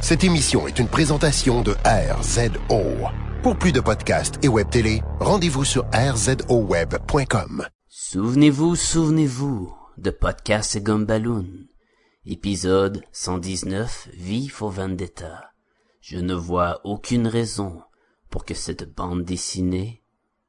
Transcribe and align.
Cette 0.00 0.22
émission 0.22 0.68
est 0.68 0.78
une 0.78 0.86
présentation 0.86 1.60
de 1.62 1.74
RZO. 1.84 3.08
Pour 3.42 3.56
plus 3.58 3.72
de 3.72 3.80
podcasts 3.80 4.42
et 4.44 4.48
web 4.48 4.70
télé, 4.70 5.02
rendez-vous 5.18 5.64
sur 5.64 5.86
rzoweb.com. 5.92 7.66
Souvenez-vous, 7.88 8.76
souvenez-vous 8.76 9.74
de 9.98 10.10
Podcast 10.10 10.76
et 10.76 10.82
Gumballoon. 10.82 11.48
Épisode 12.24 13.02
119, 13.10 14.10
Vif 14.14 14.62
au 14.62 14.70
Vendetta. 14.70 15.50
Je 16.00 16.18
ne 16.18 16.34
vois 16.34 16.80
aucune 16.84 17.26
raison 17.26 17.82
pour 18.30 18.44
que 18.44 18.54
cette 18.54 18.94
bande 18.94 19.24
dessinée 19.24 20.04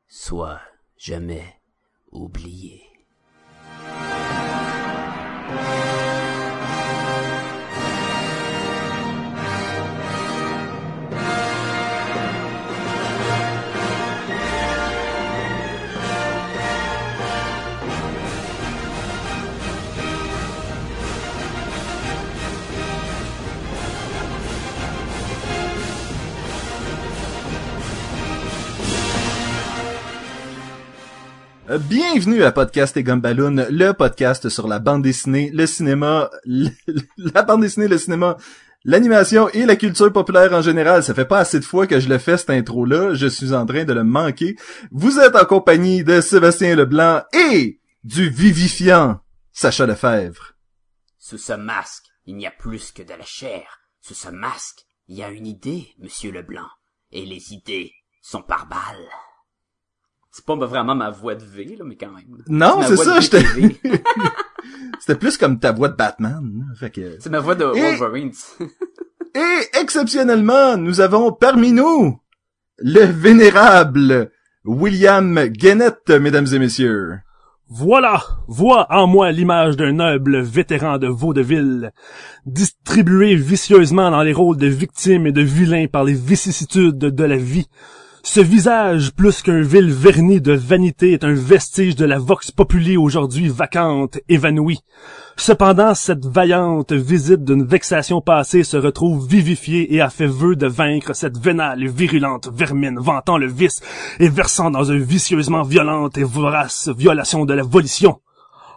soit 0.08 0.62
jamais 0.96 1.60
oubliée. 2.12 2.84
Bienvenue 31.78 32.42
à 32.42 32.52
Podcast 32.52 32.98
et 32.98 33.04
Gumballoon, 33.04 33.68
le 33.70 33.92
podcast 33.92 34.50
sur 34.50 34.68
la 34.68 34.80
bande 34.80 35.04
dessinée, 35.04 35.52
le 35.54 35.68
cinéma, 35.68 36.32
la 37.18 37.44
bande 37.44 37.62
dessinée, 37.62 37.88
le 37.88 38.00
cinéma, 38.00 38.38
l'animation 38.84 39.50
et 39.50 39.68
la 39.68 39.76
culture 39.76 40.12
populaire 40.12 40.52
en 40.52 40.64
général. 40.64 41.04
Ça 41.04 41.14
fait 41.14 41.26
pas 41.26 41.38
assez 41.38 41.60
de 41.60 41.64
fois 41.64 41.86
que 41.86 42.00
je 42.00 42.10
le 42.10 42.18
fais 42.18 42.38
cette 42.38 42.50
intro-là, 42.50 43.14
je 43.14 43.28
suis 43.28 43.54
en 43.54 43.68
train 43.68 43.84
de 43.84 43.94
le 43.94 44.04
manquer. 44.04 44.56
Vous 44.90 45.20
êtes 45.20 45.36
en 45.36 45.46
compagnie 45.46 46.04
de 46.04 46.22
Sébastien 46.22 46.76
Leblanc 46.76 47.22
et 47.34 47.80
du 48.04 48.30
vivifiant 48.30 49.20
Sacha 49.52 49.86
Lefebvre. 49.86 50.54
Sous 51.20 51.38
ce 51.38 51.54
masque, 51.54 52.06
il 52.26 52.36
n'y 52.36 52.48
a 52.48 52.52
plus 52.52 52.92
que 52.92 53.04
de 53.04 53.14
la 53.14 53.26
chair. 53.26 53.82
Sous 54.02 54.16
ce 54.16 54.30
masque, 54.30 54.88
il 55.08 55.18
y 55.18 55.24
a 55.24 55.30
une 55.30 55.46
idée, 55.46 55.94
monsieur 56.00 56.32
Leblanc. 56.32 56.70
Et 57.12 57.28
les 57.28 57.54
idées 57.54 57.92
sont 58.24 58.42
par 58.42 58.66
balles. 58.66 59.08
C'est 60.40 60.46
pas 60.46 60.56
vraiment 60.56 60.96
ma 60.96 61.10
voix 61.10 61.36
de 61.36 61.44
V, 61.44 61.76
là, 61.78 61.84
mais 61.86 61.96
quand 61.96 62.12
même. 62.12 62.26
Non, 62.48 62.82
c'est 62.88 62.96
ça, 62.98 63.20
j'étais-. 63.20 63.44
C'était 65.00 65.16
plus 65.20 65.38
comme 65.38 65.60
ta 65.60 65.72
voix 65.72 65.90
de 65.90 65.96
Batman. 65.96 66.42
hein, 66.70 66.74
Fait 66.80 66.90
que... 66.90 67.18
C'est 67.20 67.30
ma 67.30 67.40
voix 67.40 67.56
de 67.56 67.66
Et- 67.76 67.98
Wolverine. 67.98 68.32
Et 69.36 69.80
exceptionnellement, 69.82 70.76
nous 70.78 71.02
avons 71.02 71.32
parmi 71.32 71.72
nous 71.72 72.20
le 72.78 73.02
vénérable 73.06 74.32
William 74.66 75.46
Gannett, 75.50 76.10
mesdames 76.10 76.48
et 76.54 76.60
messieurs. 76.60 77.20
Voilà, 77.68 78.24
vois 78.48 78.88
en 78.90 79.06
moi 79.06 79.32
l'image 79.32 79.78
d'un 79.78 79.92
noble 79.94 80.42
vétéran 80.42 80.98
de 80.98 81.08
vaudeville, 81.08 81.92
distribué 82.48 83.36
vicieusement 83.36 84.10
dans 84.10 84.24
les 84.24 84.34
rôles 84.34 84.58
de 84.58 84.66
victime 84.68 85.28
et 85.28 85.32
de 85.32 85.42
vilain 85.42 85.86
par 85.86 86.04
les 86.04 86.14
vicissitudes 86.16 86.98
de 86.98 87.24
la 87.24 87.38
vie. 87.38 87.68
Ce 88.32 88.42
visage, 88.42 89.12
plus 89.12 89.42
qu'un 89.42 89.62
vil 89.62 89.92
vernis 89.92 90.40
de 90.40 90.54
vanité, 90.54 91.14
est 91.14 91.24
un 91.24 91.34
vestige 91.34 91.96
de 91.96 92.06
la 92.06 92.20
vox 92.20 92.52
populi 92.52 92.96
aujourd'hui 92.96 93.48
vacante, 93.48 94.20
évanouie. 94.30 94.82
Cependant, 95.36 95.96
cette 95.96 96.28
vaillante 96.28 96.92
visite 96.92 97.44
d'une 97.44 97.66
vexation 97.66 98.22
passée 98.22 98.64
se 98.64 98.78
retrouve 98.78 99.28
vivifiée 99.28 99.96
et 99.96 100.00
a 100.00 100.12
fait 100.12 100.28
vœu 100.28 100.56
de 100.56 100.68
vaincre 100.68 101.16
cette 101.16 101.40
vénale 101.40 101.82
et 101.82 101.88
virulente 101.88 102.52
vermine 102.54 103.00
vantant 103.00 103.40
le 103.40 103.48
vice 103.48 103.82
et 104.20 104.30
versant 104.30 104.70
dans 104.70 104.92
un 104.92 105.00
vicieusement 105.00 105.64
violente 105.64 106.20
et 106.20 106.24
vorace 106.24 106.88
violation 106.96 107.46
de 107.46 107.56
la 107.56 107.64
volition. 107.64 108.20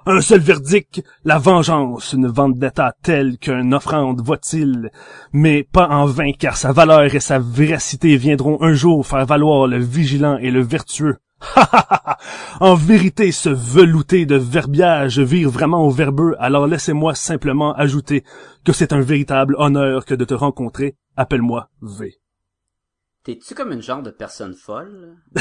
Un 0.04 0.20
seul 0.20 0.40
verdict, 0.40 1.00
la 1.24 1.38
vengeance, 1.38 2.12
une 2.12 2.26
vendetta 2.26 2.92
telle 3.02 3.38
qu'une 3.38 3.72
offrande 3.72 4.20
voit-il, 4.20 4.90
mais 5.32 5.62
pas 5.62 5.88
en 5.88 6.06
vain 6.06 6.32
car 6.32 6.56
sa 6.56 6.72
valeur 6.72 7.14
et 7.14 7.20
sa 7.20 7.38
véracité 7.38 8.16
viendront 8.16 8.60
un 8.62 8.72
jour 8.72 9.06
faire 9.06 9.24
valoir 9.26 9.68
le 9.68 9.78
vigilant 9.78 10.38
et 10.38 10.50
le 10.50 10.60
vertueux. 10.60 11.18
Ha, 11.54 11.68
ha, 11.72 11.86
ha, 11.90 12.02
ha. 12.06 12.18
en 12.60 12.74
vérité, 12.76 13.32
ce 13.32 13.48
velouté 13.48 14.26
de 14.26 14.36
verbiage 14.36 15.18
vire 15.18 15.50
vraiment 15.50 15.84
au 15.84 15.90
verbeux, 15.90 16.36
alors 16.38 16.68
laissez-moi 16.68 17.16
simplement 17.16 17.74
ajouter 17.74 18.22
que 18.64 18.72
c'est 18.72 18.92
un 18.92 19.00
véritable 19.00 19.56
honneur 19.58 20.04
que 20.04 20.14
de 20.14 20.24
te 20.24 20.34
rencontrer. 20.34 20.96
Appelle-moi 21.16 21.68
V. 21.80 22.14
T'es-tu 23.24 23.54
comme 23.54 23.72
une 23.72 23.82
genre 23.82 24.02
de 24.02 24.10
personne 24.10 24.54
folle? 24.54 25.16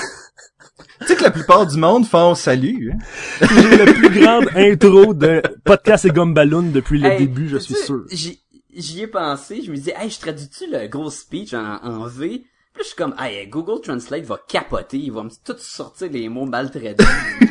Tu 1.02 1.08
sais 1.08 1.16
que 1.16 1.24
la 1.24 1.32
plupart 1.32 1.66
du 1.68 1.78
monde 1.78 2.06
font 2.06 2.36
salut. 2.36 2.94
hein? 2.94 2.98
J'ai 3.42 3.78
la 3.78 3.92
plus 3.92 4.10
grande 4.10 4.50
intro 4.56 5.14
de 5.14 5.42
podcast 5.64 6.06
et 6.06 6.10
Gumballoon 6.10 6.72
depuis 6.72 7.00
le 7.00 7.08
Hey, 7.10 7.18
début, 7.20 7.48
je 7.50 7.58
suis 7.58 7.74
sûr. 7.76 8.04
J'y 8.12 8.40
j'y 8.76 9.02
ai 9.02 9.08
pensé, 9.08 9.62
je 9.66 9.72
me 9.72 9.76
disais, 9.76 9.94
hey, 10.00 10.10
je 10.10 10.20
traduis-tu 10.20 10.66
le 10.72 10.88
gros 10.88 11.10
speech 11.10 11.54
en, 11.54 11.78
en 11.84 12.06
V? 12.08 12.44
Puis 12.74 12.84
je 12.84 12.88
suis 12.88 12.96
comme, 12.96 13.14
hey, 13.20 13.48
Google 13.48 13.82
Translate 13.82 14.24
va 14.24 14.40
capoter, 14.48 14.98
il 14.98 15.12
va 15.12 15.24
me 15.24 15.30
tout 15.30 15.56
sortir 15.58 16.08
les 16.12 16.30
mots 16.30 16.46
mal 16.46 16.72
traduits. 16.72 16.96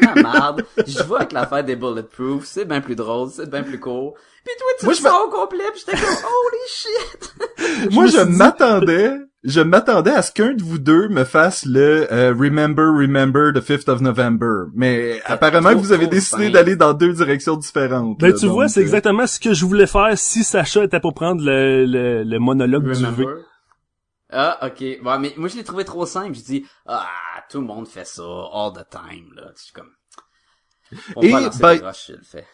la 0.02 0.14
merde. 0.22 0.64
Je 0.86 1.02
vois 1.02 1.18
avec 1.18 1.32
l'affaire 1.32 1.62
des 1.62 1.76
bulletproof, 1.76 2.44
c'est 2.46 2.64
bien 2.64 2.80
plus 2.80 2.96
drôle, 2.96 3.28
c'est 3.30 3.50
bien 3.50 3.62
plus 3.62 3.78
court. 3.78 4.14
Puis 4.44 4.54
toi, 4.58 4.66
tu 4.78 4.84
Moi, 4.86 4.94
le 4.94 4.98
je 4.98 5.02
me- 5.04 5.08
sors 5.08 5.26
au 5.26 5.30
complet, 5.30 5.64
puis 5.72 5.82
j'étais 5.86 5.98
comme, 6.00 6.16
holy 6.16 6.66
shit! 6.68 7.90
Moi, 7.92 8.06
je 8.06 8.20
m'attendais, 8.20 9.12
je 9.44 9.60
m'attendais 9.60 10.10
à 10.12 10.22
ce 10.22 10.32
qu'un 10.32 10.54
de 10.54 10.62
vous 10.62 10.78
deux 10.78 11.08
me 11.10 11.24
fasse 11.24 11.66
le 11.66 12.10
euh, 12.10 12.32
Remember, 12.34 12.86
Remember 12.86 13.52
the 13.52 13.58
5th 13.62 13.90
of 13.90 14.00
November. 14.00 14.68
Mais 14.74 15.20
apparemment 15.26 15.68
que 15.68 15.74
trop, 15.74 15.82
vous 15.82 15.92
avez 15.92 16.06
décidé 16.06 16.48
d'aller 16.48 16.76
dans 16.76 16.94
deux 16.94 17.12
directions 17.12 17.56
différentes. 17.56 18.18
Ben 18.20 18.28
là, 18.28 18.38
tu 18.38 18.46
vois, 18.46 18.68
c'est 18.68 18.80
euh, 18.80 18.84
exactement 18.84 19.26
ce 19.26 19.38
que 19.38 19.52
je 19.52 19.66
voulais 19.66 19.86
faire 19.86 20.12
si 20.16 20.44
Sacha 20.44 20.82
était 20.84 21.00
pour 21.00 21.12
prendre 21.12 21.42
le, 21.44 21.84
le, 21.84 22.22
le 22.24 22.38
monologue 22.38 22.90
du 22.90 23.04
V. 23.04 23.26
Ah, 24.32 24.66
ok. 24.66 25.02
Bon, 25.02 25.18
mais 25.18 25.32
moi, 25.36 25.48
je 25.48 25.56
l'ai 25.56 25.64
trouvé 25.64 25.84
trop 25.84 26.06
simple. 26.06 26.34
Je 26.36 26.42
dis, 26.42 26.66
ah, 26.86 27.06
tout 27.50 27.60
le 27.60 27.66
monde 27.66 27.88
fait 27.88 28.06
ça, 28.06 28.22
all 28.52 28.72
the 28.72 28.86
time, 28.90 29.32
là. 29.34 29.50
Je 29.56 29.62
suis 29.64 29.72
comme... 29.72 29.90
On 31.16 31.22
Et, 31.22 31.30
ben- 31.32 31.40
le 31.40 31.86
rush, 31.86 32.06
je 32.08 32.12
le 32.14 32.22
fais. 32.22 32.46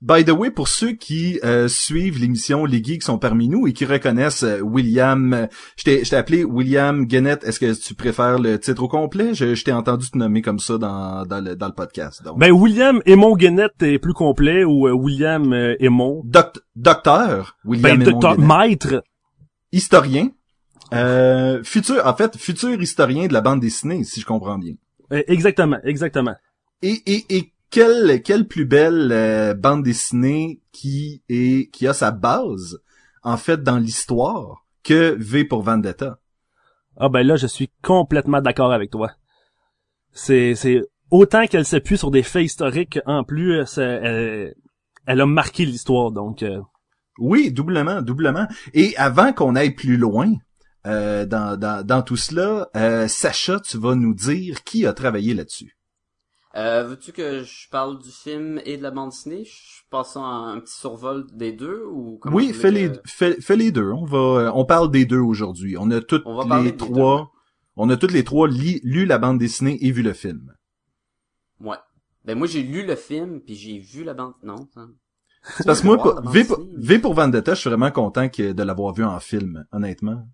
By 0.00 0.24
the 0.24 0.30
way, 0.30 0.52
pour 0.52 0.68
ceux 0.68 0.92
qui 0.92 1.40
euh, 1.42 1.66
suivent 1.66 2.18
l'émission 2.20 2.64
Les 2.64 2.84
Geeks 2.84 3.02
sont 3.02 3.18
parmi 3.18 3.48
nous 3.48 3.66
et 3.66 3.72
qui 3.72 3.84
reconnaissent 3.84 4.44
euh, 4.44 4.60
William, 4.60 5.32
euh, 5.34 5.46
je 5.76 5.82
t'ai 5.82 6.04
je 6.04 6.10
t'ai 6.10 6.14
appelé 6.16 6.44
William 6.44 7.04
Gannett, 7.04 7.42
est-ce 7.42 7.58
que 7.58 7.72
tu 7.74 7.94
préfères 7.94 8.38
le 8.38 8.60
titre 8.60 8.84
au 8.84 8.88
complet? 8.88 9.34
Je, 9.34 9.56
je 9.56 9.64
t'ai 9.64 9.72
entendu 9.72 10.08
te 10.08 10.16
nommer 10.16 10.40
comme 10.40 10.60
ça 10.60 10.78
dans, 10.78 11.26
dans, 11.26 11.40
le, 11.44 11.56
dans 11.56 11.66
le 11.66 11.72
podcast. 11.72 12.22
Donc. 12.22 12.38
Ben 12.38 12.52
William 12.52 13.00
Aymon 13.06 13.34
Guénette 13.34 13.82
est 13.82 13.98
plus 13.98 14.12
complet 14.12 14.62
ou 14.62 14.86
euh, 14.86 14.92
William 14.92 15.52
euh, 15.52 15.74
Aymon? 15.80 16.22
Doct- 16.24 16.60
docteur 16.76 17.56
William 17.64 17.98
Ben 17.98 18.02
Aymon 18.02 18.10
docteur 18.12 18.36
Gannett. 18.36 18.68
maître. 18.70 19.02
historien, 19.72 20.28
euh, 20.92 21.62
futur, 21.62 22.06
en 22.06 22.14
fait, 22.14 22.36
futur 22.36 22.80
historien 22.80 23.26
de 23.26 23.32
la 23.32 23.40
bande 23.40 23.60
dessinée, 23.60 24.04
si 24.04 24.20
je 24.20 24.26
comprends 24.26 24.58
bien. 24.58 24.74
Euh, 25.12 25.22
exactement, 25.26 25.78
exactement. 25.84 26.34
Et, 26.82 27.02
et, 27.06 27.24
et 27.30 27.52
quelle, 27.70 28.22
quelle 28.22 28.46
plus 28.46 28.64
belle 28.64 29.10
euh, 29.12 29.54
bande 29.54 29.82
dessinée 29.82 30.60
qui 30.72 31.22
est, 31.28 31.70
qui 31.70 31.86
a 31.86 31.92
sa 31.92 32.10
base, 32.10 32.80
en 33.22 33.36
fait, 33.36 33.62
dans 33.62 33.78
l'histoire, 33.78 34.64
que 34.82 35.16
V 35.18 35.44
pour 35.44 35.62
Vendetta? 35.62 36.18
Ah 36.96 37.08
ben 37.08 37.26
là, 37.26 37.36
je 37.36 37.46
suis 37.46 37.70
complètement 37.82 38.40
d'accord 38.40 38.72
avec 38.72 38.90
toi. 38.90 39.12
C'est 40.12 40.54
c'est 40.54 40.80
autant 41.10 41.46
qu'elle 41.46 41.64
s'appuie 41.64 41.98
sur 41.98 42.10
des 42.10 42.22
faits 42.22 42.44
historiques, 42.44 42.98
en 43.06 43.22
plus, 43.24 43.78
elle, 43.78 44.54
elle 45.06 45.20
a 45.20 45.26
marqué 45.26 45.64
l'histoire, 45.64 46.10
donc. 46.10 46.42
euh, 46.42 46.60
Oui, 47.18 47.52
doublement, 47.52 48.02
doublement. 48.02 48.46
Et 48.74 48.96
avant 48.96 49.32
qu'on 49.32 49.56
aille 49.56 49.74
plus 49.74 49.96
loin 49.96 50.32
euh, 50.88 51.26
dans, 51.26 51.56
dans, 51.58 51.84
dans 51.86 52.02
tout 52.02 52.16
cela, 52.16 52.68
euh, 52.74 53.06
Sacha, 53.06 53.60
tu 53.60 53.78
vas 53.78 53.94
nous 53.94 54.14
dire 54.14 54.64
qui 54.64 54.86
a 54.86 54.92
travaillé 54.92 55.34
là-dessus. 55.34 55.76
Euh, 56.56 56.82
veux-tu 56.84 57.12
que 57.12 57.44
je 57.44 57.68
parle 57.70 57.98
du 58.02 58.10
film 58.10 58.60
et 58.64 58.78
de 58.78 58.82
la 58.82 58.90
bande 58.90 59.10
dessinée? 59.10 59.44
Je 59.44 59.82
passe 59.90 60.16
un 60.16 60.58
petit 60.60 60.74
survol 60.76 61.26
des 61.32 61.52
deux 61.52 61.84
ou 61.84 62.18
comment 62.20 62.34
Oui, 62.34 62.52
fais 62.52 62.70
les, 62.70 62.90
que- 62.90 62.98
fais, 63.06 63.40
fais 63.40 63.54
les 63.56 63.70
deux. 63.70 63.92
On 63.92 64.04
va, 64.06 64.18
euh, 64.18 64.50
on 64.54 64.64
parle 64.64 64.90
des 64.90 65.04
deux 65.04 65.20
aujourd'hui. 65.20 65.76
On 65.78 65.90
a 65.90 66.00
toutes 66.00 66.22
On 66.24 66.62
les 66.62 66.74
trois, 66.76 67.30
on 67.76 67.88
a 67.90 67.96
toutes 67.96 68.12
les 68.12 68.24
trois 68.24 68.48
li- 68.48 68.80
lu 68.82 69.04
la 69.04 69.18
bande 69.18 69.38
dessinée 69.38 69.78
et 69.84 69.92
vu 69.92 70.02
le 70.02 70.14
film. 70.14 70.52
Ouais. 71.60 71.76
Ben 72.24 72.36
moi 72.36 72.46
j'ai 72.46 72.62
lu 72.62 72.84
le 72.84 72.96
film 72.96 73.40
puis 73.40 73.54
j'ai 73.54 73.78
vu 73.78 74.02
la 74.02 74.14
bande. 74.14 74.32
Non. 74.42 74.68
ça- 74.74 74.86
C'est 75.58 75.66
parce 75.66 75.80
que 75.82 75.86
moi, 75.86 75.98
pour- 75.98 76.30
v, 76.30 76.44
pour, 76.44 76.58
dessinée. 76.58 76.74
V 76.78 76.98
pour 76.98 77.14
Vendetta, 77.14 77.54
je 77.54 77.60
suis 77.60 77.70
vraiment 77.70 77.90
content 77.90 78.28
que, 78.28 78.52
de 78.52 78.62
l'avoir 78.62 78.92
vu 78.94 79.04
en 79.04 79.20
film, 79.20 79.64
honnêtement. 79.70 80.26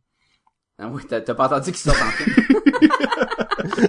Ah 0.78 0.88
oui, 0.92 1.02
t'as 1.08 1.20
pas 1.22 1.46
entendu 1.46 1.72
qu'il 1.72 1.76
sort 1.92 1.94
en 1.94 2.10
film? 2.10 2.34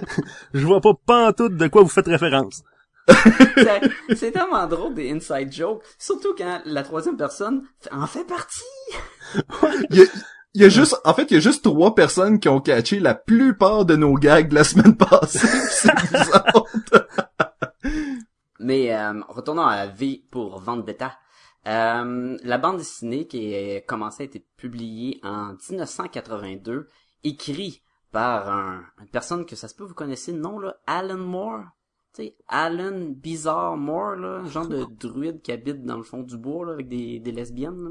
Je 0.54 0.64
vois 0.66 0.80
pas 0.80 0.94
pantoute 1.06 1.56
de 1.56 1.66
quoi 1.66 1.82
vous 1.82 1.88
faites 1.88 2.06
référence. 2.06 2.62
C'est- 3.08 4.14
C'est 4.16 4.32
tellement 4.32 4.66
drôle 4.66 4.94
des 4.94 5.10
inside 5.10 5.52
jokes, 5.52 5.82
surtout 5.98 6.34
quand 6.36 6.60
la 6.64 6.82
troisième 6.82 7.16
personne 7.16 7.62
en 7.90 8.06
fait 8.06 8.24
partie. 8.24 8.62
Il 9.90 9.96
y 9.98 10.02
a, 10.02 10.06
Il 10.54 10.62
y 10.62 10.64
a 10.64 10.68
juste, 10.70 10.96
en 11.04 11.12
fait, 11.12 11.30
il 11.30 11.34
y 11.34 11.36
a 11.36 11.40
juste 11.40 11.64
trois 11.64 11.94
personnes 11.94 12.40
qui 12.40 12.48
ont 12.48 12.60
catché 12.60 12.98
la 12.98 13.14
plupart 13.14 13.84
de 13.84 13.94
nos 13.94 14.14
gags 14.14 14.48
de 14.48 14.54
la 14.54 14.64
semaine 14.64 14.96
passée. 14.96 15.46
C'est. 15.68 15.90
Mais 18.58 18.94
euh, 18.94 19.20
retournons 19.28 19.66
à 19.66 19.86
V 19.86 20.22
pour 20.30 20.60
Vendetta. 20.60 21.12
Euh, 21.66 22.36
la 22.42 22.58
bande 22.58 22.78
dessinée 22.78 23.26
qui 23.26 23.54
a 23.54 23.80
commencé 23.80 24.22
à 24.22 24.26
être 24.26 24.46
publiée 24.56 25.20
en 25.24 25.54
1982, 25.68 26.88
écrit 27.24 27.82
par 28.12 28.48
un, 28.48 28.84
une 29.00 29.08
personne 29.08 29.44
que 29.46 29.56
ça 29.56 29.68
se 29.68 29.74
peut 29.74 29.84
vous 29.84 29.94
connaissez 29.94 30.32
le 30.32 30.38
nom 30.38 30.58
là, 30.58 30.76
Alan 30.86 31.18
Moore. 31.18 31.64
Tu 32.14 32.22
sais, 32.22 32.36
Alan 32.48 33.10
Bizarre 33.10 33.76
Moore 33.76 34.16
là, 34.16 34.44
genre 34.44 34.68
de 34.68 34.86
druide 34.90 35.42
qui 35.42 35.52
habite 35.52 35.84
dans 35.84 35.96
le 35.96 36.02
fond 36.04 36.22
du 36.22 36.38
bois 36.38 36.66
là, 36.66 36.72
avec 36.72 36.88
des, 36.88 37.18
des 37.18 37.32
lesbiennes. 37.32 37.82
là. 37.84 37.90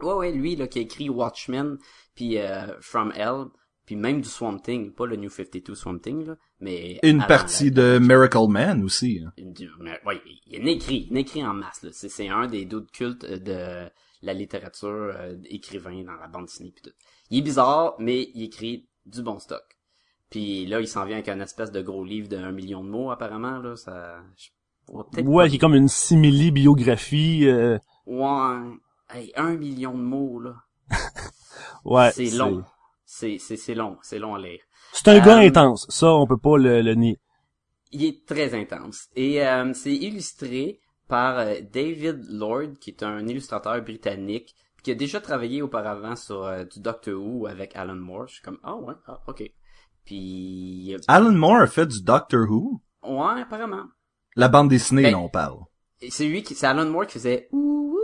Ouais 0.00 0.14
ouais, 0.14 0.32
lui 0.32 0.54
là 0.54 0.68
qui 0.68 0.78
a 0.78 0.82
écrit 0.82 1.08
Watchmen 1.08 1.78
puis 2.14 2.38
euh, 2.38 2.78
From 2.80 3.10
Hell 3.16 3.46
puis 3.88 3.96
même 3.96 4.20
du 4.20 4.28
Swamp 4.28 4.58
Thing, 4.58 4.92
pas 4.92 5.06
le 5.06 5.16
New 5.16 5.30
52 5.30 5.74
Swamp 5.74 5.98
Thing 6.00 6.26
là, 6.26 6.36
mais 6.60 6.98
Une 7.02 7.24
partie 7.26 7.70
la- 7.70 7.94
de 7.94 7.98
Miracle 8.00 8.46
Man 8.50 8.84
aussi. 8.84 9.22
hein. 9.26 9.32
ouais, 10.04 10.20
il 10.46 10.52
y 10.52 10.60
a 10.60 10.62
un 10.62 10.66
écrit, 10.66 11.08
un 11.10 11.14
écrit 11.14 11.42
en 11.42 11.54
masse. 11.54 11.82
là. 11.82 11.88
C'est, 11.94 12.10
c'est 12.10 12.28
un 12.28 12.46
des 12.48 12.66
doutes 12.66 12.90
cultes 12.90 13.24
euh, 13.24 13.38
de 13.38 13.90
la 14.20 14.34
littérature 14.34 14.88
euh, 15.16 15.36
écrivain 15.46 16.02
dans 16.04 16.12
la 16.20 16.28
bande 16.28 16.44
dessinée 16.44 16.70
pis 16.70 16.82
tout. 16.82 16.90
Il 17.30 17.38
est 17.38 17.42
bizarre, 17.42 17.94
mais 17.98 18.28
il 18.34 18.42
écrit 18.42 18.86
du 19.06 19.22
bon 19.22 19.38
stock. 19.38 19.64
Puis 20.28 20.66
là, 20.66 20.80
il 20.82 20.86
s'en 20.86 21.06
vient 21.06 21.16
avec 21.16 21.30
un 21.30 21.40
espèce 21.40 21.72
de 21.72 21.80
gros 21.80 22.04
livre 22.04 22.28
de 22.28 22.36
un 22.36 22.52
million 22.52 22.84
de 22.84 22.90
mots 22.90 23.10
apparemment 23.10 23.56
là. 23.58 23.74
Ça, 23.74 24.18
peut-être 24.86 25.26
Ouais, 25.26 25.44
pas- 25.44 25.48
qui 25.48 25.56
est 25.56 25.58
comme 25.58 25.74
une 25.74 25.88
simili-biographie. 25.88 27.46
euh, 27.48 27.78
ouais, 28.04 28.58
hey, 29.14 29.32
un 29.34 29.56
million 29.56 29.92
de 29.96 30.02
mots 30.02 30.40
là. 30.40 30.56
ouais. 31.86 32.10
c'est 32.12 32.36
long. 32.36 32.64
C'est, 33.10 33.38
c'est, 33.38 33.56
c'est 33.56 33.74
long, 33.74 33.96
c'est 34.02 34.18
long 34.18 34.34
à 34.34 34.38
lire. 34.38 34.60
C'est 34.92 35.08
un 35.08 35.18
gars 35.20 35.38
Euh, 35.38 35.46
intense. 35.48 35.86
Ça, 35.88 36.12
on 36.12 36.26
peut 36.26 36.36
pas 36.36 36.58
le, 36.58 36.82
le 36.82 36.94
nier. 36.94 37.18
Il 37.90 38.04
est 38.04 38.26
très 38.26 38.52
intense. 38.54 39.08
Et 39.16 39.46
euh, 39.46 39.72
c'est 39.72 39.94
illustré 39.94 40.78
par 41.08 41.38
euh, 41.38 41.54
David 41.72 42.20
Lord, 42.28 42.78
qui 42.80 42.90
est 42.90 43.02
un 43.02 43.26
illustrateur 43.26 43.80
britannique, 43.82 44.54
qui 44.82 44.90
a 44.90 44.94
déjà 44.94 45.22
travaillé 45.22 45.62
auparavant 45.62 46.16
sur 46.16 46.44
euh, 46.44 46.64
du 46.64 46.80
Doctor 46.80 47.14
Who 47.18 47.46
avec 47.46 47.74
Alan 47.76 47.94
Moore. 47.96 48.26
Je 48.28 48.34
suis 48.34 48.42
comme, 48.42 48.58
ah 48.62 48.76
ouais, 48.76 48.94
ah, 49.06 49.20
ok. 49.26 49.42
Puis, 50.04 50.94
Alan 51.08 51.32
Moore 51.32 51.62
a 51.62 51.66
fait 51.66 51.86
du 51.86 52.02
Doctor 52.02 52.46
Who? 52.48 52.82
ouais, 53.04 53.40
apparemment. 53.40 53.84
La 54.36 54.48
bande 54.48 54.68
dessinée, 54.68 55.04
Ben- 55.04 55.12
là, 55.12 55.18
on 55.18 55.30
parle. 55.30 55.60
C'est 56.10 56.26
lui 56.28 56.42
qui, 56.42 56.54
c'est 56.54 56.66
Alan 56.66 56.84
Moore 56.88 57.06
qui 57.06 57.14
faisait 57.14 57.48
ouh, 57.52 57.94
ouh. 57.94 57.97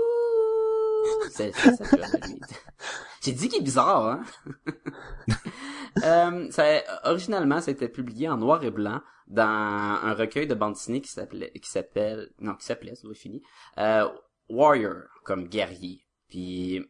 C'est, 1.31 1.53
c'est. 1.55 1.79
J'ai 3.23 3.33
dit 3.33 3.49
qu'il 3.49 3.61
est 3.61 3.65
bizarre, 3.65 4.07
hein? 4.07 4.23
euh, 6.05 6.51
ça, 6.51 6.65
originalement, 7.05 7.61
ça 7.61 7.71
a 7.71 7.75
été 7.75 7.89
publié 7.89 8.29
en 8.29 8.37
noir 8.37 8.63
et 8.65 8.71
blanc 8.71 9.01
dans 9.27 9.43
un 9.43 10.13
recueil 10.13 10.47
de 10.47 10.55
bande 10.55 10.75
dessinée 10.75 11.01
qui 11.01 11.09
s'appelait, 11.09 11.51
qui 11.53 11.71
s'appelle, 11.71 12.31
non, 12.39 12.55
qui 12.55 12.67
s'appelait, 12.67 12.93
être 12.93 13.15
fini, 13.15 13.43
euh, 13.79 14.07
Warrior, 14.51 15.05
comme 15.25 15.49
guerrier. 15.49 16.05
Puis, 16.29 16.81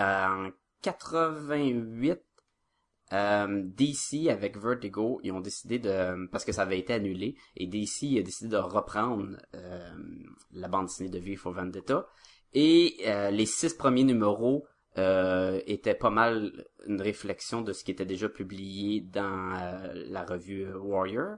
euh, 0.00 0.26
en 0.26 0.50
88, 0.82 2.20
euh, 3.12 3.62
DC 3.64 4.28
avec 4.30 4.56
Vertigo, 4.56 5.20
ils 5.22 5.32
ont 5.32 5.40
décidé 5.40 5.78
de 5.78 6.26
parce 6.32 6.44
que 6.44 6.52
ça 6.52 6.62
avait 6.62 6.78
été 6.78 6.94
annulé 6.94 7.36
et 7.56 7.66
DC 7.66 8.18
a 8.18 8.22
décidé 8.22 8.50
de 8.50 8.56
reprendre 8.56 9.36
euh, 9.54 9.94
la 10.52 10.68
bande 10.68 10.86
dessinée 10.86 11.10
de 11.10 11.18
V 11.18 11.36
for 11.36 11.52
Vendetta 11.52 12.06
et 12.54 12.96
euh, 13.06 13.30
les 13.30 13.46
six 13.46 13.74
premiers 13.74 14.04
numéros 14.04 14.66
euh, 14.96 15.60
étaient 15.66 15.94
pas 15.94 16.10
mal 16.10 16.66
une 16.86 17.02
réflexion 17.02 17.62
de 17.62 17.72
ce 17.72 17.84
qui 17.84 17.90
était 17.90 18.06
déjà 18.06 18.28
publié 18.28 19.00
dans 19.00 19.52
euh, 19.54 19.92
la 20.08 20.24
revue 20.24 20.72
Warrior 20.72 21.36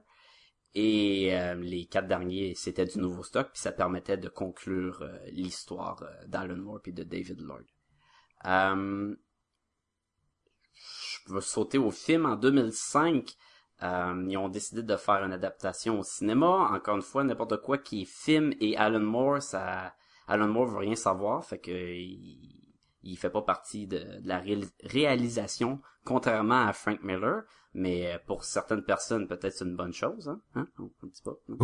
et 0.75 1.35
euh, 1.35 1.55
les 1.55 1.87
quatre 1.87 2.07
derniers 2.07 2.55
c'était 2.55 2.85
du 2.85 2.99
nouveau 2.99 3.23
stock 3.23 3.49
puis 3.53 3.61
ça 3.61 3.73
permettait 3.73 4.19
de 4.19 4.29
conclure 4.29 5.01
euh, 5.03 5.19
l'histoire 5.31 6.03
euh, 6.03 6.27
d'Alan 6.27 6.57
Moore 6.57 6.81
et 6.85 6.93
de 6.93 7.03
David 7.03 7.41
Lord. 7.41 7.65
Je 11.27 11.35
vais 11.35 11.41
sauter 11.41 11.79
au 11.79 11.91
film 11.91 12.27
en 12.27 12.37
2005. 12.37 13.35
Euh, 13.83 14.27
ils 14.29 14.37
ont 14.37 14.49
décidé 14.49 14.83
de 14.83 14.97
faire 14.97 15.25
une 15.25 15.33
adaptation 15.33 15.99
au 15.99 16.03
cinéma. 16.03 16.71
Encore 16.73 16.97
une 16.97 17.03
fois, 17.03 17.25
n'importe 17.25 17.61
quoi 17.63 17.79
qui 17.79 18.03
est 18.03 18.05
film 18.05 18.53
et 18.61 18.77
Alan 18.77 19.01
Moore, 19.01 19.43
ça, 19.43 19.95
Alan 20.27 20.49
Moore 20.49 20.67
veut 20.69 20.79
rien 20.79 20.97
savoir, 20.97 21.45
fait 21.45 21.59
que 21.59 21.71
il, 21.71 22.39
il 23.03 23.17
fait 23.17 23.31
pas 23.31 23.43
partie 23.43 23.87
de, 23.87 23.99
de 23.99 24.29
la 24.29 24.41
réalis- 24.41 24.73
réalisation, 24.83 25.81
contrairement 26.05 26.67
à 26.67 26.73
Frank 26.73 27.03
Miller. 27.03 27.43
Mais 27.75 28.15
euh, 28.15 28.19
pour 28.27 28.45
certaines 28.45 28.83
personnes, 28.83 29.29
peut-être 29.29 29.53
c'est 29.53 29.65
une 29.65 29.77
bonne 29.77 29.93
chose, 29.93 30.29
hein, 30.29 30.41
hein? 30.55 30.67
On 30.79 31.07
dit 31.07 31.23
pas. 31.23 31.37
non? 31.49 31.59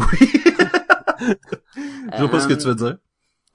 Je 2.14 2.18
vois 2.22 2.30
pas 2.30 2.40
ce 2.40 2.48
que 2.48 2.54
Euh, 2.54 2.56
tu 2.60 2.68
veux 2.68 2.74
dire. 2.74 2.98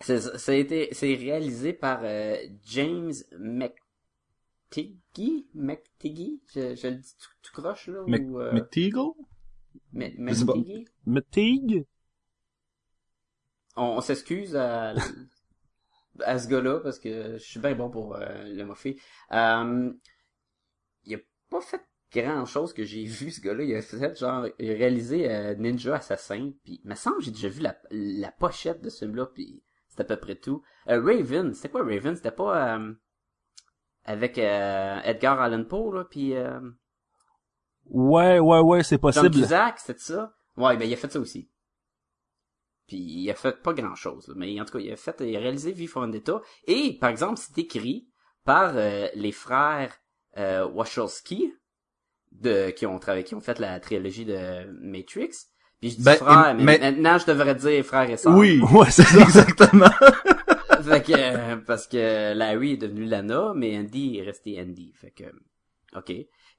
c'est, 0.01 0.19
ça 0.37 0.51
a 0.51 0.55
été, 0.55 0.89
c'est 0.93 1.15
réalisé 1.15 1.73
par 1.73 2.01
euh, 2.03 2.35
James 2.65 3.13
McTiggy, 3.39 5.47
McTiggy, 5.53 6.41
je, 6.53 6.75
je 6.75 6.87
le 6.87 6.95
dis 6.95 7.15
tout, 7.19 7.29
tout 7.41 7.61
croche 7.61 7.87
là 7.87 8.03
ou 8.03 8.39
euh, 8.39 8.51
McTeagle? 8.51 9.11
Mc- 9.93 10.15
je 10.27 10.33
sais 10.35 10.45
pas. 10.45 10.53
McTiggy. 11.05 11.85
On, 13.77 13.97
on 13.97 14.01
s'excuse 14.01 14.55
à, 14.55 14.93
à 16.21 16.39
ce 16.39 16.47
gars-là 16.47 16.79
parce 16.81 16.99
que 16.99 17.33
je 17.37 17.43
suis 17.43 17.59
bien 17.59 17.75
bon 17.75 17.89
pour 17.89 18.15
euh, 18.15 18.43
le 18.45 18.63
moffer. 18.65 18.99
Euh, 19.31 19.91
il 21.05 21.15
a 21.15 21.19
pas 21.49 21.61
fait 21.61 21.81
grand 22.11 22.45
chose 22.45 22.73
que 22.73 22.83
j'ai 22.83 23.03
vu 23.05 23.31
ce 23.31 23.41
gars-là. 23.41 23.63
Il 23.63 23.75
a 23.75 23.81
fait 23.81 24.17
genre, 24.19 24.47
il 24.59 24.71
a 24.71 24.73
réalisé 24.73 25.29
euh, 25.31 25.55
Ninja 25.55 25.95
Assassin. 25.95 26.51
Puis, 26.63 26.81
il 26.83 26.89
me 26.89 26.95
semble 26.95 27.21
j'ai 27.21 27.31
déjà 27.31 27.49
vu 27.49 27.61
la, 27.61 27.77
la 27.91 28.31
pochette 28.31 28.81
de 28.81 28.89
ce 28.89 29.05
film-là. 29.05 29.27
Puis, 29.27 29.63
c'est 29.89 30.01
à 30.01 30.03
peu 30.03 30.17
près 30.17 30.35
tout. 30.35 30.61
Euh, 30.89 31.01
Raven, 31.01 31.53
c'était 31.53 31.69
quoi 31.69 31.83
Raven? 31.83 32.15
C'était 32.15 32.31
pas 32.31 32.75
euh, 32.77 32.93
avec 34.05 34.37
euh, 34.37 34.99
Edgar 35.03 35.39
Allan 35.41 35.63
Poe 35.65 35.93
là, 35.93 36.03
puis 36.05 36.35
euh, 36.35 36.59
Ouais, 37.89 38.39
ouais, 38.39 38.59
ouais, 38.59 38.83
c'est 38.83 38.95
John 38.95 39.01
possible. 39.01 39.31
Cusack, 39.31 39.79
c'était 39.79 39.99
ça? 39.99 40.33
Ouais, 40.57 40.75
ben 40.75 40.85
il 40.85 40.93
a 40.93 40.97
fait 40.97 41.11
ça 41.11 41.19
aussi. 41.19 41.49
Puis 42.87 42.97
il 42.97 43.29
a 43.29 43.33
fait 43.35 43.61
pas 43.61 43.73
grand 43.73 43.95
chose, 43.95 44.33
mais 44.37 44.59
en 44.61 44.65
tout 44.65 44.77
cas 44.77 44.83
il 44.83 44.91
a 44.91 44.95
fait, 44.95 45.15
il 45.21 45.35
a 45.35 45.39
réalisé 45.39 45.71
V 45.73 45.87
for 45.87 46.01
Vendetta 46.03 46.41
et 46.67 46.97
par 46.99 47.09
exemple 47.09 47.37
c'est 47.37 47.57
écrit 47.57 48.07
par 48.45 48.71
euh, 48.75 49.07
les 49.13 49.31
frères 49.33 49.93
euh, 50.37 50.65
Wachowski 50.67 51.53
de 52.31 52.69
qui 52.71 52.85
ont 52.85 52.97
travaillé, 52.99 53.23
qui 53.25 53.35
ont 53.35 53.41
fait 53.41 53.59
la 53.59 53.79
trilogie 53.79 54.25
de 54.25 54.71
Matrix. 54.81 55.31
Puis 55.81 55.91
je 55.91 55.95
dis 55.97 56.03
Ben, 56.03 56.15
frère, 56.15 56.55
mais, 56.55 56.63
mais- 56.63 56.79
maintenant 56.79 57.17
je 57.17 57.25
devrais 57.25 57.55
dire 57.55 57.83
frère 57.85 58.09
et 58.09 58.17
sœur. 58.17 58.35
Oui, 58.35 58.61
Ouais, 58.71 58.89
c'est 58.89 59.03
ça. 59.03 59.21
exactement. 59.21 59.89
fait 60.83 61.03
que 61.05 61.11
euh, 61.13 61.57
parce 61.57 61.87
que 61.87 62.33
Larry 62.33 62.73
est 62.73 62.77
devenu 62.77 63.05
Lana, 63.05 63.51
mais 63.55 63.77
Andy 63.77 64.17
est 64.17 64.23
resté 64.23 64.59
Andy. 64.61 64.93
Fait 64.95 65.11
que 65.11 65.25
ok. 65.95 66.11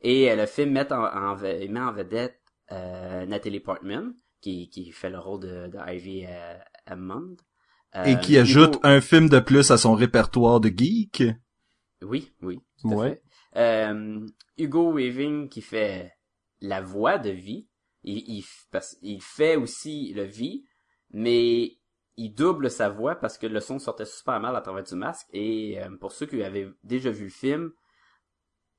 Et 0.02 0.30
euh, 0.30 0.36
le 0.36 0.46
film 0.46 0.72
met 0.72 0.92
en, 0.92 1.04
en 1.04 1.36
met 1.36 1.80
en 1.80 1.92
vedette 1.92 2.38
euh, 2.70 3.24
Natalie 3.26 3.60
Portman 3.60 4.12
qui 4.40 4.68
qui 4.70 4.90
fait 4.92 5.10
le 5.10 5.18
rôle 5.18 5.40
de, 5.40 5.66
de 5.68 5.78
Ivy 5.94 6.24
euh, 6.26 6.58
Hammond. 6.86 7.36
Euh, 7.96 8.04
Et 8.04 8.18
qui 8.20 8.36
ajoute 8.36 8.78
un 8.82 9.00
film 9.00 9.28
de 9.28 9.40
plus 9.40 9.70
à 9.70 9.78
son 9.78 9.94
répertoire 9.94 10.60
de 10.60 10.68
geek. 10.68 11.22
Oui, 12.02 12.34
oui. 12.42 12.60
tout 12.80 12.90
à 12.92 12.94
Ouais. 12.94 13.10
fait. 13.10 13.22
Euh, 13.56 14.26
Hugo 14.58 14.92
Weaving 14.92 15.48
qui 15.48 15.62
fait 15.62 16.12
la 16.60 16.82
voix 16.82 17.18
de 17.18 17.30
Vie. 17.30 17.66
Il, 18.04 18.18
il, 18.28 18.44
parce, 18.70 18.96
il 19.02 19.22
fait 19.22 19.56
aussi 19.56 20.12
le 20.14 20.24
Vie, 20.24 20.64
mais 21.10 21.78
il 22.16 22.34
double 22.34 22.70
sa 22.70 22.88
voix 22.90 23.16
parce 23.16 23.38
que 23.38 23.46
le 23.46 23.60
son 23.60 23.78
sortait 23.78 24.04
super 24.04 24.38
mal 24.38 24.54
à 24.54 24.60
travers 24.60 24.84
du 24.84 24.94
masque. 24.94 25.26
Et 25.32 25.80
euh, 25.80 25.96
pour 25.98 26.12
ceux 26.12 26.26
qui 26.26 26.42
avaient 26.42 26.68
déjà 26.84 27.10
vu 27.10 27.24
le 27.24 27.30
film, 27.30 27.72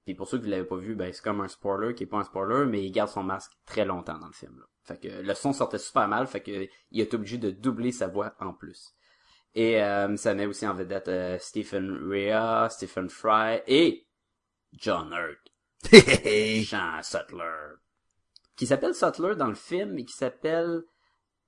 puis 0.06 0.14
pour 0.14 0.28
ceux 0.28 0.40
qui 0.40 0.48
l'avaient 0.48 0.64
pas 0.66 0.78
vu, 0.78 0.96
ben 0.96 1.12
c'est 1.12 1.24
comme 1.24 1.42
un 1.42 1.48
spoiler 1.48 1.94
qui 1.96 2.04
est 2.04 2.08
pas 2.08 2.18
un 2.20 2.24
spoiler, 2.24 2.66
mais 2.68 2.86
il 2.86 2.92
garde 2.92 3.10
son 3.10 3.24
masque 3.24 3.52
très 3.66 3.86
longtemps 3.86 4.20
dans 4.20 4.28
le 4.28 4.34
film. 4.34 4.58
Là. 4.60 4.66
Fait 4.90 4.98
que 4.98 5.22
le 5.22 5.34
son 5.36 5.54
sortait 5.54 5.78
super 5.78 6.08
mal, 6.08 6.26
fait 6.26 6.42
que 6.42 6.68
il 6.90 7.00
est 7.00 7.14
obligé 7.14 7.38
de 7.38 7.52
doubler 7.52 7.92
sa 7.92 8.08
voix 8.08 8.34
en 8.40 8.54
plus. 8.54 8.96
Et 9.54 9.82
euh, 9.84 10.16
ça 10.18 10.34
met 10.34 10.48
aussi 10.48 10.66
en 10.66 10.74
vedette 10.74 11.08
euh, 11.10 11.38
Stephen 11.40 12.10
Rea, 12.10 12.70
Stephen 12.70 13.08
Fry 13.08 13.62
et 13.68 14.08
John 14.74 15.14
Hurt, 15.14 15.92
Jean 16.64 17.04
Sutler, 17.04 17.76
qui 18.56 18.66
s'appelle 18.66 18.96
Sutler 18.96 19.36
dans 19.36 19.48
le 19.48 19.56
film 19.56 20.00
et 20.00 20.06
qui 20.06 20.16
s'appelle 20.16 20.82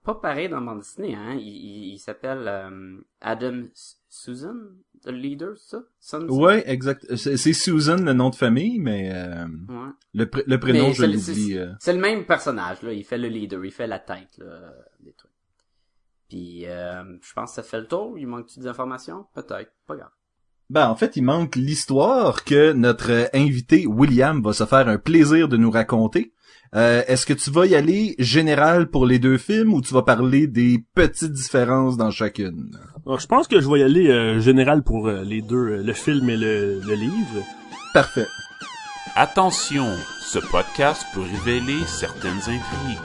pas 0.04 0.16
pareil 0.16 0.50
dans 0.50 0.62
bande 0.62 0.80
dessinée, 0.80 1.16
hein. 1.16 1.34
Il, 1.36 1.48
il, 1.48 1.94
il 1.94 1.98
s'appelle 2.00 2.46
euh, 2.48 2.98
Adam 3.22 3.64
Susan, 4.10 4.56
le 5.06 5.12
leader, 5.12 5.58
ça? 5.58 5.84
Son- 6.00 6.28
ouais, 6.28 6.64
exact. 6.70 7.16
C'est 7.16 7.54
Susan 7.54 7.98
le 7.98 8.14
nom 8.14 8.30
de 8.30 8.36
famille, 8.36 8.80
mais 8.80 9.12
euh, 9.14 9.46
Ouais. 9.70 9.90
le, 10.14 10.26
pr- 10.26 10.44
le 10.46 10.60
prénom 10.60 10.88
Mais 10.90 10.94
je 10.94 11.06
l'oublie. 11.06 11.58
euh. 11.58 11.72
C'est 11.80 11.94
le 11.94 12.00
même 12.00 12.26
personnage, 12.26 12.82
là. 12.82 12.94
Il 12.94 13.04
fait 13.04 13.18
le 13.18 13.28
leader, 13.28 13.64
il 13.66 13.72
fait 13.72 13.88
la 13.88 14.00
tête, 14.00 14.38
là, 14.40 14.74
des 15.00 15.14
trucs. 15.14 15.32
Puis, 16.30 16.66
euh, 16.66 17.04
je 17.22 17.34
pense 17.34 17.52
que 17.52 17.56
ça 17.56 17.64
fait 17.64 17.80
le 17.82 17.88
tour. 17.88 18.18
Il 18.18 18.26
manque-tu 18.28 18.60
des 18.60 18.68
informations? 18.68 19.26
Peut-être. 19.34 19.72
Pas 19.86 19.96
grave. 19.98 20.10
Ben, 20.70 20.88
en 20.88 20.96
fait, 20.96 21.18
il 21.18 21.24
manque 21.24 21.58
l'histoire 21.58 22.46
que 22.46 22.72
notre 22.72 23.30
invité 23.34 23.86
William 23.86 24.42
va 24.42 24.54
se 24.54 24.66
faire 24.66 24.88
un 24.88 24.98
plaisir 24.98 25.50
de 25.50 25.58
nous 25.58 25.70
raconter. 25.72 26.32
Euh, 26.74 27.04
Est-ce 27.08 27.26
que 27.26 27.34
tu 27.34 27.52
vas 27.52 27.66
y 27.66 27.76
aller 27.76 28.16
général 28.18 28.90
pour 28.90 29.06
les 29.06 29.20
deux 29.20 29.38
films 29.38 29.74
ou 29.74 29.82
tu 29.82 29.94
vas 29.94 30.04
parler 30.04 30.48
des 30.48 30.82
petites 30.96 31.34
différences 31.34 31.98
dans 31.98 32.12
chacune? 32.12 32.72
Alors, 33.06 33.20
je 33.20 33.28
pense 33.28 33.48
que 33.50 33.60
je 33.60 33.70
vais 33.70 33.80
y 33.80 33.84
aller 33.84 34.08
euh, 34.08 34.40
général 34.40 34.82
pour 34.82 35.08
euh, 35.08 35.22
les 35.24 35.42
deux, 35.42 35.58
euh, 35.58 35.84
le 35.84 35.92
film 35.94 36.30
et 36.30 36.38
le, 36.38 36.80
le 36.80 36.94
livre. 36.94 37.44
Parfait. 37.94 38.28
Attention, 39.18 39.88
ce 40.22 40.40
podcast 40.40 41.06
peut 41.14 41.20
révéler 41.22 41.80
certaines 41.88 42.38
intrigues. 42.38 43.00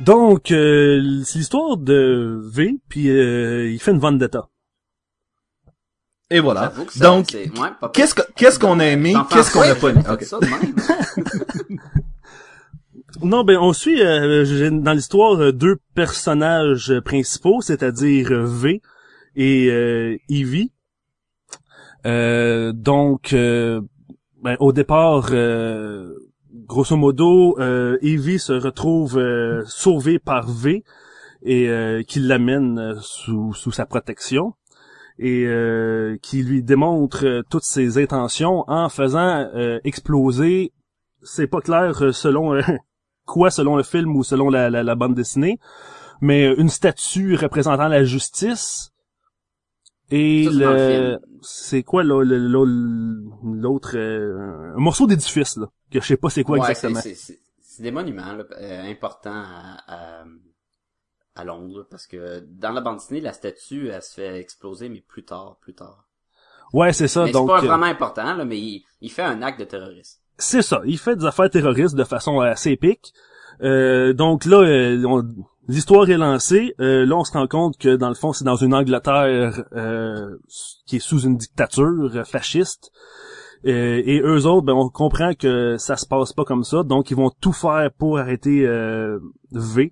Donc, 0.00 0.50
euh, 0.52 1.20
c'est 1.24 1.38
l'histoire 1.40 1.76
de 1.76 2.40
V, 2.50 2.78
puis 2.88 3.10
euh, 3.10 3.68
il 3.70 3.78
fait 3.80 3.90
une 3.90 3.98
vendetta. 3.98 4.48
Et 6.30 6.40
voilà. 6.40 6.72
Ça, 6.90 7.04
Donc, 7.04 7.32
ouais, 7.32 7.88
qu'est-ce 7.94 8.14
que- 8.14 8.22
qu'est-ce 8.36 8.58
qu'on 8.58 8.78
a 8.80 8.86
aimé, 8.86 9.14
qu'est-ce 9.30 9.52
qu'on 9.52 9.62
a 9.62 9.74
pas 9.74 9.90
aimé? 9.90 10.02
Non, 13.22 13.42
ben 13.42 13.56
on 13.58 13.72
suit 13.72 14.00
euh, 14.02 14.44
j'ai- 14.44 14.70
dans 14.70 14.92
l'histoire 14.92 15.40
euh, 15.40 15.52
deux 15.52 15.76
personnages 15.94 16.92
principaux, 17.04 17.60
c'est-à-dire 17.60 18.30
euh, 18.30 18.44
V 18.46 18.80
et 19.34 19.68
euh, 19.70 20.16
Evie. 20.28 20.70
Euh, 22.06 22.72
donc, 22.72 23.32
euh, 23.32 23.80
ben, 24.42 24.56
au 24.60 24.72
départ, 24.72 25.28
euh, 25.32 26.14
grosso 26.52 26.96
modo, 26.96 27.58
euh, 27.58 27.96
Evie 28.02 28.38
se 28.38 28.52
retrouve 28.52 29.18
euh, 29.18 29.64
sauvée 29.66 30.20
par 30.20 30.48
V 30.48 30.84
et 31.42 31.68
euh, 31.68 32.02
qui 32.02 32.20
l'amène 32.20 32.94
sous, 33.00 33.52
sous 33.54 33.72
sa 33.72 33.84
protection 33.86 34.54
et 35.18 35.44
euh, 35.46 36.16
qui 36.22 36.42
lui 36.42 36.62
démontre 36.62 37.24
euh, 37.26 37.42
toutes 37.50 37.64
ses 37.64 37.98
intentions 37.98 38.64
en 38.68 38.88
faisant 38.88 39.48
euh, 39.54 39.80
exploser, 39.84 40.72
c'est 41.22 41.46
pas 41.48 41.60
clair 41.60 42.02
euh, 42.02 42.12
selon 42.12 42.54
euh, 42.54 42.62
quoi 43.26 43.50
selon 43.50 43.76
le 43.76 43.82
film 43.82 44.16
ou 44.16 44.22
selon 44.24 44.48
la, 44.50 44.70
la, 44.70 44.82
la 44.82 44.94
bande 44.94 45.14
dessinée, 45.14 45.58
mais 46.20 46.46
euh, 46.46 46.54
une 46.58 46.68
statue 46.68 47.34
représentant 47.34 47.88
la 47.88 48.04
justice 48.04 48.90
et 50.10 50.44
Ça, 50.44 50.50
le 50.52 51.18
c'est 51.42 51.82
quoi 51.82 52.02
l'autre 52.02 53.92
euh, 53.96 54.72
un 54.76 54.80
morceau 54.80 55.06
d'édifice 55.06 55.56
là 55.56 55.66
que 55.90 56.00
je 56.00 56.06
sais 56.06 56.16
pas 56.16 56.30
c'est 56.30 56.42
quoi 56.44 56.58
Ouais, 56.58 56.70
exactement. 56.70 57.00
c'est- 57.00 57.38
des 57.80 57.92
monuments 57.92 58.32
là, 58.32 58.44
importants 58.90 59.30
à, 59.30 59.76
à, 59.86 60.24
à 61.38 61.44
Londres 61.44 61.86
parce 61.90 62.06
que 62.06 62.40
dans 62.48 62.72
la 62.72 62.80
bande 62.80 62.96
dessinée, 62.98 63.20
la 63.20 63.32
statue 63.32 63.88
elle 63.88 64.02
se 64.02 64.14
fait 64.14 64.38
exploser 64.40 64.88
mais 64.88 65.02
plus 65.06 65.24
tard, 65.24 65.56
plus 65.60 65.74
tard. 65.74 66.04
Ouais, 66.72 66.92
c'est 66.92 67.08
ça 67.08 67.24
mais 67.24 67.32
donc 67.32 67.48
c'est 67.48 67.54
pas 67.60 67.62
euh, 67.64 67.68
vraiment 67.68 67.86
important 67.86 68.34
là, 68.34 68.44
mais 68.44 68.58
il, 68.58 68.84
il 69.00 69.10
fait 69.10 69.22
un 69.22 69.40
acte 69.42 69.60
de 69.60 69.64
terrorisme. 69.64 70.20
C'est 70.36 70.62
ça. 70.62 70.82
Il 70.84 70.98
fait 70.98 71.16
des 71.16 71.24
affaires 71.24 71.50
terroristes 71.50 71.96
de 71.96 72.04
façon 72.04 72.40
assez 72.40 72.70
épique. 72.70 73.12
Euh, 73.62 74.12
donc 74.12 74.44
là, 74.44 74.58
euh, 74.58 75.02
on- 75.04 75.24
l'histoire 75.66 76.08
est 76.08 76.16
lancée. 76.16 76.74
Euh, 76.80 77.04
là, 77.04 77.16
on 77.16 77.24
se 77.24 77.32
rend 77.32 77.48
compte 77.48 77.76
que 77.76 77.96
dans 77.96 78.08
le 78.08 78.14
fond, 78.14 78.32
c'est 78.32 78.44
dans 78.44 78.54
une 78.54 78.72
Angleterre 78.72 79.64
euh, 79.74 80.36
qui 80.86 80.96
est 80.96 81.00
sous 81.00 81.22
une 81.22 81.36
dictature 81.36 82.22
fasciste. 82.24 82.92
Euh, 83.66 84.00
et 84.04 84.20
eux 84.20 84.46
autres, 84.46 84.64
ben, 84.66 84.74
on 84.74 84.88
comprend 84.88 85.34
que 85.34 85.76
ça 85.78 85.96
se 85.96 86.06
passe 86.06 86.32
pas 86.32 86.44
comme 86.44 86.62
ça. 86.62 86.84
Donc, 86.84 87.10
ils 87.10 87.16
vont 87.16 87.30
tout 87.40 87.52
faire 87.52 87.90
pour 87.98 88.18
arrêter 88.20 88.64
euh, 88.64 89.18
V. 89.50 89.90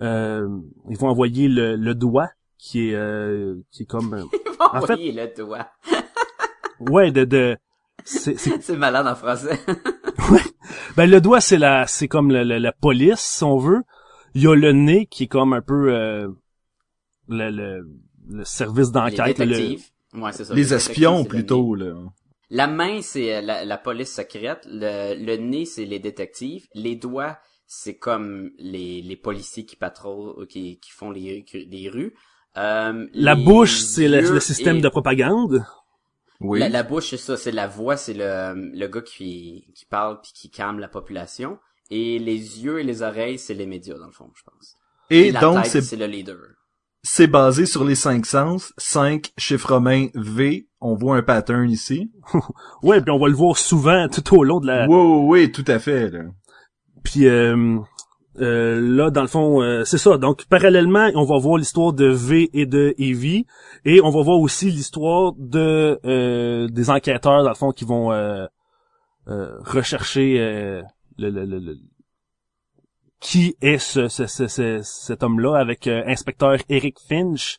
Euh, 0.00 0.48
ils 0.90 0.96
vont 0.98 1.08
envoyer 1.08 1.48
le, 1.48 1.76
le 1.76 1.94
doigt 1.94 2.28
qui 2.58 2.88
est 2.90 2.94
euh, 2.94 3.54
qui 3.70 3.84
est 3.84 3.86
comme 3.86 4.14
euh, 4.14 4.24
En 4.72 4.80
fait- 4.82 4.96
le 4.96 5.36
doigt. 5.36 5.68
ouais 6.80 7.12
de 7.12 7.24
de 7.24 7.56
c'est 8.04 8.36
c'est 8.38 8.60
C'est 8.62 8.76
malade 8.76 9.06
en 9.06 9.14
français. 9.14 9.58
Ben 10.96 11.08
le 11.10 11.20
doigt 11.20 11.40
c'est 11.40 11.58
la 11.58 11.86
c'est 11.86 12.08
comme 12.08 12.30
la, 12.30 12.44
la, 12.44 12.58
la 12.58 12.72
police 12.72 13.20
si 13.20 13.44
on 13.44 13.56
veut. 13.58 13.82
Il 14.34 14.42
y 14.42 14.46
a 14.48 14.54
le 14.54 14.72
nez 14.72 15.06
qui 15.06 15.24
est 15.24 15.28
comme 15.28 15.52
un 15.52 15.60
peu 15.62 15.92
euh, 15.94 16.28
le, 17.28 17.50
le, 17.50 17.86
le 18.30 18.44
service 18.44 18.88
Les 18.88 18.92
d'enquête. 18.92 19.38
le- 19.38 19.46
détectives. 19.46 19.84
Ouais, 20.14 20.32
c'est 20.32 20.44
ça. 20.44 20.54
Les 20.54 20.62
détectives, 20.62 20.90
espions, 20.90 21.16
c'est 21.18 21.22
le 21.24 21.28
plutôt, 21.28 21.74
là. 21.74 21.94
La 22.50 22.66
main, 22.66 23.00
c'est 23.02 23.40
la, 23.42 23.64
la 23.64 23.78
police 23.78 24.12
secrète. 24.14 24.66
Le, 24.66 25.14
le 25.24 25.36
nez, 25.36 25.64
c'est 25.64 25.84
les 25.84 25.98
détectives. 25.98 26.66
Les 26.74 26.94
doigts, 26.96 27.38
c'est 27.80 27.96
comme 27.96 28.50
les, 28.58 29.02
les 29.02 29.16
policiers 29.16 29.64
qui 29.64 29.76
patrouillent, 29.76 30.46
qui, 30.48 30.78
qui 30.78 30.90
font 30.90 31.10
les, 31.10 31.44
les 31.52 31.88
rues. 31.88 32.14
Euh, 32.56 33.06
La 33.14 33.34
les 33.34 33.44
bouche 33.44 33.80
c'est 33.80 34.08
le, 34.08 34.20
le 34.20 34.40
système 34.40 34.76
et- 34.76 34.80
de 34.80 34.88
propagande? 34.88 35.64
Oui. 36.40 36.58
La, 36.60 36.68
la 36.68 36.82
bouche, 36.82 37.10
c'est 37.10 37.16
ça. 37.16 37.36
C'est 37.36 37.52
la 37.52 37.66
voix, 37.66 37.96
c'est 37.96 38.14
le, 38.14 38.54
le 38.76 38.86
gars 38.88 39.00
qui, 39.02 39.66
qui 39.74 39.86
parle 39.86 40.20
puis 40.20 40.32
qui 40.34 40.50
calme 40.50 40.78
la 40.78 40.88
population. 40.88 41.58
Et 41.90 42.18
les 42.18 42.64
yeux 42.64 42.80
et 42.80 42.84
les 42.84 43.02
oreilles, 43.02 43.38
c'est 43.38 43.54
les 43.54 43.66
médias, 43.66 43.96
dans 43.98 44.06
le 44.06 44.12
fond, 44.12 44.30
je 44.34 44.42
pense. 44.42 44.74
Et 45.10 45.30
la 45.32 45.40
donc, 45.40 45.62
tête, 45.62 45.70
c'est 45.72 45.82
c'est 45.82 45.96
le 45.96 46.06
leader. 46.06 46.38
c'est 47.02 47.26
basé 47.28 47.66
sur 47.66 47.84
les 47.84 47.94
cinq 47.94 48.26
sens. 48.26 48.72
Cinq, 48.78 49.32
chiffre 49.38 49.74
romain, 49.74 50.08
V. 50.14 50.66
On 50.80 50.94
voit 50.96 51.16
un 51.16 51.22
pattern 51.22 51.68
ici. 51.70 52.10
Ouais, 52.82 53.00
puis 53.00 53.10
on 53.10 53.18
va 53.18 53.28
le 53.28 53.34
voir 53.34 53.56
souvent 53.58 54.08
tout 54.08 54.36
au 54.36 54.44
long 54.44 54.60
de 54.60 54.66
la. 54.66 54.86
Oui, 54.88 54.96
oui, 54.96 55.24
oui, 55.42 55.52
tout 55.52 55.64
à 55.68 55.78
fait, 55.78 56.10
là. 56.10 56.24
Puis 57.04 57.26
euh, 57.28 57.78
euh, 58.40 58.80
là, 58.80 59.10
dans 59.10 59.22
le 59.22 59.28
fond, 59.28 59.62
euh, 59.62 59.84
c'est 59.84 59.98
ça. 59.98 60.18
Donc, 60.18 60.44
parallèlement, 60.46 61.08
on 61.14 61.24
va 61.24 61.38
voir 61.38 61.56
l'histoire 61.58 61.92
de 61.92 62.06
V 62.06 62.50
et 62.52 62.66
de 62.66 62.94
Evie, 62.98 63.46
et 63.84 64.00
on 64.00 64.10
va 64.10 64.22
voir 64.22 64.40
aussi 64.40 64.70
l'histoire 64.72 65.32
de 65.38 66.00
euh, 66.04 66.66
des 66.66 66.90
enquêteurs, 66.90 67.44
dans 67.44 67.50
le 67.50 67.54
fond, 67.54 67.70
qui 67.70 67.84
vont 67.84 68.08
rechercher 69.26 70.82
le, 71.18 71.30
le, 71.30 71.44
le- 71.44 71.58
le- 71.60 71.76
qui 73.20 73.56
est 73.62 73.78
ce, 73.78 74.08
ce, 74.08 74.26
ce- 74.26 74.48
ce- 74.48 74.80
cet 74.82 75.22
homme-là 75.22 75.54
avec 75.56 75.86
inspecteur 75.86 76.56
Eric 76.68 76.96
Finch. 77.08 77.58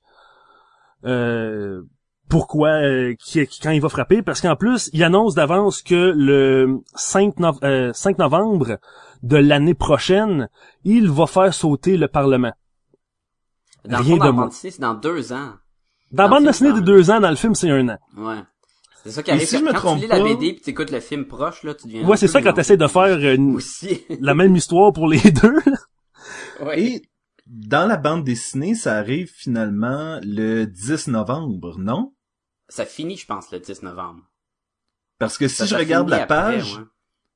Pourquoi 2.28 2.80
qui, 3.24 3.48
quand 3.62 3.70
il 3.70 3.82
va 3.82 3.90
frapper? 3.90 4.22
Parce 4.24 4.42
qu'en 4.42 4.56
plus 4.56 4.90
il 4.94 5.04
annonce 5.04 5.36
d'avance 5.36 5.82
que 5.84 6.12
le 6.16 6.80
5, 6.96 7.38
nov- 7.40 7.60
euh, 7.64 7.94
5 7.94 8.18
novembre 8.18 8.78
de 9.26 9.38
l'année 9.38 9.74
prochaine 9.74 10.50
il 10.84 11.10
va 11.10 11.28
faire 11.28 11.54
sauter 11.54 11.98
le 11.98 12.08
parlement 12.08 12.54
Dans 13.86 13.98
le 14.00 14.04
Rien 14.04 14.16
fond, 14.16 14.18
dans 14.18 14.24
de 14.24 14.26
la 14.28 14.32
moins. 14.32 14.42
bande 14.44 14.52
dessinée, 14.52 14.72
c'est 14.72 14.82
dans 14.82 14.94
deux 14.96 15.34
ans. 15.34 15.54
dans 16.12 16.24
la 16.24 16.30
bande 16.30 16.46
dessinée 16.46 16.74
de 16.74 16.80
deux 16.80 17.12
ans 17.12 17.20
dans 17.20 17.30
le 17.30 17.36
film 17.36 17.54
c'est 17.56 17.70
un 17.70 17.90
an 17.90 17.98
Ouais. 18.18 18.42
C'est 19.04 19.12
ça 19.12 19.22
qui 19.22 19.30
Et 19.30 19.34
arrive. 19.34 19.48
si 19.48 19.60
je 19.60 19.64
me 19.64 19.72
quand 19.72 19.78
trompe 19.80 19.98
tu 20.00 20.06
lis 20.06 20.08
la 20.10 20.18
pas- 20.18 20.24
BD 20.24 20.54
puis 20.54 20.62
t'écoutes 20.62 20.90
le 20.92 21.00
film 21.00 21.26
proche, 21.28 21.62
là, 21.64 21.76
tu 21.76 21.86
deviens... 21.88 22.08
ouais 22.08 22.18
c'est 22.18 22.28
ça 22.28 22.42
quand 22.42 22.54
t'essaies 22.54 22.78
de 22.78 22.88
faire 22.88 23.20
une- 23.34 23.56
Aussi. 23.58 24.04
la 24.20 24.34
même 24.34 24.56
histoire 24.56 24.92
pour 24.94 25.08
les 25.08 25.20
deux 25.32 25.60
là. 25.66 26.66
ouais. 26.66 26.82
Et 26.82 27.02
dans 27.46 27.88
la 27.88 27.98
bande 27.98 28.24
dessinée, 28.24 28.74
ça 28.74 28.96
arrive 28.98 29.32
finalement 29.32 30.20
le 30.24 30.66
10 30.66 31.10
novembre, 31.10 31.78
non? 31.78 32.16
Ça 32.70 32.84
finit, 32.86 33.18
je 33.18 33.28
pense, 33.28 33.52
le 33.52 33.60
10 33.60 33.84
novembre. 33.84 34.24
Parce 35.20 35.38
que 35.38 35.48
si 35.48 35.58
Ça- 35.58 35.66
je 35.66 35.70
ça 35.70 35.78
regarde 35.78 36.10
la 36.10 36.24
après, 36.24 36.28
page, 36.28 36.78
ouais. 36.78 36.84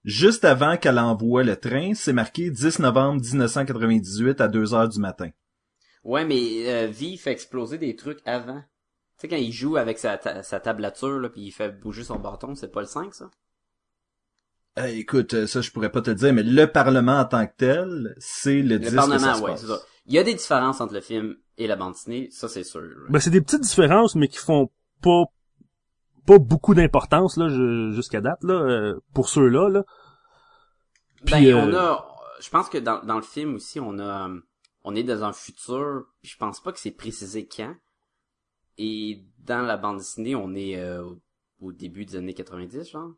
Juste 0.04 0.46
avant 0.46 0.78
qu'elle 0.78 1.00
envoie 1.00 1.44
le 1.44 1.56
train, 1.58 1.94
c'est 1.94 2.14
marqué 2.14 2.50
10 2.52 2.80
novembre 2.80 3.22
1998 3.22 4.42
à 4.42 4.48
2 4.48 4.74
heures 4.74 4.90
du 4.90 5.00
matin. 5.00 5.30
Ouais, 6.04 6.26
mais 6.26 6.68
euh, 6.70 6.88
V 6.88 7.16
fait 7.18 7.32
exploser 7.32 7.78
des 7.78 7.96
trucs 7.96 8.20
avant. 8.26 8.60
Tu 8.62 8.66
sais, 9.22 9.28
quand 9.30 9.36
il 9.38 9.52
joue 9.54 9.78
avec 9.78 9.98
sa, 9.98 10.18
ta- 10.18 10.44
sa 10.44 10.60
tablature, 10.60 11.20
là, 11.20 11.30
puis 11.30 11.42
il 11.44 11.52
fait 11.52 11.72
bouger 11.72 12.04
son 12.04 12.20
bâton, 12.20 12.56
c'est 12.56 12.72
pas 12.72 12.82
le 12.82 12.88
5, 12.88 13.14
ça? 13.14 13.30
Euh, 14.78 14.86
écoute, 14.88 15.34
euh, 15.34 15.48
ça 15.48 15.62
je 15.62 15.72
pourrais 15.72 15.92
pas 15.92 16.02
te 16.02 16.10
le 16.10 16.16
dire, 16.16 16.34
mais 16.34 16.44
le 16.44 16.66
Parlement 16.72 17.20
en 17.20 17.26
tant 17.26 17.46
que 17.46 17.54
tel, 17.58 18.16
c'est 18.20 18.62
le, 18.62 18.80
10 18.80 18.86
Le 18.92 18.92
que 18.92 18.96
Parlement, 18.96 19.18
ça 19.18 19.34
se 19.34 19.44
ouais, 19.44 19.52
passe. 19.52 19.62
c'est 19.62 19.68
ça. 19.68 19.80
Il 20.06 20.14
y 20.14 20.20
a 20.20 20.24
des 20.24 20.34
différences 20.34 20.82
entre 20.82 20.94
le 20.94 21.02
film 21.02 21.38
et 21.58 21.68
la 21.68 21.76
bande 21.76 21.94
dessinée, 21.94 22.30
ça 22.32 22.48
c'est 22.48 22.64
sûr. 22.64 22.82
ben 23.08 23.20
c'est 23.20 23.30
des 23.30 23.42
petites 23.42 23.62
différences 23.62 24.16
mais 24.16 24.28
qui 24.28 24.38
font 24.38 24.70
pas 25.02 25.26
pas 26.30 26.38
beaucoup 26.40 26.76
d'importance 26.76 27.38
là 27.38 27.50
jusqu'à 27.92 28.22
date 28.22 28.44
là 28.44 28.54
euh, 28.54 29.00
pour 29.16 29.30
ceux 29.30 29.48
là 29.48 29.68
là 29.70 29.84
Ben, 31.24 31.44
on 31.56 31.74
euh, 31.74 31.78
a, 31.80 32.06
je 32.40 32.50
pense 32.50 32.70
que 32.70 32.78
dans, 32.78 33.04
dans 33.04 33.16
le 33.18 33.24
film 33.24 33.56
aussi, 33.56 33.80
on 33.80 33.98
a, 34.00 34.30
on 34.84 34.96
est 34.96 35.04
dans 35.04 35.24
un 35.24 35.34
futur, 35.34 36.04
puis 36.22 36.32
je 36.32 36.38
pense 36.38 36.62
pas 36.62 36.72
que 36.72 36.80
c'est 36.80 36.92
précisé 36.92 37.48
quand. 37.48 37.74
Et 38.78 39.26
dans 39.40 39.64
la 39.64 39.76
bande 39.76 39.98
dessinée, 39.98 40.36
on 40.36 40.54
est 40.54 40.78
euh, 40.80 41.04
au- 41.62 41.72
début 41.74 42.06
des 42.06 42.16
années 42.16 42.34
90, 42.36 42.90
genre. 42.92 43.12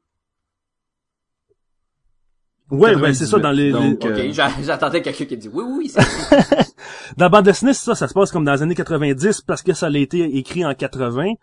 ouais 2.72 2.96
ben 2.96 3.14
c'est 3.14 3.26
ça 3.28 3.38
98, 3.38 3.42
dans 3.42 3.52
les, 3.52 3.66
les- 3.66 3.72
donc, 3.72 4.06
Ok, 4.06 4.10
euh, 4.10 4.32
j'a- 4.32 4.62
j'attendais 4.64 5.02
quelqu'un 5.02 5.26
qui 5.26 5.38
dit 5.38 5.50
oui, 5.50 5.64
oui, 5.68 5.74
oui, 5.80 5.90
c'est 5.90 6.00
Dans 7.18 7.26
la 7.26 7.30
bande 7.30 7.46
dessinée, 7.46 7.74
c'est 7.74 7.86
ça, 7.86 7.96
ça 7.96 8.08
se 8.08 8.14
passe 8.14 8.32
comme 8.32 8.46
dans 8.46 8.54
les 8.54 8.62
années 8.62 8.74
90 8.76 9.42
parce 9.42 9.62
que 9.62 9.74
ça 9.74 9.88
a 9.88 9.98
été 9.98 10.38
écrit 10.38 10.66
en 10.66 10.74
80, 10.74 11.34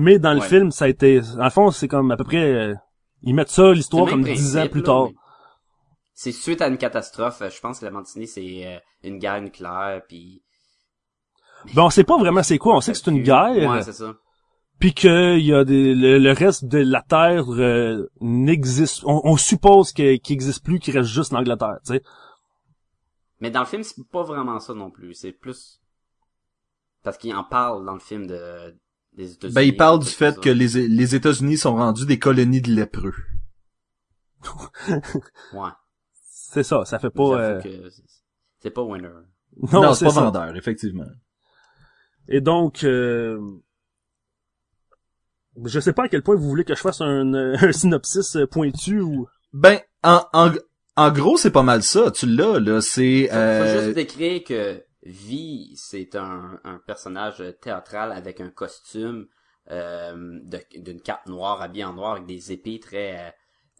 mais 0.00 0.18
dans 0.18 0.32
le 0.34 0.40
Ouais. 0.40 0.48
film, 0.48 0.70
ça 0.70 0.86
a 0.86 0.88
été, 0.88 1.20
en 1.38 1.50
fond, 1.50 1.70
c'est 1.70 1.88
comme 1.88 2.10
à 2.10 2.16
peu 2.16 2.24
près, 2.24 2.42
euh, 2.52 2.74
ils 3.22 3.34
mettent 3.34 3.50
ça, 3.50 3.72
l'histoire, 3.72 4.08
comme 4.08 4.24
10 4.24 4.56
ans 4.58 4.66
plus 4.68 4.80
là, 4.80 4.86
tard. 4.86 5.04
mais 5.06 5.14
C'est 6.14 6.32
suite 6.32 6.60
à 6.62 6.68
une 6.68 6.78
catastrophe. 6.78 7.42
Je 7.48 7.60
pense 7.60 7.80
que 7.80 7.86
la 7.86 8.00
dessinée, 8.00 8.26
c'est 8.26 8.66
euh, 8.66 8.78
une 9.02 9.18
guerre 9.18 9.40
nucléaire, 9.40 10.02
puis 10.08 10.42
Ben, 11.74 11.82
on 11.82 11.90
sait 11.90 12.04
pas 12.04 12.16
vraiment 12.18 12.42
c'est 12.42 12.58
quoi. 12.58 12.76
On 12.76 12.80
sait 12.80 12.92
que 12.92 12.98
c'est 12.98 13.10
une 13.10 13.22
guerre. 13.22 13.70
Ouais, 13.70 13.82
c'est 13.82 13.92
ça. 13.92 14.14
Puis 14.78 14.94
que 14.94 15.38
y 15.38 15.52
a 15.52 15.62
des, 15.64 15.94
le, 15.94 16.18
le 16.18 16.32
reste 16.32 16.64
de 16.64 16.78
la 16.78 17.02
Terre 17.02 17.44
euh, 17.52 18.08
n'existe. 18.22 19.02
On, 19.04 19.20
on 19.24 19.36
suppose 19.36 19.92
qu'il 19.92 20.18
existe 20.30 20.64
plus, 20.64 20.78
qu'il 20.78 20.96
reste 20.96 21.10
juste 21.10 21.32
l'Angleterre, 21.32 21.76
tu 21.84 21.92
sais. 21.94 22.02
Mais 23.40 23.50
dans 23.50 23.60
le 23.60 23.66
film, 23.66 23.82
c'est 23.82 23.96
pas 24.10 24.22
vraiment 24.22 24.58
ça 24.58 24.72
non 24.72 24.90
plus. 24.90 25.12
C'est 25.14 25.32
plus 25.32 25.80
parce 27.02 27.18
qu'il 27.18 27.34
en 27.34 27.44
parle 27.44 27.84
dans 27.84 27.94
le 27.94 28.00
film 28.00 28.26
de 28.26 28.74
États-Unis. 29.18 29.54
Ben, 29.54 29.62
il 29.62 29.76
parle 29.76 30.00
du 30.00 30.08
fait 30.08 30.32
ça. 30.34 30.40
que 30.40 30.50
les, 30.50 30.88
les 30.88 31.14
États-Unis 31.14 31.56
sont 31.58 31.74
rendus 31.76 32.06
des 32.06 32.18
colonies 32.18 32.60
de 32.60 32.70
lépreux. 32.72 33.14
ouais. 35.52 35.70
C'est 36.22 36.62
ça. 36.62 36.84
Ça 36.84 36.98
fait 36.98 37.10
pas. 37.10 37.38
euh, 37.40 37.60
c'est- 38.60 38.70
pas 38.70 38.82
winner. 38.82 39.08
Non, 39.72 39.82
Non, 39.82 39.94
c'est 39.94 40.04
pas 40.06 40.10
ça. 40.12 40.20
vendeur, 40.22 40.56
effectivement. 40.56 41.06
Et 42.28 42.40
donc, 42.40 42.84
euh, 42.84 43.38
je 45.64 45.80
sais 45.80 45.92
pas 45.92 46.04
à 46.04 46.08
quel 46.08 46.22
point 46.22 46.36
vous 46.36 46.48
voulez 46.48 46.64
que 46.64 46.74
je 46.74 46.80
fasse 46.80 47.00
un, 47.00 47.34
euh, 47.34 47.56
un 47.60 47.72
synopsis 47.72 48.36
euh, 48.36 48.46
pointu 48.46 49.00
ou. 49.00 49.26
Ben, 49.52 49.80
en, 50.02 50.24
en, 50.32 50.52
en 50.96 51.10
gros, 51.10 51.36
c'est 51.36 51.50
pas 51.50 51.62
mal 51.62 51.82
ça. 51.82 52.10
Tu 52.10 52.26
l'as, 52.26 52.58
là. 52.60 52.80
C'est... 52.80 53.24
Faut, 53.28 53.32
faut 53.34 53.36
Euh... 53.38 53.82
juste 53.84 53.94
décrire 53.96 54.44
que 54.44 54.84
Vi, 55.02 55.72
c'est 55.76 56.14
un, 56.16 56.60
un 56.64 56.78
personnage 56.86 57.42
théâtral 57.62 58.12
avec 58.12 58.40
un 58.40 58.50
costume 58.50 59.26
euh, 59.70 60.38
de- 60.42 60.64
d'une 60.80 61.00
cape 61.00 61.26
noire 61.26 61.62
habillé 61.62 61.84
en 61.84 61.94
noir 61.94 62.12
avec 62.12 62.26
des 62.26 62.52
épées 62.52 62.80
très 62.80 63.18
euh, 63.18 63.30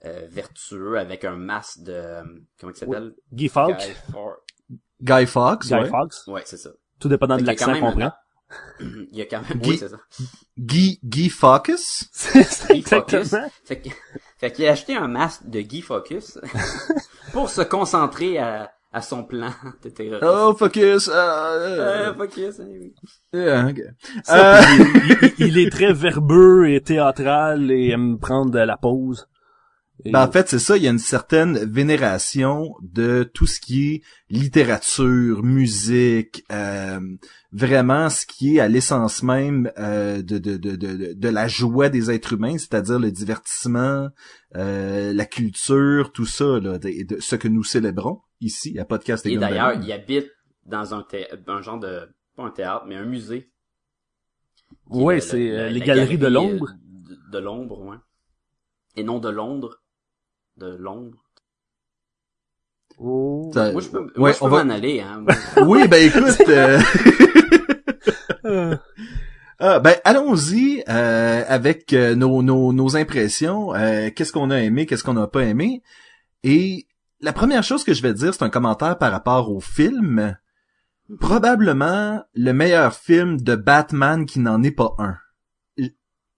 euh, 0.06 0.26
vertueux 0.30 0.98
avec 0.98 1.24
un 1.24 1.36
masque 1.36 1.80
de 1.80 2.22
comment 2.58 2.72
il 2.72 2.76
s'appelle? 2.78 3.14
Guy 3.32 3.48
Fawkes. 3.48 3.76
Guy 3.78 3.94
Fawkes. 4.12 4.40
Guy 5.02 5.26
Fawkes, 5.26 5.66
Guy 5.66 5.74
ouais. 5.74 5.88
Fawkes. 5.88 6.14
Ouais, 6.26 6.42
c'est 6.46 6.56
ça. 6.56 6.70
Tout 6.98 7.08
dépendant 7.08 7.36
de 7.36 7.40
Fait 7.42 7.48
a 7.48 7.52
l'accent 7.52 7.80
qu'on 7.80 7.92
prend. 7.92 8.12
Il 8.80 9.08
y 9.16 9.22
a 9.22 9.26
quand 9.26 9.42
même 9.48 9.58
Guy- 9.60 9.70
oui, 9.70 9.78
c'est 9.78 9.88
ça. 9.88 9.96
Guy, 10.58 11.00
Guy 11.04 11.28
Fawkes? 11.28 11.70
C'est 12.12 12.44
Fawkes. 12.44 12.70
exactement. 13.14 13.48
Fait 13.64 13.80
que- 13.80 13.88
fait 14.38 14.52
qu'il 14.52 14.66
a 14.66 14.72
acheté 14.72 14.96
un 14.96 15.06
masque 15.08 15.46
de 15.48 15.60
Guy 15.60 15.82
Focus 15.82 16.38
pour 17.32 17.50
se 17.50 17.60
concentrer 17.60 18.38
à, 18.38 18.72
à 18.92 19.00
son 19.02 19.22
plan 19.24 19.50
de 19.84 19.88
terrorisme. 19.90 20.26
Oh, 20.28 20.54
Focus! 20.54 21.08
euh, 21.08 21.12
Euh, 21.14 22.10
euh, 22.10 22.14
Focus, 22.14 22.60
hein, 22.60 22.66
oui. 22.68 22.92
euh, 23.36 23.68
ok. 23.70 23.80
Ça, 24.24 24.58
Euh, 24.58 24.62
puis 24.62 25.00
il, 25.04 25.32
il- 25.38 25.46
il 25.48 25.58
est 25.58 25.70
très 25.70 25.92
verbeux 25.92 26.68
et 26.68 26.80
théâtral 26.80 27.70
et 27.70 27.90
aime 27.90 28.18
prendre 28.18 28.50
de 28.50 28.58
la 28.58 28.76
pause. 28.76 29.28
Et- 30.04 30.12
Ben, 30.12 30.22
en 30.26 30.30
fait, 30.32 30.48
c'est 30.48 30.58
ça, 30.58 30.76
il 30.76 30.82
y 30.82 30.88
a 30.88 30.90
une 30.90 30.98
certaine 30.98 31.58
vénération 31.58 32.74
de 32.82 33.22
tout 33.34 33.46
ce 33.46 33.60
qui 33.60 33.92
est 33.94 34.02
littérature, 34.28 35.42
musique, 35.42 36.44
euh, 36.52 37.00
vraiment 37.52 38.08
ce 38.10 38.24
qui 38.26 38.56
est 38.56 38.60
à 38.60 38.68
l'essence 38.68 39.22
même 39.22 39.70
euh, 39.78 40.22
de, 40.22 40.38
de, 40.38 40.56
de, 40.56 40.76
de, 40.76 41.12
de 41.14 41.28
la 41.28 41.48
joie 41.48 41.88
des 41.88 42.10
êtres 42.10 42.34
humains, 42.34 42.56
c'est-à-dire 42.58 42.98
le 42.98 43.10
divertissement, 43.10 44.08
euh, 44.56 45.12
la 45.12 45.26
culture, 45.26 46.12
tout 46.12 46.26
ça, 46.26 46.58
là, 46.60 46.78
de, 46.78 47.04
de- 47.06 47.20
ce 47.20 47.36
que 47.36 47.48
nous 47.48 47.64
célébrons 47.64 48.20
ici 48.40 48.78
à 48.78 48.84
Podcast 48.84 49.26
Et 49.26 49.36
d'ailleurs, 49.36 49.74
il 49.82 49.92
habite 49.92 50.30
dans 50.66 50.94
un, 50.94 51.02
thé- 51.02 51.26
un 51.46 51.62
genre 51.62 51.78
de, 51.80 52.08
pas 52.36 52.44
un 52.44 52.50
théâtre, 52.50 52.84
mais 52.86 52.96
un 52.96 53.04
musée. 53.04 53.50
Le- 55.16 55.20
c'est 55.20 55.38
le- 55.38 55.58
euh, 55.58 55.68
les 55.70 55.80
galeries 55.80 56.18
de 56.18 56.26
euh, 56.26 56.30
l'ombre. 56.30 56.70
De, 57.08 57.16
de 57.32 57.38
l'ombre, 57.38 57.80
ouais. 57.82 57.96
Et 58.96 59.04
non 59.04 59.18
de 59.18 59.28
Londres. 59.28 59.82
De 60.60 60.76
l'ombre. 60.78 61.16
Oh. 62.98 63.50
Ça- 63.54 63.72
Moi, 63.72 63.80
je 63.80 63.88
peux, 63.88 64.00
moi, 64.00 64.10
ouais, 64.28 64.32
je 64.34 64.38
peux 64.38 64.44
on 64.44 64.48
va- 64.48 64.64
m'en 64.64 64.74
aller, 64.74 65.00
hein. 65.00 65.24
Oui, 65.66 65.88
ben 65.88 66.06
écoute, 66.06 66.48
euh, 66.48 66.78
ah, 69.58 69.78
ben 69.80 69.94
allons-y 70.04 70.82
euh, 70.88 71.44
avec 71.48 71.92
euh, 71.92 72.14
nos, 72.14 72.42
nos, 72.42 72.72
nos 72.72 72.96
impressions. 72.96 73.74
Euh, 73.74 74.10
qu'est-ce 74.14 74.32
qu'on 74.32 74.50
a 74.50 74.60
aimé, 74.60 74.86
qu'est-ce 74.86 75.04
qu'on 75.04 75.14
n'a 75.14 75.26
pas 75.26 75.44
aimé? 75.44 75.82
Et 76.42 76.86
la 77.20 77.32
première 77.32 77.62
chose 77.62 77.84
que 77.84 77.94
je 77.94 78.02
vais 78.02 78.14
dire, 78.14 78.34
c'est 78.34 78.42
un 78.44 78.50
commentaire 78.50 78.98
par 78.98 79.12
rapport 79.12 79.50
au 79.50 79.60
film. 79.60 80.36
Probablement 81.20 82.22
le 82.34 82.52
meilleur 82.52 82.94
film 82.94 83.40
de 83.40 83.56
Batman 83.56 84.26
qui 84.26 84.40
n'en 84.40 84.62
est 84.62 84.70
pas 84.70 84.94
un. 84.98 85.16
Je- 85.76 85.88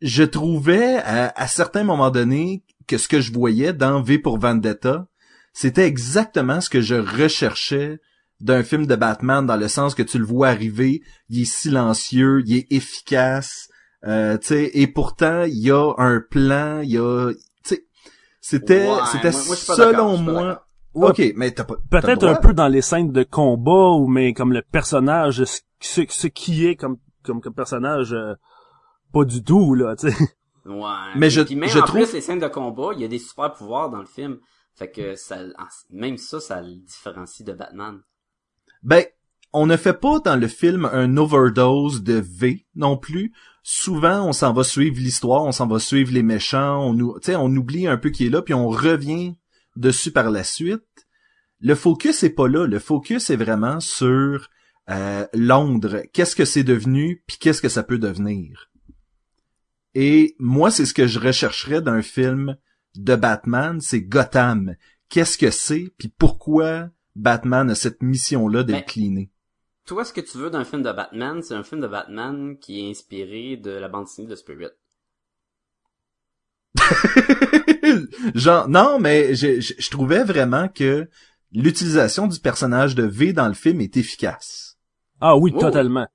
Je 0.01 0.23
trouvais 0.23 0.97
à, 0.99 1.29
à 1.37 1.47
certains 1.47 1.85
moments 1.85 2.11
donnés 2.11 2.63
que 2.87 2.99
ce 2.99 3.09
que 3.09 3.21
je 3.21 3.33
voyais 3.33 3.73
dans 3.73 4.03
V 4.03 4.19
pour 4.19 4.39
Vendetta, 4.39 5.07
c'était 5.53 5.87
exactement 5.87 6.61
ce 6.61 6.71
que 6.71 6.81
je 6.81 6.95
recherchais 6.95 8.01
d'un 8.41 8.63
film 8.63 8.87
de 8.87 8.97
Batman 8.97 9.47
dans 9.47 9.57
le 9.57 9.69
sens 9.69 9.95
que 9.95 10.03
tu 10.03 10.19
le 10.19 10.25
vois 10.25 10.49
arriver, 10.49 11.03
il 11.29 11.43
est 11.43 11.45
silencieux, 11.45 12.43
il 12.45 12.57
est 12.57 12.73
efficace, 12.73 13.69
euh, 14.05 14.37
tu 14.39 14.49
sais, 14.49 14.71
et 14.75 14.87
pourtant 14.89 15.45
il 15.45 15.59
y 15.59 15.71
a 15.71 15.93
un 15.99 16.21
plan, 16.21 16.81
il 16.81 16.91
y 16.91 16.99
a, 16.99 17.31
tu 17.33 17.39
sais, 17.63 17.87
c'était, 18.41 18.89
Ouais, 18.89 18.99
c'était 19.13 19.31
selon 19.33 20.19
moi. 20.19 20.67
ok, 20.95 21.23
mais 21.37 21.53
t'as 21.53 21.65
pas. 21.65 21.77
Peut-être 21.91 22.27
un 22.27 22.35
peu 22.35 22.53
dans 22.53 22.69
les 22.69 22.83
scènes 22.83 23.13
de 23.13 23.23
combat 23.23 23.91
ou 23.93 24.09
mais 24.09 24.33
comme 24.35 24.53
le 24.53 24.63
personnage, 24.63 25.45
ce, 25.45 25.61
ce, 25.81 26.03
ce 26.09 26.27
qui 26.27 26.67
est 26.67 26.75
comme 26.75 26.97
comme, 27.23 27.41
comme 27.41 27.55
personnage, 27.55 28.13
euh, 28.13 28.35
pas 29.13 29.25
du 29.25 29.43
tout 29.45 29.75
là, 29.75 29.95
tu 29.97 30.11
sais. 30.11 30.17
Ouais. 30.65 30.89
Mais 31.17 31.31
je- 31.31 31.43
puis 31.43 31.57
même 31.57 31.69
je 31.69 31.79
en 31.79 31.83
trouve- 31.83 32.03
plus 32.03 32.13
les 32.13 32.21
scènes 32.21 32.39
de 32.39 32.49
combat, 32.49 32.91
il 32.95 33.01
y 33.01 33.05
a 33.05 33.09
des 33.09 33.19
super 33.19 33.53
pouvoirs 33.53 33.91
dans 33.91 34.01
le 34.01 34.07
film. 34.07 34.39
Fait 34.75 34.91
que 34.91 35.17
ça, 35.17 35.39
même 35.91 36.17
ça, 36.17 36.41
ça 36.41 36.63
le 36.63 36.77
différencie 36.77 37.45
de 37.47 37.53
Batman. 37.53 38.01
Ben, 38.83 39.05
on 39.53 39.67
ne 39.67 39.77
fait 39.77 39.93
pas 40.01 40.19
dans 40.21 40.37
le 40.37 40.49
film 40.49 40.87
un 40.93 41.17
overdose 41.19 42.03
de 42.03 42.15
V 42.15 42.67
non 42.75 42.97
plus. 42.97 43.33
Souvent, 43.63 44.27
on 44.27 44.33
s'en 44.33 44.53
va 44.53 44.65
suivre 44.65 44.97
l'histoire, 44.99 45.45
on 45.45 45.53
s'en 45.53 45.67
va 45.67 45.79
suivre 45.79 46.13
les 46.13 46.23
méchants, 46.23 46.81
on 46.89 46.95
nous, 46.95 47.17
on 47.29 47.57
oublie 47.57 47.87
un 47.87 47.99
peu 47.99 48.09
qui 48.11 48.27
est 48.27 48.31
là, 48.31 48.41
puis 48.43 48.55
on 48.55 48.69
revient 48.69 49.35
dessus 49.77 50.11
par 50.11 50.31
la 50.31 50.43
suite. 50.43 50.83
Le 51.61 51.75
focus 51.75 52.23
est 52.25 52.31
pas 52.31 52.49
là. 52.49 52.67
Le 52.67 52.79
focus 52.79 53.31
est 53.31 53.37
vraiment 53.37 53.79
sur 53.79 54.49
euh, 54.91 55.27
Londres. 55.33 56.03
Qu'est-ce 56.13 56.35
que 56.35 56.45
c'est 56.45 56.65
devenu, 56.65 57.23
puis 57.27 57.37
qu'est-ce 57.39 57.63
que 57.63 57.69
ça 57.69 57.85
peut 57.85 57.99
devenir? 57.99 58.69
Et 59.95 60.35
moi, 60.39 60.71
c'est 60.71 60.87
ce 60.87 60.95
que 60.95 61.07
je 61.07 61.19
rechercherais 61.19 61.83
d'un 61.83 62.03
film 62.03 62.57
de 62.97 63.15
Batman, 63.15 63.81
c'est 63.81 64.01
Gotham. 64.03 64.75
Qu'est-ce 65.09 65.37
que 65.39 65.51
c'est, 65.51 65.93
puis 65.99 66.09
pourquoi 66.09 66.89
Batman 67.15 67.71
a 67.71 67.75
cette 67.75 68.03
mission-là 68.03 68.63
le 68.63 68.81
cleaner. 68.81 69.31
Toi, 69.87 70.05
ce 70.05 70.13
que 70.13 70.21
tu 70.21 70.39
veux 70.39 70.49
d'un 70.51 70.65
film 70.65 70.83
de 70.83 70.93
Batman, 70.93 71.43
c'est 71.43 71.55
un 71.55 71.63
film 71.65 71.81
de 71.81 71.89
Batman 71.89 72.57
qui 72.59 72.81
est 72.87 72.91
inspiré 72.91 73.57
de 73.57 73.71
la 73.71 73.89
bande 73.89 74.05
dessinée 74.05 74.29
de 74.29 74.37
Spirit. 74.37 74.69
Genre, 78.35 78.69
non, 78.69 78.99
mais 78.99 79.35
je, 79.35 79.61
je, 79.61 79.75
je 79.79 79.91
trouvais 79.91 80.25
vraiment 80.25 80.69
que 80.69 81.09
l'utilisation 81.53 82.27
du 82.27 82.41
personnage 82.41 82.95
de 82.95 83.03
V 83.05 83.33
dans 83.33 83.49
le 83.49 83.55
film 83.55 83.81
est 83.81 83.97
efficace. 83.97 84.79
Ah 85.21 85.37
oui, 85.37 85.53
Oh. 85.55 85.61
totalement. 85.61 86.07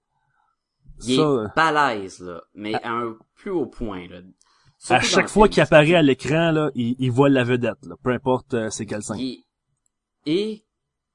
Il 1.05 1.17
Ça, 1.17 1.21
est 1.21 1.55
balèze, 1.55 2.19
là, 2.21 2.41
mais 2.55 2.73
à 2.73 2.89
un 2.91 3.17
plus 3.47 3.51
haut 3.51 3.65
point, 3.65 4.07
là. 4.07 4.19
à 4.89 4.99
chaque 4.99 5.27
fois 5.29 5.47
qu'il 5.49 5.61
apparaît 5.63 5.95
à 5.95 6.01
l'écran 6.01 6.51
là, 6.51 6.69
il, 6.75 6.95
il 6.99 7.11
voit 7.11 7.29
la 7.29 7.43
vedette 7.43 7.83
là, 7.85 7.95
peu 8.03 8.11
importe 8.11 8.53
euh, 8.53 8.69
c'est 8.69 8.85
quel 8.85 9.01
est- 9.19 9.43
Et 10.25 10.65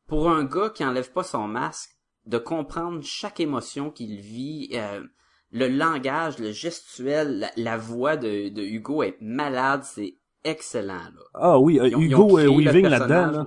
pour 0.08 0.28
un 0.30 0.44
gars 0.44 0.70
qui 0.70 0.84
enlève 0.84 1.12
pas 1.12 1.22
son 1.22 1.46
masque, 1.46 1.90
de 2.26 2.38
comprendre 2.38 3.02
chaque 3.02 3.40
émotion 3.40 3.90
qu'il 3.90 4.20
vit, 4.20 4.70
euh, 4.74 5.02
le 5.50 5.68
langage, 5.68 6.38
le 6.38 6.52
gestuel, 6.52 7.38
la, 7.40 7.50
la 7.56 7.76
voix 7.76 8.16
de, 8.16 8.48
de 8.48 8.62
Hugo 8.62 9.02
est 9.02 9.16
malade, 9.20 9.82
c'est 9.84 10.14
excellent 10.44 10.94
là. 11.16 11.22
Ah 11.34 11.58
oui, 11.58 11.78
euh, 11.78 11.96
ont- 11.96 12.00
Hugo 12.00 12.38
euh, 12.38 12.44
créé 12.44 12.46
le 12.46 12.70
Weaving 12.70 12.86
là-dedans 12.88 13.30
là. 13.30 13.46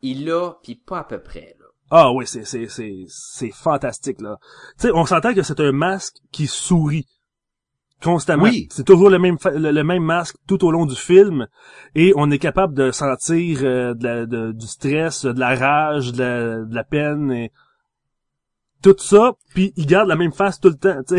Il 0.00 0.24
l'a, 0.24 0.58
puis 0.62 0.74
pas 0.74 1.00
à 1.00 1.04
peu 1.04 1.20
près 1.22 1.56
là. 1.60 1.66
Ah 1.90 2.12
oui, 2.12 2.26
c'est 2.26 2.44
c'est 2.44 2.66
c'est 2.68 3.04
c'est 3.08 3.50
fantastique 3.50 4.20
là. 4.20 4.38
Tu 4.78 4.86
sais, 4.88 4.92
on 4.94 5.04
s'entend 5.04 5.34
que 5.34 5.42
c'est 5.42 5.60
un 5.60 5.72
masque 5.72 6.16
qui 6.32 6.46
sourit 6.46 7.06
constamment. 8.02 8.44
Oui. 8.44 8.68
C'est 8.70 8.84
toujours 8.84 9.10
le 9.10 9.18
même 9.18 9.36
le, 9.54 9.82
même 9.82 10.02
masque 10.02 10.36
tout 10.46 10.64
au 10.64 10.70
long 10.70 10.86
du 10.86 10.96
film 10.96 11.46
et 11.94 12.12
on 12.16 12.30
est 12.30 12.38
capable 12.38 12.74
de 12.74 12.90
sentir 12.90 13.60
euh, 13.62 13.94
de 13.94 14.04
la- 14.04 14.26
de- 14.26 14.52
du 14.52 14.66
stress, 14.66 15.24
de 15.24 15.38
la 15.38 15.54
rage, 15.56 16.12
de 16.12 16.18
la, 16.22 16.58
de 16.64 16.74
la 16.74 16.84
peine 16.84 17.30
et 17.32 17.50
tout 18.82 18.96
ça, 18.98 19.34
puis 19.54 19.72
il 19.76 19.86
garde 19.86 20.08
la 20.08 20.16
même 20.16 20.32
face 20.32 20.58
tout 20.60 20.68
le 20.68 20.74
temps. 20.76 20.98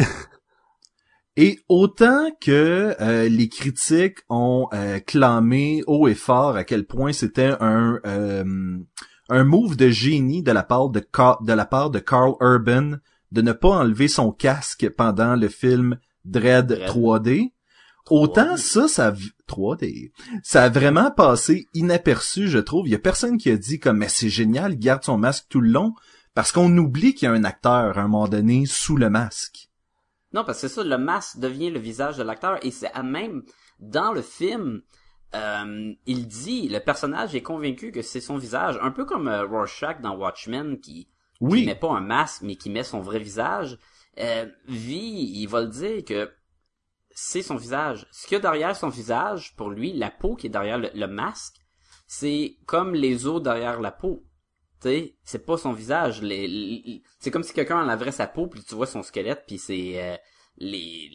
Et 1.36 1.60
autant 1.68 2.28
que 2.42 2.96
euh, 3.02 3.28
les 3.28 3.50
critiques 3.50 4.20
ont 4.30 4.68
euh, 4.72 5.00
clamé 5.00 5.82
haut 5.88 6.08
et 6.08 6.14
fort 6.14 6.56
à 6.58 6.64
quel 6.64 6.86
point 6.86 7.12
c'était 7.12 7.56
un 7.60 8.00
euh, 8.06 8.78
un 9.30 9.44
move 9.44 9.76
de 9.76 9.90
génie 9.90 10.44
de 10.44 10.52
la 10.52 10.62
part 10.62 10.90
de 10.90 11.00
de 11.00 11.54
la 11.54 11.66
part 11.66 11.90
de 11.90 11.98
Carl 11.98 12.34
Urban 12.40 12.98
de 13.32 13.42
ne 13.42 13.52
pas 13.52 13.70
enlever 13.80 14.08
son 14.08 14.32
casque 14.32 14.88
pendant 14.96 15.36
le 15.36 15.48
film 15.48 15.98
Dread, 16.26 16.68
Dredd. 16.68 16.88
3D. 16.90 17.52
Autant 18.10 18.56
3D. 18.56 18.58
ça, 18.58 18.88
ça 18.90 19.12
v- 19.12 19.30
3D, 19.48 20.12
ça 20.44 20.64
a 20.64 20.70
vraiment 20.70 21.10
passé 21.12 21.68
inaperçu, 21.74 22.48
je 22.50 22.60
trouve. 22.60 22.88
Il 22.88 22.92
y 22.92 22.96
a 22.96 23.00
personne 23.00 23.38
qui 23.38 23.50
a 23.50 23.56
dit 23.58 23.80
comme 23.80 23.98
mais 24.00 24.10
c'est 24.10 24.30
génial, 24.30 24.74
il 24.74 24.80
garde 24.80 25.04
son 25.04 25.18
masque 25.18 25.46
tout 25.50 25.62
le 25.62 25.70
long. 25.70 25.94
Parce 26.34 26.52
qu'on 26.52 26.76
oublie 26.78 27.14
qu'il 27.14 27.28
y 27.28 27.30
a 27.30 27.34
un 27.34 27.44
acteur, 27.44 27.98
à 27.98 28.02
un 28.02 28.08
moment 28.08 28.28
donné, 28.28 28.66
sous 28.66 28.98
le 28.98 29.10
masque. 29.10 29.70
Non, 30.34 30.44
parce 30.44 30.60
que 30.62 30.68
c'est 30.68 30.74
ça, 30.76 30.84
le 30.84 30.98
masque 30.98 31.38
devient 31.40 31.70
le 31.70 31.80
visage 31.80 32.18
de 32.18 32.24
l'acteur 32.24 32.58
et 32.66 32.72
c'est 32.72 32.92
à 32.94 33.04
même 33.04 33.44
dans 33.80 34.12
le 34.12 34.22
film, 34.24 34.82
euh, 35.36 35.94
il 36.08 36.28
dit, 36.28 36.68
le 36.70 36.80
personnage 36.80 37.36
est 37.36 37.42
convaincu 37.44 37.92
que 37.92 38.02
c'est 38.02 38.20
son 38.22 38.38
visage, 38.38 38.78
un 38.82 38.92
peu 38.92 39.06
comme 39.06 39.28
euh, 39.28 39.46
Rorschach 39.46 40.02
dans 40.02 40.16
Watchmen 40.18 40.80
qui, 40.80 41.08
Oui. 41.40 41.62
qui 41.62 41.66
met 41.68 41.76
pas 41.76 41.92
un 41.92 42.02
masque 42.02 42.42
mais 42.42 42.56
qui 42.56 42.70
met 42.70 42.84
son 42.84 43.00
vrai 43.00 43.20
visage. 43.20 43.78
Euh, 44.20 44.46
V, 44.68 44.94
il 44.94 45.48
va 45.48 45.62
le 45.62 45.68
dire 45.68 46.06
que 46.06 46.32
c'est 47.12 47.42
son 47.42 47.56
visage. 47.56 48.08
Ce 48.12 48.28
qu'il 48.28 48.36
y 48.36 48.38
a 48.38 48.42
derrière 48.42 48.76
son 48.76 48.90
visage, 48.90 49.56
pour 49.56 49.70
lui, 49.70 49.94
la 49.94 50.12
peau 50.12 50.36
qui 50.36 50.48
est 50.48 50.52
derrière 50.52 50.80
le, 50.80 51.08
masque, 51.08 51.56
c'est 52.08 52.58
comme 52.66 52.94
les 52.94 53.28
os 53.28 53.42
derrière 53.42 53.80
la 53.82 53.92
peau. 53.92 54.26
Sais, 54.82 55.16
c'est 55.24 55.46
pas 55.46 55.58
son 55.58 55.72
visage. 55.72 56.22
C'est 57.20 57.32
comme 57.32 57.44
si 57.44 57.54
quelqu'un 57.54 57.82
enlèverait 57.82 58.12
sa 58.12 58.28
peau, 58.28 58.48
puis 58.48 58.64
tu 58.64 58.76
vois 58.76 58.86
son 58.86 59.02
squelette, 59.02 59.46
puis 59.48 59.58
c'est 59.58 60.04
euh, 60.04 60.18
les, 60.58 61.10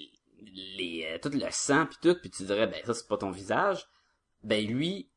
les 0.78 1.06
euh, 1.06 1.18
tout 1.20 1.37
le 1.37 1.50
sang, 1.50 1.84
puis 1.87 1.98
tout, 2.00 2.18
puis 2.18 2.30
tu 2.30 2.44
dirais, 2.44 2.66
ben 2.66 2.80
ça 2.87 2.94
c'est 2.94 3.06
pas 3.06 3.18
ton 3.18 3.30
visage. 3.30 3.84
Ben 4.42 4.66
lui, 4.66 5.11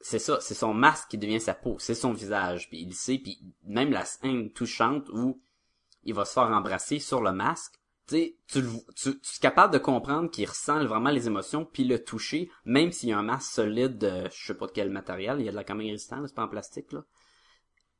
c'est 0.00 0.20
ça, 0.20 0.38
c'est 0.40 0.54
son 0.54 0.74
masque 0.74 1.08
qui 1.10 1.18
devient 1.18 1.40
sa 1.40 1.54
peau, 1.54 1.76
c'est 1.80 1.96
son 1.96 2.12
visage, 2.12 2.68
puis 2.68 2.82
il 2.82 2.94
sait, 2.94 3.18
puis 3.18 3.40
même 3.64 3.90
la 3.90 4.04
scène 4.04 4.52
touchante 4.52 5.08
où 5.08 5.42
il 6.06 6.14
va 6.14 6.24
se 6.24 6.32
faire 6.32 6.44
embrasser 6.44 6.98
sur 6.98 7.20
le 7.20 7.32
masque, 7.32 7.74
tu 8.08 8.36
tu, 8.46 8.62
tu, 8.94 9.08
es 9.10 9.40
capable 9.40 9.72
de 9.72 9.78
comprendre 9.78 10.30
qu'il 10.30 10.48
ressent 10.48 10.84
vraiment 10.84 11.10
les 11.10 11.26
émotions 11.26 11.64
puis 11.64 11.84
le 11.84 12.02
toucher, 12.02 12.50
même 12.64 12.92
s'il 12.92 13.08
y 13.08 13.12
a 13.12 13.18
un 13.18 13.22
masque 13.22 13.52
solide 13.52 13.98
de 13.98 14.28
je 14.32 14.46
sais 14.46 14.54
pas 14.54 14.66
de 14.66 14.72
quel 14.72 14.90
matériel, 14.90 15.40
il 15.40 15.46
y 15.46 15.48
a 15.48 15.50
de 15.50 15.56
la 15.56 15.64
caméra 15.64 15.90
résistante, 15.90 16.26
c'est 16.26 16.34
pas 16.34 16.44
en 16.44 16.48
plastique 16.48 16.92
là. 16.92 17.04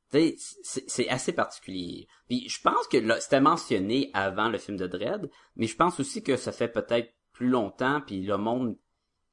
C'est 0.09 0.35
c'est 0.63 1.09
assez 1.09 1.33
particulier. 1.33 2.07
Puis 2.29 2.47
je 2.47 2.61
pense 2.61 2.87
que 2.87 3.19
c'était 3.19 3.41
mentionné 3.41 4.09
avant 4.13 4.47
le 4.47 4.57
film 4.57 4.77
de 4.77 4.87
Dread, 4.87 5.29
mais 5.57 5.67
je 5.67 5.75
pense 5.75 5.99
aussi 5.99 6.23
que 6.23 6.37
ça 6.37 6.53
fait 6.53 6.69
peut-être 6.69 7.13
plus 7.33 7.49
longtemps 7.49 8.01
puis 8.01 8.21
le 8.21 8.37
monde 8.37 8.77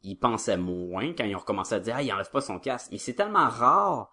il 0.02 0.16
pensait 0.16 0.58
moins 0.58 1.12
quand 1.14 1.24
ils 1.24 1.36
ont 1.36 1.38
recommencé 1.38 1.76
à 1.76 1.80
dire 1.80 1.94
ah 1.96 2.02
il 2.02 2.12
enlève 2.12 2.30
pas 2.30 2.40
son 2.40 2.58
casque, 2.58 2.88
mais 2.90 2.98
c'est 2.98 3.14
tellement 3.14 3.48
rare 3.48 4.10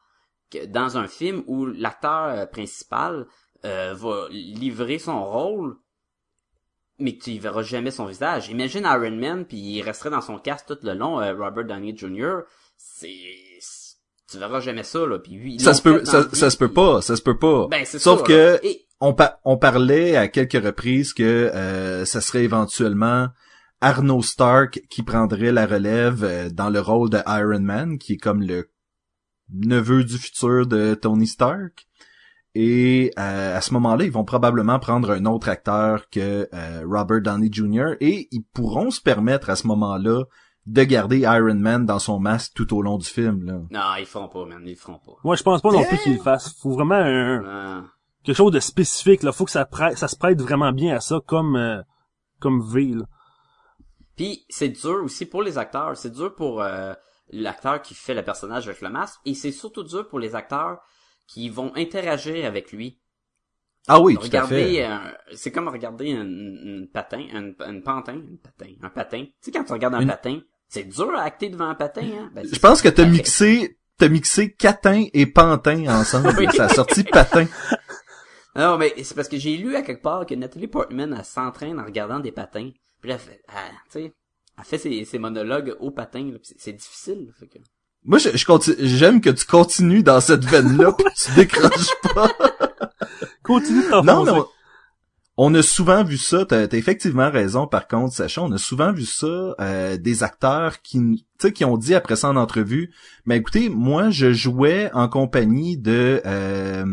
que 0.51 0.65
dans 0.65 0.97
un 0.97 1.07
film 1.07 1.43
où 1.47 1.65
l'acteur 1.65 2.25
euh, 2.25 2.45
principal 2.45 3.25
euh, 3.65 3.93
va 3.95 4.27
livrer 4.29 4.99
son 4.99 5.23
rôle 5.25 5.75
mais 6.99 7.15
que 7.17 7.23
tu 7.23 7.31
y 7.31 7.39
verras 7.39 7.63
jamais 7.63 7.89
son 7.89 8.05
visage. 8.05 8.49
Imagine 8.49 8.83
Iron 8.85 9.15
Man 9.15 9.45
puis 9.45 9.57
il 9.57 9.81
resterait 9.81 10.11
dans 10.11 10.21
son 10.21 10.37
casque 10.37 10.67
tout 10.67 10.77
le 10.83 10.93
long 10.93 11.19
euh, 11.19 11.33
Robert 11.33 11.65
Downey 11.65 11.95
Jr. 11.97 12.41
C'est 12.77 13.09
tu 14.29 14.37
verras 14.37 14.59
jamais 14.61 14.83
ça 14.83 15.05
là 15.05 15.19
puis 15.19 15.33
lui, 15.33 15.59
Ça 15.59 15.73
se 15.73 15.81
peut, 15.81 16.05
ça, 16.05 16.23
se 16.49 16.57
peut 16.57 16.71
pas, 16.71 17.01
ça 17.01 17.15
se 17.17 17.21
peut 17.21 17.37
pas. 17.37 17.67
Ben 17.69 17.85
Sauf 17.85 18.19
ça, 18.19 18.25
que. 18.25 18.59
Et- 18.63 18.85
on, 19.01 19.13
pa- 19.13 19.39
on 19.45 19.57
parlait 19.57 20.15
à 20.15 20.27
quelques 20.27 20.63
reprises 20.63 21.11
que 21.13 21.23
euh, 21.23 22.05
ça 22.05 22.21
serait 22.21 22.43
éventuellement 22.43 23.27
Arno 23.81 24.21
Stark 24.21 24.79
qui 24.91 25.01
prendrait 25.01 25.51
la 25.51 25.65
relève 25.65 26.23
euh, 26.23 26.49
dans 26.51 26.69
le 26.69 26.79
rôle 26.79 27.09
de 27.09 27.17
Iron 27.27 27.59
Man, 27.61 27.97
qui 27.97 28.13
est 28.13 28.17
comme 28.17 28.41
le 28.43 28.69
neveu 29.51 30.03
du 30.03 30.17
futur 30.19 30.67
de 30.67 30.93
Tony 30.93 31.25
Stark. 31.27 31.87
Et 32.53 33.11
euh, 33.17 33.57
à 33.57 33.61
ce 33.61 33.73
moment-là, 33.73 34.03
ils 34.03 34.11
vont 34.11 34.25
probablement 34.25 34.77
prendre 34.79 35.11
un 35.11 35.25
autre 35.25 35.47
acteur 35.47 36.09
que 36.09 36.49
euh, 36.53 36.83
Robert 36.85 37.21
Downey 37.21 37.49
Jr. 37.51 37.95
et 38.01 38.27
ils 38.31 38.43
pourront 38.53 38.91
se 38.91 39.01
permettre 39.01 39.49
à 39.49 39.55
ce 39.55 39.67
moment-là 39.67 40.23
de 40.65 40.83
garder 40.83 41.19
Iron 41.19 41.55
Man 41.55 41.85
dans 41.85 41.99
son 41.99 42.19
masque 42.19 42.53
tout 42.55 42.75
au 42.75 42.81
long 42.81 42.97
du 42.97 43.07
film. 43.07 43.45
Là. 43.45 43.61
non 43.71 43.95
ils 43.99 44.05
feront 44.05 44.27
pas 44.27 44.45
man 44.45 44.61
ils 44.65 44.75
feront 44.75 44.99
pas 44.99 45.13
Moi, 45.23 45.35
je 45.35 45.43
pense 45.43 45.61
pas 45.61 45.71
non 45.71 45.83
plus 45.83 45.97
qu'il 45.99 46.13
le 46.13 46.19
fasse. 46.19 46.53
Faut 46.61 46.71
vraiment 46.71 46.95
un, 46.95 47.43
Euh, 47.43 47.81
quelque 48.23 48.35
chose 48.35 48.51
de 48.51 48.59
spécifique, 48.59 49.23
là. 49.23 49.31
Faut 49.31 49.45
que 49.45 49.51
ça 49.51 49.65
prête, 49.65 49.97
ça 49.97 50.07
se 50.07 50.15
prête 50.15 50.39
vraiment 50.41 50.71
bien 50.71 50.95
à 50.95 50.99
ça, 50.99 51.19
comme, 51.25 51.55
euh, 51.55 51.81
comme 52.39 52.61
V, 52.61 52.93
là. 52.95 53.05
Puis 54.15 54.45
c'est 54.49 54.69
dur 54.69 55.01
aussi 55.03 55.25
pour 55.25 55.41
les 55.41 55.57
acteurs, 55.57 55.97
c'est 55.97 56.11
dur 56.11 56.35
pour 56.35 56.61
euh, 56.61 56.93
l'acteur 57.29 57.81
qui 57.81 57.95
fait 57.95 58.13
le 58.13 58.23
personnage 58.23 58.67
avec 58.67 58.81
le 58.81 58.89
masque, 58.89 59.19
et 59.25 59.33
c'est 59.33 59.51
surtout 59.51 59.83
dur 59.83 60.07
pour 60.09 60.19
les 60.19 60.35
acteurs 60.35 60.79
qui 61.31 61.49
vont 61.49 61.71
interagir 61.75 62.45
avec 62.45 62.71
lui. 62.71 62.99
Ah 63.87 63.99
oui, 63.99 64.13
tout 64.15 64.21
à 64.21 64.25
Regardez, 64.25 64.75
fait. 64.75 64.85
euh, 64.85 64.97
c'est 65.33 65.51
comme 65.51 65.67
regarder 65.67 66.11
un, 66.11 66.25
un 66.25 66.85
patin, 66.91 67.25
un, 67.33 67.49
un 67.65 67.79
pantin, 67.81 68.15
un 68.17 68.35
patin, 68.43 68.71
un 68.81 68.89
patin. 68.89 69.23
Tu 69.25 69.31
sais 69.41 69.51
quand 69.51 69.63
tu 69.63 69.73
regardes 69.73 69.95
un 69.95 70.01
Une- 70.01 70.07
patin, 70.07 70.39
c'est 70.67 70.83
dur 70.83 71.13
à 71.15 71.23
acter 71.23 71.49
devant 71.49 71.69
un 71.69 71.75
patin. 71.75 72.03
Hein? 72.03 72.31
Ben, 72.35 72.45
Je 72.45 72.59
pense 72.59 72.81
que 72.81 72.89
t'as 72.89 73.05
mixé, 73.05 73.77
t'as 73.97 74.09
mixé 74.09 74.53
catin 74.53 75.05
et 75.13 75.25
pantin 75.25 75.87
ensemble. 75.99 76.33
Oui. 76.37 76.47
Ça 76.55 76.65
a 76.65 76.69
sorti 76.69 77.03
patin. 77.03 77.47
Non, 78.53 78.77
mais 78.77 78.93
c'est 79.01 79.15
parce 79.15 79.29
que 79.29 79.37
j'ai 79.37 79.55
lu 79.55 79.77
à 79.77 79.81
quelque 79.81 80.01
part 80.01 80.25
que 80.25 80.35
Nathalie 80.35 80.67
Portman, 80.67 81.15
elle 81.17 81.23
s'entraîne 81.23 81.79
en 81.79 81.85
regardant 81.85 82.19
des 82.19 82.33
patins. 82.33 82.69
Puis 82.99 83.09
là, 83.09 83.15
elle 83.15 83.21
fait, 83.21 83.41
elle, 83.47 83.55
tu 83.85 83.91
sais, 84.07 84.13
elle 84.57 84.63
fait 84.65 84.77
ses, 84.77 85.05
ses 85.05 85.19
monologues 85.19 85.73
au 85.79 85.89
patin. 85.91 86.33
C'est 86.43 86.59
c'est 86.59 86.73
difficile. 86.73 87.27
là, 87.27 87.31
fait 87.39 87.47
que... 87.47 87.59
Moi, 88.05 88.17
je, 88.19 88.29
je 88.35 88.45
continue, 88.45 88.77
j'aime 88.79 89.21
que 89.21 89.29
tu 89.29 89.45
continues 89.45 90.03
dans 90.03 90.19
cette 90.21 90.43
veine-là, 90.45 90.91
pis 90.97 91.03
tu 91.15 91.31
décroches 91.35 91.91
pas. 92.13 92.29
Continue 93.43 93.83
de 93.83 94.05
Non, 94.05 94.23
mais 94.25 94.31
on, 94.31 94.45
on 95.37 95.53
a 95.55 95.61
souvent 95.61 96.03
vu 96.03 96.17
ça. 96.17 96.45
T'as 96.45 96.61
as 96.63 96.73
effectivement 96.75 97.29
raison. 97.29 97.67
Par 97.67 97.87
contre, 97.87 98.13
Sacha, 98.15 98.41
on 98.41 98.51
a 98.51 98.57
souvent 98.57 98.91
vu 98.91 99.05
ça 99.05 99.55
euh, 99.59 99.97
des 99.97 100.23
acteurs 100.23 100.81
qui, 100.81 100.99
tu 100.99 101.47
sais, 101.47 101.53
qui 101.53 101.63
ont 101.65 101.77
dit 101.77 101.93
après 101.95 102.15
ça 102.15 102.29
en 102.29 102.35
entrevue. 102.35 102.91
Mais 103.25 103.37
écoutez, 103.37 103.69
moi, 103.69 104.09
je 104.09 104.33
jouais 104.33 104.89
en 104.93 105.07
compagnie 105.07 105.77
de. 105.77 106.21
euh, 106.25 106.85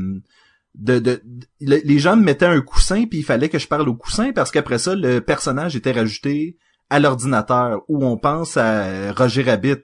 de, 0.75 0.99
de, 1.01 1.21
de- 1.25 1.47
le- 1.61 1.81
les 1.85 1.99
gens 1.99 2.17
me 2.17 2.23
mettaient 2.23 2.47
un 2.47 2.61
coussin 2.61 3.07
puis 3.07 3.19
il 3.21 3.25
fallait 3.25 3.49
que 3.49 3.59
je 3.59 3.67
parle 3.67 3.89
au 3.89 3.95
coussin 3.97 4.31
parce 4.33 4.53
qu'après 4.53 4.79
ça 4.79 4.95
le 4.95 5.21
personnage 5.21 5.75
était 5.75 5.91
rajouté 5.91 6.57
à 6.89 7.01
l'ordinateur 7.01 7.81
où 7.89 8.05
on 8.07 8.17
pense 8.17 8.57
à 8.57 8.83
euh, 8.85 9.13
Roger 9.17 9.43
Rabbit 9.43 9.83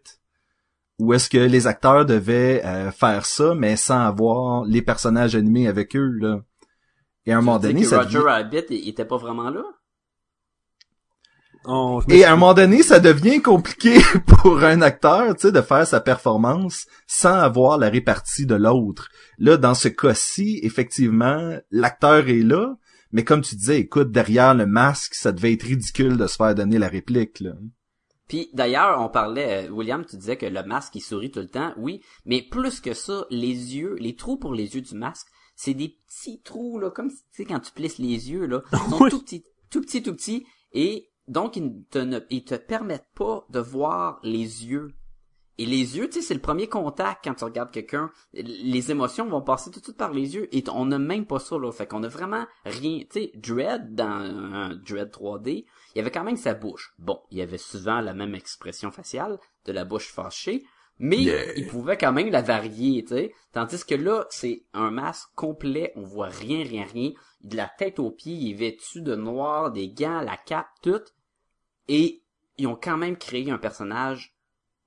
où 0.99 1.13
est-ce 1.13 1.29
que 1.29 1.39
les 1.39 1.67
acteurs 1.67 2.07
devaient 2.07 2.63
euh, 2.65 2.91
faire 2.91 3.27
ça 3.27 3.55
mais 3.55 3.77
sans 3.77 4.01
avoir 4.01 4.65
les 4.65 4.83
personnages 4.83 5.35
animés 5.35 5.67
avec 5.69 5.97
eux 5.97 6.13
là. 6.21 6.41
Et 7.27 7.33
à 7.33 7.39
un 7.39 7.41
moment 7.41 7.59
Tu 7.59 7.67
donné 7.69 7.83
que 7.83 7.89
ça 7.89 7.99
Roger 8.03 8.19
devient- 8.19 8.27
Rabbit, 8.29 8.65
il 8.71 8.77
il 8.77 8.89
était 8.91 9.05
pas 9.05 9.17
vraiment 9.17 9.51
là? 9.51 9.63
On- 11.67 12.01
je 12.01 12.15
et 12.15 12.25
à 12.25 12.33
un 12.33 12.37
moment 12.37 12.53
donné 12.53 12.83
ça 12.83 13.01
devient 13.01 13.41
compliqué 13.41 13.95
pour 14.27 14.63
un 14.63 14.83
acteur 14.83 15.35
tu 15.35 15.43
sais 15.49 15.53
de 15.53 15.63
faire 15.63 15.87
sa 15.87 16.01
performance 16.01 16.87
sans 17.07 17.33
avoir 17.39 17.79
la 17.79 17.89
répartie 17.89 18.45
de 18.45 18.55
l'autre. 18.55 19.09
Là 19.39 19.57
dans 19.57 19.75
ce 19.75 19.89
cas-ci 19.89 20.61
effectivement 20.63 21.57
l'acteur 21.71 22.29
est 22.29 22.43
là 22.43 22.75
mais 23.13 23.25
comme 23.25 23.41
tu 23.41 23.57
disais 23.57 23.79
écoute 23.81 24.11
derrière 24.11 24.55
le 24.55 24.67
masque 24.67 25.15
ça 25.15 25.33
devait 25.33 25.55
être 25.55 25.63
ridicule 25.63 26.19
de 26.19 26.27
se 26.27 26.37
faire 26.37 26.55
donner 26.55 26.79
la 26.79 26.89
réplique 26.89 27.41
là 27.41 27.53
Puis 28.29 28.49
d'ailleurs, 28.55 29.01
on 29.01 29.09
parlait, 29.09 29.67
euh, 29.67 29.71
William, 29.71 30.05
tu 30.05 30.17
disais 30.17 30.37
que 30.37 30.47
le 30.47 30.63
masque 30.63 30.95
il 30.95 31.01
sourit 31.03 31.31
tout 31.31 31.41
le 31.41 31.49
temps, 31.49 31.75
oui, 31.77 32.01
mais 32.25 32.43
plus 32.43 32.81
que 32.81 32.95
ça, 32.95 33.27
les 33.31 33.77
yeux, 33.77 33.97
les 34.01 34.17
trous 34.17 34.39
pour 34.39 34.55
les 34.55 34.75
yeux 34.75 34.81
du 34.83 34.95
masque, 34.95 35.27
c'est 35.57 35.75
des 35.75 35.97
petits 36.07 36.41
trous 36.43 36.79
là, 36.79 36.91
comme 36.91 37.11
tu 37.11 37.17
sais 37.31 37.45
quand 37.45 37.61
tu 37.61 37.73
plisses 37.73 37.99
les 37.99 38.31
yeux 38.31 38.47
là, 38.47 38.63
ils 38.73 38.79
sont 38.91 39.03
Oui. 39.03 39.11
tout 39.11 39.21
petits, 39.23 39.45
tout 39.71 39.81
petits, 39.83 40.03
tout 40.03 40.15
petits, 40.15 40.47
et 40.73 41.11
donc 41.29 41.57
ils 41.57 41.85
te 41.91 41.99
ne, 41.99 42.21
ils 42.31 42.45
te 42.45 42.55
permettent 42.55 43.09
pas 43.15 43.45
de 43.51 43.61
voir 43.61 44.21
les 44.23 44.67
yeux. 44.67 44.89
Et 45.57 45.67
les 45.67 45.97
yeux, 45.97 46.09
tu 46.09 46.15
sais, 46.15 46.23
c'est 46.23 46.35
le 46.35 46.41
premier 46.41 46.67
contact 46.67 47.23
quand 47.23 47.35
tu 47.35 47.45
regardes 47.45 47.71
quelqu'un. 47.71 48.11
Les 48.33 48.91
émotions 48.91 49.25
vont 49.29 49.41
passer 49.41 49.71
tout 49.71 49.79
de 49.79 49.85
suite 49.85 49.97
par 49.97 50.13
les 50.13 50.35
yeux 50.35 50.49
et 50.53 50.65
on 50.69 50.85
n'a 50.87 50.99
même 50.99 51.27
pas 51.27 51.39
ça 51.39 51.57
là. 51.57 51.71
Fait 51.71 51.87
qu'on 51.87 52.03
a 52.03 52.09
vraiment 52.09 52.45
rien. 52.65 52.99
Tu 53.03 53.07
sais, 53.13 53.33
Dread 53.37 53.95
dans 53.95 54.05
un 54.05 54.75
Dread 54.75 55.11
3D, 55.13 55.65
il 55.95 55.99
y 55.99 56.01
avait 56.01 56.11
quand 56.11 56.25
même 56.25 56.37
sa 56.37 56.55
bouche. 56.55 56.95
Bon, 56.99 57.21
il 57.31 57.39
y 57.39 57.43
avait 57.43 57.59
souvent 57.59 58.01
la 58.01 58.15
même 58.15 58.35
expression 58.35 58.91
faciale 58.91 59.39
de 59.65 59.73
la 59.73 59.85
bouche 59.85 60.13
fâchée, 60.13 60.65
mais 60.99 61.19
Yeah. 61.23 61.55
il 61.57 61.67
pouvait 61.67 61.97
quand 61.97 62.13
même 62.13 62.31
la 62.31 62.43
varier, 62.43 63.03
tu 63.05 63.15
sais. 63.15 63.35
Tandis 63.53 63.85
que 63.85 63.95
là, 63.95 64.27
c'est 64.31 64.65
un 64.73 64.91
masque 64.91 65.29
complet, 65.35 65.93
on 65.97 66.03
voit 66.03 66.29
rien, 66.29 66.63
rien, 66.65 66.85
rien. 66.85 67.13
De 67.43 67.57
la 67.57 67.69
tête 67.69 67.99
aux 67.99 68.11
pieds, 68.11 68.35
il 68.35 68.51
est 68.53 68.55
vêtu 68.55 69.03
de 69.03 69.15
noir, 69.15 69.73
des 69.73 69.89
gants, 69.89 70.21
la 70.21 70.37
cape, 70.37 70.69
tout. 70.83 71.03
Et 71.89 72.23
ils 72.59 72.67
ont 72.67 72.79
quand 72.81 72.97
même 72.97 73.17
créé 73.17 73.51
un 73.51 73.59
personnage 73.59 74.37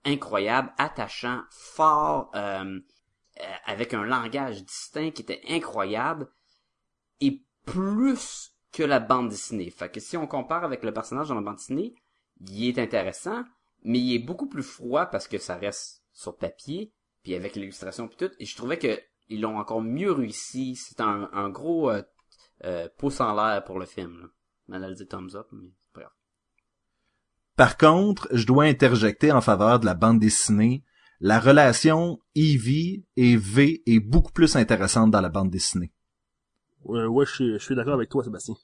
incroyable, 0.05 0.73
attachant, 0.77 1.41
fort, 1.51 2.31
euh, 2.35 2.79
euh, 3.39 3.53
avec 3.65 3.93
un 3.93 4.03
langage 4.03 4.63
distinct 4.63 5.11
qui 5.11 5.21
était 5.21 5.41
incroyable, 5.49 6.29
et 7.19 7.43
plus 7.65 8.56
que 8.77 8.83
la 8.83 8.99
bande 8.99 9.29
dessinée. 9.29 9.71
Fait 9.71 9.89
que 9.89 9.99
si 9.99 10.17
on 10.17 10.27
compare 10.27 10.63
avec 10.63 10.83
le 10.83 10.93
personnage 10.93 11.29
dans 11.29 11.35
la 11.35 11.41
bande 11.41 11.55
dessinée, 11.55 11.95
il 12.47 12.67
est 12.67 12.77
intéressant, 12.77 13.43
mais 13.83 13.97
il 13.97 14.13
est 14.13 14.19
beaucoup 14.19 14.47
plus 14.47 14.61
froid 14.61 15.07
parce 15.07 15.27
que 15.27 15.39
ça 15.39 15.55
reste 15.55 16.03
sur 16.13 16.37
papier, 16.37 16.93
puis 17.23 17.33
avec 17.33 17.55
l'illustration 17.55 18.07
puis 18.07 18.17
tout, 18.17 18.31
et 18.39 18.45
je 18.45 18.55
trouvais 18.55 18.77
que 18.77 18.99
ils 19.29 19.41
l'ont 19.41 19.57
encore 19.57 19.81
mieux 19.81 20.11
réussi. 20.11 20.75
C'est 20.75 21.01
un, 21.01 21.27
un 21.33 21.49
gros 21.49 21.89
euh, 21.89 22.03
euh, 22.65 22.87
pouce 22.99 23.19
en 23.19 23.33
l'air 23.33 23.63
pour 23.63 23.79
le 23.79 23.87
film. 23.87 24.19
Là. 24.21 24.27
Mal 24.67 24.83
à 24.83 24.89
le 24.89 24.95
dire 24.95 25.07
thumbs 25.07 25.35
up, 25.35 25.47
mais 25.51 25.69
c'est 25.83 25.93
pas 25.93 26.01
grave. 26.01 26.13
Par 27.55 27.77
contre, 27.77 28.27
je 28.31 28.45
dois 28.45 28.65
interjecter 28.65 29.31
en 29.31 29.41
faveur 29.41 29.79
de 29.79 29.87
la 29.87 29.95
bande 29.95 30.19
dessinée. 30.19 30.83
La 31.19 31.39
relation 31.39 32.19
Evie 32.35 33.05
et 33.15 33.37
V 33.37 33.81
est 33.87 33.99
beaucoup 33.99 34.31
plus 34.31 34.55
intéressante 34.55 35.09
dans 35.09 35.21
la 35.21 35.29
bande 35.29 35.49
dessinée. 35.49 35.91
Euh, 36.89 37.07
ouais, 37.07 37.25
je 37.25 37.33
suis, 37.33 37.53
je 37.53 37.63
suis 37.63 37.75
d'accord 37.75 37.95
avec 37.95 38.09
toi, 38.09 38.23
Sébastien. 38.23 38.55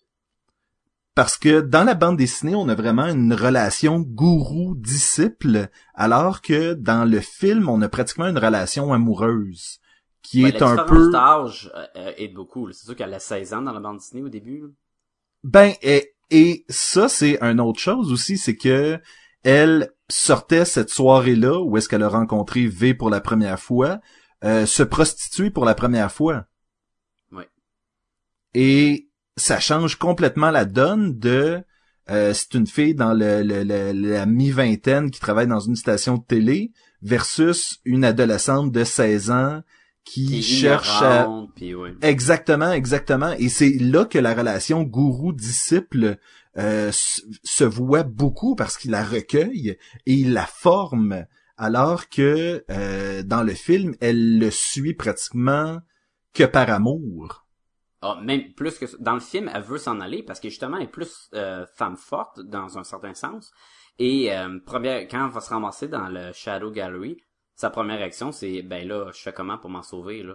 Parce 1.16 1.38
que 1.38 1.62
dans 1.62 1.84
la 1.84 1.94
bande 1.94 2.18
dessinée, 2.18 2.56
on 2.56 2.68
a 2.70 2.76
vraiment 2.76 3.06
une 3.06 3.34
relation 3.34 4.00
gourou-disciple, 4.00 5.70
alors 5.94 6.42
que 6.42 6.74
dans 6.74 7.06
le 7.06 7.20
film, 7.20 7.70
on 7.70 7.82
a 7.82 7.90
pratiquement 7.90 8.28
une 8.28 8.40
relation 8.40 8.92
amoureuse, 8.94 9.80
qui 10.24 10.44
Ouais, 10.44 10.50
est 10.50 10.62
un 10.64 10.78
peu... 10.86 11.12
d'âge 11.12 11.72
euh, 11.76 11.86
euh, 11.98 12.12
aide 12.18 12.34
beaucoup. 12.34 12.72
C'est 12.72 12.86
sûr 12.86 12.96
qu'elle 12.96 13.14
a 13.14 13.20
16 13.20 13.54
ans 13.54 13.62
dans 13.62 13.74
la 13.74 13.80
bande 13.80 13.98
dessinée 13.98 14.24
au 14.24 14.30
début. 14.30 14.64
Ben, 15.44 15.74
et, 15.82 16.16
et 16.32 16.66
ça, 16.70 17.10
c'est 17.10 17.38
une 17.42 17.60
autre 17.60 17.80
chose 17.80 18.12
aussi, 18.12 18.38
c'est 18.38 18.56
que 18.56 19.00
elle 19.44 19.92
sortait 20.10 20.66
cette 20.66 20.90
soirée-là, 20.90 21.60
où 21.62 21.78
est-ce 21.78 21.90
qu'elle 21.90 22.04
a 22.04 22.08
rencontré 22.10 22.66
V 22.66 22.94
pour 22.94 23.10
la 23.10 23.20
première 23.22 23.60
fois, 23.60 24.00
euh, 24.44 24.66
se 24.66 24.84
prostituer 24.84 25.50
pour 25.52 25.66
la 25.66 25.76
première 25.76 26.12
fois. 26.12 26.46
Ouais. 27.32 27.50
Et 28.54 29.10
ça 29.38 29.60
change 29.60 29.96
complètement 29.98 30.52
la 30.52 30.66
donne 30.66 31.18
de... 31.18 31.62
euh, 32.10 32.34
c'est 32.34 32.54
une 32.56 32.68
fille 32.68 32.96
dans 32.96 33.14
le, 33.14 33.42
le- 33.44 33.64
le- 33.64 33.92
la 33.94 34.26
mi-vingtaine 34.26 35.10
qui 35.12 35.20
travaille 35.20 35.48
dans 35.48 35.60
une 35.60 35.76
station 35.76 36.18
de 36.18 36.24
télé 36.24 36.72
versus 37.02 37.80
une 37.86 38.04
adolescente 38.06 38.72
de 38.72 38.84
16 38.84 39.32
ans 39.32 39.62
qui, 40.06 40.26
cherche 40.44 41.02
à... 41.02 41.28
ouais. 41.76 41.94
Exactement, 42.02 42.72
exactement. 42.74 43.32
Et 43.40 43.50
c'est 43.50 43.72
là 43.80 44.06
que 44.06 44.20
la 44.20 44.34
relation 44.34 44.84
gourou-disciple 44.84 46.18
euh, 46.58 46.92
se- 46.92 47.22
se 47.44 47.64
voit 47.64 48.04
beaucoup 48.04 48.56
parce 48.56 48.78
qu'il 48.78 48.92
la 48.92 49.04
recueille 49.04 49.78
et 50.06 50.14
il 50.14 50.34
la 50.34 50.46
forme, 50.46 51.26
alors 51.58 52.10
que 52.10 52.64
euh, 52.70 53.24
dans 53.24 53.44
le 53.44 53.54
film, 53.54 53.96
elle 54.02 54.40
le 54.40 54.52
suit 54.52 54.94
pratiquement 54.94 55.80
que 56.34 56.44
par 56.44 56.70
amour. 56.70 57.43
Ah, 58.06 58.20
même 58.22 58.52
plus 58.52 58.78
que 58.78 58.86
dans 59.02 59.14
le 59.14 59.22
film, 59.22 59.50
elle 59.54 59.62
veut 59.62 59.78
s'en 59.78 60.02
aller 60.02 60.24
parce 60.24 60.42
que 60.42 60.50
justement, 60.50 60.76
elle 60.76 60.84
est 60.84 60.88
plus 60.88 61.30
euh, 61.36 61.66
femme 61.74 61.96
forte 61.96 62.42
dans 62.42 62.78
un 62.78 62.84
certain 62.84 63.14
sens. 63.14 63.50
Et 63.98 64.36
euh, 64.36 64.60
première, 64.66 65.08
quand 65.08 65.26
elle 65.26 65.32
va 65.32 65.40
se 65.40 65.50
ramasser 65.50 65.88
dans 65.88 66.10
le 66.10 66.34
Shadow 66.34 66.70
Gallery, 66.70 67.16
sa 67.56 67.70
première 67.70 68.00
réaction 68.00 68.34
c'est 68.34 68.62
ben 68.62 68.86
là, 68.86 69.10
je 69.14 69.22
fais 69.22 69.32
comment 69.32 69.58
pour 69.58 69.70
m'en 69.70 69.84
sauver 69.84 70.22
là? 70.22 70.34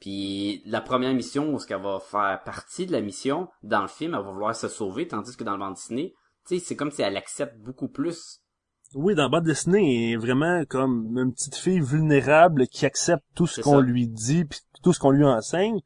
Puis 0.00 0.62
la 0.66 0.80
première 0.80 1.14
mission 1.14 1.54
où 1.54 1.60
ce 1.60 1.66
qu'elle 1.68 1.80
va 1.80 2.00
faire 2.00 2.42
partie 2.44 2.86
de 2.86 2.92
la 2.92 3.00
mission 3.00 3.48
dans 3.62 3.82
le 3.82 3.88
film, 3.88 4.14
elle 4.14 4.24
va 4.24 4.32
vouloir 4.32 4.56
se 4.56 4.66
sauver, 4.66 5.06
tandis 5.06 5.36
que 5.36 5.44
dans 5.44 5.52
le 5.52 5.60
bande 5.60 5.74
dessinée, 5.74 6.12
tu 6.48 6.58
sais, 6.58 6.64
c'est 6.64 6.74
comme 6.74 6.90
si 6.90 7.02
elle 7.02 7.16
accepte 7.16 7.56
beaucoup 7.60 7.88
plus. 7.88 8.42
Oui, 8.94 9.14
dans 9.14 9.24
la 9.24 9.28
bande 9.28 9.44
dessinée, 9.44 10.08
elle 10.08 10.12
est 10.14 10.16
vraiment 10.16 10.64
comme 10.64 11.16
une 11.16 11.32
petite 11.32 11.56
fille 11.56 11.80
vulnérable 11.80 12.66
qui 12.66 12.84
accepte 12.84 13.24
tout 13.36 13.46
ce 13.46 13.60
qu'on 13.60 13.80
lui 13.80 14.08
dit 14.08 14.44
puis 14.44 14.60
tout 14.82 14.92
ce 14.92 14.98
qu'on 14.98 15.10
lui 15.10 15.24
enseigne, 15.24 15.80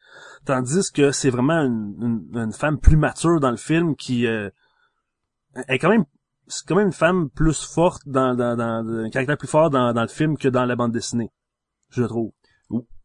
tandis 0.45 0.91
que 0.93 1.11
c'est 1.13 1.31
vraiment 1.31 1.61
une, 1.63 1.95
une- 2.33 2.39
une 2.39 2.53
femme 2.53 2.79
plus 2.79 2.97
mature 2.97 3.41
dans 3.41 3.51
le 3.51 3.57
film 3.57 3.97
qui 3.97 4.27
euh, 4.27 4.49
est 5.69 5.79
quand 5.79 5.91
même 5.91 6.05
c'est 6.47 6.67
quand 6.67 6.75
même 6.75 6.89
une 6.89 6.93
femme 6.93 7.31
plus 7.31 7.63
forte 7.65 8.03
dans, 8.07 8.35
dans, 8.35 8.57
dans 8.57 8.85
un 9.05 9.09
caractère 9.11 9.37
plus 9.39 9.47
fort 9.49 9.71
dans, 9.71 9.93
dans 9.93 10.03
le 10.03 10.09
film 10.09 10.37
que 10.37 10.49
dans 10.49 10.65
la 10.65 10.75
bande 10.75 10.91
dessinée, 10.93 11.31
je 11.91 12.03
trouve. 12.03 12.33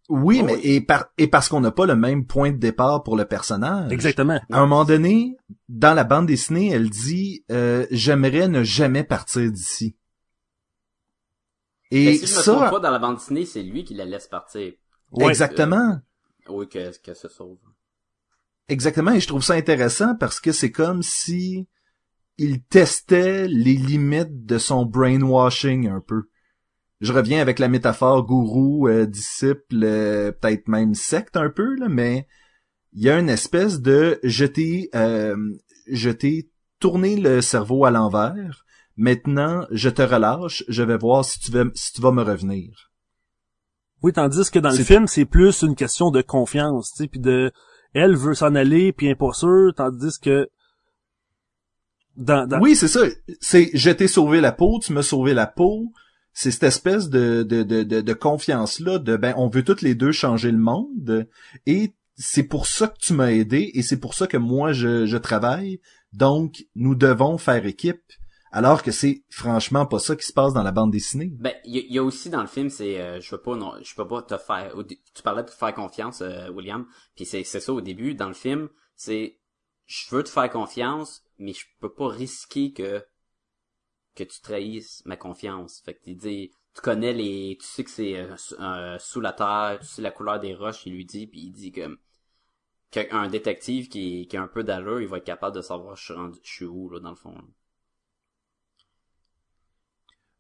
Oui, 0.08 0.44
mais 0.44 0.60
et, 0.64 0.82
par, 0.82 1.06
et 1.18 1.28
parce 1.28 1.50
qu'on 1.50 1.62
n'a 1.62 1.72
pas 1.72 1.88
le 1.88 1.96
même 1.96 2.28
point 2.28 2.52
de 2.52 2.58
départ 2.58 3.02
pour 3.02 3.18
le 3.18 3.26
personnage. 3.26 3.92
Exactement. 3.92 4.40
À 4.52 4.58
un 4.60 4.68
moment 4.68 4.86
donné, 4.86 5.36
dans 5.68 5.96
la 5.96 6.04
bande 6.04 6.28
dessinée, 6.28 6.70
elle 6.70 6.92
dit 6.92 7.44
euh, 7.52 7.88
J'aimerais 7.90 8.48
ne 8.48 8.62
jamais 8.62 9.04
partir 9.04 9.52
d'ici. 9.52 9.96
Mais 11.92 12.04
Et 12.04 12.18
si 12.18 12.28
je 12.28 12.38
me 12.38 12.42
trompe 12.44 12.60
ça, 12.66 12.70
pas, 12.70 12.80
dans 12.80 12.92
la 12.92 13.00
bande 13.00 13.16
dessinée, 13.16 13.46
c'est 13.46 13.64
lui 13.64 13.84
qui 13.84 13.94
la 13.96 14.06
laisse 14.06 14.28
partir. 14.28 14.74
Ouais. 15.16 15.30
exactement. 15.30 16.00
Oui, 16.50 16.68
que, 16.68 16.98
que 17.02 17.14
se 17.14 17.28
sauve. 17.28 17.58
Exactement, 18.68 19.12
et 19.12 19.20
je 19.20 19.28
trouve 19.28 19.44
ça 19.44 19.54
intéressant 19.54 20.16
parce 20.16 20.40
que 20.40 20.52
c'est 20.52 20.72
comme 20.72 21.04
si 21.04 21.68
il 22.38 22.64
testait 22.64 23.48
les 23.48 23.76
limites 23.76 24.46
de 24.46 24.58
son 24.58 24.86
brainwashing 24.86 25.88
un 25.88 26.02
peu. 26.02 26.24
Je 27.02 27.14
reviens 27.14 27.42
avec 27.42 27.60
la 27.60 27.68
métaphore 27.68 28.26
gourou, 28.26 28.88
euh, 28.88 29.06
disciple, 29.06 29.84
euh, 29.84 30.32
peut-être 30.32 30.68
même 30.68 30.96
secte 30.96 31.38
un 31.38 31.50
peu, 31.50 31.76
là, 31.76 31.90
mais 31.90 32.28
il 32.94 33.04
y 33.04 33.10
a 33.10 33.20
une 33.20 33.30
espèce 33.30 33.82
de 33.82 34.20
je 34.24 34.46
t'ai 34.46 34.90
euh, 34.96 35.36
je 35.88 36.10
t'ai 36.10 36.50
tourné 36.80 37.18
le 37.18 37.42
cerveau 37.42 37.86
à 37.86 37.92
l'envers. 37.92 38.66
Maintenant, 38.98 39.68
je 39.72 39.90
te 39.90 40.02
relâche, 40.02 40.64
je 40.70 40.84
vais 40.84 40.98
voir 40.98 41.26
si 41.26 41.40
tu 41.40 41.52
vas 41.52 41.66
si 41.76 41.94
tu 41.94 42.02
vas 42.02 42.12
me 42.12 42.24
revenir. 42.24 42.92
Oui, 44.06 44.14
tandis 44.14 44.52
que 44.52 44.60
dans 44.60 44.70
le 44.70 44.76
film, 44.84 45.08
c'est 45.08 45.26
plus 45.26 45.64
une 45.64 45.74
question 45.76 46.12
de 46.12 46.22
confiance, 46.22 46.92
tu 46.92 47.04
sais, 47.04 47.08
puis 47.08 47.20
de 47.20 47.52
elle 47.94 48.16
veut 48.16 48.36
s'en 48.36 48.54
aller 48.54 48.94
puis 48.94 49.08
est 49.08 49.16
pas 49.16 49.34
sûre, 49.34 49.74
tandis 49.76 50.20
que 50.22 50.48
dans, 52.16 52.46
dans- 52.48 52.60
Oui, 52.60 52.76
c'est 52.76 52.88
ça. 52.88 53.02
C'est 53.42 53.72
je 53.74 53.90
t'ai 53.90 54.08
sauvé 54.08 54.42
la 54.42 54.52
peau, 54.52 54.80
tu 54.80 54.94
m'as 54.94 55.02
sauvé 55.02 55.34
la 55.34 55.48
peau. 55.48 55.92
C'est 56.34 56.52
cette 56.52 56.64
espèce 56.64 57.10
de, 57.10 57.42
de, 57.42 57.64
de, 57.64 57.82
de, 57.82 58.02
de 58.02 58.14
confiance-là, 58.14 59.00
de 59.00 59.18
ben 59.18 59.34
on 59.38 59.48
veut 59.50 59.64
toutes 59.64 59.82
les 59.82 59.96
deux 59.96 60.12
changer 60.12 60.52
le 60.52 60.60
monde. 60.60 61.28
Et 61.66 61.96
c'est 62.16 62.44
pour 62.44 62.68
ça 62.68 62.88
que 62.90 63.00
tu 63.00 63.14
m'as 63.14 63.32
aidé 63.32 63.72
et 63.74 63.82
c'est 63.82 64.00
pour 64.00 64.14
ça 64.14 64.28
que 64.28 64.38
moi 64.38 64.72
je, 64.72 65.08
je 65.08 65.18
travaille. 65.18 65.80
Donc, 66.14 66.66
nous 66.76 66.94
devons 66.94 67.40
faire 67.40 67.66
équipe. 67.66 68.04
Alors 68.56 68.84
que 68.84 68.92
c'est 68.92 69.26
franchement 69.30 69.86
pas 69.86 70.00
ça 70.00 70.16
qui 70.16 70.26
se 70.26 70.32
passe 70.32 70.54
dans 70.54 70.64
la 70.64 70.72
bande 70.72 70.90
dessinée. 70.90 71.30
Ben, 71.30 71.54
il 71.66 71.76
y, 71.76 71.94
y 71.94 72.00
a 72.00 72.04
aussi 72.04 72.30
dans 72.30 72.40
le 72.40 72.48
film, 72.48 72.70
c'est, 72.70 73.02
euh, 73.02 73.20
je 73.20 73.30
veux 73.36 73.42
pas, 73.42 73.58
non, 73.58 73.74
je 73.84 73.94
peux 73.94 74.08
pas 74.08 74.22
te 74.22 74.38
faire. 74.38 74.74
tu 74.88 75.22
parlais 75.24 75.44
de 75.44 75.50
te 75.50 75.54
faire 75.54 75.74
confiance, 75.74 76.22
euh, 76.22 76.50
William. 76.52 76.88
Puis 77.18 77.26
c'est, 77.26 77.44
c'est 77.44 77.60
ça 77.60 77.74
au 77.74 77.82
début 77.82 78.16
dans 78.16 78.30
le 78.30 78.34
film, 78.34 78.70
c'est, 78.96 79.40
je 79.88 80.16
veux 80.16 80.24
te 80.24 80.30
faire 80.30 80.50
confiance, 80.50 81.22
mais 81.38 81.52
je 81.52 81.66
peux 81.82 81.94
pas 81.94 82.08
risquer 82.08 82.72
que 82.72 83.06
que 84.16 84.24
tu 84.24 84.40
trahisses 84.40 85.02
ma 85.06 85.18
confiance. 85.18 85.82
Fait 85.84 85.94
que 85.96 86.04
tu 86.06 86.16
dis, 86.16 86.52
tu 86.74 86.82
connais 86.82 87.12
les, 87.12 87.58
tu 87.60 87.68
sais 87.68 87.84
que 87.84 87.90
c'est 87.92 88.16
euh, 88.18 88.38
sous- 88.38 88.56
euh, 88.62 88.98
sous 89.00 89.20
la 89.20 89.34
terre, 89.34 89.80
tu 89.82 89.88
sais 89.88 90.02
la 90.02 90.12
couleur 90.12 90.40
des 90.40 90.54
roches, 90.56 90.86
il 90.86 90.94
lui 90.94 91.04
dit, 91.04 91.28
puis 91.28 91.42
il 91.42 91.52
dit 91.52 91.74
que 91.74 92.00
qu'un 92.92 93.28
détective 93.28 93.90
qui, 93.90 94.28
qui 94.28 94.38
a 94.38 94.42
un 94.42 94.48
peu 94.48 94.64
d'allure, 94.64 95.02
il 95.02 95.08
va 95.08 95.18
être 95.18 95.26
capable 95.26 95.58
de 95.58 95.62
savoir 95.62 95.98
je 95.98 96.14
je 96.42 96.50
suis 96.50 96.66
où 96.66 96.90
là 96.90 97.02
dans 97.02 97.10
le 97.10 97.18
fond. 97.18 97.36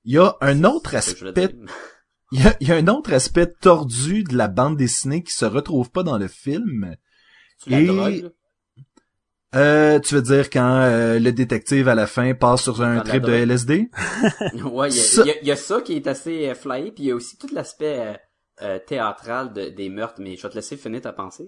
Il 0.05 0.13
y 0.13 0.17
a 0.17 0.35
un 0.41 0.63
autre 0.63 0.95
aspect. 0.95 1.49
Il 2.31 2.43
y, 2.43 2.47
a, 2.47 2.55
il 2.59 2.67
y 2.67 2.71
a 2.71 2.75
un 2.75 2.87
autre 2.87 3.13
aspect 3.13 3.45
tordu 3.61 4.23
de 4.23 4.35
la 4.35 4.47
bande 4.47 4.75
dessinée 4.77 5.21
qui 5.23 5.31
se 5.31 5.45
retrouve 5.45 5.91
pas 5.91 6.01
dans 6.03 6.17
le 6.17 6.27
film. 6.27 6.95
Tu 7.63 7.71
Et- 7.73 7.85
drogue? 7.85 8.31
Euh, 9.53 9.99
tu 9.99 10.15
veux 10.15 10.21
dire 10.23 10.49
quand 10.49 10.81
euh, 10.81 11.17
le 11.19 11.31
détective 11.31 11.87
à 11.87 11.95
la 11.95 12.07
fin 12.07 12.33
passe 12.33 12.63
sur 12.63 12.81
un 12.81 12.97
Dans 12.97 13.03
trip 13.03 13.23
de. 13.23 13.31
LSD? 13.31 13.89
Ouais, 14.65 14.89
il 14.89 14.95
y, 14.97 14.99
a- 14.99 15.03
Ça- 15.03 15.21
il 15.21 15.27
y 15.27 15.31
a- 15.31 15.41
il 15.43 15.47
y 15.47 15.51
a 15.51 15.55
ça 15.55 15.81
qui 15.81 15.93
est 15.93 16.07
assez 16.07 16.49
euh, 16.49 16.55
flyé, 16.55 16.91
puis 16.91 17.03
il 17.03 17.07
y 17.07 17.11
a 17.11 17.15
aussi 17.15 17.37
tout 17.37 17.47
l'aspect 17.53 17.99
euh, 17.99 18.13
euh, 18.63 18.79
théâtral 18.85 19.53
de- 19.53 19.69
des 19.69 19.89
meurtres, 19.89 20.19
mais 20.19 20.35
je 20.35 20.41
vais 20.41 20.49
te 20.49 20.55
laisser 20.55 20.75
finir 20.77 21.01
ta 21.01 21.13
pensée. 21.13 21.47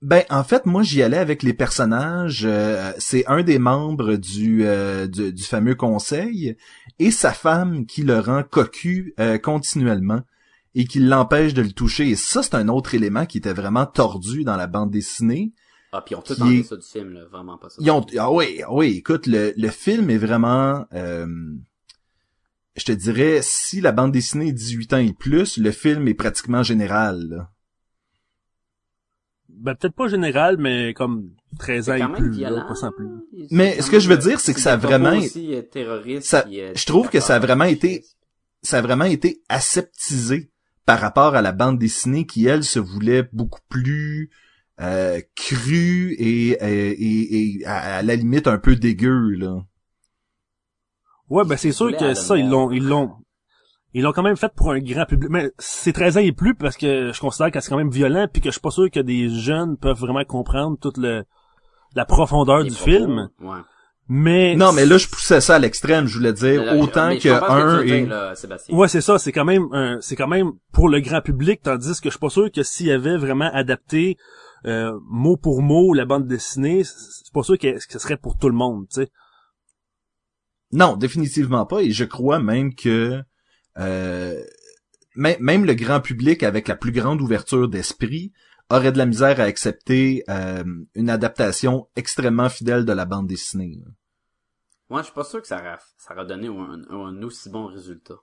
Ben, 0.00 0.22
en 0.30 0.44
fait, 0.44 0.64
moi, 0.64 0.82
j'y 0.84 1.02
allais 1.02 1.18
avec 1.18 1.42
les 1.42 1.52
personnages. 1.54 2.42
euh, 2.44 2.92
c'est 2.98 3.26
un 3.26 3.42
des 3.42 3.58
membres 3.58 4.14
du, 4.16 4.64
euh, 4.64 5.08
du, 5.08 5.32
du 5.32 5.42
fameux 5.42 5.74
conseil 5.74 6.56
et 7.00 7.10
sa 7.10 7.32
femme 7.32 7.84
qui 7.84 8.02
le 8.02 8.18
rend 8.20 8.44
cocu 8.44 9.12
euh, 9.18 9.38
continuellement 9.38 10.20
et 10.76 10.84
qui 10.84 11.00
l'empêche 11.00 11.52
de 11.52 11.62
le 11.62 11.72
toucher. 11.72 12.10
Et 12.10 12.16
ça, 12.16 12.44
c'est 12.44 12.54
un 12.54 12.68
autre 12.68 12.94
élément 12.94 13.26
qui 13.26 13.38
était 13.38 13.52
vraiment 13.52 13.86
tordu 13.86 14.44
dans 14.44 14.56
la 14.56 14.68
bande 14.68 14.92
dessinée. 14.92 15.52
Ah, 15.90 16.00
puis 16.02 16.14
ils 16.14 16.18
ont 16.18 16.22
tout 16.22 16.40
enlevé 16.40 16.58
est- 16.60 16.62
ça 16.62 16.76
du 16.76 16.86
film, 16.86 17.14
là, 17.14 17.24
vraiment 17.32 17.58
pas 17.58 17.68
ça. 17.68 17.76
Ils 17.80 17.90
ont, 17.90 18.06
ah 18.18 18.30
oui, 18.30 18.60
ah 18.64 18.72
oui, 18.72 18.98
écoute, 18.98 19.26
le, 19.26 19.52
le 19.56 19.68
film 19.70 20.10
est 20.10 20.18
vraiment, 20.18 20.86
euh, 20.94 21.26
je 22.76 22.84
te 22.84 22.92
dirais, 22.92 23.40
si 23.42 23.80
la 23.80 23.90
bande 23.90 24.12
dessinée 24.12 24.48
est 24.48 24.52
18 24.52 24.92
ans 24.92 24.98
et 24.98 25.12
plus, 25.12 25.56
le 25.56 25.72
film 25.72 26.06
est 26.06 26.14
pratiquement 26.14 26.62
général. 26.62 27.26
là. 27.30 27.50
Ben 29.60 29.74
peut-être 29.74 29.94
pas 29.94 30.08
général, 30.08 30.56
mais 30.58 30.94
comme 30.94 31.30
13 31.58 31.90
ans 31.90 31.94
et 31.94 32.12
plus, 32.14 32.30
là, 32.30 32.36
violent. 32.50 32.66
pas 32.68 32.74
sans 32.74 32.90
plus. 32.92 33.06
Mais 33.50 33.80
ce 33.80 33.90
que 33.90 33.98
je 34.00 34.08
veux 34.08 34.16
dire, 34.16 34.40
c'est 34.40 34.54
que 34.54 34.60
ça 34.60 34.72
a 34.74 34.76
vraiment- 34.76 35.16
aussi, 35.16 35.54
euh, 35.54 36.20
Ça- 36.20 36.44
euh, 36.50 36.72
je 36.74 36.86
trouve 36.86 37.08
que 37.10 37.20
ça 37.20 37.36
a 37.36 37.38
vraiment 37.38 37.64
été- 37.64 38.04
Ça 38.62 38.78
a 38.78 38.82
vraiment 38.82 39.04
été 39.04 39.40
aseptisé 39.48 40.50
par 40.84 40.98
rapport 40.98 41.36
à 41.36 41.42
la 41.42 41.52
bande 41.52 41.78
dessinée 41.78 42.26
qui, 42.26 42.46
elle, 42.46 42.64
se 42.64 42.80
voulait 42.80 43.28
beaucoup 43.32 43.60
plus 43.68 44.30
euh, 44.80 45.20
crue 45.36 46.12
et, 46.18 46.50
et, 46.50 46.88
et- 46.90 47.58
et 47.60 47.64
à, 47.66 47.96
à 47.98 48.02
la 48.02 48.14
limite 48.16 48.46
un 48.46 48.58
peu 48.58 48.74
dégueu, 48.76 49.30
là. 49.30 49.56
Ouais, 51.30 51.44
ben 51.44 51.56
c'est 51.56 51.72
sûr 51.72 51.90
que 51.96 52.14
ça, 52.14 52.36
ils 52.36 52.48
l'ont, 52.48 52.70
ils 52.70 52.84
l'ont, 52.86 53.12
ils 53.94 54.02
l'ont 54.02 54.12
quand 54.12 54.22
même 54.22 54.36
fait 54.36 54.52
pour 54.54 54.70
un 54.72 54.78
grand 54.80 55.06
public. 55.06 55.30
Mais 55.30 55.50
c'est 55.58 55.92
13 55.92 56.18
ans 56.18 56.20
et 56.20 56.32
plus 56.32 56.54
parce 56.54 56.76
que 56.76 57.12
je 57.12 57.20
considère 57.20 57.50
que 57.50 57.60
c'est 57.60 57.70
quand 57.70 57.76
même 57.78 57.90
violent 57.90 58.26
puis 58.32 58.42
que 58.42 58.48
je 58.48 58.52
suis 58.52 58.60
pas 58.60 58.70
sûr 58.70 58.90
que 58.90 59.00
des 59.00 59.28
jeunes 59.30 59.76
peuvent 59.76 59.98
vraiment 59.98 60.24
comprendre 60.24 60.78
toute 60.78 60.98
le, 60.98 61.24
la 61.94 62.04
profondeur 62.04 62.58
Les 62.60 62.70
du 62.70 62.76
propos, 62.76 62.90
film. 62.90 63.28
Ouais. 63.40 63.58
Mais 64.10 64.56
Non, 64.56 64.72
mais 64.72 64.86
là, 64.86 64.96
je 64.96 65.06
poussais 65.06 65.40
ça 65.42 65.56
à 65.56 65.58
l'extrême. 65.58 66.06
Je 66.06 66.16
voulais 66.16 66.32
dire 66.32 66.64
là, 66.64 66.76
autant 66.76 67.10
je 67.10 67.18
que 67.18 67.28
un 67.28 67.82
et... 67.82 67.84
dire, 68.02 68.08
là, 68.08 68.34
Sébastien. 68.34 68.74
Ouais, 68.76 68.88
c'est 68.88 69.02
ça, 69.02 69.18
c'est 69.18 69.32
quand 69.32 69.44
même 69.44 69.68
un- 69.72 69.98
c'est 70.00 70.16
quand 70.16 70.28
même 70.28 70.52
pour 70.72 70.88
le 70.88 71.00
grand 71.00 71.20
public, 71.20 71.60
tandis 71.62 71.92
que 72.00 72.04
je 72.08 72.10
suis 72.10 72.18
pas 72.18 72.30
sûr 72.30 72.50
que 72.50 72.62
s'il 72.62 72.86
y 72.86 72.90
avait 72.92 73.18
vraiment 73.18 73.50
adapté 73.52 74.16
euh, 74.66 74.98
mot 75.08 75.36
pour 75.36 75.60
mot 75.62 75.92
la 75.94 76.04
bande 76.06 76.26
dessinée, 76.26 76.84
c'est 76.84 77.32
pas 77.34 77.42
sûr 77.42 77.58
que 77.58 77.78
ce 77.78 77.98
serait 77.98 78.16
pour 78.16 78.36
tout 78.38 78.48
le 78.48 78.54
monde, 78.56 78.86
tu 78.92 79.02
sais. 79.02 79.08
Non, 80.72 80.96
définitivement 80.96 81.64
pas. 81.66 81.80
Et 81.82 81.90
je 81.92 82.04
crois 82.04 82.40
même 82.40 82.74
que 82.74 82.88
euh, 82.88 83.22
même 83.78 85.64
le 85.64 85.74
grand 85.74 86.00
public 86.00 86.42
avec 86.42 86.68
la 86.68 86.76
plus 86.76 86.92
grande 86.92 87.20
ouverture 87.20 87.68
d'esprit 87.68 88.32
aurait 88.70 88.92
de 88.92 88.98
la 88.98 89.06
misère 89.06 89.40
à 89.40 89.44
accepter 89.44 90.24
euh, 90.28 90.64
une 90.94 91.10
adaptation 91.10 91.88
extrêmement 91.96 92.48
fidèle 92.48 92.84
de 92.84 92.92
la 92.92 93.04
bande 93.04 93.26
dessinée. 93.26 93.80
Moi, 94.90 95.00
je 95.00 95.06
suis 95.06 95.14
pas 95.14 95.24
sûr 95.24 95.40
que 95.40 95.48
ça 95.48 95.58
aurait, 95.58 95.78
ça 95.96 96.14
aurait 96.14 96.26
donné 96.26 96.48
un, 96.48 96.82
un, 96.90 97.22
aussi 97.22 97.50
bon 97.50 97.66
résultat. 97.66 98.18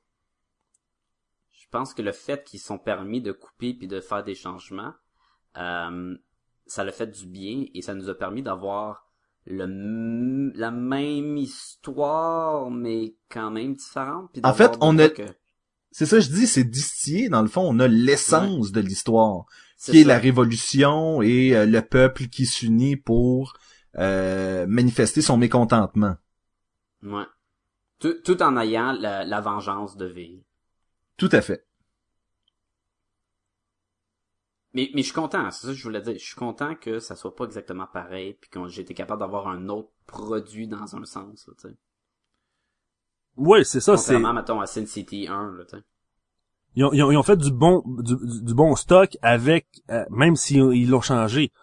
Je 1.51 1.65
pense 1.71 1.93
que 1.93 2.01
le 2.01 2.11
fait 2.11 2.43
qu'ils 2.43 2.59
sont 2.59 2.77
permis 2.77 3.21
de 3.21 3.31
couper 3.31 3.73
puis 3.73 3.87
de 3.87 3.99
faire 3.99 4.23
des 4.23 4.35
changements, 4.35 4.93
euh, 5.57 6.15
ça 6.67 6.83
l'a 6.83 6.91
fait 6.91 7.07
du 7.07 7.25
bien 7.25 7.65
et 7.73 7.81
ça 7.81 7.93
nous 7.93 8.09
a 8.09 8.15
permis 8.15 8.43
d'avoir 8.43 9.09
le 9.47 10.51
la 10.55 10.71
même 10.71 11.37
histoire 11.37 12.71
mais 12.71 13.15
quand 13.29 13.51
même 13.51 13.75
différente. 13.75 14.39
en 14.43 14.53
fait, 14.53 14.75
on 14.81 14.97
a 14.97 15.09
c'est 15.97 16.05
ça 16.05 16.19
je 16.19 16.27
dis, 16.27 16.45
c'est 16.45 16.65
distillé 16.65 17.29
dans 17.29 17.41
le 17.41 17.47
fond, 17.47 17.61
on 17.61 17.79
a 17.79 17.87
l'essence 17.87 18.73
de 18.73 18.81
l'histoire 18.81 19.45
qui 19.77 20.01
est, 20.01 20.03
la 20.03 20.19
révolution 20.19 21.21
et 21.21 21.55
euh, 21.55 21.65
le 21.65 21.81
peuple 21.81 22.27
qui 22.27 22.45
s'unit 22.45 22.97
pour 22.97 23.53
euh, 23.97 24.65
manifester 24.67 25.21
son 25.21 25.37
mécontentement. 25.37 26.17
Ouais. 27.01 27.23
Tout, 27.99 28.15
tout 28.25 28.43
en 28.43 28.57
ayant 28.57 28.91
la, 28.91 29.23
la 29.23 29.39
vengeance 29.39 29.95
de 29.95 30.05
vie. 30.05 30.43
Tout 31.15 31.29
à 31.31 31.39
fait. 31.39 31.65
Mais, 34.73 34.91
mais 34.95 35.01
je 35.01 35.05
suis 35.05 35.13
content, 35.13 35.49
c'est 35.49 35.67
ça 35.67 35.71
que 35.71 35.77
je 35.77 35.83
voulais 35.83 36.01
dire. 36.01 36.15
Je 36.15 36.25
suis 36.25 36.35
content 36.35 36.75
que 36.75 36.99
ça 36.99 37.15
soit 37.15 37.33
pas 37.33 37.45
exactement 37.45 37.87
pareil, 37.87 38.33
puis 38.33 38.49
que 38.49 38.67
j'ai 38.67 38.81
été 38.81 38.93
capable 38.93 39.21
d'avoir 39.21 39.47
un 39.47 39.69
autre 39.69 39.93
produit 40.07 40.67
dans 40.67 40.97
un 40.97 41.05
sens, 41.05 41.49
tu 41.57 41.69
sais. 41.69 41.75
Ouais, 43.37 43.63
c'est 43.63 43.79
ça, 43.79 43.97
c'est... 43.97 44.17
Mettons, 44.17 44.61
à 44.61 44.65
Sin 44.65 44.85
City 44.85 45.27
1, 45.29 45.55
là, 45.57 45.63
tu 45.69 45.77
sais. 45.77 45.83
Ils 46.77 46.83
ont, 46.83 46.91
ils, 46.91 47.17
ont, 47.17 47.23
fait 47.23 47.37
du 47.37 47.51
bon 47.51 47.83
du, 47.85 48.15
du 48.43 48.53
bon 48.53 48.75
stock 48.75 49.17
avec 49.21 49.65
euh, 49.89 50.03
même 50.09 50.35
s'ils 50.35 50.89
l'ont 50.89 50.99
changé. 50.99 51.53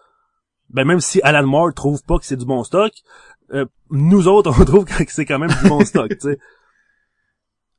Ben 0.71 0.87
même 0.87 1.01
si 1.01 1.21
Alan 1.21 1.47
Moore 1.47 1.75
trouve 1.75 2.03
pas 2.03 2.19
que 2.19 2.25
c'est 2.25 2.39
du 2.39 2.47
bon 2.47 2.65
stock, 2.65 2.93
euh, 3.53 3.67
nous 3.91 4.27
autres 4.27 4.59
on 4.59 4.65
trouve 4.65 4.87
que 4.87 4.95
c'est 5.09 5.27
quand 5.27 5.39
même 5.39 5.51
du 5.51 5.69
bon 5.69 5.85
stock, 5.85 6.09
tu 6.09 6.31
sais. 6.31 6.39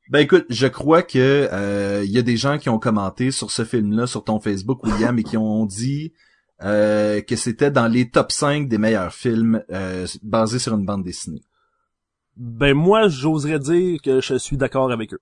Ben 0.09 0.19
écoute, 0.19 0.45
je 0.49 0.67
crois 0.67 1.01
que 1.01 1.49
euh, 1.51 2.03
il 2.05 2.11
y 2.11 2.19
a 2.19 2.21
des 2.21 2.37
gens 2.37 2.59
qui 2.59 2.69
ont 2.69 2.77
commenté 2.77 3.31
sur 3.31 3.49
ce 3.49 3.63
film-là 3.63 4.05
sur 4.05 4.23
ton 4.23 4.39
Facebook, 4.39 4.83
William, 4.83 5.17
et 5.17 5.23
qui 5.23 5.37
ont 5.37 5.65
dit 5.65 6.13
euh, 6.61 7.21
que 7.21 7.35
c'était 7.35 7.71
dans 7.71 7.87
les 7.87 8.09
top 8.09 8.31
5 8.31 8.67
des 8.67 8.77
meilleurs 8.77 9.13
films 9.13 9.63
euh, 9.71 10.05
basés 10.21 10.59
sur 10.59 10.75
une 10.75 10.85
bande 10.85 11.03
dessinée. 11.03 11.41
Ben 12.35 12.73
moi, 12.73 13.07
j'oserais 13.07 13.59
dire 13.59 14.01
que 14.01 14.21
je 14.21 14.35
suis 14.35 14.57
d'accord 14.57 14.91
avec 14.91 15.13
eux. 15.13 15.21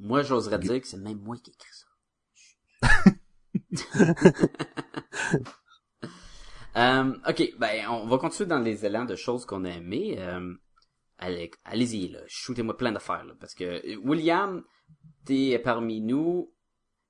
Moi, 0.00 0.22
j'oserais 0.22 0.58
dire 0.58 0.80
que 0.80 0.86
c'est 0.86 0.98
même 0.98 1.20
moi 1.20 1.36
qui 1.36 1.50
écrit 1.50 1.72
ça. 1.72 1.86
euh, 6.76 7.14
ok, 7.28 7.52
ben 7.58 7.88
on 7.88 8.06
va 8.06 8.18
continuer 8.18 8.48
dans 8.48 8.58
les 8.58 8.84
élans 8.84 9.04
de 9.04 9.16
choses 9.16 9.46
qu'on 9.46 9.64
a 9.64 9.70
aimées. 9.70 10.16
Euh, 10.18 10.54
allez, 11.18 11.50
allez-y, 11.64 12.08
là, 12.08 12.20
shootez-moi 12.26 12.76
plein 12.76 12.92
d'affaires, 12.92 13.24
là, 13.24 13.34
parce 13.40 13.54
que 13.54 13.96
William, 13.98 14.62
t'es 15.24 15.58
parmi 15.58 16.00
nous, 16.00 16.52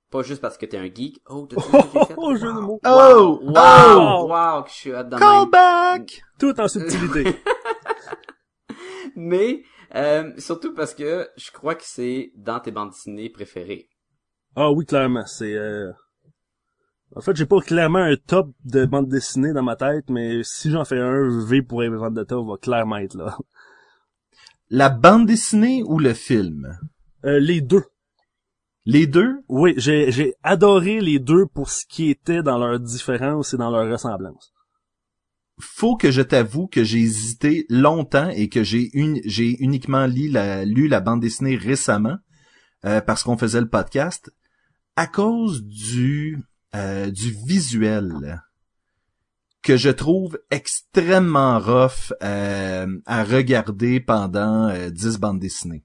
pas 0.09 0.21
juste 0.21 0.41
parce 0.41 0.57
que 0.57 0.65
t'es 0.65 0.77
un 0.77 0.93
geek. 0.93 1.21
Oh, 1.27 1.47
t'as 1.49 1.57
oh, 1.57 2.07
oh, 2.17 2.35
jeu 2.35 2.53
de 2.53 2.59
mots. 2.59 2.79
Oh, 2.85 2.89
wow, 2.89 3.39
wow, 3.41 4.27
wow, 4.29 4.63
que 4.63 4.69
je 4.69 4.75
suis 4.75 4.93
hâte 4.93 5.09
Call 5.17 5.49
back! 5.49 6.21
Tout 6.39 6.59
en 6.59 6.67
subtilité. 6.67 7.35
Mais, 9.15 9.63
euh, 9.95 10.31
surtout 10.37 10.73
parce 10.73 10.93
que 10.93 11.27
je 11.37 11.51
crois 11.51 11.75
que 11.75 11.83
c'est 11.83 12.31
dans 12.35 12.59
tes 12.59 12.71
bandes 12.71 12.91
dessinées 12.91 13.29
préférées. 13.29 13.89
Ah 14.55 14.71
oui, 14.71 14.85
clairement, 14.85 15.25
c'est... 15.25 15.53
Euh... 15.53 15.91
En 17.15 17.21
fait, 17.21 17.35
j'ai 17.35 17.45
pas 17.45 17.61
clairement 17.61 17.99
un 17.99 18.15
top 18.15 18.49
de 18.65 18.85
bande 18.85 19.07
dessinée 19.07 19.53
dans 19.53 19.63
ma 19.63 19.75
tête, 19.75 20.09
mais 20.09 20.43
si 20.43 20.71
j'en 20.71 20.83
fais 20.83 20.99
un, 20.99 21.45
V 21.45 21.61
pour 21.61 21.81
top 22.27 22.47
va 22.47 22.57
clairement 22.57 22.97
être 22.97 23.15
là. 23.15 23.37
La 24.69 24.89
bande 24.89 25.25
dessinée 25.25 25.83
ou 25.83 25.99
le 25.99 26.13
film? 26.13 26.77
Euh, 27.23 27.39
les 27.39 27.61
deux. 27.61 27.85
Les 28.89 29.05
deux? 29.05 29.43
Oui, 29.49 29.73
j'ai, 29.75 30.13
j'ai 30.13 30.33
adoré 30.43 31.01
les 31.01 31.19
deux 31.19 31.45
pour 31.45 31.69
ce 31.69 31.85
qui 31.85 32.09
était 32.09 32.41
dans 32.41 32.57
leur 32.57 32.79
différence 32.79 33.53
et 33.53 33.57
dans 33.57 33.69
leur 33.69 33.91
ressemblance. 33.91 34.53
Faut 35.59 35.97
que 35.97 36.09
je 36.09 36.21
t'avoue 36.21 36.67
que 36.67 36.85
j'ai 36.85 36.99
hésité 36.99 37.65
longtemps 37.67 38.29
et 38.29 38.47
que 38.47 38.63
j'ai 38.63 38.89
une, 38.93 39.19
j'ai 39.25 39.61
uniquement 39.61 40.07
lu 40.07 40.29
la, 40.29 40.63
lu 40.63 40.87
la 40.87 41.01
bande 41.01 41.19
dessinée 41.19 41.57
récemment, 41.57 42.15
euh, 42.85 43.01
parce 43.01 43.23
qu'on 43.23 43.37
faisait 43.37 43.59
le 43.59 43.67
podcast, 43.67 44.31
à 44.95 45.05
cause 45.05 45.65
du, 45.65 46.41
euh, 46.73 47.11
du 47.11 47.35
visuel 47.45 48.41
que 49.63 49.75
je 49.75 49.89
trouve 49.89 50.39
extrêmement 50.49 51.59
rough 51.59 52.13
euh, 52.23 52.87
à 53.05 53.25
regarder 53.25 53.99
pendant 53.99 54.73
10 54.89 55.19
bandes 55.19 55.39
dessinées. 55.39 55.83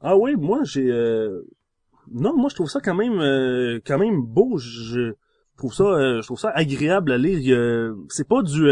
Ah 0.00 0.16
oui, 0.16 0.36
moi 0.36 0.60
j'ai 0.62 0.92
euh, 0.92 1.42
non, 2.12 2.36
moi 2.36 2.48
je 2.48 2.54
trouve 2.54 2.68
ça 2.68 2.80
quand 2.80 2.94
même 2.94 3.20
euh, 3.20 3.80
quand 3.86 3.98
même 3.98 4.22
beau, 4.22 4.58
je 4.58 5.14
trouve 5.56 5.74
ça 5.74 5.84
je 5.84 6.26
trouve 6.26 6.38
ça 6.38 6.50
agréable 6.50 7.12
à 7.12 7.18
lire, 7.18 7.94
c'est 8.08 8.28
pas 8.28 8.42
du 8.42 8.68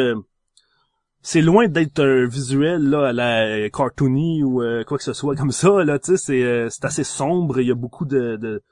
c'est 1.22 1.42
loin 1.42 1.66
d'être 1.66 2.00
un 2.00 2.26
visuel 2.26 2.88
là 2.88 3.08
à 3.08 3.12
la 3.12 3.68
cartoony 3.70 4.42
ou 4.42 4.62
quoi 4.86 4.98
que 4.98 5.04
ce 5.04 5.12
soit 5.12 5.36
comme 5.40 5.52
ça 5.52 5.84
là, 5.84 5.98
tu 5.98 6.12
sais, 6.12 6.16
c'est 6.16 6.70
c'est 6.70 6.84
assez 6.84 7.04
sombre, 7.04 7.60
il 7.60 7.68
y 7.68 7.72
a 7.72 7.74
beaucoup 7.74 8.04
de, 8.04 8.36
de, 8.36 8.62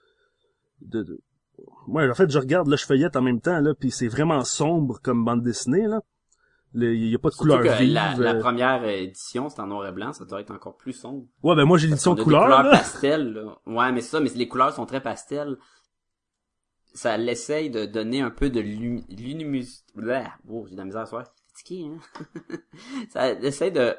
de 0.83 1.21
ouais, 1.87 2.09
en 2.09 2.15
fait, 2.15 2.31
je 2.31 2.39
regarde, 2.39 2.69
là, 2.69 2.77
je 2.77 2.85
feuillette 2.85 3.17
en 3.17 3.23
même 3.23 3.41
temps, 3.41 3.61
là, 3.61 3.75
puis 3.75 3.91
c'est 3.91 4.09
vraiment 4.09 4.45
sombre 4.45 5.01
comme 5.03 5.25
bande 5.25 5.43
dessinée, 5.43 5.87
là. 5.87 6.01
Il 6.75 7.09
y 7.09 7.15
a 7.15 7.19
pas 7.19 7.31
de 7.31 7.37
couleur 7.37 7.61
vive. 7.63 7.93
La, 7.93 8.15
la, 8.17 8.35
première 8.35 8.85
édition, 8.85 9.49
c'est 9.49 9.61
en 9.61 9.69
noir 9.69 9.87
et 9.87 9.93
blanc, 9.93 10.13
ça 10.13 10.25
doit 10.25 10.41
être 10.41 10.51
encore 10.51 10.77
plus 10.77 10.93
sombre. 10.93 11.25
Ouais, 11.43 11.55
ben 11.55 11.65
moi 11.65 11.79
j'ai 11.79 11.87
l'édition 11.87 12.15
de 12.15 12.23
couleur. 12.23 12.43
Des 12.43 12.47
couleurs 12.47 12.63
là. 12.65 12.71
pastel, 12.71 13.33
là. 13.33 13.59
Ouais, 13.67 13.93
mais 13.93 14.01
ça, 14.01 14.21
mais 14.21 14.31
les 14.35 14.49
couleurs 14.49 14.73
sont 14.73 14.87
très 14.87 15.01
pastel. 15.01 15.57
Ça 16.93 17.17
l'essaye 17.17 17.71
de 17.71 17.87
donner 17.87 18.21
un 18.21 18.31
peu 18.31 18.51
de 18.51 18.61
luminosité. 18.61 19.85
Oh, 20.49 20.67
j'ai 20.69 20.75
de 20.75 20.79
la 20.79 20.85
misère 20.85 21.03
à 21.03 21.07
soir. 21.07 21.25
Fatigué, 21.49 21.87
hein? 21.87 22.57
ça 23.11 23.33
essaie 23.33 23.71
de, 23.71 23.97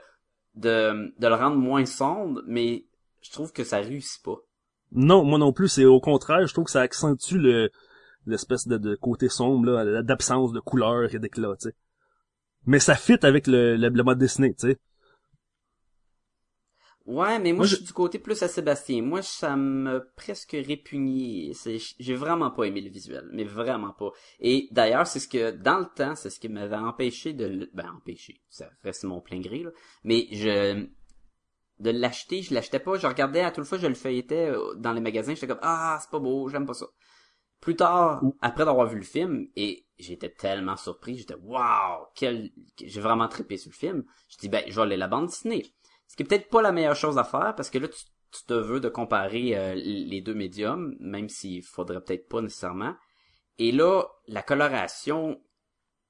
de, 0.55 1.13
de 1.17 1.27
le 1.27 1.35
rendre 1.35 1.57
moins 1.57 1.85
sombre, 1.85 2.41
mais 2.45 2.85
je 3.21 3.31
trouve 3.31 3.53
que 3.53 3.63
ça 3.63 3.77
réussit 3.77 4.23
pas. 4.23 4.37
Non, 4.91 5.23
moi 5.23 5.39
non 5.39 5.53
plus, 5.53 5.69
c'est 5.69 5.85
au 5.85 5.99
contraire, 5.99 6.45
je 6.45 6.53
trouve 6.53 6.65
que 6.65 6.71
ça 6.71 6.81
accentue 6.81 7.37
le 7.37 7.69
l'espèce 8.27 8.67
de, 8.67 8.77
de, 8.77 8.95
côté 8.95 9.29
sombre, 9.29 9.69
là, 9.69 10.01
d'absence 10.01 10.51
de 10.51 10.59
couleur 10.59 11.13
et 11.13 11.19
d'éclat, 11.19 11.55
tu 11.59 11.69
sais. 11.69 11.75
Mais 12.65 12.79
ça 12.79 12.95
fit 12.95 13.17
avec 13.23 13.47
le, 13.47 13.77
le, 13.77 14.03
mode 14.03 14.19
Disney, 14.19 14.53
tu 14.53 14.69
sais. 14.69 14.77
Ouais, 17.05 17.37
mais 17.37 17.53
moi, 17.53 17.67
je 17.67 17.75
suis 17.75 17.85
du 17.85 17.93
côté 17.93 18.17
plus 18.17 18.41
à 18.41 18.47
Sébastien. 18.47 19.03
Moi, 19.03 19.21
ça 19.21 19.55
me 19.55 20.09
presque 20.15 20.53
répugné. 20.53 21.51
J'ai 21.99 22.15
vraiment 22.15 22.49
pas 22.49 22.63
aimé 22.63 22.81
le 22.81 22.89
visuel, 22.89 23.29
mais 23.31 23.43
vraiment 23.43 23.93
pas. 23.93 24.09
Et 24.39 24.67
d'ailleurs, 24.71 25.05
c'est 25.05 25.19
ce 25.19 25.27
que, 25.27 25.51
dans 25.51 25.77
le 25.77 25.85
temps, 25.95 26.15
c'est 26.15 26.31
ce 26.31 26.39
qui 26.39 26.49
m'avait 26.49 26.75
empêché 26.75 27.33
de... 27.33 27.69
Ben, 27.73 27.91
empêché, 27.95 28.41
ça 28.49 28.71
reste 28.83 29.03
mon 29.03 29.21
plein 29.21 29.39
gré, 29.39 29.59
là. 29.59 29.69
Mais 30.03 30.27
je 30.31 30.87
de 31.79 31.89
l'acheter, 31.89 32.41
je 32.41 32.53
l'achetais 32.53 32.79
pas, 32.79 32.97
je 32.97 33.07
regardais 33.07 33.41
à 33.41 33.51
toute 33.51 33.65
fois 33.65 33.77
je 33.77 33.87
le 33.87 33.95
feuilletais 33.95 34.49
euh, 34.49 34.75
dans 34.75 34.93
les 34.93 35.01
magasins, 35.01 35.33
j'étais 35.33 35.47
comme 35.47 35.59
ah, 35.61 35.97
c'est 36.01 36.09
pas 36.09 36.19
beau, 36.19 36.47
j'aime 36.49 36.65
pas 36.65 36.73
ça. 36.73 36.85
Plus 37.61 37.75
tard, 37.75 38.21
après 38.41 38.65
d'avoir 38.65 38.87
vu 38.87 38.97
le 38.97 39.03
film 39.03 39.47
et 39.55 39.85
j'étais 39.97 40.29
tellement 40.29 40.77
surpris, 40.77 41.17
j'étais 41.17 41.35
waouh, 41.41 42.05
quel 42.15 42.51
j'ai 42.83 43.01
vraiment 43.01 43.27
trippé 43.27 43.57
sur 43.57 43.71
le 43.71 43.75
film. 43.75 44.03
Je 44.29 44.37
dis 44.37 44.49
ben 44.49 44.63
je 44.67 44.75
vais 44.75 44.81
aller 44.81 44.97
la 44.97 45.07
bande 45.07 45.27
dessinée. 45.27 45.65
Ce 46.07 46.15
qui 46.15 46.23
est 46.23 46.25
peut-être 46.25 46.49
pas 46.49 46.61
la 46.61 46.71
meilleure 46.71 46.95
chose 46.95 47.17
à 47.17 47.23
faire 47.23 47.55
parce 47.55 47.69
que 47.69 47.79
là 47.79 47.87
tu, 47.87 48.03
te 48.47 48.53
veux 48.53 48.81
de 48.81 48.89
comparer 48.89 49.55
euh, 49.55 49.75
les 49.75 50.19
deux 50.19 50.33
médiums, 50.33 50.97
même 50.99 51.29
s'il 51.29 51.63
faudrait 51.63 52.01
peut-être 52.01 52.27
pas 52.27 52.41
nécessairement. 52.41 52.93
Et 53.57 53.71
là, 53.71 54.03
la 54.27 54.41
coloration, 54.41 55.41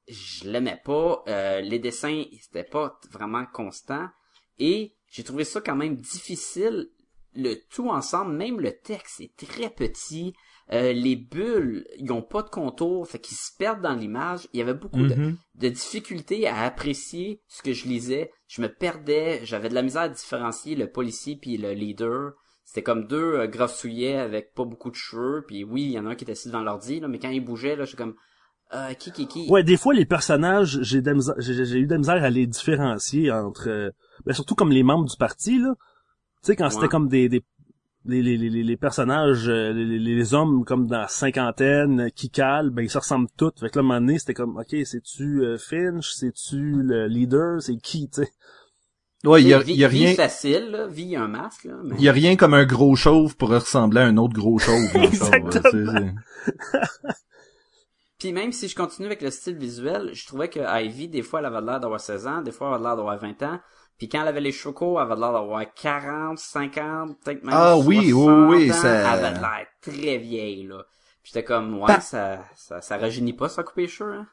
je 0.08 0.50
l'aimais 0.50 0.82
pas, 0.84 1.24
euh, 1.28 1.62
les 1.62 1.78
dessins, 1.78 2.24
c'était 2.42 2.64
pas 2.64 3.00
vraiment 3.12 3.46
constant 3.46 4.10
et 4.58 4.96
j'ai 5.08 5.24
trouvé 5.24 5.44
ça 5.44 5.62
quand 5.62 5.76
même 5.76 5.96
difficile. 5.96 6.90
Le 7.34 7.56
tout 7.70 7.90
ensemble, 7.90 8.34
même 8.34 8.60
le 8.60 8.78
texte 8.78 9.20
est 9.20 9.36
très 9.36 9.70
petit. 9.70 10.34
Euh, 10.72 10.94
les 10.94 11.16
bulles, 11.16 11.86
ils 11.98 12.12
ont 12.12 12.24
pas 12.24 12.42
de 12.42 12.50
contour, 12.50 13.08
fait 13.08 13.20
qu'ils 13.20 13.38
se 13.38 13.52
perdent 13.58 13.82
dans 13.82 13.94
l'image. 13.94 14.48
Il 14.52 14.60
y 14.60 14.64
avait 14.64 14.74
beaucoup 14.74 15.04
de, 15.04 15.14
mm-hmm. 15.14 15.36
de, 15.56 15.70
difficultés 15.70 16.48
à 16.48 16.62
apprécier 16.62 17.42
ce 17.48 17.62
que 17.62 17.72
je 17.72 17.88
lisais. 17.88 18.32
Je 18.48 18.62
me 18.62 18.68
perdais, 18.68 19.42
j'avais 19.44 19.70
de 19.70 19.76
la 19.76 19.84
misère 19.84 20.04
à 20.04 20.10
différencier 20.10 20.76
le 20.76 20.90
policier 20.90 21.36
puis 21.36 21.58
le 21.58 21.74
leader. 21.74 22.32
c'était 22.64 22.82
comme 22.82 23.06
deux 23.06 23.36
euh, 23.36 24.24
avec 24.24 24.54
pas 24.56 24.66
beaucoup 24.66 24.90
de 24.90 24.96
cheveux, 24.96 25.44
puis 25.48 25.64
oui, 25.64 25.84
il 25.84 25.92
y 25.92 26.00
en 26.00 26.08
a 26.08 26.10
un 26.10 26.16
qui 26.16 26.24
était 26.24 26.32
assis 26.32 26.48
devant 26.48 26.62
l'ordi, 26.62 27.00
là, 27.00 27.08
mais 27.08 27.20
quand 27.20 27.30
il 27.30 27.46
bougeait, 27.46 27.76
là, 27.76 27.84
je 27.84 27.90
suis 27.90 27.98
comme, 27.98 28.16
euh, 28.74 28.94
qui, 28.94 29.12
qui, 29.12 29.28
qui? 29.28 29.48
Ouais, 29.50 29.64
des 29.64 29.78
fois, 29.78 29.94
les 29.94 30.06
personnages, 30.06 30.80
j'ai 30.82 31.02
de 31.02 31.08
la 31.08 31.14
misère- 31.14 31.36
j'ai 31.38 31.66
j'ai 31.66 31.78
eu 31.78 31.86
de 31.86 31.92
la 31.92 32.00
misère 32.00 32.24
à 32.24 32.30
les 32.32 32.48
différencier 32.48 33.32
entre... 33.32 33.70
euh, 33.70 33.92
ben, 34.26 34.34
surtout 34.34 34.56
comme 34.56 34.72
les 34.72 34.82
membres 34.82 35.06
du 35.06 35.16
parti, 35.18 35.60
là. 35.60 35.76
Tu 36.42 36.48
sais, 36.48 36.56
quand 36.56 36.72
c'était 36.72 36.88
comme 36.88 37.08
des... 37.08 37.30
des 37.30 37.44
les, 38.06 38.22
les, 38.22 38.38
les, 38.38 38.64
les 38.64 38.78
personnages, 38.78 39.48
euh, 39.50 39.74
les, 39.74 39.86
les- 39.86 40.00
les 40.16 40.34
hommes 40.34 40.64
comme 40.66 40.88
dans 40.88 41.00
la 41.00 41.08
cinquantaine 41.08 42.12
qui 42.16 42.30
calent, 42.30 42.70
ben 42.70 42.84
ils 42.84 42.90
se 42.90 42.98
ressemblent 42.98 43.30
tous. 43.38 43.52
Fait 43.60 43.70
que 43.70 43.80
là, 43.80 43.82
à 43.82 43.86
un 43.86 43.88
moment 43.88 44.00
donné, 44.00 44.20
c'était 44.20 44.34
comme, 44.34 44.58
ok, 44.58 44.76
c'est-tu 44.86 45.42
euh, 45.44 45.58
Finch, 45.58 46.12
c'est-tu 46.14 46.82
le 46.84 47.08
leader, 47.08 47.62
c'est 47.62 47.78
qui, 47.78 48.10
tu 48.10 48.22
sais? 48.24 48.32
Ouais, 49.26 49.42
il 49.42 49.48
y 49.48 49.54
a, 49.54 49.60
Vie- 49.60 49.74
y 49.74 49.84
a 49.84 49.88
vie 49.88 50.06
rien, 50.06 50.14
facile, 50.16 50.70
là. 50.70 50.88
Vie, 50.88 51.02
il 51.04 51.10
y 51.10 51.16
a 51.16 51.24
un 51.24 51.28
masque, 51.28 51.64
là. 51.64 51.74
Mais... 51.84 51.96
il 51.98 52.04
y 52.04 52.10
a 52.10 52.12
rien 52.12 52.36
comme 52.36 52.54
un 52.54 52.66
gros 52.66 52.96
chauve 52.96 53.36
pour 53.38 53.50
ressembler 53.50 54.02
à 54.02 54.06
un 54.06 54.18
autre 54.18 54.34
gros 54.36 54.60
chauve. 54.60 54.76
Exactement. 54.96 55.52
c'est- 55.52 55.72
c'est- 55.72 56.14
Puis 58.20 58.32
même 58.32 58.52
si 58.52 58.68
je 58.68 58.76
continue 58.76 59.08
avec 59.08 59.22
le 59.22 59.30
style 59.30 59.58
visuel, 59.58 60.12
je 60.14 60.26
trouvais 60.26 60.48
que 60.48 60.60
Ivy, 60.84 61.10
des 61.10 61.22
fois, 61.22 61.40
elle 61.40 61.48
avait 61.48 61.62
l'air 61.62 61.80
d'avoir 61.80 62.00
16 62.00 62.28
ans, 62.28 62.42
des 62.42 62.52
fois, 62.52 62.68
elle 62.70 62.76
avait 62.76 62.84
l'air 62.84 62.96
d'avoir 62.96 63.18
20 63.20 63.44
ans. 63.44 63.60
Puis 63.98 64.10
quand 64.10 64.22
elle 64.22 64.28
avait 64.28 64.42
les 64.42 64.52
chocos, 64.52 64.98
elle 65.00 65.04
avait 65.10 65.20
l'air 65.20 65.32
d'avoir 65.34 65.64
40, 65.74 66.38
50, 66.38 67.18
peut-être 67.24 67.44
même 67.44 67.54
Ah 67.56 67.78
oui, 67.78 68.10
60 68.12 68.50
oui, 68.50 68.56
oui, 68.66 68.72
ans. 68.72 68.76
ça- 68.76 69.00
Elle 69.18 69.26
avait 69.26 69.40
l'air 69.40 69.66
très 69.82 70.18
vieille, 70.18 70.64
là. 70.68 70.84
Puis 71.24 71.32
j'étais 71.34 71.44
comme, 71.46 71.80
ouais, 71.82 72.00
ça, 72.02 72.44
ça, 72.56 72.82
ça 72.82 72.98
rajeunit 72.98 73.34
pas, 73.34 73.50
ça, 73.50 73.64
couper 73.64 73.84
les 73.84 73.88
cheveux, 73.88 74.14
hein? 74.14 74.28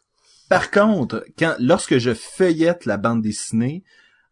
Par 0.48 0.70
contre, 0.70 1.24
quand 1.38 1.54
lorsque 1.58 1.96
je 1.98 2.12
feuillette 2.12 2.84
la 2.84 2.96
bande 2.98 3.22
dessinée, 3.22 3.84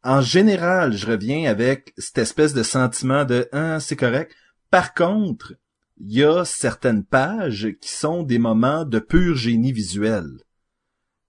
en 0.03 0.21
général, 0.21 0.93
je 0.93 1.07
reviens 1.07 1.49
avec 1.51 1.95
cette 1.97 2.19
espèce 2.19 2.53
de 2.53 2.63
sentiment 2.63 3.25
de 3.25 3.49
ah, 3.53 3.81
c'est 3.81 3.97
correct. 3.97 4.35
Par 4.71 4.93
contre, 4.95 5.55
il 5.99 6.13
y 6.13 6.25
a 6.25 6.45
certaines 6.45 7.05
pages 7.05 7.69
qui 7.81 7.91
sont 7.91 8.23
des 8.23 8.39
moments 8.39 8.85
de 8.85 8.99
pur 8.99 9.35
génie 9.37 9.73
visuel. 9.73 10.27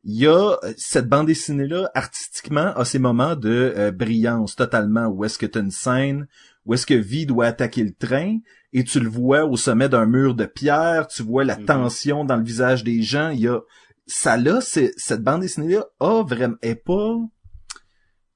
Il 0.04 0.16
y 0.16 0.28
a 0.28 0.58
euh, 0.64 0.74
cette 0.78 1.08
bande 1.08 1.28
dessinée 1.28 1.68
là 1.68 1.90
artistiquement 1.94 2.74
a 2.76 2.86
ses 2.86 3.00
moments 3.00 3.36
de 3.36 3.74
euh, 3.78 3.92
brillance 3.92 4.56
totalement 4.56 5.08
où 5.08 5.24
est-ce 5.26 5.38
que 5.38 5.46
tu 5.46 5.60
as 5.60 5.62
une 5.62 5.72
scène? 5.72 6.28
Où 6.66 6.74
est-ce 6.74 6.86
que 6.86 6.94
V 6.94 7.26
doit 7.26 7.46
attaquer 7.48 7.84
le 7.84 7.94
train? 7.94 8.40
Et 8.74 8.84
tu 8.84 9.00
le 9.00 9.10
vois 9.10 9.46
au 9.46 9.58
sommet 9.58 9.90
d'un 9.90 10.06
mur 10.06 10.34
de 10.34 10.46
pierre, 10.46 11.08
tu 11.08 11.24
vois 11.24 11.44
la 11.44 11.58
Mhm. 11.58 11.66
tension 11.66 12.26
dans 12.26 12.38
le 12.38 12.44
visage 12.44 12.84
des 12.84 13.02
gens, 13.02 13.30
il 13.30 13.42
y 13.42 13.48
a 13.48 13.60
ça 14.08 14.38
là, 14.38 14.60
c'est 14.62 14.92
cette 14.98 15.24
bande 15.24 15.42
dessinée 15.42 15.76
là 15.76 15.86
a 16.00 16.24
vraiment 16.24 16.58
est 16.62 16.76
pas 16.76 17.16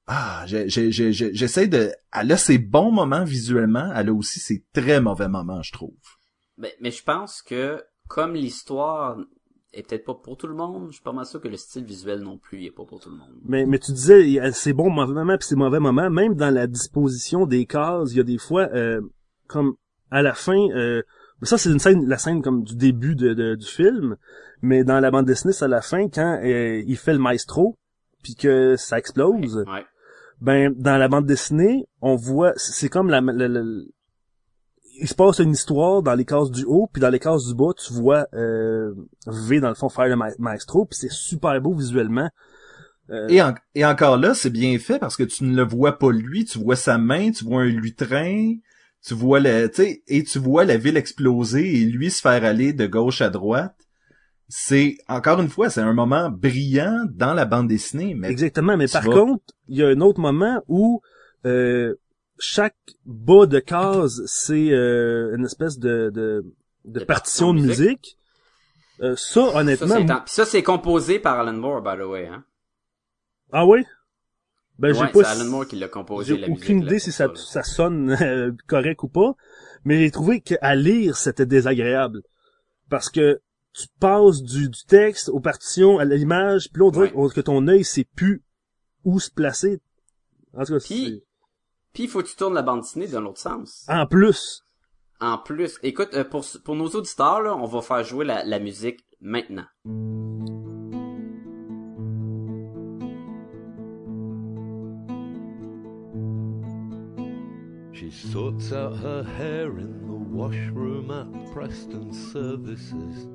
ah, 0.08 0.44
j'essaie 0.46 1.66
de 1.66 1.92
elle 2.12 2.30
a 2.32 2.36
ses 2.36 2.58
bons 2.58 2.92
moments 2.92 3.24
visuellement, 3.24 3.92
elle 3.94 4.08
a 4.08 4.12
aussi 4.12 4.38
ses 4.38 4.64
très 4.72 5.00
mauvais 5.00 5.26
moments, 5.28 5.62
je 5.62 5.72
trouve. 5.72 5.96
Mais, 6.56 6.74
mais 6.80 6.92
je 6.92 7.02
pense 7.02 7.42
que, 7.42 7.82
comme 8.06 8.34
l'histoire 8.34 9.16
est 9.76 9.86
peut-être 9.88 10.04
pas 10.04 10.14
pour 10.14 10.36
tout 10.36 10.46
le 10.46 10.54
monde, 10.54 10.86
je 10.88 10.94
suis 10.94 11.02
pas 11.02 11.12
mal 11.12 11.26
sûr 11.26 11.40
que 11.40 11.48
le 11.48 11.56
style 11.56 11.84
visuel 11.84 12.20
non 12.20 12.38
plus 12.38 12.64
est 12.64 12.70
pas 12.70 12.84
pour 12.84 12.98
tout 13.00 13.10
le 13.10 13.16
monde. 13.16 13.28
Mais, 13.44 13.66
mais 13.66 13.78
tu 13.78 13.92
disais, 13.92 14.22
il 14.24 14.30
y 14.32 14.40
a 14.40 14.50
ces 14.52 14.72
bons 14.72 14.90
mauvais 14.90 15.12
moments 15.14 15.36
puis 15.36 15.46
ces 15.46 15.56
mauvais 15.56 15.80
moments, 15.80 16.10
même 16.10 16.34
dans 16.34 16.52
la 16.52 16.66
disposition 16.66 17.46
des 17.46 17.66
cases, 17.66 18.12
il 18.12 18.16
y 18.16 18.20
a 18.20 18.24
des 18.24 18.38
fois, 18.38 18.68
euh, 18.74 19.00
comme 19.46 19.74
à 20.10 20.22
la 20.22 20.34
fin, 20.34 20.58
euh, 20.74 21.02
ça 21.42 21.58
c'est 21.58 21.70
une 21.70 21.78
scène, 21.78 22.06
la 22.08 22.18
scène 22.18 22.42
comme 22.42 22.62
du 22.62 22.74
début 22.76 23.14
de, 23.14 23.34
de- 23.34 23.54
du 23.54 23.66
film, 23.66 24.16
mais 24.62 24.84
dans 24.84 25.00
la 25.00 25.10
bande 25.10 25.26
dessinée, 25.26 25.52
c'est 25.52 25.66
à 25.66 25.68
la 25.68 25.82
fin 25.82 26.08
quand 26.08 26.40
euh, 26.42 26.82
il 26.86 26.96
fait 26.96 27.12
le 27.12 27.18
maestro, 27.18 27.76
puis 28.22 28.34
que 28.34 28.76
ça 28.76 28.98
explose. 28.98 29.64
Ouais. 29.66 29.84
Ben 30.40 30.72
dans 30.76 30.96
la 30.98 31.08
bande 31.08 31.26
dessinée, 31.26 31.86
on 32.00 32.14
voit, 32.16 32.52
c'est 32.56 32.88
comme 32.88 33.08
la, 33.08 33.20
la- 33.20 33.48
la- 33.48 33.62
il 35.00 35.08
se 35.08 35.14
passe 35.14 35.38
une 35.40 35.52
histoire 35.52 36.02
dans 36.02 36.14
les 36.14 36.24
cases 36.24 36.50
du 36.50 36.64
haut, 36.64 36.88
puis 36.92 37.00
dans 37.00 37.10
les 37.10 37.18
cases 37.18 37.46
du 37.46 37.54
bas, 37.54 37.72
tu 37.76 37.92
vois 37.92 38.26
euh, 38.34 38.92
V 39.26 39.60
dans 39.60 39.68
le 39.68 39.74
fond 39.74 39.88
faire 39.88 40.06
le 40.08 40.16
ma- 40.16 40.30
maestro, 40.38 40.84
puis 40.86 40.98
c'est 41.00 41.10
super 41.12 41.60
beau 41.60 41.74
visuellement. 41.74 42.28
Euh, 43.10 43.28
Et, 43.28 43.40
en- 43.42 43.54
et 43.74 43.84
encore 43.84 44.16
là, 44.16 44.34
c'est 44.34 44.50
bien 44.50 44.78
fait 44.78 44.98
parce 44.98 45.16
que 45.16 45.22
tu 45.22 45.44
ne 45.44 45.54
le 45.54 45.62
vois 45.64 45.98
pas 45.98 46.10
lui, 46.10 46.44
tu 46.44 46.58
vois 46.58 46.76
sa 46.76 46.98
main, 46.98 47.30
tu 47.30 47.44
vois 47.44 47.62
un 47.62 47.66
lutrin, 47.66 48.54
tu 49.04 49.14
vois 49.14 49.38
le, 49.40 49.68
tu 49.68 49.74
sais, 49.82 50.02
et 50.08 50.24
tu 50.24 50.38
vois 50.38 50.64
la 50.64 50.76
ville 50.76 50.96
exploser 50.96 51.80
et 51.82 51.84
lui 51.84 52.10
se 52.10 52.20
faire 52.20 52.44
aller 52.44 52.72
de 52.72 52.86
gauche 52.86 53.20
à 53.20 53.30
droite. 53.30 53.74
C'est, 54.48 54.96
encore 55.08 55.40
une 55.40 55.48
fois, 55.48 55.70
c'est 55.70 55.80
un 55.80 55.92
moment 55.92 56.30
brillant 56.30 57.04
dans 57.12 57.34
la 57.34 57.44
bande 57.44 57.66
dessinée, 57.68 58.14
mais 58.14 58.28
Exactement, 58.30 58.76
mais 58.76 58.86
par 58.86 59.02
vas- 59.04 59.12
contre, 59.12 59.42
il 59.68 59.76
y 59.78 59.82
a 59.82 59.88
un 59.88 60.00
autre 60.00 60.20
moment 60.20 60.62
où 60.68 61.00
euh, 61.44 61.94
chaque 62.38 62.76
bas 63.04 63.46
de 63.46 63.58
case, 63.58 64.22
c'est 64.26 64.70
euh, 64.70 65.34
une 65.36 65.44
espèce 65.44 65.78
de, 65.78 66.10
de, 66.12 66.44
de 66.84 67.00
De 67.00 67.04
partition 67.04 67.54
de 67.54 67.60
musique. 67.60 68.18
Euh, 69.00 69.14
ça, 69.16 69.54
honnêtement... 69.56 70.24
ça, 70.26 70.44
c'est 70.46 70.62
composé 70.62 71.18
par 71.18 71.38
Alan 71.40 71.52
Moore, 71.52 71.82
by 71.82 71.96
the 72.00 72.06
way, 72.06 72.26
hein. 72.28 72.44
Ah 73.52 73.66
oui? 73.66 73.84
Ben, 74.78 74.92
j'ai 74.92 75.00
ouais, 75.02 75.12
pas... 75.12 75.24
c'est 75.24 75.40
Alan 75.40 75.50
Moore 75.50 75.66
qui 75.66 75.76
l'a 75.76 75.88
composé, 75.88 76.34
J'ai 76.34 76.40
la 76.40 76.48
musique. 76.48 76.62
aucune 76.64 76.82
idée 76.82 76.98
si 76.98 77.12
ça, 77.12 77.28
ça 77.34 77.62
sonne 77.62 78.10
euh, 78.22 78.52
correct 78.66 79.02
ou 79.02 79.08
pas, 79.08 79.34
mais 79.84 79.98
j'ai 80.00 80.10
trouvé 80.10 80.40
qu'à 80.40 80.74
lire, 80.74 81.16
c'était 81.16 81.46
désagréable. 81.46 82.22
Parce 82.90 83.08
que 83.10 83.40
tu 83.72 83.86
passes 84.00 84.42
du, 84.42 84.68
du 84.70 84.84
texte 84.86 85.28
aux 85.28 85.40
partitions, 85.40 85.98
à 85.98 86.04
l'image, 86.04 86.70
puis 86.72 86.80
là, 86.80 86.86
on 86.86 86.90
dirait 86.90 87.12
Ouais. 87.12 87.30
que 87.34 87.40
ton 87.40 87.66
œil 87.68 87.84
sait 87.84 88.06
plus 88.16 88.42
où 89.04 89.20
se 89.20 89.30
placer. 89.30 89.80
En 90.54 90.64
tout 90.64 90.72
cas, 90.74 90.80
Puis- 90.80 91.22
Puis 91.96 92.04
il 92.04 92.10
faut 92.10 92.20
que 92.22 92.28
tu 92.28 92.36
tournes 92.36 92.52
la 92.52 92.60
bande 92.60 92.82
dessinée 92.82 93.08
dans 93.08 93.22
l'autre 93.22 93.40
sens. 93.40 93.86
en 93.88 94.06
plus, 94.06 94.62
En 95.18 95.38
plus, 95.38 95.78
écoute, 95.82 96.10
euh, 96.12 96.24
pour, 96.24 96.44
pour 96.62 96.76
nos 96.76 96.88
auditeurs, 96.90 97.40
là, 97.40 97.56
on 97.56 97.64
va 97.64 97.80
faire 97.80 98.04
jouer 98.04 98.26
la, 98.26 98.44
la 98.44 98.58
musique 98.58 99.00
maintenant. 99.22 99.64
She 107.92 108.10
sorts 108.10 108.72
out 108.72 108.94
her 108.98 109.22
hair 109.22 109.78
in 109.78 110.06
the 110.06 110.12
washroom 110.12 111.10
at 111.10 111.52
Preston 111.54 112.12
Services. 112.12 113.26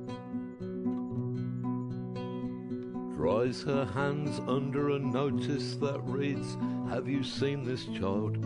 Dries 3.18 3.64
her 3.64 3.86
hands 3.86 4.40
under 4.48 4.92
a 4.92 5.00
notice 5.00 5.76
that 5.78 6.00
reads, 6.04 6.58
Have 6.90 7.08
you 7.08 7.24
seen 7.24 7.64
this 7.64 7.86
child? 7.86 8.38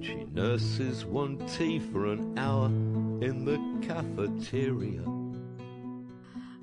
And 0.00 0.04
she 0.04 0.24
nurses 0.32 1.04
one 1.04 1.36
tea 1.46 1.78
for 1.78 2.06
an 2.06 2.38
hour 2.38 2.68
in 3.20 3.44
the 3.44 3.58
cafeteria. 3.86 5.02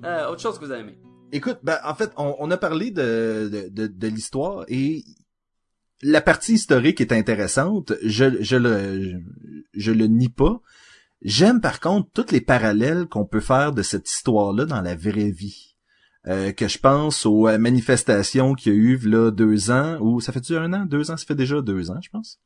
Euh, 0.04 0.28
autre 0.28 0.40
chose 0.40 0.58
que 0.58 0.64
vous 0.64 0.72
aimez. 0.72 0.98
Écoute, 1.30 1.58
ben, 1.62 1.78
en 1.84 1.94
fait, 1.94 2.10
on, 2.16 2.34
on 2.40 2.50
a 2.50 2.56
parlé 2.56 2.90
de, 2.90 3.48
de, 3.52 3.68
de, 3.68 3.86
de 3.86 4.08
l'histoire 4.08 4.64
et 4.66 5.04
la 6.02 6.20
partie 6.20 6.54
historique 6.54 7.00
est 7.00 7.12
intéressante. 7.12 7.92
Je, 8.02 8.42
je 8.42 8.56
le, 8.56 9.02
je, 9.02 9.16
je 9.74 9.92
le 9.92 10.06
nie 10.06 10.30
pas. 10.30 10.60
J'aime 11.22 11.60
par 11.60 11.78
contre 11.78 12.10
tous 12.12 12.32
les 12.32 12.40
parallèles 12.40 13.06
qu'on 13.06 13.24
peut 13.24 13.40
faire 13.40 13.72
de 13.72 13.82
cette 13.82 14.10
histoire-là 14.10 14.64
dans 14.64 14.80
la 14.80 14.96
vraie 14.96 15.30
vie. 15.30 15.76
Euh, 16.26 16.50
que 16.52 16.66
je 16.66 16.78
pense 16.78 17.24
aux 17.24 17.46
euh, 17.46 17.58
manifestations 17.58 18.54
qu'il 18.54 18.72
y 18.72 18.76
a 18.76 18.78
eu 18.78 18.96
là 18.98 19.30
deux 19.30 19.70
ans 19.70 19.98
ou 20.00 20.20
ça 20.20 20.32
fait-tu 20.32 20.56
un 20.56 20.72
an, 20.72 20.84
deux 20.84 21.12
ans, 21.12 21.16
ça 21.16 21.24
fait 21.24 21.36
déjà 21.36 21.62
deux 21.62 21.92
ans, 21.92 22.00
je 22.02 22.10
pense. 22.10 22.40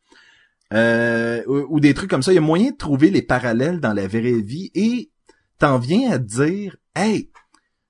Euh, 0.73 1.43
ou, 1.47 1.77
ou 1.77 1.81
des 1.81 1.95
trucs 1.95 2.11
comme 2.11 2.23
ça. 2.23 2.33
Il 2.33 2.37
y 2.37 2.39
a 2.39 2.43
moyen 2.43 2.70
de 2.70 2.77
trouver 2.77 3.11
les 3.11 3.23
parallèles 3.23 3.81
dans 3.81 3.93
la 3.93 4.07
vraie 4.07 4.41
vie 4.41 4.70
et 4.75 5.11
t'en 5.59 5.79
viens 5.79 6.11
à 6.12 6.18
te 6.18 6.25
dire, 6.25 6.77
hey, 6.97 7.31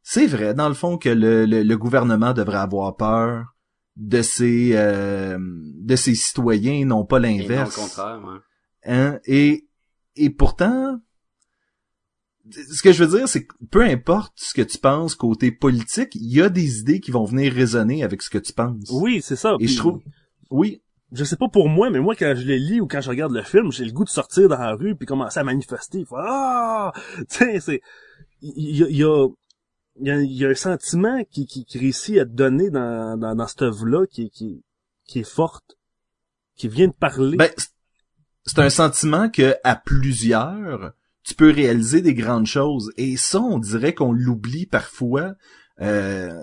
c'est 0.03 0.26
vrai, 0.26 0.53
dans 0.55 0.68
le 0.68 0.74
fond, 0.74 0.99
que 0.99 1.09
le, 1.09 1.47
le, 1.47 1.62
le 1.62 1.78
gouvernement 1.78 2.33
devrait 2.33 2.59
avoir 2.59 2.97
peur 2.97 3.55
de 3.97 4.22
ses 4.22 4.70
euh, 4.74 5.39
de 5.39 5.97
ses 5.97 6.14
citoyens, 6.14 6.72
et 6.72 6.85
non 6.85 7.05
pas 7.05 7.18
Et 7.18 7.20
non 7.20 7.28
le 7.28 7.39
l'inverse. 7.39 7.76
contraire, 7.76 8.20
ouais. 8.24 8.39
Hein? 8.93 9.20
Et 9.26 9.68
et 10.16 10.30
pourtant, 10.30 10.99
ce 12.51 12.83
que 12.83 12.93
je 12.93 13.05
veux 13.05 13.18
dire, 13.18 13.28
c'est 13.28 13.45
que 13.47 13.55
peu 13.70 13.83
importe 13.83 14.33
ce 14.37 14.55
que 14.55 14.62
tu 14.62 14.78
penses 14.78 15.14
côté 15.14 15.53
politique, 15.53 16.14
il 16.16 16.33
y 16.33 16.43
a 16.43 16.49
des 16.49 16.80
idées 16.80 17.01
qui 17.01 17.11
vont 17.11 17.24
venir 17.24 17.53
résonner 17.53 18.03
avec 18.03 18.22
ce 18.22 18.30
que 18.30 18.39
tu 18.39 18.53
penses. 18.53 18.91
oui, 18.91 19.20
c'est 19.22 19.37
ça. 19.37 19.55
Et 19.61 19.66
Puis, 19.66 19.68
je 19.74 19.78
trouve, 19.78 20.01
oui, 20.51 20.83
je 21.12 21.24
sais 21.24 21.36
pas 21.36 21.48
pour 21.48 21.68
moi, 21.68 21.90
mais 21.90 22.00
moi, 22.00 22.14
quand 22.16 22.34
je 22.36 22.46
les 22.46 22.58
lis 22.58 22.80
ou 22.80 22.86
quand 22.86 23.00
je 23.00 23.10
regarde 23.10 23.32
le 23.32 23.42
film, 23.42 23.70
j'ai 23.70 23.84
le 23.84 23.92
goût 23.92 24.04
de 24.04 24.08
sortir 24.10 24.48
dans 24.48 24.58
la 24.58 24.74
rue 24.74 24.96
puis 24.96 25.06
commencer 25.06 25.38
à 25.38 25.44
manifester. 25.44 26.04
Faire, 26.04 26.18
ah! 26.18 26.92
C'est, 27.28 27.80
il 28.40 28.76
y, 28.76 28.82
a, 28.82 28.88
y 28.88 29.04
a, 29.04 29.28
y 30.22 30.44
a, 30.44 30.48
un 30.48 30.54
sentiment 30.54 31.22
qui, 31.30 31.46
qui, 31.46 31.64
qui 31.64 31.78
réussit 31.78 32.18
à 32.18 32.24
te 32.24 32.30
donner 32.30 32.70
dans, 32.70 33.16
dans, 33.18 33.34
dans 33.34 33.46
cette 33.46 33.62
œuvre-là 33.62 34.06
qui, 34.06 34.30
qui, 34.30 34.64
qui 35.06 35.20
est 35.20 35.30
forte, 35.30 35.76
qui 36.56 36.68
vient 36.68 36.88
de 36.88 36.94
parler. 36.94 37.36
Ben, 37.36 37.50
c'est- 37.56 37.68
c'est 38.44 38.58
un 38.58 38.70
sentiment 38.70 39.28
que 39.30 39.54
à 39.62 39.76
plusieurs, 39.76 40.94
tu 41.22 41.34
peux 41.34 41.50
réaliser 41.52 42.02
des 42.02 42.14
grandes 42.14 42.46
choses. 42.46 42.90
Et 42.96 43.16
ça, 43.16 43.40
on 43.40 43.58
dirait 43.58 43.94
qu'on 43.94 44.12
l'oublie 44.12 44.66
parfois. 44.66 45.34
Euh, 45.80 46.42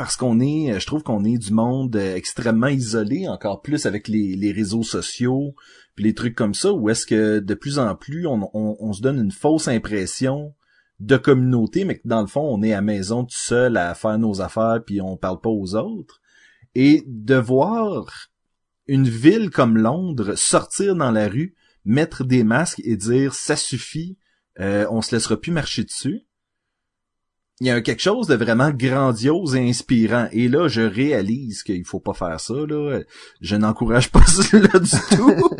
parce 0.00 0.16
qu'on 0.16 0.40
est, 0.40 0.80
je 0.80 0.86
trouve 0.86 1.02
qu'on 1.02 1.26
est 1.26 1.36
du 1.36 1.52
monde 1.52 1.94
euh, 1.94 2.16
extrêmement 2.16 2.68
isolé, 2.68 3.28
encore 3.28 3.60
plus 3.60 3.84
avec 3.84 4.08
les, 4.08 4.50
réseaux 4.50 4.82
sociaux, 4.82 5.54
puis 5.94 6.04
les 6.04 6.14
trucs 6.14 6.34
comme 6.34 6.54
ça, 6.54 6.72
où 6.72 6.88
est-ce 6.88 7.04
que 7.04 7.38
de 7.38 7.52
plus 7.52 7.78
en 7.78 7.94
plus 7.94 8.26
on 8.26 8.92
se 8.94 9.02
donne 9.02 9.18
une 9.18 9.30
fausse 9.30 9.68
impression 9.68 10.54
de 11.00 11.18
communauté, 11.18 11.84
mais 11.84 11.98
que 11.98 12.08
dans 12.08 12.22
le 12.22 12.28
fond 12.28 12.40
on 12.40 12.62
est 12.62 12.72
à 12.72 12.80
maison 12.80 13.24
tout 13.24 13.36
seul 13.36 13.76
à 13.76 13.94
faire 13.94 14.18
nos 14.18 14.40
affaires 14.40 14.80
puis 14.86 15.02
on 15.02 15.18
parle 15.18 15.42
pas 15.42 15.50
aux 15.50 15.74
autres. 15.74 16.22
Et 16.74 17.04
de 17.06 17.34
voir 17.34 18.30
une 18.86 19.06
ville 19.06 19.50
comme 19.50 19.76
Londres 19.76 20.34
sortir 20.34 20.96
dans 20.96 21.10
la 21.10 21.28
rue, 21.28 21.54
mettre 21.84 22.24
des 22.24 22.42
masques 22.42 22.80
et 22.84 22.96
dire 22.96 23.34
ça 23.34 23.54
suffit, 23.54 24.16
euh, 24.60 24.86
on 24.90 25.02
se 25.02 25.14
laissera 25.14 25.38
plus 25.38 25.52
marcher 25.52 25.84
dessus 25.84 26.22
il 27.60 27.66
y 27.66 27.70
a 27.70 27.80
quelque 27.82 28.00
chose 28.00 28.26
de 28.26 28.34
vraiment 28.34 28.70
grandiose 28.70 29.54
et 29.54 29.68
inspirant. 29.68 30.28
Et 30.32 30.48
là, 30.48 30.68
je 30.68 30.80
réalise 30.80 31.62
qu'il 31.62 31.84
faut 31.84 32.00
pas 32.00 32.14
faire 32.14 32.40
ça. 32.40 32.54
Là. 32.54 33.00
Je 33.42 33.56
n'encourage 33.56 34.10
pas 34.10 34.22
cela 34.26 34.78
du 34.78 35.16
tout. 35.16 35.50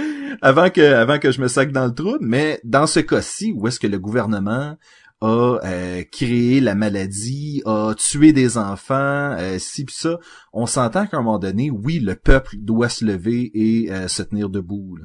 avant 0.42 0.70
que, 0.70 0.80
avant 0.80 1.18
que 1.20 1.30
je 1.30 1.40
me 1.40 1.46
sac 1.46 1.70
dans 1.70 1.86
le 1.86 1.94
trou. 1.94 2.16
Mais 2.20 2.60
dans 2.64 2.88
ce 2.88 3.00
cas-ci, 3.00 3.52
où 3.56 3.68
est-ce 3.68 3.78
que 3.78 3.86
le 3.86 4.00
gouvernement 4.00 4.76
a 5.20 5.58
euh, 5.64 6.02
créé 6.10 6.60
la 6.60 6.74
maladie, 6.74 7.62
a 7.66 7.94
tué 7.94 8.32
des 8.32 8.56
enfants, 8.56 9.36
euh, 9.38 9.58
ci 9.58 9.84
pis 9.84 9.94
ça, 9.94 10.18
on 10.52 10.66
s'entend 10.66 11.06
qu'à 11.06 11.18
un 11.18 11.22
moment 11.22 11.38
donné, 11.38 11.70
oui, 11.70 12.00
le 12.00 12.16
peuple 12.16 12.56
doit 12.56 12.88
se 12.88 13.04
lever 13.04 13.50
et 13.54 13.92
euh, 13.92 14.08
se 14.08 14.22
tenir 14.22 14.48
debout. 14.48 14.96
Là. 14.96 15.04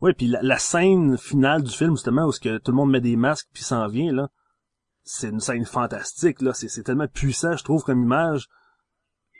Oui, 0.00 0.12
puis 0.12 0.26
la, 0.26 0.42
la, 0.42 0.58
scène 0.58 1.16
finale 1.16 1.62
du 1.62 1.70
film, 1.70 1.92
justement, 1.92 2.26
où 2.26 2.32
ce 2.32 2.40
que 2.40 2.58
tout 2.58 2.72
le 2.72 2.76
monde 2.76 2.90
met 2.90 3.00
des 3.00 3.16
masques 3.16 3.48
puis 3.52 3.62
s'en 3.62 3.86
vient, 3.86 4.12
là, 4.12 4.28
c'est 5.04 5.28
une 5.28 5.40
scène 5.40 5.64
fantastique, 5.66 6.40
là. 6.40 6.52
C'est 6.54 6.82
tellement 6.82 7.06
puissant, 7.08 7.56
je 7.56 7.64
trouve, 7.64 7.82
comme 7.82 8.02
image. 8.02 8.48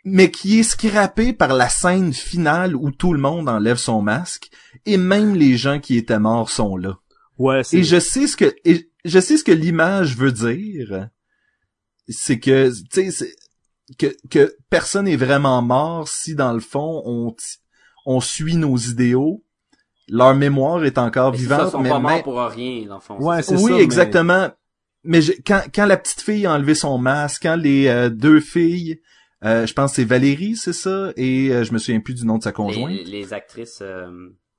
Mais 0.04 0.30
qui 0.30 0.58
est 0.60 0.64
scrappé 0.64 1.32
par 1.32 1.54
la 1.54 1.70
scène 1.70 2.12
finale 2.12 2.76
où 2.76 2.90
tout 2.90 3.14
le 3.14 3.20
monde 3.20 3.48
enlève 3.48 3.78
son 3.78 4.02
masque 4.02 4.50
et 4.84 4.98
même 4.98 5.34
les 5.34 5.56
gens 5.56 5.80
qui 5.80 5.96
étaient 5.96 6.18
morts 6.18 6.50
sont 6.50 6.76
là. 6.76 6.98
Ouais, 7.38 7.62
et 7.72 7.82
je 7.82 7.98
sais 7.98 8.26
ce 8.26 8.36
que 8.36 8.54
et 8.66 8.90
je 9.06 9.18
sais 9.18 9.38
ce 9.38 9.44
que 9.44 9.50
l'image 9.52 10.14
veut 10.16 10.30
dire. 10.30 11.08
C'est 12.06 12.38
que 12.38 12.70
tu 12.92 13.10
sais 13.10 13.34
que 13.98 14.14
que 14.28 14.54
personne 14.68 15.08
est 15.08 15.16
vraiment 15.16 15.62
mort 15.62 16.06
si 16.06 16.34
dans 16.34 16.52
le 16.52 16.60
fond 16.60 17.02
on 17.06 17.34
on 18.04 18.20
suit 18.20 18.56
nos 18.56 18.76
idéaux. 18.76 19.42
Leur 20.08 20.34
mémoire 20.34 20.84
est 20.84 20.98
encore 20.98 21.32
mais 21.32 21.38
vivante, 21.38 21.60
ça, 21.60 21.70
sont 21.70 21.80
mais 21.80 21.88
pas 21.88 21.98
morts 21.98 22.10
mais- 22.10 22.22
pour 22.22 22.38
rien, 22.42 22.84
dans 22.86 22.96
le 22.96 23.00
fond. 23.00 23.16
Ouais, 23.18 23.42
c'est 23.42 23.56
oui, 23.56 23.72
ça, 23.72 23.78
exactement. 23.80 24.48
Mais, 24.48 24.54
je- 25.06 25.32
quand, 25.46 25.62
quand 25.74 25.86
la 25.86 25.96
petite 25.96 26.20
fille 26.20 26.46
a 26.46 26.52
enlevé 26.52 26.74
son 26.74 26.98
masque, 26.98 27.42
quand 27.42 27.56
les 27.56 27.88
euh, 27.88 28.08
deux 28.10 28.40
filles, 28.40 29.00
euh, 29.44 29.66
je 29.66 29.72
pense 29.74 29.90
que 29.92 29.96
c'est 29.96 30.04
Valérie, 30.04 30.56
c'est 30.56 30.72
ça, 30.72 31.12
et 31.16 31.50
euh, 31.50 31.64
je 31.64 31.72
me 31.72 31.78
souviens 31.78 32.00
plus 32.00 32.14
du 32.14 32.24
nom 32.24 32.38
de 32.38 32.42
sa 32.42 32.52
conjointe. 32.52 32.90
les, 32.90 33.04
les 33.04 33.32
actrices, 33.34 33.80
euh, 33.82 34.10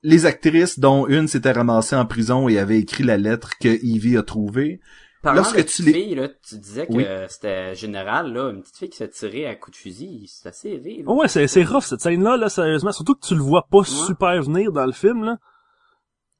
Les 0.02 0.26
actrices, 0.26 0.78
dont 0.78 1.06
une 1.08 1.26
s'était 1.26 1.52
ramassée 1.52 1.96
en 1.96 2.06
prison 2.06 2.48
et 2.48 2.58
avait 2.58 2.78
écrit 2.78 3.02
la 3.02 3.16
lettre 3.16 3.58
que 3.58 3.68
Evie 3.68 4.16
a 4.16 4.22
trouvée. 4.22 4.80
Parlant 5.22 5.40
Lorsque 5.42 5.56
de 5.56 5.62
tu 5.62 5.82
les- 5.82 5.92
filles, 5.92 6.14
là, 6.14 6.28
tu 6.28 6.56
disais 6.58 6.86
que 6.86 6.92
Oui. 6.92 7.04
c'était 7.28 7.74
général, 7.74 8.32
là, 8.32 8.50
une 8.52 8.60
petite 8.62 8.76
fille 8.76 8.90
qui 8.90 8.98
s'est 8.98 9.08
tirée 9.08 9.46
à 9.46 9.56
coups 9.56 9.76
de 9.76 9.80
fusil, 9.82 10.26
c'est 10.28 10.48
assez 10.48 10.68
élevé, 10.68 10.98
là. 10.98 11.04
Oh 11.06 11.16
ouais, 11.20 11.26
c'est 11.26 11.48
c'est 11.48 11.64
rough 11.64 11.82
cette 11.82 12.00
scène-là, 12.02 12.36
là, 12.36 12.48
sérieusement. 12.48 12.92
Surtout 12.92 13.14
que 13.16 13.26
tu 13.26 13.34
le 13.34 13.40
vois 13.40 13.66
pas 13.68 13.82
super 13.82 14.40
venir 14.42 14.70
dans 14.70 14.86
le 14.86 14.92
film, 14.92 15.24
là. 15.24 15.38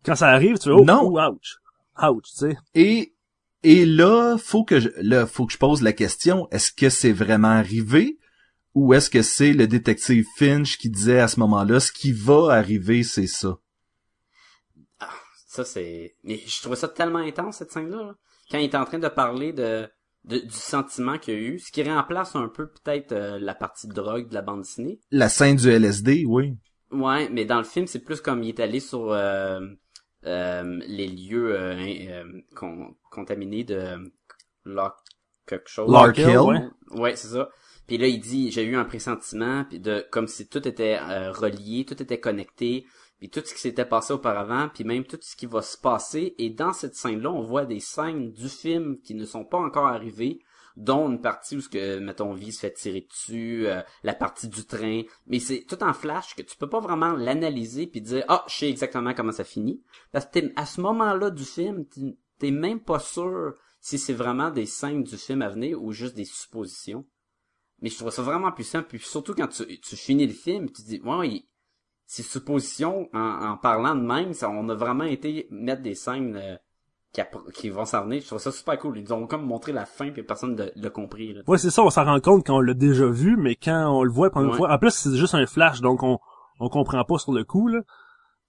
Quand 0.04 0.14
ça 0.14 0.28
arrive, 0.28 0.58
tu 0.58 0.64
fais 0.68 0.70
oh, 0.70 0.84
Non. 0.84 1.00
oh, 1.02 1.18
ouch. 1.18 1.56
Ouch, 2.00 2.22
tu 2.30 2.36
sais. 2.50 2.56
Et 2.76 3.12
et 3.62 3.84
là, 3.86 4.36
faut 4.38 4.64
que 4.64 4.80
je, 4.80 4.88
là, 5.00 5.26
faut 5.26 5.46
que 5.46 5.52
je 5.52 5.58
pose 5.58 5.82
la 5.82 5.92
question 5.92 6.48
est-ce 6.50 6.72
que 6.72 6.88
c'est 6.90 7.12
vraiment 7.12 7.48
arrivé 7.48 8.18
ou 8.74 8.94
est-ce 8.94 9.10
que 9.10 9.22
c'est 9.22 9.52
le 9.52 9.66
détective 9.66 10.26
Finch 10.36 10.76
qui 10.78 10.90
disait 10.90 11.20
à 11.20 11.28
ce 11.28 11.40
moment-là 11.40 11.80
ce 11.80 11.90
qui 11.92 12.12
va 12.12 12.50
arriver, 12.52 13.02
c'est 13.02 13.26
ça? 13.26 13.58
Ça, 15.46 15.64
c'est... 15.64 16.14
Mais 16.24 16.38
je 16.46 16.60
trouvais 16.60 16.76
ça 16.76 16.88
tellement 16.88 17.18
intense, 17.20 17.56
cette 17.58 17.72
scène-là. 17.72 17.96
là. 17.96 18.14
Quand 18.50 18.58
il 18.58 18.64
est 18.64 18.74
en 18.74 18.84
train 18.84 18.98
de 18.98 19.08
parler 19.08 19.52
de, 19.54 19.88
de- 20.24 20.40
du 20.40 20.50
sentiment 20.50 21.18
qu'il 21.18 21.34
y 21.34 21.36
a 21.36 21.40
eu, 21.40 21.58
ce 21.58 21.72
qui 21.72 21.82
remplace 21.82 22.36
un 22.36 22.48
peu 22.48 22.68
peut-être 22.68 23.12
euh, 23.12 23.38
la 23.38 23.54
partie 23.54 23.88
de 23.88 23.94
drogue 23.94 24.28
de 24.28 24.34
la 24.34 24.42
bande 24.42 24.62
dessinée. 24.62 25.00
La 25.10 25.28
scène 25.30 25.56
du 25.56 25.70
LSD, 25.70 26.24
oui. 26.26 26.54
Ouais, 26.90 27.28
mais 27.30 27.44
dans 27.46 27.58
le 27.58 27.64
film, 27.64 27.86
c'est 27.86 28.04
plus 28.04 28.20
comme 28.20 28.42
il 28.42 28.50
est 28.50 28.60
allé 28.60 28.80
sur 28.80 29.10
euh, 29.12 29.60
les 30.26 31.08
lieux 31.08 31.54
euh, 31.54 31.74
euh, 31.76 32.40
con- 32.54 32.94
contaminés 33.10 33.64
de 33.64 33.96
Lock 34.64 34.94
quelque 35.46 35.68
chose. 35.68 35.90
Lark 35.90 36.18
Hill, 36.18 36.38
ouais. 36.38 36.60
Ouais, 36.90 37.16
c'est 37.16 37.28
ça. 37.28 37.48
Puis 37.86 37.98
là, 37.98 38.08
il 38.08 38.18
dit, 38.20 38.50
j'ai 38.50 38.64
eu 38.64 38.74
un 38.76 38.84
pressentiment, 38.84 39.64
puis 39.64 39.78
de 39.78 40.04
comme 40.10 40.26
si 40.26 40.48
tout 40.48 40.66
était 40.66 40.98
euh, 41.00 41.30
relié, 41.30 41.84
tout 41.84 42.02
était 42.02 42.18
connecté, 42.18 42.84
puis 43.18 43.30
tout 43.30 43.40
ce 43.44 43.54
qui 43.54 43.60
s'était 43.60 43.84
passé 43.84 44.12
auparavant, 44.12 44.68
puis 44.74 44.82
même 44.82 45.04
tout 45.04 45.18
ce 45.20 45.36
qui 45.36 45.46
va 45.46 45.62
se 45.62 45.78
passer. 45.78 46.34
Et 46.38 46.50
dans 46.50 46.72
cette 46.72 46.96
scène-là, 46.96 47.30
on 47.30 47.42
voit 47.42 47.64
des 47.64 47.80
scènes 47.80 48.32
du 48.32 48.48
film 48.48 48.98
qui 49.04 49.14
ne 49.14 49.24
sont 49.24 49.44
pas 49.44 49.58
encore 49.58 49.86
arrivées, 49.86 50.40
dont 50.76 51.08
une 51.10 51.20
partie 51.20 51.56
où 51.56 51.60
ce 51.60 51.68
que 51.68 51.98
mettons 51.98 52.34
vie 52.34 52.52
se 52.52 52.60
fait 52.60 52.72
tirer 52.72 53.06
dessus, 53.08 53.66
euh, 53.66 53.80
la 54.02 54.14
partie 54.14 54.48
du 54.48 54.64
train, 54.66 55.02
mais 55.26 55.38
c'est 55.38 55.64
tout 55.64 55.82
en 55.82 55.94
flash 55.94 56.34
que 56.34 56.42
tu 56.42 56.56
peux 56.56 56.68
pas 56.68 56.80
vraiment 56.80 57.12
l'analyser 57.12 57.86
puis 57.86 58.00
dire 58.02 58.24
ah 58.28 58.44
je 58.48 58.54
sais 58.54 58.68
exactement 58.70 59.14
comment 59.14 59.32
ça 59.32 59.44
finit. 59.44 59.82
Parce 60.12 60.26
que 60.26 60.40
à 60.56 60.66
ce 60.66 60.80
moment-là 60.82 61.30
du 61.30 61.44
film 61.44 61.86
t'es 62.38 62.50
même 62.50 62.80
pas 62.80 62.98
sûr 62.98 63.54
si 63.80 63.98
c'est 63.98 64.12
vraiment 64.12 64.50
des 64.50 64.66
scènes 64.66 65.02
du 65.02 65.16
film 65.16 65.42
à 65.42 65.48
venir 65.48 65.82
ou 65.82 65.92
juste 65.92 66.14
des 66.14 66.24
suppositions. 66.24 67.06
Mais 67.80 67.88
je 67.88 67.96
trouve 67.96 68.10
ça 68.10 68.22
vraiment 68.22 68.52
puissant. 68.52 68.82
Puis 68.82 68.98
surtout 68.98 69.34
quand 69.34 69.48
tu, 69.48 69.96
finis 69.96 70.26
le 70.26 70.32
film 70.34 70.70
tu 70.70 70.82
dis 70.82 71.00
ouais 71.04 71.28
il- 71.28 71.48
ces 72.04 72.22
suppositions 72.22 73.08
en, 73.14 73.50
en 73.50 73.56
parlant 73.56 73.94
de 73.96 74.02
même 74.02 74.32
ça, 74.34 74.48
on 74.50 74.68
a 74.68 74.74
vraiment 74.74 75.04
été 75.04 75.48
mettre 75.50 75.82
des 75.82 75.94
scènes 75.94 76.36
euh, 76.36 76.56
qui, 77.12 77.22
qui 77.54 77.70
vont 77.70 77.84
s'en 77.84 78.04
venir 78.04 78.20
je 78.20 78.26
trouve 78.26 78.38
ça 78.38 78.52
super 78.52 78.78
cool 78.78 78.98
ils 78.98 79.12
ont 79.12 79.26
comme 79.26 79.44
montré 79.44 79.72
la 79.72 79.86
fin 79.86 80.10
puis 80.10 80.22
personne 80.22 80.54
ne 80.54 80.66
l'a 80.74 80.90
compris 80.90 81.32
là. 81.32 81.42
Ouais, 81.46 81.58
c'est 81.58 81.70
ça, 81.70 81.82
on 81.82 81.90
s'en 81.90 82.04
rend 82.04 82.20
compte 82.20 82.46
quand 82.46 82.56
on 82.56 82.60
l'a 82.60 82.74
déjà 82.74 83.06
vu, 83.06 83.36
mais 83.36 83.56
quand 83.56 83.90
on 83.90 84.02
le 84.02 84.10
voit 84.10 84.30
pour 84.30 84.42
une 84.42 84.50
Ouais. 84.50 84.56
fois, 84.56 84.72
en 84.72 84.78
plus 84.78 84.90
c'est 84.90 85.14
juste 85.16 85.34
un 85.34 85.46
flash, 85.46 85.80
donc 85.80 86.02
on 86.02 86.18
on 86.58 86.68
comprend 86.68 87.04
pas 87.04 87.18
sur 87.18 87.32
le 87.32 87.44
coup, 87.44 87.68
là. 87.68 87.80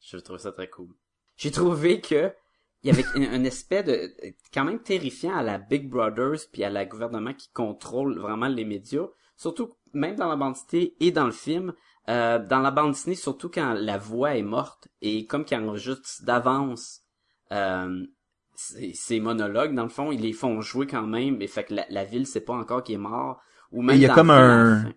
Je 0.01 0.17
trouve 0.17 0.37
ça 0.37 0.51
très 0.51 0.69
cool. 0.69 0.89
J'ai 1.35 1.51
trouvé 1.51 1.99
que 2.01 2.31
il 2.83 2.87
y 2.87 2.91
avait 2.91 3.27
un, 3.27 3.43
aspect 3.45 3.83
de 3.83 4.13
quand 4.53 4.63
même 4.63 4.79
terrifiant 4.79 5.35
à 5.35 5.43
la 5.43 5.57
Big 5.57 5.89
Brothers 5.89 6.39
puis 6.51 6.63
à 6.63 6.69
la 6.69 6.85
gouvernement 6.85 7.33
qui 7.33 7.49
contrôle 7.51 8.19
vraiment 8.19 8.47
les 8.47 8.65
médias, 8.65 9.07
surtout 9.35 9.73
même 9.93 10.15
dans 10.15 10.27
la 10.27 10.35
bande 10.35 10.53
dessinée 10.53 10.95
et 10.99 11.11
dans 11.11 11.25
le 11.25 11.31
film. 11.31 11.73
Euh, 12.09 12.39
dans 12.39 12.59
la 12.59 12.71
bande 12.71 12.91
dessinée, 12.91 13.15
surtout 13.15 13.49
quand 13.49 13.73
la 13.73 13.97
voix 13.97 14.37
est 14.37 14.43
morte 14.43 14.87
et 15.01 15.25
comme 15.25 15.43
qu'il 15.43 15.57
enregistre 15.57 16.23
d'avance 16.23 17.01
euh, 17.51 18.05
ces, 18.57 18.93
ces 18.95 19.19
monologues, 19.19 19.75
dans 19.75 19.83
le 19.83 19.89
fond, 19.89 20.11
ils 20.11 20.19
les 20.19 20.33
font 20.33 20.59
jouer 20.61 20.87
quand 20.87 21.05
même, 21.05 21.41
et 21.41 21.47
fait 21.47 21.63
que 21.63 21.75
la, 21.75 21.85
la 21.89 22.03
ville 22.03 22.25
sait 22.25 22.41
pas 22.41 22.55
encore 22.55 22.83
qu'il 22.83 22.95
est 22.95 22.97
mort. 22.97 23.39
Ou 23.71 23.83
même 23.83 23.95
il 23.95 24.01
y 24.01 24.05
a 24.07 24.13
comme 24.13 24.29
le 24.29 24.33
un-. 24.33 24.93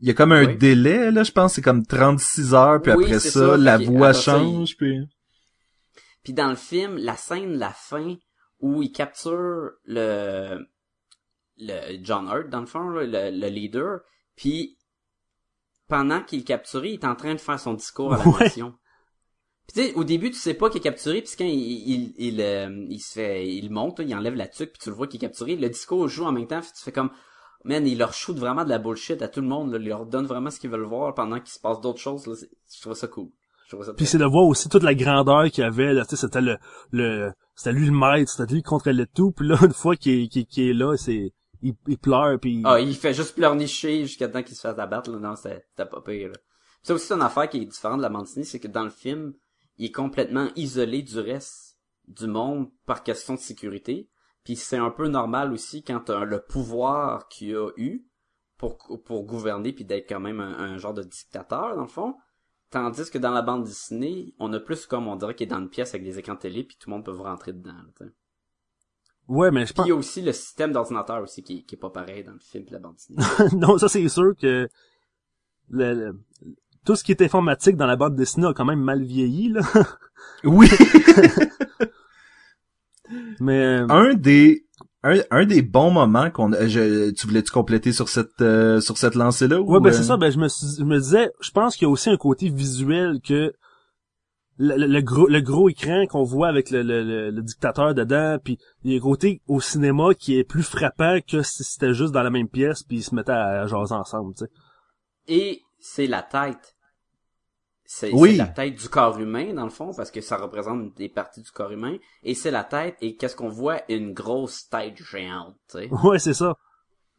Il 0.00 0.08
y 0.08 0.10
a 0.10 0.14
comme 0.14 0.32
un 0.32 0.44
Oui. 0.46 0.56
délai, 0.56 1.10
là, 1.10 1.22
je 1.22 1.32
pense, 1.32 1.54
c'est 1.54 1.62
comme 1.62 1.86
36 1.86 2.54
heures, 2.54 2.82
puis 2.82 2.92
Oui, 2.92 3.04
après 3.04 3.20
ça, 3.20 3.30
ça, 3.30 3.56
la 3.56 3.78
voix 3.78 4.08
après 4.08 4.20
ça, 4.20 4.32
change, 4.38 4.76
puis... 4.76 4.98
Puis 6.22 6.32
dans 6.34 6.48
le 6.50 6.56
film, 6.56 6.96
la 6.98 7.16
scène, 7.16 7.56
la 7.56 7.70
fin, 7.70 8.16
où 8.60 8.82
il 8.82 8.90
capture 8.90 9.70
le, 9.84 10.58
le 11.58 11.98
John 12.02 12.26
Hurt, 12.26 12.50
dans 12.50 12.60
le 12.60 12.66
fond, 12.66 12.88
là, 12.88 13.04
le, 13.04 13.38
le 13.38 13.48
leader, 13.48 14.00
puis 14.34 14.76
pendant 15.88 16.20
qu'il 16.20 16.40
est 16.40 16.44
capturé, 16.44 16.90
il 16.90 16.94
est 16.94 17.04
en 17.04 17.14
train 17.14 17.34
de 17.34 17.40
faire 17.40 17.60
son 17.60 17.74
discours 17.74 18.12
à 18.12 18.18
la 18.18 18.26
Ouais. 18.26 18.40
nation. 18.44 18.74
Puis 19.66 19.82
tu 19.82 19.88
sais, 19.88 19.94
au 19.94 20.04
début, 20.04 20.30
tu 20.30 20.38
sais 20.38 20.54
pas 20.54 20.68
qu'il 20.70 20.78
est 20.78 20.82
capturé, 20.84 21.22
puis 21.22 21.32
quand 21.36 21.44
il, 21.44 21.54
il, 21.54 22.14
il, 22.18 22.40
euh, 22.40 22.86
il 22.88 23.00
se 23.00 23.12
fait, 23.14 23.48
il 23.48 23.70
monte, 23.70 24.00
il 24.04 24.14
enlève 24.14 24.34
la 24.34 24.46
tuque, 24.46 24.70
puis 24.72 24.80
tu 24.82 24.90
le 24.90 24.94
vois 24.96 25.06
qu'il 25.08 25.18
est 25.18 25.26
capturé, 25.26 25.56
le 25.56 25.68
discours 25.68 26.06
joue 26.08 26.24
en 26.24 26.32
même 26.32 26.46
temps, 26.46 26.60
puis 26.60 26.70
tu 26.76 26.82
fais 26.82 26.92
comme, 26.92 27.10
man, 27.64 27.84
il 27.86 27.98
leur 27.98 28.12
shoot 28.12 28.36
vraiment 28.38 28.64
de 28.64 28.68
la 28.68 28.78
bullshit 28.78 29.20
à 29.22 29.28
tout 29.28 29.40
le 29.40 29.48
monde, 29.48 29.72
là, 29.72 29.78
il 29.80 29.88
leur 29.88 30.06
donne 30.06 30.26
vraiment 30.26 30.50
ce 30.50 30.60
qu'ils 30.60 30.70
veulent 30.70 30.84
voir 30.84 31.14
pendant 31.14 31.40
qu'il 31.40 31.50
se 31.50 31.58
passe 31.60 31.80
d'autres 31.80 31.98
choses, 32.00 32.26
là, 32.26 32.34
C'est- 32.36 32.48
je 32.76 32.80
trouve 32.80 32.94
ça 32.94 33.08
cool. 33.08 33.28
Puis 33.96 34.06
c'est 34.06 34.18
de 34.18 34.24
voir 34.24 34.44
aussi 34.44 34.68
toute 34.68 34.84
la 34.84 34.94
grandeur 34.94 35.50
qu'il 35.50 35.64
y 35.64 35.66
avait, 35.66 35.92
là, 35.92 36.04
tu 36.04 36.10
sais, 36.10 36.16
c'était 36.16 36.40
le, 36.40 36.56
le, 36.92 37.32
c'était 37.56 37.72
lui 37.72 37.86
le 37.86 37.92
maître, 37.92 38.30
c'était 38.30 38.52
lui 38.52 38.62
qui 38.62 38.68
contrôlait 38.68 39.06
tout, 39.12 39.32
puis 39.32 39.48
là, 39.48 39.56
une 39.62 39.72
fois 39.72 39.96
qu'il 39.96 40.20
est, 40.22 40.58
est 40.58 40.72
là, 40.72 40.96
c'est, 40.96 41.32
il, 41.62 41.74
il 41.88 41.98
pleure, 41.98 42.38
puis 42.38 42.62
Ah, 42.64 42.78
il 42.78 42.94
fait 42.94 43.12
juste 43.12 43.34
pleurnicher 43.34 44.02
jusqu'à 44.04 44.28
temps 44.28 44.44
qu'il 44.44 44.54
se 44.54 44.60
fasse 44.60 44.78
abattre, 44.78 45.10
là. 45.10 45.18
Non, 45.18 45.34
c'était 45.34 45.60
pas 45.76 46.00
pire, 46.00 46.28
là. 46.28 46.34
Ça 46.84 46.94
aussi, 46.94 47.06
c'est 47.08 47.14
une 47.14 47.22
affaire 47.22 47.48
qui 47.48 47.56
est 47.62 47.64
différente 47.64 47.98
de 47.98 48.02
la 48.02 48.20
dessinée, 48.20 48.44
c'est 48.44 48.60
que 48.60 48.68
dans 48.68 48.84
le 48.84 48.90
film, 48.90 49.34
il 49.78 49.86
est 49.86 49.92
complètement 49.92 50.48
isolé 50.56 51.02
du 51.02 51.18
reste 51.18 51.78
du 52.08 52.26
monde 52.26 52.70
par 52.86 53.02
question 53.02 53.34
de 53.34 53.38
sécurité. 53.40 54.08
Puis 54.44 54.56
c'est 54.56 54.76
un 54.76 54.90
peu 54.90 55.08
normal 55.08 55.52
aussi 55.52 55.82
quand 55.82 56.00
t'as 56.00 56.24
le 56.24 56.40
pouvoir 56.40 57.28
qu'il 57.28 57.56
a 57.56 57.70
eu 57.76 58.06
pour, 58.58 58.78
pour 59.04 59.24
gouverner 59.24 59.72
puis 59.72 59.84
d'être 59.84 60.08
quand 60.08 60.20
même 60.20 60.40
un, 60.40 60.58
un 60.58 60.78
genre 60.78 60.94
de 60.94 61.02
dictateur, 61.02 61.74
dans 61.74 61.82
le 61.82 61.88
fond. 61.88 62.14
Tandis 62.70 63.10
que 63.10 63.18
dans 63.18 63.32
la 63.32 63.42
bande 63.42 63.64
dessinée, 63.64 64.34
on 64.38 64.52
a 64.52 64.60
plus 64.60 64.86
comme 64.86 65.08
on 65.08 65.16
dirait 65.16 65.34
qu'il 65.34 65.46
est 65.46 65.50
dans 65.50 65.60
une 65.60 65.68
pièce 65.68 65.90
avec 65.90 66.04
des 66.04 66.18
écrans 66.18 66.36
télé 66.36 66.64
puis 66.64 66.76
tout 66.78 66.90
le 66.90 66.96
monde 66.96 67.04
peut 67.04 67.12
vous 67.12 67.22
rentrer 67.24 67.52
dedans, 67.52 67.74
là. 68.00 68.06
Ouais, 69.28 69.50
mais 69.50 69.66
je 69.66 69.72
Puis 69.72 69.74
pense... 69.74 69.86
il 69.86 69.88
y 69.88 69.92
a 69.92 69.96
aussi 69.96 70.22
le 70.22 70.32
système 70.32 70.72
d'ordinateur 70.72 71.20
aussi 71.22 71.42
qui, 71.42 71.64
qui 71.64 71.74
est 71.74 71.78
pas 71.78 71.90
pareil 71.90 72.22
dans 72.22 72.32
le 72.32 72.38
film 72.38 72.64
et 72.68 72.70
la 72.70 72.78
bande 72.78 72.94
dessinée. 72.94 73.18
non, 73.56 73.76
ça 73.78 73.88
c'est 73.88 74.08
sûr 74.08 74.36
que 74.36 74.68
le, 75.68 75.94
le- 75.94 76.20
tout 76.86 76.96
ce 76.96 77.04
qui 77.04 77.12
est 77.12 77.20
informatique 77.22 77.76
dans 77.76 77.86
la 77.86 77.96
bande 77.96 78.16
dessinée 78.16 78.46
a 78.46 78.54
quand 78.54 78.64
même 78.64 78.80
mal 78.80 79.02
vieilli, 79.02 79.50
là. 79.50 79.60
Oui. 80.44 80.68
Mais 83.40 83.62
euh, 83.80 83.86
un 83.88 84.14
des 84.14 84.64
un, 85.02 85.20
un 85.30 85.46
des 85.46 85.62
bons 85.62 85.90
moments 85.92 86.30
qu'on 86.30 86.50
je, 86.52 87.10
tu 87.10 87.26
voulais 87.28 87.42
tu 87.42 87.52
compléter 87.52 87.92
sur 87.92 88.08
cette 88.08 88.40
euh, 88.40 88.80
sur 88.80 88.98
cette 88.98 89.14
lancée 89.14 89.46
là 89.46 89.60
ouais, 89.60 89.80
ben 89.80 89.92
c'est 89.92 90.02
ça. 90.02 90.16
Ben 90.16 90.30
je 90.32 90.38
me 90.38 90.48
suis- 90.48 90.76
je 90.78 90.84
me 90.84 90.98
disais, 90.98 91.30
je 91.40 91.50
pense 91.52 91.76
qu'il 91.76 91.86
y 91.86 91.88
a 91.88 91.90
aussi 91.90 92.10
un 92.10 92.16
côté 92.16 92.48
visuel 92.48 93.20
que 93.20 93.52
le, 94.58 94.76
le- 94.76 94.86
le 94.86 95.00
gros 95.02 95.28
le 95.28 95.40
gros 95.40 95.68
écran 95.68 96.06
qu'on 96.08 96.24
voit 96.24 96.48
avec 96.48 96.70
le, 96.70 96.82
le, 96.82 97.04
le- 97.04 97.30
le 97.30 97.42
dictateur 97.42 97.94
dedans, 97.94 98.38
puis 98.42 98.58
il 98.82 98.90
y 98.90 98.94
a 98.94 98.98
un 98.98 99.00
côté 99.00 99.42
au 99.46 99.60
cinéma 99.60 100.14
qui 100.18 100.36
est 100.38 100.44
plus 100.44 100.62
frappant 100.64 101.18
que 101.26 101.42
si 101.42 101.62
c'était 101.62 101.94
juste 101.94 102.12
dans 102.12 102.22
la 102.24 102.30
même 102.30 102.48
pièce 102.48 102.82
puis 102.82 102.96
ils 102.98 103.02
se 103.04 103.14
mettaient 103.14 103.32
à, 103.32 103.62
à 103.62 103.66
jaser 103.66 103.94
ensemble, 103.94 104.34
tu 104.34 104.44
sais. 104.44 104.50
Et 105.28 105.60
c'est 105.78 106.06
la 106.08 106.22
tête. 106.22 106.74
C'est 107.86 108.12
Oui. 108.12 108.32
c'est 108.32 108.38
la 108.38 108.46
tête 108.48 108.74
du 108.74 108.88
corps 108.88 109.18
humain, 109.18 109.54
dans 109.54 109.64
le 109.64 109.70
fond, 109.70 109.92
parce 109.94 110.10
que 110.10 110.20
ça 110.20 110.36
représente 110.36 110.94
des 110.96 111.08
parties 111.08 111.40
du 111.40 111.50
corps 111.50 111.70
humain. 111.70 111.96
Et 112.24 112.34
c'est 112.34 112.50
la 112.50 112.64
tête, 112.64 112.96
et 113.00 113.16
qu'est-ce 113.16 113.36
qu'on 113.36 113.48
voit? 113.48 113.80
Une 113.88 114.12
grosse 114.12 114.68
tête 114.68 114.96
géante, 115.02 115.56
tu 115.70 115.78
sais. 115.78 115.88
Ouais, 115.90 116.18
c'est 116.18 116.34
ça. 116.34 116.56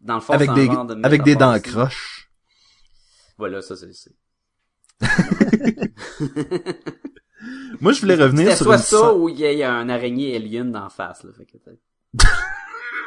Dans 0.01 0.15
le 0.15 0.21
fond, 0.21 0.33
avec 0.33 0.49
c'est 0.49 0.69
un 0.69 0.85
des 0.85 0.95
de 0.95 1.05
avec 1.05 1.23
des 1.23 1.35
dents 1.35 1.59
croches. 1.59 2.29
Voilà, 3.37 3.61
ça 3.61 3.75
c'est... 3.75 3.87
Moi 7.79 7.93
je 7.93 8.01
voulais 8.01 8.15
revenir 8.15 8.51
sur 8.55 8.65
soit 8.65 8.77
une 8.77 8.81
ça 8.81 9.13
ou 9.13 9.29
il 9.29 9.37
y 9.37 9.45
a, 9.45 9.51
il 9.51 9.59
y 9.59 9.63
a 9.63 9.71
un 9.71 9.89
araignée 9.89 10.35
alien 10.35 10.71
d'en 10.71 10.89
face, 10.89 11.23
là. 11.23 11.31
Fait 11.33 11.45
que. 11.45 11.57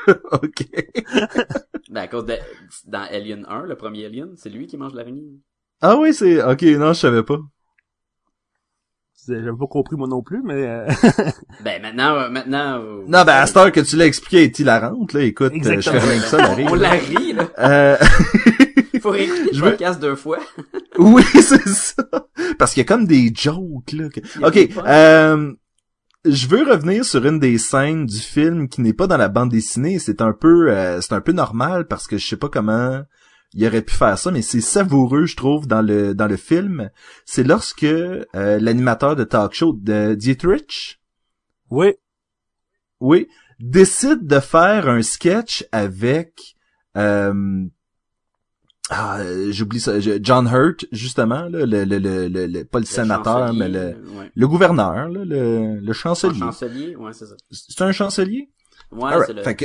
OK. 0.32 0.66
ben, 1.90 2.02
à 2.02 2.08
cause 2.08 2.24
de, 2.24 2.36
dans 2.86 3.02
Alien 3.02 3.44
1, 3.48 3.64
le 3.64 3.76
premier 3.76 4.06
Alien, 4.06 4.34
c'est 4.36 4.50
lui 4.50 4.66
qui 4.66 4.76
mange 4.76 4.94
l'araignée. 4.94 5.40
Ah 5.82 5.96
oui, 5.96 6.12
c'est 6.14 6.42
OK, 6.42 6.62
non, 6.62 6.92
je 6.92 7.00
savais 7.00 7.22
pas. 7.22 7.38
J'avais 9.28 9.50
pas 9.52 9.66
compris 9.68 9.96
moi 9.96 10.08
non 10.08 10.22
plus, 10.22 10.42
mais 10.42 10.54
euh, 10.66 10.86
Ben, 11.64 11.80
maintenant, 11.82 12.14
euh, 12.16 12.30
maintenant... 12.30 12.80
euh, 12.80 13.02
Non, 13.06 13.22
ben 13.24 13.28
à 13.34 13.46
cette 13.46 13.56
heure 13.58 13.70
que 13.70 13.80
tu 13.80 13.96
l'as 13.96 14.06
expliqué, 14.06 14.38
elle 14.38 14.42
est 14.44 14.58
hilarante 14.58 15.12
là, 15.12 15.20
écoute, 15.22 15.52
euh, 15.54 15.80
je 15.80 15.90
fais 15.90 15.98
rien 15.98 16.20
que 16.20 16.26
ça, 16.26 16.38
la 16.38 16.50
On 16.50 16.54
rire. 16.54 16.76
la 16.76 16.90
rit, 16.90 17.32
là. 17.34 17.48
Euh, 17.58 17.96
Il 18.94 19.00
faut 19.02 19.10
réécouter 19.10 19.50
Je 19.52 19.58
le 19.60 19.64
veux- 19.66 19.70
podcast 19.72 20.00
deux 20.00 20.16
fois. 20.16 20.38
oui, 20.98 21.22
c'est 21.34 21.68
ça. 21.68 22.02
Parce 22.58 22.72
qu'il 22.72 22.80
y 22.80 22.86
a 22.86 22.88
comme 22.88 23.06
des 23.06 23.30
jokes 23.34 23.92
là. 23.92 24.08
OK, 24.46 24.68
euh 24.86 25.52
je 26.26 26.48
veux 26.48 26.64
revenir 26.70 27.02
sur 27.04 27.24
une 27.24 27.38
des 27.38 27.56
scènes 27.56 28.04
du 28.04 28.18
film 28.18 28.68
qui 28.68 28.82
n'est 28.82 28.92
pas 28.92 29.06
dans 29.06 29.16
la 29.16 29.28
bande 29.28 29.48
dessinée, 29.50 29.98
c'est 29.98 30.20
un 30.20 30.32
peu 30.34 30.70
euh, 30.70 31.00
c'est 31.00 31.14
un 31.14 31.22
peu 31.22 31.32
normal 31.32 31.86
parce 31.86 32.06
que 32.06 32.18
je 32.18 32.26
sais 32.26 32.36
pas 32.36 32.50
comment 32.50 33.00
il 33.52 33.66
aurait 33.66 33.82
pu 33.82 33.94
faire 33.94 34.16
ça 34.18 34.30
mais 34.30 34.42
c'est 34.42 34.60
savoureux 34.60 35.26
je 35.26 35.36
trouve 35.36 35.66
dans 35.66 35.82
le 35.82 36.14
dans 36.14 36.26
le 36.28 36.36
film, 36.36 36.90
c'est 37.24 37.42
lorsque 37.44 37.82
euh, 37.84 38.24
l'animateur 38.34 39.16
de 39.16 39.24
talk 39.24 39.52
show 39.54 39.72
de 39.72 40.14
Dietrich 40.14 41.00
ouais, 41.70 41.98
Oui, 43.00 43.28
décide 43.58 44.26
de 44.26 44.40
faire 44.40 44.88
un 44.88 45.02
sketch 45.02 45.64
avec 45.72 46.54
euh, 46.96 47.64
ah, 48.92 49.20
j'oublie 49.50 49.78
ça, 49.78 50.00
John 50.00 50.48
Hurt 50.52 50.84
justement 50.90 51.42
là, 51.48 51.64
le, 51.64 51.84
le, 51.84 51.98
le, 51.98 52.26
le, 52.28 52.46
le- 52.46 52.64
pas 52.64 52.80
le, 52.80 52.84
sénateur 52.84 53.52
mais 53.54 53.68
le, 53.68 53.96
ouais. 54.16 54.32
le 54.34 54.48
gouverneur 54.48 55.08
là, 55.08 55.24
le, 55.24 55.76
le 55.80 55.90
Un 55.90 55.92
chancelier. 55.92 56.38
chancelier, 56.40 56.96
ouais, 56.96 57.12
c'est 57.12 57.26
ça. 57.26 57.36
C'est 57.52 57.82
un 57.82 57.92
chancelier? 57.92 58.50
Ouais, 58.90 59.12
c'est 59.26 59.32
le 59.32 59.42
que- 59.54 59.64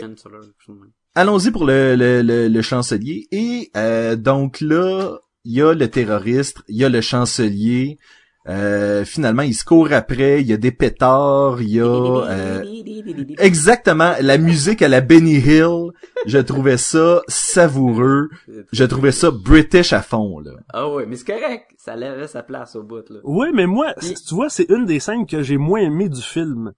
Allons-y 1.16 1.52
pour 1.52 1.66
le, 1.66 1.96
le, 1.96 2.22
le, 2.22 2.48
le 2.50 2.62
chancelier 2.62 3.28
et 3.32 3.72
euh, 3.78 4.16
donc 4.16 4.60
là 4.62 5.18
il 5.46 5.54
y 5.54 5.62
a 5.62 5.74
le 5.74 5.88
terroriste, 5.90 6.64
il 6.68 6.78
y 6.78 6.84
a 6.84 6.90
le 6.90 7.02
chancelier. 7.02 8.00
Euh, 8.48 9.06
finalement, 9.06 9.42
il 9.42 9.56
se 9.56 9.66
court 9.66 9.92
après, 9.92 10.40
il 10.42 10.48
y 10.48 10.54
a 10.54 10.58
des 10.58 10.72
pétards, 10.72 11.64
il 11.64 11.70
y 11.70 11.80
a 11.80 11.86
euh, 11.86 12.64
Exactement, 13.40 14.14
la 14.22 14.38
musique 14.38 14.84
à 14.84 14.88
la 14.88 15.02
Benny 15.02 15.38
Hill, 15.38 15.90
je 16.28 16.38
trouvais 16.38 16.78
ça 16.78 17.22
savoureux, 17.28 18.30
je 18.72 18.84
trouvais 18.84 19.12
ça 19.12 19.32
british 19.32 19.94
à 19.94 20.04
fond 20.04 20.40
là. 20.40 20.52
Ah 20.74 20.88
ouais, 20.90 21.08
mais 21.08 21.16
c'est 21.16 21.26
correct. 21.26 21.72
Ça 21.78 21.96
lève 21.96 22.28
sa 22.28 22.44
place 22.44 22.76
au 22.76 22.84
bout, 22.84 23.10
là. 23.10 23.20
Ouais, 23.24 23.52
mais 23.52 23.66
moi, 23.66 23.96
tu 24.00 24.36
vois, 24.36 24.50
c'est 24.50 24.70
une 24.70 24.86
des 24.86 25.00
scènes 25.00 25.26
que 25.26 25.42
j'ai 25.42 25.58
moins 25.58 25.80
aimé 25.82 26.08
du 26.08 26.22
film. 26.22 26.74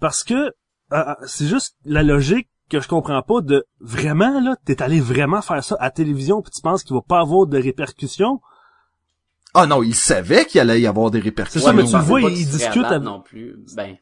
Parce 0.00 0.24
que 0.24 0.34
euh, 0.34 0.50
euh, 0.92 1.14
c'est 1.26 1.46
juste 1.46 1.76
la 1.84 2.02
logique 2.02 2.48
que 2.68 2.80
je 2.80 2.88
comprends 2.88 3.22
pas 3.22 3.40
de 3.40 3.64
vraiment 3.80 4.40
là, 4.40 4.56
t'es 4.64 4.82
allé 4.82 5.00
vraiment 5.00 5.42
faire 5.42 5.62
ça 5.62 5.76
à 5.78 5.84
la 5.84 5.90
télévision 5.90 6.40
puis 6.42 6.50
tu 6.50 6.62
penses 6.62 6.82
qu'il 6.84 6.94
va 6.94 7.02
pas 7.02 7.20
avoir 7.20 7.46
de 7.46 7.58
répercussions? 7.58 8.40
Ah 9.54 9.66
non, 9.66 9.82
il 9.82 9.94
savait 9.94 10.46
qu'il 10.46 10.60
allait 10.60 10.80
y 10.80 10.86
avoir 10.86 11.10
des 11.10 11.20
répercussions. 11.20 11.60
C'est 11.60 11.66
ça, 11.66 11.72
mais 11.74 11.84
tu 11.84 11.92
le 11.94 12.02
vois, 12.02 12.20
il 12.22 12.46
discute 12.46 12.84
avec- 12.84 13.02
non 13.02 13.20
plus. 13.20 13.56
Ben, 13.76 13.96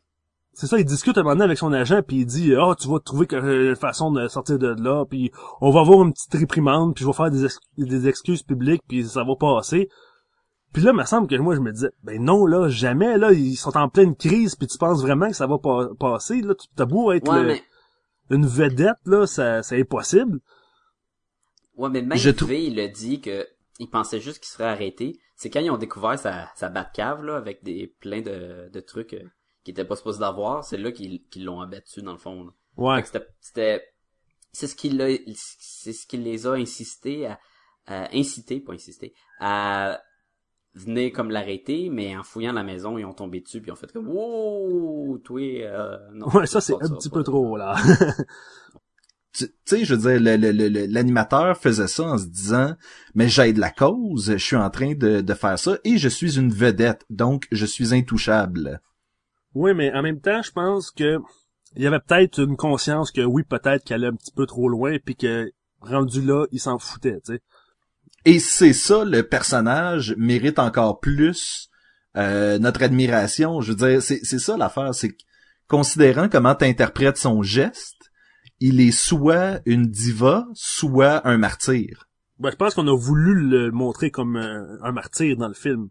C'est 0.53 0.67
ça, 0.67 0.79
il 0.79 0.85
discute 0.85 1.17
un 1.17 1.23
moment 1.23 1.35
donné 1.35 1.45
avec 1.47 1.59
son 1.59 1.73
agent 1.73 2.03
puis 2.07 2.19
il 2.19 2.27
dit 2.27 2.55
"Ah, 2.55 2.75
tu 2.79 2.87
vas 2.89 2.99
trouver 3.01 3.27
que 3.27 3.37
euh, 3.37 3.71
une 3.71 3.77
façon 3.77 4.13
de 4.13 4.29
sortir 4.29 4.59
de 4.59 4.69
là 4.81 5.05
puis 5.07 5.31
on 5.61 5.71
va 5.71 5.81
avoir 5.81 6.03
une 6.03 6.13
petite 6.13 6.35
réprimande 6.35 6.95
puis 6.95 7.03
je 7.03 7.09
vais 7.09 7.15
faire 7.15 7.31
des, 7.31 7.45
ex- 7.45 7.59
des 7.79 8.09
excuses 8.09 8.43
publiques 8.43 8.83
puis 8.87 9.05
ça 9.07 9.25
va 9.25 9.35
passer." 9.37 9.89
Puis 10.73 10.83
là, 10.83 10.91
il 10.93 10.97
me 10.99 11.05
semble 11.05 11.27
que 11.29 11.35
moi 11.37 11.55
je 11.57 11.61
me 11.61 11.73
disais 11.73 11.91
"Ben 12.05 12.23
non 12.23 12.47
là, 12.47 12.69
jamais 12.69 13.17
là, 13.17 13.33
ils 13.33 13.57
sont 13.57 13.77
en 13.77 13.89
pleine 13.89 14.15
crise 14.15 14.55
puis 14.55 14.67
tu 14.69 14.77
penses 14.79 15.03
vraiment 15.03 15.29
que 15.29 15.35
ça 15.37 15.47
va 15.47 15.59
pas 15.59 15.89
passer 15.99 16.43
là, 16.43 16.55
tu 16.55 16.67
t'as 16.77 16.85
beau 16.85 17.11
être 17.13 17.29
ouais, 17.33 17.41
le- 17.41 17.47
mais, 17.47 17.63
une 18.31 18.47
vedette 18.47 18.99
là, 19.05 19.27
ça 19.27 19.63
c'est 19.63 19.81
impossible." 19.81 20.41
ouais, 21.77 21.89
mais 21.91 22.03
même 22.03 22.19
Je 22.19 22.31
V, 22.31 22.65
il 22.67 22.81
a 22.81 22.89
dit 22.89 23.21
que 23.21 23.47
il 23.79 23.89
pensait 23.89 24.21
juste 24.21 24.39
qu'il 24.39 24.49
serait 24.49 24.69
arrêté. 24.69 25.19
C'est 25.37 25.49
quand 25.49 25.61
ils 25.61 25.71
ont 25.71 25.79
découvert 25.79 26.19
sa, 26.19 26.51
sa 26.55 26.69
Batcave, 26.69 27.25
là, 27.25 27.37
avec 27.37 27.65
des, 27.65 27.87
plein 28.01 28.21
de, 28.21 28.69
de 28.71 28.81
trucs 28.81 29.15
euh, 29.15 29.25
qui 29.65 29.71
étaient 29.71 29.87
pas 29.87 29.97
supposés 29.97 30.21
d'avoir. 30.21 30.65
C'est 30.65 30.77
là 30.77 30.93
qu'ils 30.93 31.27
qu'ils 31.29 31.47
l'ont 31.47 31.63
abattu, 31.63 32.03
dans 32.03 32.13
le 32.13 32.19
fond, 32.19 32.45
là. 32.45 32.51
Ouais. 32.77 33.03
c'était, 33.41 33.83
c'est 34.53 34.67
ce 34.67 34.75
qui 34.75 34.91
l'a, 34.91 35.09
c'est 35.35 35.95
ce 35.95 36.07
qui 36.07 36.19
les 36.19 36.47
a 36.47 36.53
insisté 36.53 37.27
à, 37.27 37.41
à 37.87 38.15
inciter, 38.15 38.61
pas 38.61 38.75
insister, 38.75 39.15
à 39.39 40.01
venir 40.75 41.13
comme 41.13 41.31
l'arrêter, 41.31 41.89
mais 41.91 42.17
en 42.17 42.23
fouillant 42.23 42.53
la 42.53 42.63
maison, 42.63 42.97
ils 42.99 43.05
ont 43.05 43.13
tombé 43.13 43.41
dessus 43.41 43.61
puis 43.61 43.71
ils 43.71 43.73
ont 43.73 43.77
fait 43.77 43.91
comme, 43.93 44.09
wow, 44.09 45.19
toi, 45.19 45.41
euh, 45.41 45.99
non. 46.15 46.29
Ouais, 46.29 46.47
ça 46.47 46.61
c'est 46.61 46.75
un 46.75 46.89
petit 46.91 47.11
peu 47.11 47.23
trop 47.23 47.57
là. 47.57 47.77
Tu 49.33 49.47
sais, 49.65 49.85
je 49.85 49.95
veux 49.95 50.01
dire, 50.19 50.21
le- 50.21 50.37
le- 50.51 50.69
le- 50.69 50.87
l'animateur 50.87 51.57
faisait 51.57 51.87
ça 51.87 52.03
en 52.03 52.19
se 52.19 52.27
disant, 52.27 52.75
mais 53.15 53.29
j'aide 53.29 53.59
la 53.59 53.71
cause, 53.71 54.33
je 54.33 54.37
suis 54.45 54.57
en 54.57 54.71
train 54.71 54.95
de, 54.95 55.21
de 55.21 55.35
faire 55.35 55.57
ça 55.57 55.79
et 55.85 55.99
je 55.99 56.09
suis 56.09 56.37
une 56.37 56.53
vedette, 56.53 57.05
donc 57.11 57.47
je 57.53 57.65
suis 57.65 57.95
intouchable. 57.95 58.81
oui, 59.55 59.73
mais 59.73 59.93
en 59.95 60.03
même 60.03 60.21
temps, 60.21 60.43
je 60.43 60.51
pense 60.51 60.91
que 60.91 61.19
il 61.77 61.83
y 61.83 61.87
avait 61.87 62.01
peut-être 62.01 62.41
une 62.41 62.57
conscience 62.57 63.13
que 63.13 63.21
oui, 63.21 63.45
peut-être 63.45 63.85
qu'elle 63.85 64.03
allait 64.05 64.13
un 64.13 64.17
petit 64.17 64.33
peu 64.33 64.47
trop 64.47 64.69
loin 64.69 64.97
puis 65.05 65.15
que 65.15 65.53
rendu 65.81 66.21
là, 66.23 66.47
il 66.51 66.59
s'en 66.59 66.81
foutait, 66.81 67.21
tu 67.25 67.35
sais. 67.35 67.41
Et 68.25 68.39
c'est 68.39 68.73
ça, 68.75 69.05
le 69.05 69.23
personnage 69.23 70.15
mérite 70.19 70.59
encore 70.59 71.01
plus 71.01 71.69
euh, 72.17 72.59
notre 72.59 72.83
admiration. 72.83 73.61
Je 73.61 73.73
veux 73.73 73.89
dire, 73.89 74.03
c'est 74.03 74.21
c'est 74.25 74.39
ça 74.39 74.57
l'affaire, 74.57 74.95
c'est 74.95 75.17
considérant 75.69 76.29
comment 76.29 76.55
t'interprètes 76.55 77.17
son 77.17 77.43
geste, 77.43 78.11
il 78.59 78.81
est 78.81 78.91
soit 78.91 79.61
une 79.65 79.87
diva, 79.87 80.47
soit 80.55 81.27
un 81.27 81.39
martyr. 81.39 82.07
Ben, 82.39 82.51
je 82.51 82.57
pense 82.57 82.75
qu'on 82.75 82.89
a 82.89 82.97
voulu 82.97 83.35
le 83.49 83.71
montrer 83.71 84.11
comme 84.11 84.37
un, 84.37 84.67
un 84.83 84.93
martyr 84.93 85.37
dans 85.37 85.49
le 85.49 85.55
film. 85.55 85.89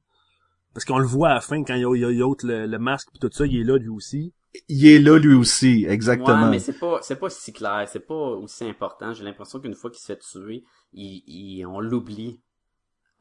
Parce 0.73 0.85
qu'on 0.85 0.99
le 0.99 1.05
voit 1.07 1.29
à 1.29 1.35
la 1.35 1.41
fin, 1.41 1.63
quand 1.63 1.73
il 1.75 1.81
y 1.81 1.85
a, 1.85 1.95
y 1.95 2.05
a- 2.05 2.11
y 2.11 2.21
a 2.21 2.27
autre 2.27 2.45
le, 2.45 2.67
le 2.67 2.79
masque 2.79 3.07
pis 3.11 3.19
tout 3.19 3.29
ça, 3.31 3.45
il 3.45 3.59
est 3.59 3.63
là 3.63 3.77
lui 3.77 3.89
aussi. 3.89 4.33
Il 4.67 4.87
est 4.87 4.99
là 4.99 5.19
lui 5.19 5.35
aussi, 5.35 5.85
exactement. 5.87 6.43
Ouais, 6.45 6.49
mais 6.49 6.59
c'est 6.59 6.77
pas, 6.79 6.99
c'est 7.03 7.17
pas 7.17 7.29
si 7.29 7.53
clair, 7.53 7.87
c'est 7.91 7.99
pas 7.99 8.15
aussi 8.15 8.63
important. 8.65 9.13
J'ai 9.13 9.23
l'impression 9.23 9.59
qu'une 9.59 9.75
fois 9.75 9.91
qu'il 9.91 9.99
se 9.99 10.07
fait 10.07 10.17
tuer, 10.19 10.63
il, 10.91 11.23
il- 11.27 11.65
on 11.67 11.79
l'oublie 11.79 12.41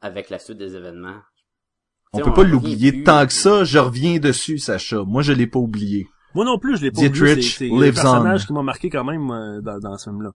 avec 0.01 0.29
la 0.31 0.39
suite 0.39 0.57
des 0.57 0.75
événements. 0.75 1.19
On 2.13 2.19
T'sais, 2.19 2.29
peut 2.29 2.33
pas 2.33 2.43
l'oublier 2.43 3.03
tant 3.03 3.27
que 3.27 3.33
ça. 3.33 3.63
Je 3.63 3.77
reviens 3.77 4.17
dessus, 4.17 4.57
Sacha. 4.57 5.03
Moi, 5.03 5.21
je 5.21 5.31
l'ai 5.33 5.45
pas 5.45 5.59
oublié. 5.59 6.07
Moi 6.33 6.45
non 6.45 6.57
plus, 6.57 6.77
je 6.77 6.83
l'ai 6.83 6.91
pas 6.91 7.01
Dietrich 7.01 7.21
oublié. 7.21 7.41
C'est 7.43 7.69
c'est 7.69 7.75
un 7.75 7.91
personnage 7.93 8.43
on. 8.43 8.47
qui 8.47 8.53
m'a 8.53 8.63
marqué 8.63 8.89
quand 8.89 9.03
même 9.03 9.29
euh, 9.29 9.61
dans, 9.61 9.77
dans 9.79 9.97
ce 9.97 10.09
film-là. 10.09 10.31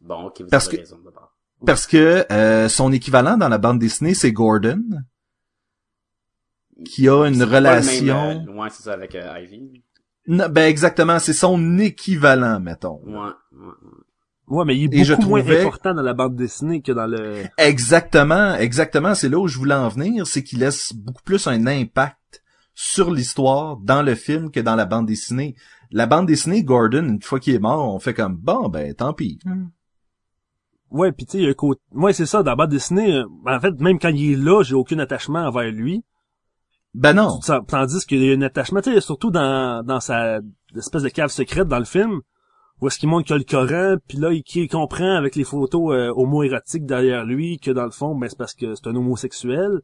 Bon, 0.00 0.26
ok, 0.26 0.42
vous 0.42 0.46
Parce 0.48 0.68
avez 0.68 0.76
que- 0.76 0.82
raison 0.82 0.98
d'abord. 1.04 1.34
Parce 1.66 1.88
que 1.88 2.24
euh, 2.30 2.68
son 2.68 2.92
équivalent 2.92 3.36
dans 3.36 3.48
la 3.48 3.58
bande 3.58 3.80
dessinée, 3.80 4.14
c'est 4.14 4.30
Gordon, 4.30 4.80
qui 6.84 7.08
a 7.08 7.26
une 7.26 7.34
C'est 7.34 7.40
pas 7.40 7.46
le 7.46 7.56
relation. 7.56 8.28
même, 8.28 8.48
euh, 8.48 8.52
ouais, 8.54 8.68
c'est 8.70 8.82
ça, 8.82 8.92
avec 8.92 9.14
euh, 9.14 9.40
Ivy. 9.40 9.82
Non, 10.26 10.48
ben 10.50 10.68
exactement, 10.68 11.18
c'est 11.18 11.32
son 11.32 11.78
équivalent, 11.78 12.60
mettons. 12.60 13.00
Ouais, 13.04 13.14
ouais, 13.14 13.30
ouais. 13.52 13.98
Ouais, 14.48 14.64
mais 14.64 14.76
il 14.78 14.94
est 14.94 14.98
Et 14.98 15.04
je 15.04 15.14
beaucoup 15.14 15.28
moins 15.28 15.46
important 15.46 15.92
dans 15.92 16.02
la 16.02 16.14
bande 16.14 16.34
dessinée 16.34 16.80
que 16.80 16.92
dans 16.92 17.06
le... 17.06 17.44
Exactement, 17.58 18.54
exactement. 18.54 19.14
C'est 19.14 19.28
là 19.28 19.38
où 19.38 19.46
je 19.46 19.58
voulais 19.58 19.74
en 19.74 19.88
venir, 19.88 20.26
c'est 20.26 20.42
qu'il 20.42 20.60
laisse 20.60 20.94
beaucoup 20.94 21.22
plus 21.22 21.46
un 21.46 21.66
impact 21.66 22.42
sur 22.74 23.10
l'histoire 23.10 23.76
dans 23.76 24.02
le 24.02 24.14
film 24.14 24.50
que 24.50 24.60
dans 24.60 24.74
la 24.74 24.86
bande 24.86 25.06
dessinée. 25.06 25.54
La 25.90 26.06
bande 26.06 26.26
dessinée, 26.26 26.62
Gordon, 26.62 27.04
une 27.04 27.20
fois 27.22 27.40
qu'il 27.40 27.54
est 27.54 27.58
mort, 27.58 27.94
on 27.94 27.98
fait 27.98 28.14
comme 28.14 28.36
bon 28.36 28.68
ben 28.68 28.94
tant 28.94 29.12
pis. 29.12 29.38
Ouais, 30.90 31.12
puis 31.12 31.26
tu 31.26 31.32
sais, 31.32 31.38
il 31.38 31.44
y 31.44 31.46
a 31.46 31.50
un 31.50 31.54
côté... 31.54 31.80
Moi, 31.92 32.14
c'est 32.14 32.24
ça, 32.24 32.42
dans 32.42 32.52
la 32.52 32.56
bande 32.56 32.70
dessinée, 32.70 33.16
euh, 33.16 33.24
en 33.46 33.60
fait, 33.60 33.78
même 33.78 33.98
quand 33.98 34.08
il 34.08 34.32
est 34.32 34.36
là, 34.36 34.62
j'ai 34.62 34.74
aucun 34.74 34.98
attachement 34.98 35.40
envers 35.40 35.70
lui. 35.70 36.02
Ben 36.94 37.12
non. 37.12 37.38
Tandis 37.66 38.06
qu'il 38.06 38.24
y 38.24 38.30
a 38.30 38.34
un 38.34 38.42
attachement, 38.42 38.80
tu 38.80 38.92
sais, 38.92 39.00
surtout 39.00 39.30
dans, 39.30 39.84
dans 39.84 40.00
sa 40.00 40.40
espèce 40.76 41.02
de 41.02 41.08
cave 41.08 41.30
secrète 41.30 41.68
dans 41.68 41.78
le 41.78 41.84
film, 41.84 42.20
où 42.80 42.86
est-ce 42.86 42.98
qu'il 42.98 43.08
montre 43.08 43.26
qu'il 43.26 43.34
y 43.34 43.36
a 43.36 43.38
le 43.38 43.44
Coran, 43.44 43.96
puis 44.06 44.18
là, 44.18 44.30
il, 44.32 44.68
comprend 44.68 45.16
avec 45.16 45.34
les 45.36 45.44
photos 45.44 45.94
euh, 45.94 46.12
homo-érotiques 46.14 46.86
derrière 46.86 47.24
lui 47.24 47.58
que 47.58 47.70
dans 47.70 47.84
le 47.84 47.90
fond, 47.90 48.14
ben 48.14 48.28
c'est 48.28 48.38
parce 48.38 48.54
que 48.54 48.74
c'est 48.74 48.86
un 48.86 48.94
homosexuel, 48.94 49.80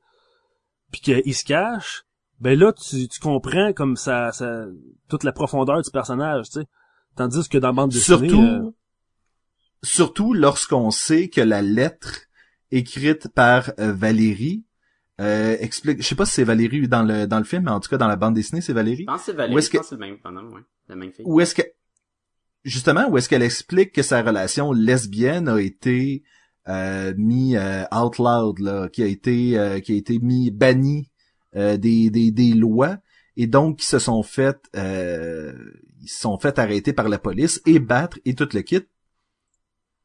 puis 0.92 1.00
qu'il 1.00 1.34
se 1.34 1.44
cache. 1.44 2.04
Ben 2.40 2.58
là, 2.58 2.72
tu, 2.72 3.08
tu 3.08 3.20
comprends 3.20 3.72
comme 3.72 3.96
ça, 3.96 4.32
ça, 4.32 4.66
toute 5.08 5.24
la 5.24 5.32
profondeur 5.32 5.82
du 5.82 5.90
personnage, 5.90 6.50
tu 6.50 6.60
sais. 6.60 6.66
Tandis 7.16 7.48
que 7.48 7.58
dans 7.58 7.72
bande 7.72 7.90
dessinée... 7.90 8.28
Surtout, 8.28 8.42
euh, 8.42 8.70
surtout 9.82 10.34
lorsqu'on 10.34 10.90
sait 10.90 11.28
que 11.28 11.40
la 11.40 11.62
lettre 11.62 12.22
écrite 12.70 13.28
par 13.28 13.70
euh, 13.78 13.92
Valérie 13.92 14.64
euh, 15.20 15.56
explique. 15.60 16.02
Je 16.02 16.06
sais 16.08 16.14
pas 16.14 16.26
si 16.26 16.32
c'est 16.32 16.44
Valérie 16.44 16.88
dans 16.88 17.02
le 17.02 17.26
dans 17.26 17.38
le 17.38 17.44
film, 17.44 17.64
mais 17.64 17.70
en 17.70 17.80
tout 17.80 17.88
cas 17.88 17.96
dans 17.98 18.08
la 18.08 18.16
bande 18.16 18.34
dessinée, 18.34 18.60
c'est 18.60 18.72
Je 18.72 18.76
Valérie. 18.76 19.04
pense 19.04 19.20
que 19.20 19.24
c'est 19.26 19.32
Valérie, 19.32 19.54
Où 19.54 19.58
est-ce 19.58 19.66
je 19.68 19.72
que- 19.72 19.76
pense 19.78 19.86
que 19.90 19.96
c'est 19.96 20.00
le 20.00 20.06
même 20.10 20.18
bonhomme, 20.22 20.52
ouais. 20.54 20.60
La 20.88 20.96
même 20.96 21.12
fille. 21.12 21.24
Où 21.26 21.40
est-ce 21.40 21.54
que 21.54 21.62
justement 22.64 23.08
où 23.10 23.18
est-ce 23.18 23.28
qu'elle 23.28 23.42
explique 23.42 23.92
que 23.92 24.02
sa 24.02 24.22
relation 24.22 24.72
lesbienne 24.72 25.48
a 25.48 25.60
été 25.60 26.22
euh, 26.68 27.12
mis 27.16 27.56
euh, 27.56 27.84
out 27.94 28.18
loud 28.18 28.58
là, 28.58 28.88
qui 28.88 29.02
a 29.02 29.06
été 29.06 29.58
euh, 29.58 29.80
qui 29.80 29.92
a 29.92 29.96
été 29.96 30.18
mis 30.18 30.50
banni 30.50 31.10
euh, 31.56 31.76
des, 31.76 32.10
des 32.10 32.30
des 32.32 32.52
lois 32.54 32.96
et 33.36 33.46
donc 33.46 33.78
qui 33.80 33.86
se 33.86 33.98
sont 33.98 34.22
fait 34.22 34.58
euh, 34.76 35.52
ils 36.00 36.08
se 36.08 36.20
sont 36.20 36.38
fait 36.38 36.58
arrêter 36.58 36.92
par 36.92 37.08
la 37.08 37.18
police 37.18 37.60
et 37.66 37.78
battre 37.78 38.18
et 38.24 38.34
tout 38.34 38.48
le 38.52 38.62
kit 38.62 38.82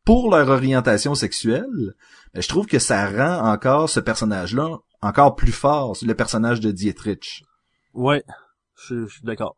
pour 0.05 0.32
leur 0.32 0.49
orientation 0.49 1.14
sexuelle. 1.16 1.95
Ben, 2.34 2.41
je 2.41 2.47
trouve 2.47 2.66
que 2.68 2.80
ça 2.80 3.05
rend 3.10 3.51
encore 3.51 3.89
ce 3.89 3.99
personnage-là 3.99 4.80
encore 5.02 5.36
plus 5.36 5.52
fort, 5.52 5.95
le 6.02 6.14
personnage 6.14 6.60
de 6.60 6.72
Dietrich. 6.72 7.43
ouais, 7.93 8.24
je 8.76 9.06
je 9.06 9.14
suis 9.16 9.24
d'accord. 9.24 9.56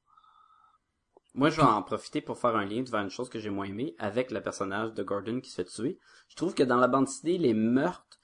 Moi, 1.34 1.50
je 1.50 1.58
vais 1.58 1.64
en 1.64 1.82
profiter 1.82 2.20
pour 2.22 2.38
faire 2.38 2.56
un 2.56 2.66
lien 2.66 2.84
vers 2.84 3.02
une 3.02 3.10
chose 3.10 3.30
que 3.30 3.40
j'ai 3.40 3.50
moins 3.50 3.66
aimé 3.66 3.96
avec 4.00 4.32
le 4.32 4.42
personnage 4.42 4.94
de 4.94 5.04
Gordon 5.04 5.40
qui 5.40 5.50
se 5.50 5.56
fait 5.56 5.66
tuer. 5.66 6.00
Je 6.28 6.36
trouve 6.36 6.54
que 6.54 6.64
dans 6.64 6.76
la 6.78 6.88
bande 6.90 7.06
dessinée, 7.06 7.38
les 7.38 7.54
meurtres, 7.54 8.20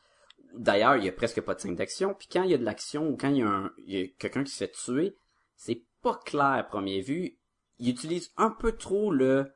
d'ailleurs, 0.53 0.97
il 0.97 1.05
y 1.05 1.09
a 1.09 1.13
presque 1.13 1.41
pas 1.41 1.55
de 1.55 1.61
scène 1.61 1.75
d'action, 1.75 2.13
puis 2.13 2.27
quand 2.31 2.43
il 2.43 2.51
y 2.51 2.53
a 2.53 2.57
de 2.57 2.65
l'action 2.65 3.07
ou 3.07 3.15
quand 3.15 3.29
il 3.29 3.37
y 3.37 3.43
a, 3.43 3.47
un- 3.47 3.71
il 3.77 3.97
y 3.97 4.03
a 4.03 4.07
quelqu'un 4.19 4.43
qui 4.43 4.51
se 4.51 4.57
fait 4.57 4.71
tuer, 4.71 5.15
c'est 5.55 5.83
pas 6.01 6.15
clair 6.25 6.45
à 6.45 6.63
première 6.63 7.03
vue. 7.03 7.37
Il 7.79 7.89
utilise 7.89 8.31
un 8.35 8.49
peu 8.49 8.73
trop 8.73 9.11
le 9.11 9.53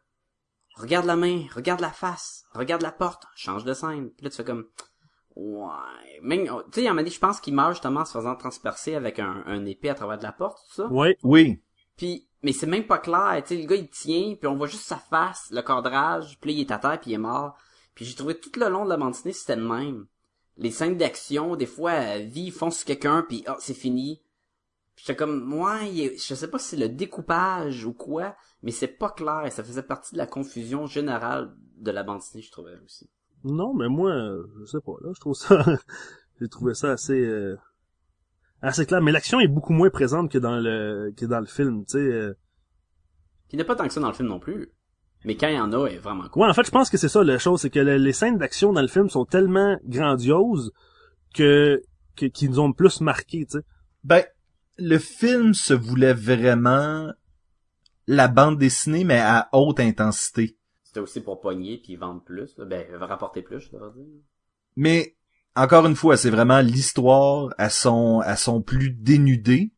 regarde 0.76 1.06
la 1.06 1.18
main, 1.18 1.46
regarde 1.54 1.82
la 1.82 1.92
face, 1.92 2.46
regarde 2.54 2.82
la 2.82 2.92
porte, 2.94 3.26
change 3.36 3.66
de 3.66 3.74
scène. 3.74 4.12
Puis 4.12 4.24
là, 4.24 4.30
tu 4.30 4.38
fais 4.38 4.46
comme 4.46 4.68
ouais, 5.36 6.20
même, 6.22 6.46
tu 6.46 6.52
sais, 6.74 6.82
il 6.82 6.84
y 6.84 6.88
a 6.88 6.92
un 6.92 6.94
moment 6.94 7.02
donné, 7.02 7.12
je 7.12 7.20
pense 7.20 7.40
qu'il 7.40 7.54
meurt 7.54 7.74
justement 7.74 8.02
en 8.02 8.06
se 8.06 8.18
faisant 8.18 8.36
transpercer 8.36 8.96
avec 8.96 9.20
un, 9.20 9.44
un 9.46 9.66
épée 9.66 9.90
à 9.90 9.96
travers 9.96 10.18
de 10.18 10.24
la 10.24 10.32
porte, 10.32 10.60
tout 10.70 10.76
ça. 10.76 10.88
Ouais, 10.88 11.18
Oui, 11.24 11.62
Puis, 11.98 12.28
mais 12.44 12.54
c'est 12.54 12.68
même 12.68 12.88
pas 12.88 12.98
clair, 12.98 13.42
tu 13.46 13.56
sais, 13.56 13.62
le 13.62 13.68
gars 13.68 13.76
il 13.76 13.90
tient, 13.90 14.36
puis 14.36 14.48
on 14.48 14.56
voit 14.56 14.68
juste 14.68 14.86
sa 14.86 14.98
face, 14.98 15.50
le 15.52 15.62
cadrage, 15.62 16.40
puis 16.40 16.52
là 16.52 16.58
il 16.58 16.62
est 16.62 16.72
à 16.72 16.80
terre, 16.80 17.00
puis 17.00 17.12
il 17.12 17.14
est 17.16 17.20
mort. 17.20 17.56
Puis 17.96 18.06
j'ai 18.06 18.16
trouvé 18.16 18.40
tout 18.40 18.52
le 18.58 18.70
long 18.70 18.86
de 18.86 18.90
la 18.90 18.98
bande 18.98 19.14
dessinée, 19.14 19.34
c'était 19.34 19.56
le 19.56 19.68
même. 19.68 20.08
Les 20.58 20.72
scènes 20.72 20.98
d'action, 20.98 21.56
des 21.56 21.66
fois, 21.66 21.92
euh, 21.92 22.18
vie 22.20 22.52
fonce 22.52 22.78
sur 22.78 22.86
quelqu'un, 22.86 23.26
puis 23.28 23.44
ah, 23.48 23.58
c'est 23.60 23.74
fini. 23.74 24.22
Puis 24.96 25.06
j'étais 25.06 25.16
comme, 25.16 25.44
moi, 25.44 25.80
je 25.86 26.36
sais 26.36 26.50
pas 26.50 26.60
si 26.60 26.70
c'est 26.70 26.78
le 26.78 26.90
découpage 26.90 27.86
ou 27.86 27.94
quoi, 27.94 28.36
mais 28.62 28.72
c'est 28.72 28.88
pas 28.88 29.10
clair, 29.10 29.46
et 29.46 29.52
ça 29.52 29.64
faisait 29.64 29.84
partie 29.84 30.14
de 30.14 30.18
la 30.18 30.28
confusion 30.28 30.86
générale 30.86 31.56
de 31.78 31.92
la 31.92 32.04
bande 32.04 32.20
dessinée, 32.20 32.44
je 32.44 32.52
trouvais 32.52 32.78
aussi. 32.86 33.10
Non, 33.44 33.74
mais 33.74 33.88
moi, 33.90 34.14
je 34.60 34.66
sais 34.66 34.80
pas, 34.86 34.94
là, 35.02 35.12
je 35.16 35.20
trouve 35.20 35.34
ça, 35.36 35.66
j'ai 36.42 36.48
trouvé 36.48 36.74
ça 36.74 36.92
assez, 36.92 37.20
euh, 37.20 37.56
assez 38.62 38.86
clair. 38.86 39.02
Mais 39.02 39.12
l'action 39.12 39.40
est 39.40 39.48
beaucoup 39.48 39.74
moins 39.74 39.90
présente 39.90 40.32
que 40.32 40.38
dans 40.38 40.58
le, 40.58 41.12
que 41.18 41.26
dans 41.26 41.40
le 41.40 41.46
film, 41.48 41.84
tu 41.86 41.94
sais. 41.94 41.98
euh. 42.00 42.34
Il 43.52 43.56
n'y 43.58 43.62
a 43.62 43.66
pas 43.66 43.76
tant 43.76 43.88
que 43.88 43.94
ça 43.94 44.00
dans 44.00 44.08
le 44.08 44.14
film 44.14 44.30
non 44.30 44.40
plus. 44.40 44.70
Mais 45.26 45.36
quand 45.36 45.48
il 45.48 45.56
y 45.56 45.60
en 45.60 45.72
a, 45.74 45.88
elle 45.88 45.96
est 45.96 46.00
vraiment 46.00 46.28
cool. 46.30 46.44
Ouais, 46.44 46.50
en 46.50 46.54
fait, 46.54 46.66
je 46.66 46.72
pense 46.72 46.90
que 46.90 46.98
c'est 46.98 47.10
ça 47.10 47.24
la 47.24 47.38
chose, 47.38 47.62
c'est 47.62 47.70
que 47.70 47.80
le- 47.80 47.98
les 47.98 48.14
scènes 48.14 48.38
d'action 48.38 48.74
dans 48.74 48.82
le 48.82 48.88
film 48.88 49.10
sont 49.10 49.26
tellement 49.26 49.78
grandioses 49.86 50.72
que, 51.36 51.82
que 52.16 52.26
qui 52.26 52.50
nous 52.50 52.60
ont 52.60 52.74
plus 52.74 53.02
marqué, 53.02 53.46
tu 53.46 53.58
sais. 53.60 53.66
Ben, 54.04 54.24
le 54.78 54.98
film 54.98 55.54
se 55.54 55.74
voulait 55.76 56.14
vraiment 56.14 57.12
la 58.08 58.28
bande 58.28 58.58
dessinée, 58.58 59.04
mais 59.04 59.20
à 59.20 59.48
haute 59.54 59.80
intensité. 59.80 60.58
C'était 60.92 61.00
aussi 61.00 61.22
pour 61.22 61.40
pogner 61.40 61.78
puis 61.78 61.96
vendre 61.96 62.22
plus, 62.22 62.54
ben 62.58 62.86
rapporter 63.00 63.42
plus, 63.42 63.62
je 63.62 63.72
devrais 63.72 63.92
dire. 63.96 64.04
Mais, 64.76 65.16
encore 65.56 65.86
une 65.86 65.96
fois, 65.96 66.18
c'est 66.18 66.30
vraiment 66.30 66.60
l'histoire 66.60 67.54
à 67.58 67.70
son, 67.70 68.20
à 68.20 68.36
son 68.36 68.62
plus 68.62 68.90
dénudé. 68.90 69.72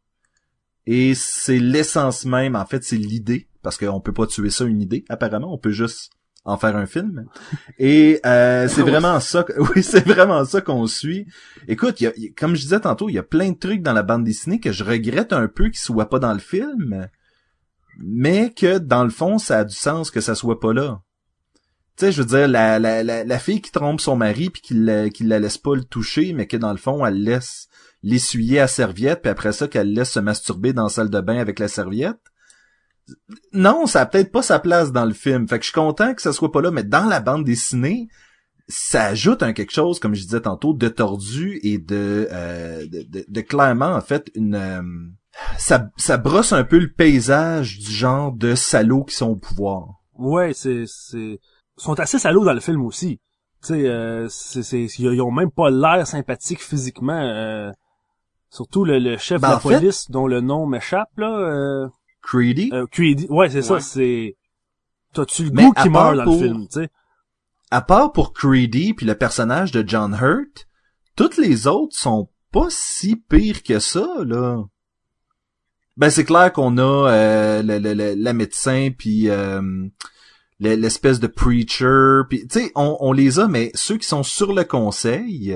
Et 0.88 1.14
c'est 1.14 1.60
l'essence 1.60 2.26
même, 2.26 2.56
en 2.56 2.66
fait, 2.66 2.84
c'est 2.84 2.98
l'idée. 2.98 3.48
Parce 3.62 3.78
qu'on 3.78 4.02
peut 4.02 4.12
pas 4.12 4.26
tuer 4.26 4.50
ça 4.50 4.66
une 4.66 4.82
idée, 4.82 5.06
apparemment. 5.08 5.54
On 5.54 5.60
peut 5.60 5.70
juste 5.70 6.10
en 6.46 6.58
faire 6.58 6.76
un 6.76 6.88
film. 6.88 7.28
Et 7.78 8.20
euh, 8.26 8.68
c'est 8.68 8.82
vraiment 8.82 9.20
ça, 9.20 9.46
oui, 9.76 9.84
c'est 9.84 10.08
vraiment 10.08 10.44
ça 10.46 10.62
qu'on 10.62 10.88
suit. 10.88 11.28
Écoute, 11.68 12.02
y 12.02 12.08
a- 12.08 12.14
comme 12.36 12.56
je 12.56 12.62
disais 12.64 12.80
tantôt, 12.80 13.08
il 13.08 13.14
y 13.14 13.20
a 13.20 13.24
plein 13.24 13.52
de 13.52 13.58
trucs 13.60 13.84
dans 13.84 13.94
la 13.94 14.02
bande 14.02 14.24
dessinée 14.24 14.60
que 14.60 14.72
je 14.72 14.84
regrette 14.84 15.32
un 15.32 15.48
peu 15.48 15.66
qu'ils 15.66 15.78
soient 15.78 16.10
pas 16.10 16.18
dans 16.18 16.34
le 16.34 16.40
film, 16.40 17.08
mais 17.98 18.52
que 18.54 18.78
dans 18.78 19.04
le 19.04 19.10
fond, 19.10 19.38
ça 19.38 19.60
a 19.60 19.64
du 19.64 19.76
sens 19.76 20.12
que 20.12 20.22
ça 20.22 20.36
soit 20.36 20.60
pas 20.60 20.74
là. 20.74 21.02
Tu 21.96 22.06
sais, 22.06 22.12
je 22.12 22.22
veux 22.22 22.28
dire, 22.28 22.48
la, 22.48 22.80
la, 22.80 23.04
la, 23.04 23.40
fille 23.40 23.62
qui 23.62 23.72
trompe 23.72 24.02
son 24.02 24.16
mari 24.16 24.50
puis 24.50 24.62
qui 24.62 24.74
la, 24.74 25.06
la 25.22 25.40
laisse 25.40 25.60
pas 25.60 25.76
le 25.76 25.84
toucher, 25.84 26.34
mais 26.34 26.48
que 26.48 26.58
dans 26.58 26.72
le 26.72 26.78
fond, 26.78 27.06
elle 27.06 27.22
laisse 27.22 27.68
l'essuyer 28.02 28.60
à 28.60 28.68
serviette, 28.68 29.22
puis 29.22 29.30
après 29.30 29.54
ça, 29.54 29.68
qu'elle 29.68 29.94
laisse 29.94 30.12
se 30.12 30.20
masturber 30.20 30.74
dans 30.74 30.84
la 30.84 30.90
salle 30.90 31.12
de 31.12 31.22
bain 31.22 31.38
avec 31.38 31.60
la 31.60 31.68
serviette. 31.68 32.20
Non, 33.54 33.86
ça 33.86 34.02
a 34.02 34.06
peut-être 34.08 34.32
pas 34.32 34.42
sa 34.42 34.60
place 34.60 34.92
dans 34.92 35.06
le 35.06 35.14
film. 35.14 35.48
Fait 35.48 35.60
que 35.60 35.64
je 35.64 35.70
suis 35.70 35.76
content 35.76 36.16
que 36.16 36.22
ça 36.22 36.34
soit 36.34 36.52
pas 36.52 36.62
là, 36.62 36.72
mais 36.72 36.84
dans 36.84 37.06
la 37.06 37.20
bande 37.20 37.44
dessinée, 37.44 38.08
ça 38.68 39.06
ajoute 39.06 39.44
un 39.44 39.54
quelque 39.54 39.74
chose, 39.74 40.00
comme 40.00 40.16
je 40.16 40.24
disais 40.24 40.42
tantôt, 40.42 40.74
de 40.74 40.88
tordu 40.88 41.60
et 41.64 41.78
de, 41.78 42.28
euh, 42.32 42.86
clairement, 43.48 43.94
en 43.94 44.02
fait, 44.02 44.32
une... 44.36 44.56
euh, 44.56 44.82
ça, 45.58 45.88
ça 45.98 46.18
brosse 46.18 46.54
un 46.54 46.64
peu 46.64 46.78
le 46.80 46.92
paysage 46.92 47.80
du 47.80 47.92
genre 47.92 48.32
de 48.32 48.56
salauds 48.56 49.04
qui 49.04 49.16
sont 49.16 49.30
au 49.30 49.36
pouvoir. 49.36 49.88
Ouais, 50.16 50.54
c'est, 50.54 50.84
c'est, 50.88 51.18
ils 51.18 51.40
sont 51.78 52.00
assez 52.00 52.20
salauds 52.20 52.46
dans 52.46 52.54
le 52.54 52.60
film 52.60 52.86
aussi. 52.86 53.20
Tu 53.64 53.68
sais, 53.70 53.88
euh, 53.90 54.28
c'est, 54.30 54.62
c'est, 54.64 54.86
ils 54.86 55.22
ont 55.22 55.32
même 55.32 55.52
pas 55.52 55.70
l'air 55.70 56.06
sympathiques 56.06 56.62
physiquement. 56.62 57.20
euh, 57.20 57.72
surtout 58.50 58.84
le, 58.86 59.00
le 59.00 59.18
chef 59.18 59.42
Ben, 59.42 59.48
de 59.48 59.52
la 59.54 59.58
en 59.58 59.60
fait- 59.62 59.76
police 59.80 60.12
dont 60.12 60.28
le 60.28 60.42
nom 60.42 60.66
m'échappe 60.68 61.10
là. 61.18 61.30
Euh, 61.36 61.88
Creedy, 62.22 62.70
euh, 62.74 62.86
Creedy. 62.92 63.26
Ouais, 63.30 63.50
c'est 63.50 63.62
ça. 63.64 63.80
C'est. 63.80 64.36
T'as-tu 65.14 65.46
le 65.46 65.52
Mais 65.52 65.64
goût 65.66 65.74
à 65.76 65.84
qui 65.84 65.90
part 65.90 66.14
meurt 66.14 66.18
dans 66.18 66.24
pour- 66.26 66.42
le 66.42 66.48
film, 66.48 66.68
tu 66.68 66.82
sais? 66.82 66.90
à 67.72 67.82
part 67.82 68.12
pour 68.12 68.34
Creedy 68.34 68.94
puis 68.94 69.06
le 69.06 69.16
personnage 69.16 69.72
de 69.72 69.84
John 69.88 70.14
Hurt, 70.22 70.68
toutes 71.16 71.38
les 71.38 71.66
autres 71.68 71.96
sont 71.98 72.30
pas 72.52 72.68
si 72.70 73.16
pires 73.16 73.64
que 73.64 73.80
ça, 73.80 74.08
là. 74.26 74.64
Ben 75.96 76.10
c'est 76.10 76.26
clair 76.26 76.52
qu'on 76.52 76.78
a 76.78 77.12
euh, 77.12 77.62
le, 77.62 77.78
le- 77.80 77.94
le- 77.94 78.16
la 78.18 78.34
médecin 78.34 78.90
puis 78.98 79.30
euh, 79.30 79.62
le- 80.60 80.76
l'espèce 80.76 81.20
de 81.20 81.28
preacher 81.28 82.22
puis 82.30 82.48
tu 82.48 82.60
sais 82.62 82.72
on, 82.76 82.98
on 83.00 83.12
les 83.14 83.40
a 83.40 83.48
mais 83.48 83.72
ceux 83.76 83.98
qui 83.98 84.08
sont 84.08 84.24
sur 84.24 84.54
le 84.54 84.64
conseil 84.64 85.56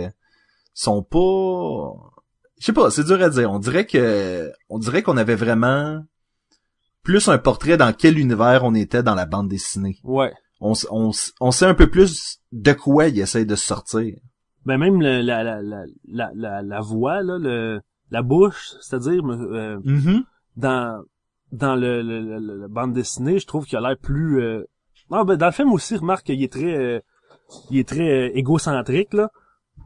sont 0.73 1.01
pas 1.01 2.11
je 2.59 2.65
sais 2.65 2.73
pas 2.73 2.91
c'est 2.91 3.03
dur 3.05 3.21
à 3.21 3.29
dire 3.29 3.51
on 3.51 3.59
dirait 3.59 3.85
que 3.88 4.51
on 4.69 4.77
dirait 4.77 5.01
qu'on 5.01 5.17
avait 5.17 5.35
vraiment 5.35 6.03
plus 7.03 7.27
un 7.29 7.38
portrait 7.39 7.77
dans 7.77 7.93
quel 7.93 8.19
univers 8.19 8.63
on 8.63 8.75
était 8.75 9.01
dans 9.03 9.15
la 9.15 9.25
bande 9.25 9.49
dessinée 9.49 9.97
Ouais. 10.03 10.31
on, 10.59 10.73
on, 10.91 11.11
on 11.39 11.51
sait 11.51 11.65
un 11.65 11.73
peu 11.73 11.89
plus 11.89 12.39
de 12.51 12.73
quoi 12.73 13.07
il 13.07 13.19
essaie 13.19 13.45
de 13.45 13.55
sortir. 13.55 14.13
Ben 14.65 14.77
même 14.77 15.01
le- 15.01 15.21
la, 15.21 15.43
la, 15.43 15.61
la, 15.61 15.83
la, 16.07 16.31
la, 16.35 16.61
la 16.61 16.81
voix 16.81 17.23
là, 17.23 17.38
le, 17.39 17.79
la 18.11 18.21
bouche, 18.21 18.71
c'est-à-dire 18.81 19.21
euh, 19.25 19.79
dans 20.55 21.03
dans 21.51 21.75
le, 21.75 22.01
le, 22.01 22.19
le- 22.21 22.39
le- 22.39 22.57
la 22.61 22.67
bande 22.67 22.93
dessinée, 22.93 23.39
je 23.39 23.47
trouve 23.47 23.65
qu'il 23.65 23.77
a 23.77 23.81
l'air 23.81 23.97
plus. 23.97 24.41
euh, 24.41 24.63
Ah 25.11 25.23
ben 25.23 25.35
dans 25.37 25.45
le 25.45 25.51
film 25.51 25.71
aussi, 25.73 25.95
remarque 25.95 26.25
qu'il 26.25 26.41
est 26.43 26.51
très, 26.51 26.75
euh, 26.77 26.99
il 27.69 27.79
est 27.79 27.87
très 27.87 28.09
euh, 28.29 28.37
égocentrique 28.37 29.13
là. 29.13 29.29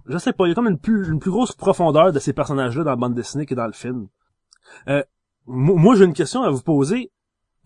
Je 0.07 0.17
sais 0.17 0.33
pas, 0.33 0.45
il 0.45 0.49
y 0.49 0.51
a 0.51 0.55
comme 0.55 0.67
une 0.67 0.79
plus 0.79 1.07
une 1.09 1.19
plus 1.19 1.31
grosse 1.31 1.51
profondeur 1.51 2.11
de 2.11 2.19
ces 2.19 2.33
personnages-là 2.33 2.83
dans 2.83 2.89
la 2.91 2.95
bande 2.95 3.13
dessinée 3.13 3.45
que 3.45 3.53
dans 3.55 3.67
le 3.67 3.73
film. 3.73 4.07
Euh, 4.87 5.03
mo- 5.45 5.75
moi, 5.75 5.95
j'ai 5.95 6.05
une 6.05 6.13
question 6.13 6.41
à 6.43 6.49
vous 6.49 6.61
poser. 6.63 7.11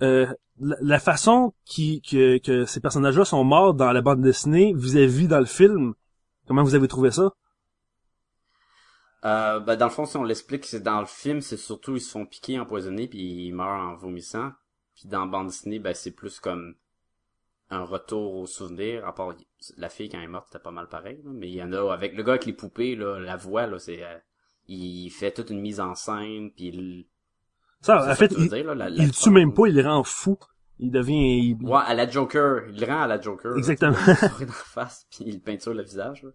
Euh, 0.02 0.26
la, 0.60 0.76
la 0.82 1.00
façon 1.00 1.54
qui, 1.66 2.02
que, 2.02 2.38
que 2.40 2.66
ces 2.66 2.80
personnages-là 2.82 3.24
sont 3.26 3.44
morts 3.46 3.74
dans 3.74 3.92
la 3.94 4.02
bande 4.02 4.22
dessinée 4.22 4.74
vis-à-vis 4.76 5.28
dans 5.28 5.40
le 5.40 5.46
film, 5.46 5.94
comment 6.48 6.64
vous 6.64 6.76
avez 6.76 6.88
trouvé 6.90 7.12
ça? 7.12 7.32
Euh, 9.26 9.60
ben, 9.60 9.76
dans 9.76 9.86
le 9.88 9.92
fond, 9.92 10.06
si 10.06 10.18
on 10.18 10.24
l'explique, 10.24 10.66
c'est 10.66 10.82
dans 10.84 11.00
le 11.00 11.06
film, 11.08 11.42
c'est 11.42 11.58
surtout 11.58 11.96
ils 11.96 12.02
se 12.02 12.12
font 12.12 12.26
piquer, 12.26 12.60
empoisonner, 12.60 13.08
puis 13.08 13.20
ils 13.48 13.54
meurent 13.54 13.68
en 13.90 13.96
vomissant. 13.96 14.52
Puis 14.96 15.08
dans 15.10 15.26
bande 15.26 15.48
dessinée, 15.48 15.80
ben 15.80 15.94
c'est 15.94 16.12
plus 16.12 16.40
comme 16.40 16.76
un 17.72 17.84
retour 17.84 18.36
au 18.36 18.46
souvenir. 18.46 19.06
À 19.08 19.14
part 19.16 19.34
la 19.78 19.90
fille 19.90 20.10
quand 20.10 20.20
elle 20.20 20.26
est 20.26 20.28
morte, 20.28 20.48
c'était 20.52 20.62
pas 20.64 20.72
mal 20.72 20.88
pareil. 20.88 21.20
là. 21.24 21.32
Mais 21.34 21.50
il 21.50 21.56
y 21.56 21.64
en 21.64 21.74
a 21.74 21.92
avec 21.92 22.16
le 22.16 22.22
gars 22.24 22.34
avec 22.34 22.46
les 22.46 22.54
poupées, 22.54 22.96
là, 22.96 23.20
la 23.20 23.36
voix, 23.36 23.66
là, 23.66 23.80
c'est 23.80 24.04
euh, 24.04 24.18
il 24.68 25.10
fait 25.10 25.32
toute 25.32 25.50
une 25.50 25.62
mise 25.62 25.80
en 25.80 25.96
scène, 25.96 26.52
puis 26.52 26.68
il... 26.68 27.08
Ça, 27.82 28.12
en 28.12 28.16
fait, 28.16 28.32
il, 28.38 28.48
dire, 28.50 28.66
là, 28.66 28.74
la- 28.76 28.90
il 28.90 28.98
la 28.98 29.10
tue 29.10 29.30
même 29.32 29.54
pas, 29.54 29.68
il 29.68 29.80
rend 29.82 30.04
fou. 30.04 30.38
Il 30.80 30.92
devient... 30.92 31.40
il- 31.50 31.58
Ouais, 31.66 31.82
à 31.86 31.94
la 31.94 32.10
Joker, 32.10 32.68
il 32.70 32.80
le 32.80 32.86
rend 32.86 33.02
à 33.02 33.08
la 33.08 33.20
Joker. 33.22 33.52
là. 33.52 33.58
Exactement. 33.58 33.96
Il 34.08 34.46
dans 34.46 34.46
la 34.46 34.52
face, 34.54 35.08
puis 35.10 35.26
il 35.28 35.42
peinture 35.42 35.74
le 35.74 35.84
visage. 35.84 36.24
là. 36.24 36.30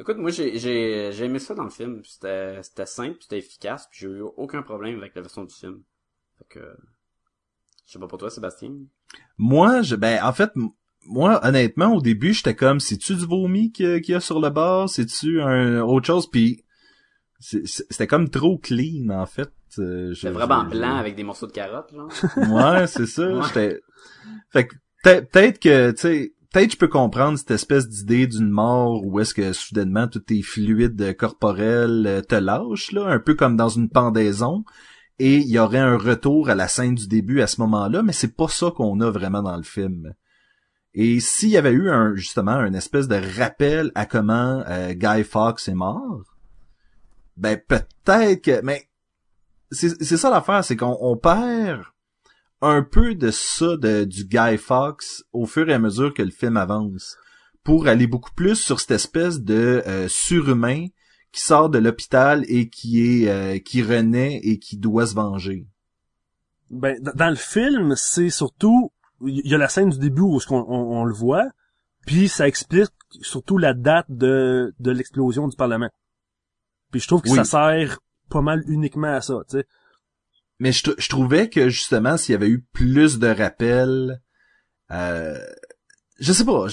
Écoute, 0.00 0.16
moi 0.16 0.30
j'ai 0.30 0.58
j'ai 0.58 1.10
j'ai 1.12 1.24
aimé 1.26 1.38
ça 1.38 1.54
dans 1.54 1.64
le 1.64 1.70
film. 1.70 2.00
C'était 2.04 2.62
c'était 2.62 2.86
simple, 2.86 3.18
c'était 3.20 3.38
efficace, 3.38 3.86
puis 3.90 4.00
j'ai 4.00 4.08
eu 4.08 4.22
aucun 4.22 4.62
problème 4.62 4.98
avec 4.98 5.14
la 5.14 5.20
version 5.20 5.44
du 5.44 5.54
film. 5.54 5.82
Fait 6.38 6.46
que 6.48 6.60
je 7.86 7.92
sais 7.92 7.98
pas 7.98 8.06
pour 8.06 8.18
toi, 8.18 8.30
Sébastien. 8.30 8.72
Moi, 9.36 9.82
je, 9.82 9.96
ben, 9.96 10.22
en 10.22 10.32
fait, 10.32 10.52
moi, 11.04 11.44
honnêtement, 11.44 11.94
au 11.94 12.00
début, 12.00 12.32
j'étais 12.32 12.54
comme, 12.54 12.78
c'est-tu 12.78 13.16
du 13.16 13.26
vomi 13.26 13.72
qu'il 13.72 14.00
y 14.08 14.14
a- 14.14 14.20
sur 14.20 14.40
le 14.40 14.48
bord? 14.48 14.88
C'est-tu 14.88 15.40
un 15.42 15.80
autre 15.82 16.06
chose? 16.06 16.30
Puis, 16.30 16.64
c'est- 17.40 17.66
c'est- 17.66 17.84
c'était 17.90 18.06
comme 18.06 18.30
trop 18.30 18.58
clean, 18.58 19.08
en 19.10 19.26
fait. 19.26 19.50
Euh, 19.78 20.14
C'était 20.14 20.30
vraiment 20.30 20.64
je- 20.64 20.76
blanc 20.78 20.96
avec 20.96 21.16
des 21.16 21.24
morceaux 21.24 21.46
de 21.48 21.52
carottes, 21.52 21.92
genre. 21.92 22.08
Ouais, 22.36 22.86
c'est 22.86 23.06
ça. 23.06 23.28
Ouais. 23.28 23.42
J'étais. 23.48 23.80
Fait 24.50 24.66
que 24.68 24.74
peut- 25.02 25.26
peut-être 25.32 25.58
que, 25.58 25.90
tu 25.90 25.96
sais, 25.98 26.32
peut-être 26.50 26.72
je 26.72 26.76
peux 26.76 26.88
comprendre 26.88 27.38
cette 27.38 27.50
espèce 27.50 27.88
d'idée 27.88 28.26
d'une 28.26 28.50
mort 28.50 29.04
où 29.04 29.20
est-ce 29.20 29.34
que 29.34 29.52
soudainement 29.52 30.08
tous 30.08 30.20
tes 30.20 30.42
fluides 30.42 31.16
corporels 31.16 32.06
euh, 32.06 32.22
te 32.22 32.34
lâchent, 32.34 32.92
là, 32.92 33.06
un 33.06 33.18
peu 33.18 33.34
comme 33.34 33.56
dans 33.56 33.68
une 33.68 33.88
pendaison. 33.88 34.64
Et 35.18 35.36
il 35.36 35.48
y 35.48 35.58
aurait 35.58 35.78
un 35.78 35.98
retour 35.98 36.48
à 36.48 36.54
la 36.54 36.66
scène 36.66 36.94
du 36.94 37.06
début 37.06 37.42
à 37.42 37.46
ce 37.46 37.60
moment-là, 37.60 38.02
mais 38.02 38.12
c'est 38.12 38.34
pas 38.34 38.48
ça 38.48 38.70
qu'on 38.74 39.00
a 39.00 39.10
vraiment 39.10 39.42
dans 39.42 39.56
le 39.56 39.62
film. 39.62 40.14
Et 40.94 41.20
s'il 41.20 41.50
y 41.50 41.56
avait 41.56 41.72
eu 41.72 41.90
un, 41.90 42.14
justement, 42.16 42.52
un 42.52 42.72
espèce 42.72 43.06
de 43.06 43.20
rappel 43.38 43.92
à 43.94 44.06
comment 44.06 44.64
euh, 44.66 44.92
Guy 44.94 45.22
Fawkes 45.22 45.68
est 45.68 45.74
mort, 45.74 46.36
ben 47.36 47.60
peut-être 47.68 48.42
que, 48.42 48.60
mais 48.62 48.88
c'est 49.70 50.16
ça 50.16 50.30
l'affaire, 50.30 50.64
c'est 50.64 50.76
qu'on 50.76 50.96
on 51.00 51.16
perd 51.16 51.84
un 52.62 52.82
peu 52.82 53.14
de 53.14 53.30
ça 53.30 53.76
de, 53.76 54.04
du 54.04 54.24
Guy 54.24 54.58
Fawkes 54.58 55.22
au 55.32 55.46
fur 55.46 55.68
et 55.68 55.72
à 55.74 55.78
mesure 55.78 56.12
que 56.12 56.22
le 56.22 56.30
film 56.30 56.56
avance, 56.56 57.16
pour 57.64 57.86
aller 57.86 58.06
beaucoup 58.06 58.32
plus 58.34 58.56
sur 58.56 58.80
cette 58.80 58.90
espèce 58.92 59.40
de 59.40 59.82
euh, 59.86 60.08
surhumain 60.08 60.86
qui 61.32 61.40
sort 61.42 61.70
de 61.70 61.78
l'hôpital 61.78 62.44
et 62.48 62.68
qui 62.68 63.22
est 63.24 63.28
euh, 63.30 63.58
qui 63.58 63.82
renaît 63.82 64.40
et 64.42 64.58
qui 64.58 64.76
doit 64.76 65.06
se 65.06 65.14
venger. 65.14 65.66
Ben, 66.70 67.00
dans- 67.00 67.12
dans 67.14 67.30
le 67.30 67.36
film, 67.36 67.94
c'est 67.96 68.30
surtout, 68.30 68.92
il 69.24 69.46
y 69.46 69.54
a 69.54 69.58
la 69.58 69.68
scène 69.68 69.90
du 69.90 69.98
début 69.98 70.22
où 70.22 70.38
on, 70.50 70.54
on, 70.56 71.00
on 71.00 71.04
le 71.04 71.14
voit, 71.14 71.46
puis 72.06 72.28
ça 72.28 72.46
explique 72.48 72.90
surtout 73.22 73.58
la 73.58 73.74
date 73.74 74.06
de, 74.08 74.74
de 74.78 74.90
l'explosion 74.90 75.48
du 75.48 75.56
Parlement. 75.56 75.90
Puis 76.90 77.00
je 77.00 77.06
trouve 77.06 77.22
que 77.22 77.30
Oui. 77.30 77.36
ça 77.36 77.44
sert 77.44 77.98
pas 78.28 78.40
mal 78.42 78.62
uniquement 78.66 79.12
à 79.14 79.20
ça, 79.20 79.40
tu 79.48 79.58
sais. 79.58 79.66
Mais 80.60 80.72
je, 80.72 80.84
tr- 80.84 80.94
je 80.98 81.08
trouvais 81.08 81.48
que 81.50 81.68
justement 81.68 82.16
s'il 82.16 82.34
y 82.34 82.36
avait 82.36 82.48
eu 82.48 82.64
plus 82.72 83.18
de 83.18 83.26
rappels, 83.26 84.20
euh, 84.92 85.38
je 86.20 86.32
sais 86.32 86.44
pas, 86.44 86.66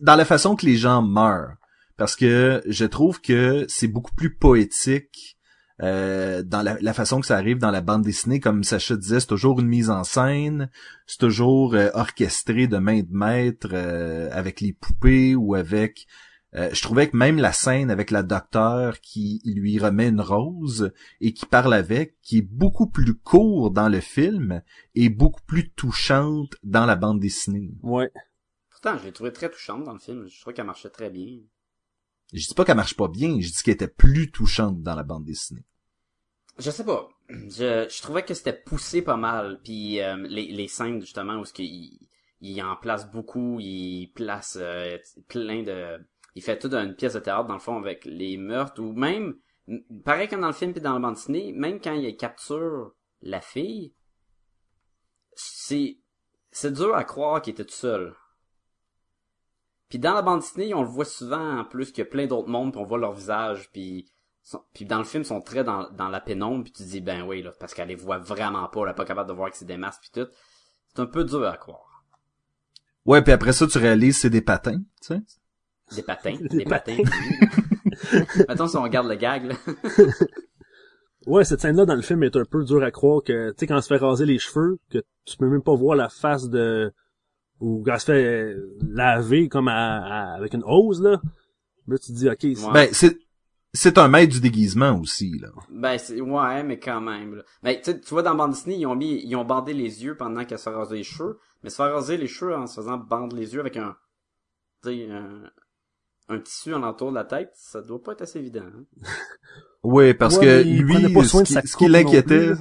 dans 0.00 0.16
la 0.16 0.24
façon 0.24 0.56
que 0.56 0.66
les 0.66 0.76
gens 0.76 1.02
meurent, 1.02 1.54
parce 1.96 2.16
que 2.16 2.62
je 2.66 2.84
trouve 2.84 3.20
que 3.20 3.64
c'est 3.68 3.88
beaucoup 3.88 4.14
plus 4.14 4.34
poétique 4.34 5.38
euh, 5.82 6.42
dans 6.42 6.62
la, 6.62 6.78
la 6.80 6.94
façon 6.94 7.20
que 7.20 7.26
ça 7.26 7.36
arrive 7.36 7.58
dans 7.58 7.70
la 7.70 7.82
bande 7.82 8.02
dessinée, 8.02 8.40
comme 8.40 8.64
Sacha 8.64 8.96
disait, 8.96 9.20
c'est 9.20 9.26
toujours 9.26 9.60
une 9.60 9.68
mise 9.68 9.90
en 9.90 10.04
scène, 10.04 10.70
c'est 11.06 11.18
toujours 11.18 11.74
euh, 11.74 11.90
orchestré 11.92 12.66
de 12.66 12.78
main 12.78 13.00
de 13.00 13.10
maître 13.10 13.68
euh, 13.72 14.30
avec 14.32 14.60
les 14.62 14.72
poupées 14.72 15.34
ou 15.34 15.54
avec. 15.54 16.06
Euh, 16.56 16.70
je 16.72 16.80
trouvais 16.80 17.10
que 17.10 17.16
même 17.16 17.36
la 17.36 17.52
scène 17.52 17.90
avec 17.90 18.10
la 18.10 18.22
docteur 18.22 19.00
qui 19.00 19.42
lui 19.44 19.78
remet 19.78 20.08
une 20.08 20.22
rose 20.22 20.90
et 21.20 21.34
qui 21.34 21.44
parle 21.44 21.74
avec, 21.74 22.18
qui 22.22 22.38
est 22.38 22.48
beaucoup 22.48 22.86
plus 22.86 23.14
court 23.14 23.70
dans 23.70 23.90
le 23.90 24.00
film 24.00 24.62
et 24.94 25.10
beaucoup 25.10 25.42
plus 25.46 25.70
touchante 25.70 26.54
dans 26.62 26.86
la 26.86 26.96
bande 26.96 27.20
dessinée. 27.20 27.74
Ouais. 27.82 28.10
Pourtant, 28.70 28.96
je 28.96 29.04
l'ai 29.04 29.12
trouvé 29.12 29.32
très 29.32 29.50
touchante 29.50 29.84
dans 29.84 29.92
le 29.92 29.98
film. 29.98 30.26
Je 30.28 30.40
trouvais 30.40 30.54
qu'elle 30.54 30.66
marchait 30.66 30.88
très 30.88 31.10
bien. 31.10 31.40
Je 32.32 32.46
dis 32.46 32.54
pas 32.54 32.64
qu'elle 32.64 32.76
marche 32.76 32.96
pas 32.96 33.08
bien, 33.08 33.38
je 33.40 33.48
dis 33.48 33.62
qu'elle 33.62 33.74
était 33.74 33.86
plus 33.86 34.30
touchante 34.30 34.82
dans 34.82 34.94
la 34.94 35.02
bande 35.02 35.24
dessinée. 35.24 35.64
Je 36.58 36.70
sais 36.70 36.84
pas. 36.84 37.08
Je, 37.28 37.86
je 37.90 38.02
trouvais 38.02 38.24
que 38.24 38.32
c'était 38.32 38.54
poussé 38.54 39.02
pas 39.02 39.18
mal. 39.18 39.60
Puis 39.62 40.00
euh, 40.00 40.16
les, 40.26 40.50
les 40.52 40.68
scènes 40.68 41.02
justement 41.02 41.36
où 41.38 41.44
ce 41.44 41.52
qu'il 41.52 41.98
il 42.40 42.62
en 42.62 42.76
place 42.76 43.10
beaucoup, 43.10 43.58
il 43.60 44.10
place 44.14 44.58
euh, 44.60 44.98
plein 45.28 45.62
de, 45.62 45.98
il 46.36 46.42
fait 46.42 46.58
toute 46.58 46.74
une 46.74 46.94
pièce 46.94 47.14
de 47.14 47.18
théâtre 47.18 47.46
dans 47.46 47.54
le 47.54 47.60
fond 47.60 47.78
avec 47.78 48.04
les 48.04 48.36
meurtres 48.36 48.80
ou 48.80 48.92
même 48.92 49.36
pareil 50.04 50.28
comme 50.28 50.42
dans 50.42 50.48
le 50.48 50.52
film 50.52 50.72
puis 50.72 50.82
dans 50.82 50.92
la 50.92 51.00
bande 51.00 51.14
dessinée, 51.14 51.52
même 51.52 51.80
quand 51.80 51.94
il 51.94 52.16
capture 52.16 52.92
la 53.22 53.40
fille, 53.40 53.94
c'est 55.34 55.98
c'est 56.50 56.72
dur 56.72 56.94
à 56.94 57.04
croire 57.04 57.40
qu'il 57.40 57.52
était 57.52 57.64
tout 57.64 57.74
seul. 57.74 58.14
Puis 59.88 59.98
dans 59.98 60.12
la 60.12 60.20
bande 60.20 60.40
dessinée, 60.40 60.74
on 60.74 60.82
le 60.82 60.88
voit 60.88 61.06
souvent 61.06 61.58
en 61.60 61.64
plus 61.64 61.90
qu'il 61.90 62.04
y 62.04 62.06
a 62.06 62.10
plein 62.10 62.26
d'autres 62.26 62.48
mondes, 62.48 62.72
puis 62.72 62.82
on 62.82 62.84
voit 62.84 62.98
leur 62.98 63.12
visage, 63.12 63.70
puis 63.72 64.06
puis 64.74 64.84
dans 64.84 64.98
le 64.98 65.04
film 65.04 65.22
ils 65.22 65.26
sont 65.26 65.40
très 65.40 65.64
dans, 65.64 65.90
dans 65.92 66.08
la 66.08 66.20
pénombre, 66.20 66.64
puis 66.64 66.72
tu 66.72 66.82
dis 66.82 67.00
ben 67.00 67.22
oui 67.22 67.42
là 67.42 67.50
parce 67.58 67.72
qu'elle 67.72 67.88
les 67.88 67.94
voit 67.94 68.18
vraiment 68.18 68.68
pas, 68.68 68.82
elle 68.82 68.90
est 68.90 68.94
pas 68.94 69.06
capable 69.06 69.30
de 69.30 69.34
voir 69.34 69.50
que 69.50 69.56
c'est 69.56 69.64
des 69.64 69.78
masques 69.78 70.02
puis 70.02 70.22
tout. 70.22 70.30
C'est 70.88 71.00
un 71.00 71.06
peu 71.06 71.24
dur 71.24 71.46
à 71.46 71.56
croire. 71.56 72.04
Ouais, 73.06 73.22
puis 73.22 73.32
après 73.32 73.54
ça, 73.54 73.66
tu 73.66 73.78
réalises 73.78 74.18
c'est 74.18 74.30
des 74.30 74.42
patins, 74.42 74.82
tu 75.00 75.14
sais. 75.14 75.22
Des 75.94 76.02
patins, 76.02 76.36
Des 76.40 76.58
des, 76.58 76.64
patins. 76.64 76.96
Mettons 78.48 78.66
si 78.66 78.76
on 78.76 78.82
regarde 78.82 79.08
le 79.08 79.14
gag 79.14 79.44
là. 79.46 79.54
Ouais, 81.26 81.44
cette 81.44 81.60
scène-là 81.60 81.86
dans 81.86 81.96
le 81.96 82.02
film 82.02 82.22
est 82.22 82.36
un 82.36 82.44
peu 82.44 82.62
dur 82.64 82.84
à 82.84 82.92
croire 82.92 83.20
que, 83.20 83.50
tu 83.50 83.56
sais, 83.58 83.66
quand 83.66 83.74
elle 83.76 83.82
se 83.82 83.88
fait 83.88 83.96
raser 83.96 84.26
les 84.26 84.38
cheveux, 84.38 84.78
que 84.90 84.98
tu 85.24 85.36
peux 85.36 85.48
même 85.48 85.62
pas 85.62 85.74
voir 85.74 85.96
la 85.96 86.08
face 86.08 86.48
de, 86.48 86.92
ou 87.58 87.82
quand 87.84 87.94
elle 87.94 88.00
se 88.00 88.06
fait 88.06 88.56
laver 88.88 89.48
comme 89.48 89.66
à, 89.66 89.96
à- 90.04 90.34
avec 90.36 90.54
une 90.54 90.62
hose, 90.64 91.02
là. 91.02 91.20
Là, 91.88 91.98
tu 91.98 92.12
te 92.12 92.16
dis, 92.16 92.28
ok, 92.28 92.36
c'est- 92.40 92.64
Ouais. 92.66 92.72
Ben, 92.72 92.88
c'est, 92.92 93.18
c'est 93.74 93.98
un 93.98 94.06
maître 94.06 94.34
du 94.34 94.40
déguisement 94.40 95.00
aussi, 95.00 95.36
là. 95.40 95.48
Ben 95.68 95.98
c'est 95.98 96.20
ouais 96.20 96.62
mais 96.62 96.78
quand 96.78 97.00
même. 97.00 97.34
Là. 97.34 97.42
Ben 97.64 97.76
tu 97.76 97.90
sais, 97.90 98.00
tu 98.00 98.10
vois 98.10 98.22
dans 98.22 98.34
bande 98.36 98.52
dessinée 98.52 98.76
ils 98.76 98.86
ont 98.86 98.94
mis 98.94 99.20
ils 99.24 99.34
ont 99.36 99.44
bandé 99.44 99.74
les 99.74 100.04
yeux 100.04 100.16
pendant 100.16 100.44
qu'elle 100.44 100.58
se 100.58 100.70
fait 100.70 100.76
raser 100.76 100.96
les 100.96 101.02
cheveux, 101.02 101.38
mais 101.62 101.70
se 101.70 101.76
faire 101.76 101.92
raser 101.92 102.16
les 102.16 102.26
cheveux 102.28 102.54
en 102.54 102.66
se 102.68 102.76
faisant 102.80 102.96
bande 102.98 103.32
les 103.34 103.52
yeux 103.52 103.60
avec 103.60 103.76
un 103.76 103.96
tu 104.84 104.90
sais 104.90 105.10
un, 105.10 105.42
un 106.28 106.38
tissu 106.40 106.74
alentour 106.74 107.10
de 107.10 107.14
la 107.16 107.24
tête, 107.24 107.52
ça 107.54 107.80
doit 107.82 108.02
pas 108.02 108.12
être 108.12 108.22
assez 108.22 108.38
évident. 108.38 108.62
hein. 108.64 108.84
Ouais, 109.82 110.14
parce 110.14 110.36
Ouais, 110.38 110.44
que 110.44 110.64
il 110.64 110.82
lui, 110.82 110.92
prenait 110.94 111.12
pas 111.14 111.22
soin 111.24 111.44
ce 111.44 111.44
de 111.44 111.54
sa 111.54 111.62
qui, 111.62 111.68
ce 111.68 111.76
qui 111.76 111.86
l'inquiétait, 111.88 112.52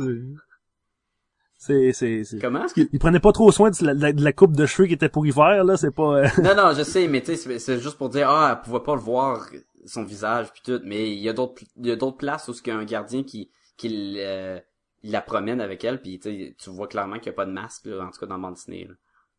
c'est, 1.57 1.93
c'est, 1.93 2.24
c'est... 2.24 2.38
Comment? 2.39 2.66
Il 2.76 2.99
prenait 2.99 3.20
pas 3.20 3.32
trop 3.32 3.51
soin 3.51 3.72
de 3.72 3.76
la, 3.86 4.13
de 4.13 4.24
la- 4.24 4.34
coupe 4.34 4.55
de 4.55 4.66
cheveux 4.68 4.88
qui 4.88 4.93
était 4.93 5.09
pour 5.09 5.26
hiver, 5.26 5.63
là, 5.63 5.78
c'est 5.78 5.89
pas... 5.91 6.18
euh, 6.26 6.28
Non 6.43 6.55
non, 6.55 6.74
je 6.76 6.84
sais 6.84 7.07
mais 7.07 7.22
tu 7.22 7.36
sais 7.36 7.57
c'est- 7.59 7.80
juste 7.80 7.97
pour 7.97 8.09
dire 8.09 8.30
ah 8.30 8.55
elle 8.55 8.61
pouvait 8.63 8.84
pas 8.84 8.93
le 8.93 9.01
voir 9.01 9.47
son 9.86 10.03
visage 10.03 10.51
puis 10.51 10.61
tout, 10.63 10.80
mais 10.84 11.11
il 11.11 11.20
y 11.20 11.30
a 11.30 11.34
d'autres 11.34 11.63
il 11.78 11.88
y 11.88 11.91
a 11.91 11.95
d'autres 11.95 12.18
places 12.18 12.47
où 12.49 12.53
il 12.53 12.68
y 12.68 12.72
a 12.72 12.78
un 12.78 12.86
gardien 12.86 13.24
qui 13.24 13.49
qui 13.78 14.16
euh, 14.20 14.59
il 15.03 15.11
la 15.11 15.22
promène 15.22 15.61
avec 15.61 15.84
elle 15.84 16.01
puis 16.01 16.20
tu 16.20 16.30
sais, 16.30 16.55
tu 16.59 16.70
vois 16.70 16.88
clairement 16.88 17.18
qu'il 17.18 17.28
y 17.28 17.30
a 17.30 17.34
pas 17.34 17.45
de 17.45 17.51
masque 17.51 17.86
là, 17.86 18.05
en 18.05 18.11
tout 18.11 18.20
cas 18.20 18.26
dans. 18.28 18.38
Là. 18.38 18.53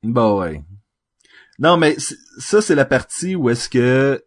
Bah 0.03 0.35
ouais. 0.35 0.62
Non, 1.59 1.77
mais 1.77 1.97
ça, 2.39 2.61
c'est 2.61 2.75
la 2.75 2.85
partie 2.85 3.35
où 3.35 3.49
est-ce 3.51 3.69
que 3.69 4.23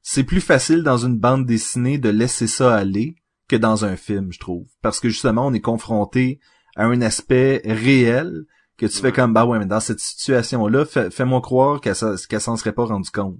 c'est 0.00 0.24
plus 0.24 0.40
facile 0.40 0.82
dans 0.82 0.98
une 0.98 1.18
bande 1.18 1.46
dessinée 1.46 1.98
de 1.98 2.08
laisser 2.08 2.46
ça 2.46 2.74
aller 2.74 3.16
que 3.48 3.56
dans 3.56 3.84
un 3.84 3.96
film, 3.96 4.32
je 4.32 4.38
trouve. 4.38 4.66
Parce 4.80 5.00
que 5.00 5.08
justement, 5.08 5.46
on 5.46 5.52
est 5.54 5.60
confronté 5.60 6.40
à 6.76 6.84
un 6.86 7.00
aspect 7.02 7.60
réel 7.64 8.44
que 8.78 8.86
tu 8.86 8.98
fais 8.98 9.12
comme, 9.12 9.32
bah 9.32 9.44
ouais, 9.44 9.58
mais 9.58 9.66
dans 9.66 9.80
cette 9.80 10.00
situation-là, 10.00 10.84
fais- 10.84 11.10
fais-moi 11.10 11.40
croire 11.40 11.80
qu'elle 11.80 11.94
s'en- 11.94 12.16
serait 12.16 12.72
pas 12.72 12.84
rendu 12.84 13.10
compte. 13.10 13.38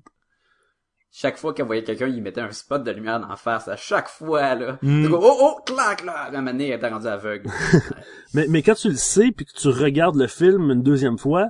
Chaque 1.15 1.37
fois 1.37 1.53
qu'elle 1.53 1.67
voyait 1.67 1.85
quelqu'un, 1.85 2.07
il 2.09 2.23
mettait 2.23 2.41
un 2.41 2.51
spot 2.53 2.83
de 2.85 2.91
lumière 2.91 3.27
en 3.31 3.37
face 3.37 3.69
à 3.69 3.77
chaque 3.77 4.09
fois 4.09 4.55
là. 4.55 4.79
Mm. 4.83 5.09
Go, 5.09 5.19
oh 5.21 5.37
oh 5.41 5.61
clac 5.67 6.05
là, 6.05 6.31
la 6.33 6.41
manée 6.41 6.69
elle 6.69 6.79
était 6.79 6.89
rendue 6.89 7.07
aveugle. 7.07 7.51
Mais, 8.35 8.47
mais 8.49 8.63
quand 8.63 8.75
tu 8.75 8.89
le 8.89 8.97
sais 8.97 9.31
puis 9.31 9.45
que 9.45 9.53
tu 9.53 9.69
regardes 9.69 10.17
le 10.17 10.27
film 10.27 10.71
une 10.71 10.83
deuxième 10.83 11.19
fois, 11.19 11.49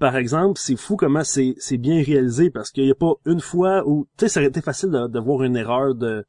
par 0.00 0.16
exemple, 0.16 0.58
c'est 0.58 0.74
fou 0.76 0.96
comment 0.96 1.22
c'est 1.22 1.54
c'est 1.58 1.76
bien 1.78 2.02
réalisé 2.02 2.50
parce 2.50 2.70
qu'il 2.72 2.86
y 2.86 2.90
a 2.90 2.94
pas 2.96 3.12
une 3.26 3.38
fois 3.40 3.86
où 3.86 4.06
tu 4.18 4.24
sais 4.24 4.28
ça 4.28 4.40
aurait 4.40 4.48
été 4.48 4.60
facile 4.62 4.90
de, 4.90 5.06
de 5.06 5.18
voir 5.20 5.44
une 5.44 5.56
erreur 5.56 5.94
de 5.94 6.24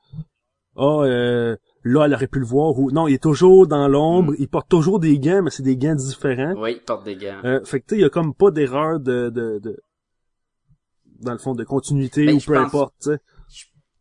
ah 0.76 1.00
euh, 1.04 1.56
là 1.84 2.06
elle 2.06 2.14
aurait 2.14 2.28
pu 2.28 2.40
le 2.40 2.46
voir 2.46 2.78
ou 2.78 2.92
non 2.92 3.08
il 3.08 3.16
est 3.16 3.24
toujours 3.24 3.66
dans 3.68 3.88
l'ombre, 3.88 4.34
il 4.38 4.48
porte 4.48 4.70
toujours 4.70 5.00
des 5.00 5.18
gants 5.20 5.42
mais 5.42 5.50
c'est 5.50 5.64
des 5.64 5.78
gants 5.78 5.96
différents. 5.96 6.54
oui, 6.58 6.74
il 6.80 6.82
porte 6.84 7.04
des 7.06 7.16
gants. 7.16 7.42
Euh, 7.46 7.64
fait 7.66 7.80
que 7.80 7.86
tu 7.88 7.96
sais 7.96 8.00
il 8.00 8.04
y 8.04 8.06
a 8.06 8.10
comme 8.10 8.34
pas 8.36 8.52
d'erreur 8.52 9.00
de, 9.00 9.30
de 9.30 9.60
de 9.60 9.82
dans 11.22 11.32
le 11.34 11.38
fond 11.40 11.54
de 11.56 11.64
continuité 11.64 12.26
Ben, 12.26 12.36
ou 12.36 12.40
je 12.40 12.46
peu 12.48 12.54
pense- 12.54 12.66
importe, 12.66 12.94
tu 13.02 13.10
sais. 13.12 13.20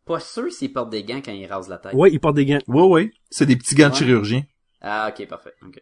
pas 0.05 0.19
sûr 0.19 0.51
s'il 0.51 0.73
porte 0.73 0.89
des 0.89 1.03
gants 1.03 1.21
quand 1.23 1.31
il 1.31 1.45
rase 1.45 1.69
la 1.69 1.77
tête. 1.77 1.93
Ouais, 1.93 2.11
il 2.11 2.19
porte 2.19 2.35
des 2.35 2.45
gants. 2.45 2.59
Ouais, 2.67 2.87
ouais. 2.87 3.11
C'est 3.29 3.45
des 3.45 3.55
petits 3.55 3.75
gants 3.75 3.89
de 3.89 3.95
chirurgien. 3.95 4.43
Ah, 4.81 5.11
ok, 5.11 5.27
parfait. 5.27 5.53
ok. 5.65 5.81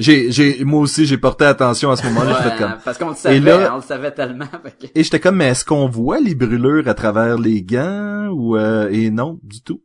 J'ai, 0.00 0.32
j'ai, 0.32 0.64
moi 0.64 0.80
aussi, 0.80 1.04
j'ai 1.04 1.18
porté 1.18 1.44
attention 1.44 1.90
à 1.90 1.96
ce 1.96 2.04
moment-là. 2.06 2.48
Ouais, 2.48 2.56
comme... 2.58 2.78
Parce 2.82 2.96
qu'on 2.96 3.10
le 3.10 3.14
savait, 3.14 3.36
Et 3.36 3.40
là- 3.40 3.72
on 3.74 3.76
le 3.76 3.82
savait 3.82 4.12
tellement. 4.12 4.46
Et 4.94 5.04
j'étais 5.04 5.20
comme, 5.20 5.36
mais 5.36 5.48
est-ce 5.48 5.62
qu'on 5.64 5.88
voit 5.88 6.20
les 6.20 6.34
brûlures 6.34 6.88
à 6.88 6.94
travers 6.94 7.36
les 7.38 7.62
gants 7.62 8.28
ou 8.28 8.56
euh, 8.56 8.88
et 8.90 9.10
non, 9.10 9.38
du 9.42 9.62
tout? 9.62 9.84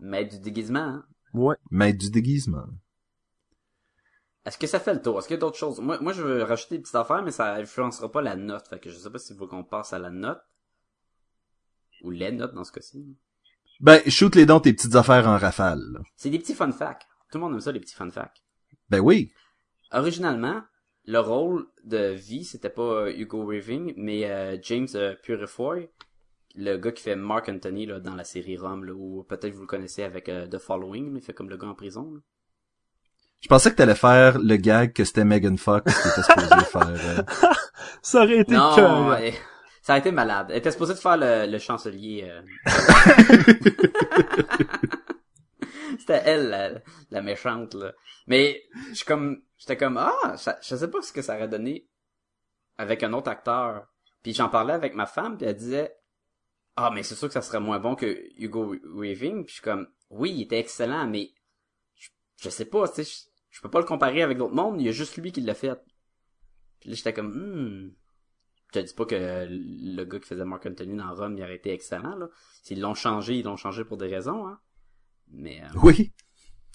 Mais 0.00 0.24
du 0.24 0.40
déguisement, 0.40 0.78
hein. 0.80 1.04
Ouais. 1.34 1.56
Mais 1.70 1.92
du 1.92 2.10
déguisement. 2.10 2.64
Est-ce 4.46 4.56
que 4.56 4.66
ça 4.66 4.80
fait 4.80 4.94
le 4.94 5.02
tour? 5.02 5.18
Est-ce 5.18 5.26
qu'il 5.28 5.34
y 5.34 5.38
a 5.38 5.40
d'autres 5.40 5.58
choses? 5.58 5.78
Moi, 5.80 5.98
moi, 6.00 6.14
je 6.14 6.22
veux 6.22 6.42
rajouter 6.42 6.76
des 6.76 6.82
petites 6.82 6.94
affaires, 6.94 7.22
mais 7.22 7.32
ça 7.32 7.54
influencera 7.56 8.10
pas 8.10 8.22
la 8.22 8.34
note. 8.36 8.66
Fait 8.68 8.78
que 8.78 8.90
je 8.90 8.96
sais 8.96 9.10
pas 9.10 9.18
s'il 9.18 9.36
faut 9.36 9.46
qu'on 9.46 9.64
passe 9.64 9.92
à 9.92 9.98
la 9.98 10.08
note. 10.10 10.40
Ou 12.02 12.10
les 12.10 12.32
notes 12.32 12.54
dans 12.54 12.64
ce 12.64 12.72
cas-ci. 12.72 13.04
Ben, 13.80 14.00
shoot 14.06 14.34
les 14.34 14.46
dents 14.46 14.60
tes 14.60 14.72
petites 14.72 14.94
affaires 14.94 15.28
en 15.28 15.36
rafale. 15.36 15.98
C'est 16.16 16.30
des 16.30 16.38
petits 16.38 16.54
fun 16.54 16.72
facts. 16.72 17.06
Tout 17.30 17.36
le 17.38 17.44
monde 17.44 17.54
aime 17.54 17.60
ça, 17.60 17.72
les 17.72 17.80
petits 17.80 17.94
fun 17.94 18.10
facts. 18.10 18.42
Ben 18.90 19.00
oui. 19.00 19.32
Originalement, 19.92 20.62
le 21.04 21.18
rôle 21.20 21.66
de 21.84 22.14
V, 22.14 22.42
c'était 22.42 22.70
pas 22.70 22.82
euh, 22.82 23.12
Hugo 23.16 23.48
Weaving, 23.50 23.94
mais 23.96 24.28
euh, 24.30 24.56
James 24.62 24.88
euh, 24.94 25.14
Purefoy, 25.22 25.88
le 26.56 26.76
gars 26.76 26.92
qui 26.92 27.02
fait 27.02 27.16
Mark 27.16 27.48
Anthony 27.48 27.86
là, 27.86 28.00
dans 28.00 28.14
la 28.14 28.24
série 28.24 28.56
Rome, 28.56 28.84
là, 28.84 28.92
ou 28.94 29.24
peut-être 29.28 29.54
vous 29.54 29.62
le 29.62 29.66
connaissez 29.66 30.02
avec 30.02 30.28
euh, 30.28 30.46
The 30.46 30.58
Following, 30.58 31.10
mais 31.10 31.20
il 31.20 31.24
fait 31.24 31.32
comme 31.34 31.50
le 31.50 31.56
gars 31.56 31.68
en 31.68 31.74
prison. 31.74 32.10
là. 32.14 32.20
Je 33.42 33.48
pensais 33.48 33.70
que 33.70 33.76
t'allais 33.76 33.94
faire 33.94 34.38
le 34.38 34.56
gag 34.56 34.92
que 34.94 35.04
c'était 35.04 35.24
Megan 35.24 35.58
Fox 35.58 35.92
qui 36.02 36.08
était 36.08 36.22
supposée 36.22 36.64
faire. 36.72 36.88
euh, 36.88 37.22
Ça 38.02 38.22
aurait 38.24 38.38
été 38.38 38.54
Non, 38.54 38.74
cœur. 38.74 39.18
ça 39.82 39.94
a 39.94 39.98
été 39.98 40.10
malade. 40.10 40.46
Elle 40.50 40.58
était 40.58 40.70
supposée 40.70 40.94
de 40.94 40.98
faire 40.98 41.18
le, 41.18 41.46
le 41.50 41.58
chancelier. 41.58 42.32
C'était 45.98 46.22
elle, 46.24 46.82
la, 47.10 47.22
méchante, 47.22 47.74
là. 47.74 47.92
Mais, 48.26 48.62
je 48.94 49.04
comme, 49.04 49.42
j'étais 49.58 49.76
comme, 49.76 49.96
ah, 49.98 50.34
je 50.62 50.76
sais 50.76 50.90
pas 50.90 51.02
ce 51.02 51.12
que 51.12 51.22
ça 51.22 51.36
aurait 51.36 51.48
donné 51.48 51.88
avec 52.78 53.02
un 53.02 53.12
autre 53.12 53.30
acteur. 53.30 53.86
Puis 54.22 54.34
j'en 54.34 54.48
parlais 54.48 54.74
avec 54.74 54.94
ma 54.94 55.06
femme, 55.06 55.36
puis 55.36 55.46
elle 55.46 55.56
disait, 55.56 55.96
ah, 56.76 56.90
mais 56.92 57.02
c'est 57.02 57.14
sûr 57.14 57.28
que 57.28 57.34
ça 57.34 57.42
serait 57.42 57.60
moins 57.60 57.78
bon 57.78 57.94
que 57.94 58.24
Hugo 58.38 58.74
Weaving. 58.94 59.44
Puis 59.44 59.48
je 59.48 59.54
suis 59.54 59.62
comme, 59.62 59.88
oui, 60.10 60.32
il 60.32 60.42
était 60.42 60.58
excellent, 60.58 61.06
mais 61.06 61.32
je, 62.36 62.50
sais 62.50 62.66
pas, 62.66 62.88
tu 62.88 62.96
sais, 62.96 63.04
je, 63.04 63.30
je 63.56 63.60
peux 63.62 63.70
pas 63.70 63.80
le 63.80 63.86
comparer 63.86 64.22
avec 64.22 64.38
d'autres 64.38 64.54
mondes. 64.54 64.80
Il 64.80 64.86
y 64.86 64.88
a 64.88 64.92
juste 64.92 65.16
lui 65.16 65.32
qui 65.32 65.40
l'a 65.40 65.54
fait. 65.54 65.80
Puis 66.80 66.90
là, 66.90 66.96
j'étais 66.96 67.12
comme, 67.12 67.32
hmm. 67.34 67.94
Je 68.68 68.80
te 68.80 68.84
dis 68.84 68.94
pas 68.94 69.06
que 69.06 69.46
le 69.48 70.04
gars 70.04 70.18
qui 70.18 70.26
faisait 70.26 70.44
Mark 70.44 70.66
Anthony 70.66 70.96
dans 70.96 71.14
Rome, 71.14 71.36
il 71.36 71.42
aurait 71.42 71.56
été 71.56 71.70
excellent, 71.72 72.16
là. 72.16 72.28
S'ils 72.62 72.80
l'ont 72.80 72.94
changé, 72.94 73.36
ils 73.36 73.44
l'ont 73.44 73.56
changé 73.56 73.84
pour 73.84 73.96
des 73.96 74.08
raisons, 74.08 74.46
hein. 74.46 74.60
Mais, 75.30 75.62
euh, 75.62 75.78
Oui. 75.82 76.12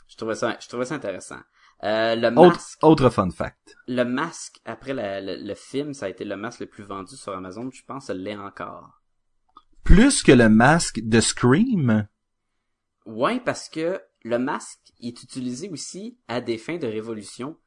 je 0.08 0.16
trouvais 0.18 0.36
ça, 0.36 0.58
je 0.62 0.68
trouvais 0.68 0.86
ça 0.86 0.96
intéressant. 0.96 1.40
Euh, 1.84 2.16
le 2.16 2.28
Autre, 2.28 2.58
masque, 2.58 2.80
autre 2.84 3.10
fun 3.10 3.32
fact. 3.32 3.76
le 3.88 4.04
masque, 4.04 4.60
après 4.66 4.94
la- 4.94 5.20
le, 5.20 5.36
le 5.38 5.56
film, 5.56 5.94
ça 5.94 6.06
a 6.06 6.10
été 6.10 6.26
le 6.26 6.36
masque 6.38 6.60
le 6.60 6.68
plus 6.68 6.84
vendu 6.84 7.16
sur 7.16 7.34
Amazon, 7.34 7.70
je 7.72 7.82
pense, 7.88 8.10
l'est 8.12 8.38
encore. 8.38 9.02
Plus 9.84 10.22
que 10.22 10.32
le 10.32 10.48
masque 10.48 11.00
de 11.02 11.20
Scream. 11.20 12.08
Ouais, 13.08 13.40
parce 13.40 13.68
que 13.68 14.00
le 14.24 14.38
masque 14.38 14.94
est 15.00 15.24
utilisé 15.24 15.70
aussi 15.70 16.20
à 16.28 16.40
des 16.40 16.60
fins 16.60 16.78
de 16.78 16.86
révolution. 16.86 17.58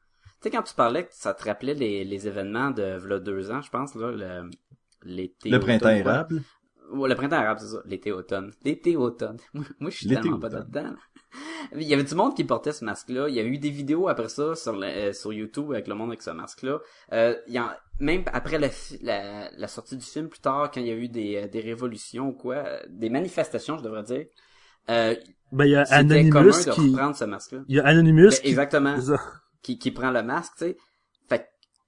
Tu 0.41 0.43
sais, 0.43 0.49
quand 0.51 0.63
tu 0.63 0.73
parlais 0.75 1.05
que 1.05 1.13
ça 1.13 1.33
te 1.33 1.43
rappelait 1.43 1.73
les, 1.73 2.05
les 2.05 2.27
événements 2.27 2.71
de 2.71 2.97
v'là 2.97 3.19
deux 3.19 3.51
ans, 3.51 3.61
je 3.61 3.69
pense, 3.69 3.95
là, 3.95 4.11
le, 4.11 4.49
l'été. 5.03 5.49
Le 5.49 5.59
printemps 5.59 5.89
érable. 5.89 6.41
Ouais, 6.93 7.09
le 7.09 7.15
printemps 7.15 7.37
arabe, 7.37 7.57
c'est 7.59 7.67
ça. 7.67 7.81
L'été 7.85 8.11
automne. 8.11 8.51
L'été 8.63 8.95
automne. 8.95 9.37
Moi, 9.53 9.65
moi, 9.79 9.89
je 9.89 9.97
suis 9.97 10.07
tellement 10.21 10.39
pas 10.39 10.49
dedans. 10.49 10.93
Il 11.75 11.83
y 11.83 11.93
avait 11.93 12.03
du 12.03 12.15
monde 12.15 12.35
qui 12.35 12.43
portait 12.43 12.71
ce 12.71 12.85
masque-là. 12.85 13.27
Il 13.27 13.35
y 13.35 13.39
avait 13.39 13.49
eu 13.49 13.57
des 13.57 13.69
vidéos 13.71 14.07
après 14.07 14.29
ça 14.29 14.55
sur, 14.55 14.73
le- 14.73 14.85
euh, 14.85 15.13
sur 15.13 15.33
YouTube 15.33 15.71
avec 15.71 15.87
le 15.87 15.95
monde 15.95 16.09
avec 16.09 16.21
ce 16.21 16.29
masque-là. 16.29 16.79
Euh, 17.11 17.35
il 17.47 17.53
y 17.53 17.59
en- 17.59 17.71
même 17.99 18.23
après 18.31 18.57
la, 18.59 18.69
la, 19.01 19.49
la 19.51 19.67
sortie 19.67 19.97
du 19.97 20.05
film, 20.05 20.29
plus 20.29 20.39
tard, 20.39 20.69
quand 20.71 20.79
il 20.79 20.87
y 20.87 20.91
a 20.91 20.95
eu 20.95 21.09
des, 21.09 21.35
euh, 21.37 21.47
des 21.47 21.59
révolutions 21.61 22.29
ou 22.29 22.33
quoi, 22.33 22.55
euh, 22.57 22.79
des 22.89 23.09
manifestations, 23.09 23.77
je 23.77 23.83
devrais 23.83 24.03
dire, 24.03 24.25
euh, 24.89 25.15
Ben, 25.51 25.65
il 25.65 25.71
y 25.71 25.75
a 25.75 25.83
commun 25.85 25.97
Anonymous 25.97 26.65
de 26.65 26.71
qui, 26.71 26.89
reprendre 26.91 27.15
ce 27.15 27.25
masque-là. 27.25 27.61
il 27.67 27.75
y 27.75 27.79
a 27.79 27.85
Anonymous 27.85 28.29
Ben, 28.29 28.39
exactement 28.43 28.95
qui, 29.63 29.77
qui 29.79 29.91
prend 29.91 30.11
le 30.11 30.21
masque, 30.23 30.53
tu 30.57 30.65
sais. 30.65 30.77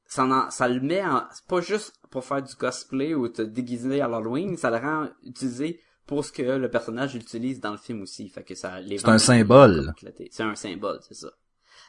Ça, 0.08 0.26
en- 0.26 0.50
ça 0.50 0.68
le 0.68 0.80
met 0.80 1.04
en, 1.04 1.26
c'est 1.32 1.46
pas 1.46 1.62
juste 1.62 1.94
pour 2.10 2.24
faire 2.24 2.42
du 2.42 2.56
cosplay 2.56 3.14
ou 3.14 3.28
te 3.28 3.42
déguiser 3.42 4.02
à 4.02 4.08
l'Halloween, 4.08 4.56
ça 4.58 4.70
le 4.72 4.78
rend 4.78 5.10
utilisé 5.24 5.82
pour 6.06 6.24
ce 6.24 6.32
que 6.32 6.42
le 6.42 6.70
personnage 6.70 7.16
utilise 7.16 7.60
dans 7.60 7.72
le 7.72 7.78
film 7.78 8.02
aussi. 8.02 8.30
Fait 8.30 8.44
que 8.44 8.56
ça, 8.56 8.80
les 8.80 8.98
C'est 8.98 9.10
un 9.10 9.18
symbole. 9.18 9.94
C'est 10.32 10.44
un 10.44 10.56
symbole, 10.56 11.00
c'est 11.02 11.16
ça. 11.16 11.30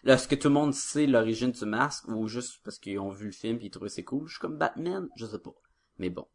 Là, 0.02 0.14
est-ce 0.14 0.26
que 0.28 0.34
tout 0.34 0.48
le 0.48 0.54
monde 0.54 0.74
sait 0.74 1.06
l'origine 1.06 1.52
du 1.52 1.64
masque 1.64 2.08
ou 2.08 2.26
juste 2.28 2.60
parce 2.64 2.78
qu'ils 2.78 2.98
ont 2.98 3.10
vu 3.10 3.26
le 3.26 3.32
film 3.32 3.58
et 3.60 3.66
ils 3.66 3.70
trouvaient 3.70 3.88
c'est 3.88 4.04
cool? 4.04 4.26
Je 4.26 4.32
suis 4.32 4.40
comme 4.40 4.56
Batman, 4.58 5.08
je 5.16 5.26
sais 5.26 5.38
pas. 5.38 5.54
Mais 5.98 6.10
bon. 6.10 6.26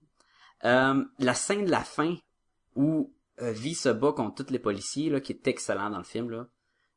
Euh, 0.63 1.03
la 1.19 1.33
scène 1.33 1.65
de 1.65 1.71
la 1.71 1.83
fin 1.83 2.15
où 2.75 3.13
euh, 3.41 3.51
V 3.51 3.73
se 3.73 3.89
bat 3.89 4.13
contre 4.13 4.43
tous 4.45 4.51
les 4.51 4.59
policiers, 4.59 5.09
là, 5.09 5.19
qui 5.19 5.33
est 5.33 5.47
excellent 5.47 5.89
dans 5.89 5.97
le 5.97 6.03
film, 6.05 6.29
là. 6.29 6.47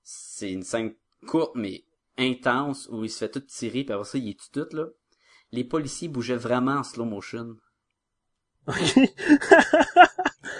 C'est 0.04 0.52
une 0.52 0.62
scène 0.62 0.94
courte, 1.26 1.52
mais 1.56 1.84
intense, 2.18 2.88
où 2.90 3.04
il 3.04 3.10
se 3.10 3.18
fait 3.18 3.30
tout 3.30 3.40
tirer, 3.40 3.84
puis 3.84 3.92
après 3.92 4.06
ça, 4.06 4.18
il 4.18 4.30
est 4.30 4.38
tout 4.38 4.64
tout, 4.64 4.76
là. 4.76 4.86
Les 5.52 5.64
policiers 5.64 6.08
bougeaient 6.08 6.36
vraiment 6.36 6.72
en 6.72 6.82
slow 6.82 7.04
motion. 7.04 7.56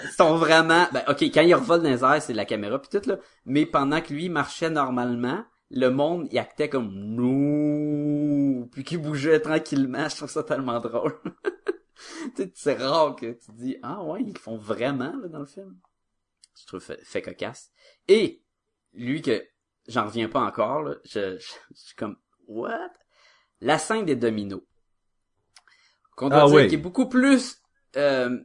Ils 0.03 0.09
sont 0.15 0.37
vraiment, 0.37 0.87
ben, 0.91 1.03
ok, 1.07 1.23
quand 1.23 1.41
il 1.41 1.55
revole 1.55 1.81
dans 1.81 1.89
les 1.89 2.03
airs, 2.03 2.21
c'est 2.21 2.33
la 2.33 2.45
caméra 2.45 2.79
puis 2.79 2.89
tout, 2.89 3.09
là. 3.09 3.19
Mais 3.45 3.65
pendant 3.65 4.01
que 4.01 4.13
lui 4.13 4.29
marchait 4.29 4.69
normalement, 4.69 5.43
le 5.69 5.89
monde, 5.89 6.27
il 6.31 6.39
actait 6.39 6.69
comme, 6.69 6.93
non, 6.93 8.67
puis 8.67 8.83
qu'il 8.83 8.99
bougeait 8.99 9.39
tranquillement. 9.39 10.07
Je 10.09 10.15
trouve 10.17 10.29
ça 10.29 10.43
tellement 10.43 10.79
drôle. 10.79 11.19
tu 12.35 12.43
sais, 12.43 12.51
c'est 12.55 12.75
rare 12.75 13.15
que 13.15 13.33
tu 13.33 13.51
dis, 13.53 13.77
ah 13.83 14.03
ouais, 14.03 14.21
ils 14.21 14.33
le 14.33 14.39
font 14.39 14.57
vraiment, 14.57 15.13
là, 15.17 15.27
dans 15.27 15.39
le 15.39 15.45
film. 15.45 15.77
Je 16.59 16.65
trouve 16.65 16.79
fait, 16.79 16.99
fait 17.03 17.21
cocasse. 17.21 17.71
Et, 18.07 18.43
lui 18.93 19.21
que, 19.21 19.45
j'en 19.87 20.05
reviens 20.05 20.29
pas 20.29 20.41
encore, 20.41 20.83
là, 20.83 20.95
je, 21.05 21.37
je, 21.39 21.47
je 21.71 21.79
suis 21.79 21.95
comme, 21.95 22.17
what? 22.47 22.91
La 23.61 23.77
scène 23.79 24.05
des 24.05 24.15
dominos. 24.17 24.63
Qu'on 26.15 26.29
doit 26.29 26.41
Ah 26.41 26.45
dire 26.45 26.65
oui. 26.65 26.67
qui 26.67 26.75
est 26.75 26.79
beaucoup 26.79 27.07
plus, 27.09 27.61
euh, 27.95 28.39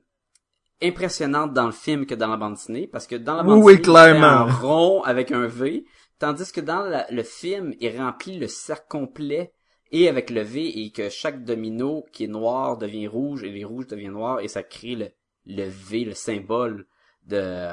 impressionnante 0.83 1.55
dans 1.55 1.67
le 1.67 1.73
film 1.73 2.07
que 2.07 2.15
dans 2.15 2.29
la 2.29 2.37
bande 2.39 2.55
dessinée, 2.55 2.87
parce 2.89 3.07
que 3.07 3.17
dans 3.17 3.37
la 3.37 3.45
bande 3.45 3.63
oui, 3.63 3.81
dessinée, 3.81 4.03
il 4.07 4.17
en 4.17 4.47
rond 4.47 5.03
avec 5.05 5.33
un 5.33 5.47
V, 5.47 5.85
tandis 6.19 6.53
que 6.53 6.61
dans 6.63 6.83
la- 6.83 7.07
le 7.11 7.23
film, 7.25 7.75
il 7.81 7.99
remplit 7.99 8.39
le 8.39 8.49
cercle 8.49 8.87
complet 8.89 9.53
et 9.93 10.09
avec 10.09 10.31
le 10.31 10.43
V 10.43 10.81
et 10.85 10.93
que 10.93 11.09
chaque 11.11 11.45
domino 11.45 12.07
qui 12.13 12.25
est 12.25 12.29
noir 12.29 12.79
devient 12.79 13.09
rouge 13.09 13.45
et 13.45 13.51
les 13.53 13.65
rouges 13.65 13.89
deviennent 13.89 14.13
noirs 14.13 14.41
et 14.41 14.49
ça 14.49 14.63
crée 14.65 14.97
le, 14.97 15.09
le 15.47 15.65
V, 15.69 16.05
le 16.05 16.15
symbole 16.15 16.87
de, 17.27 17.69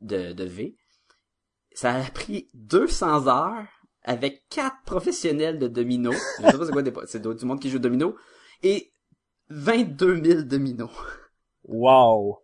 de, 0.00 0.32
de 0.32 0.44
V. 0.44 0.76
Ça 1.72 1.94
a 1.94 2.02
pris 2.10 2.48
200 2.54 3.26
heures 3.28 3.66
avec 4.04 4.44
quatre 4.48 4.82
professionnels 4.84 5.58
de 5.58 5.68
domino. 5.68 6.12
Je 6.12 6.50
sais 6.50 6.58
pas 6.58 6.64
c'est 6.64 6.72
quoi 6.72 6.82
des, 6.82 6.92
c'est 7.06 7.22
du 7.22 7.44
monde 7.44 7.60
qui 7.60 7.70
joue 7.70 7.76
au 7.76 7.80
domino 7.80 8.16
et 8.62 8.92
22 9.50 10.22
000 10.24 10.42
dominos. 10.42 10.90
Wow. 11.64 12.38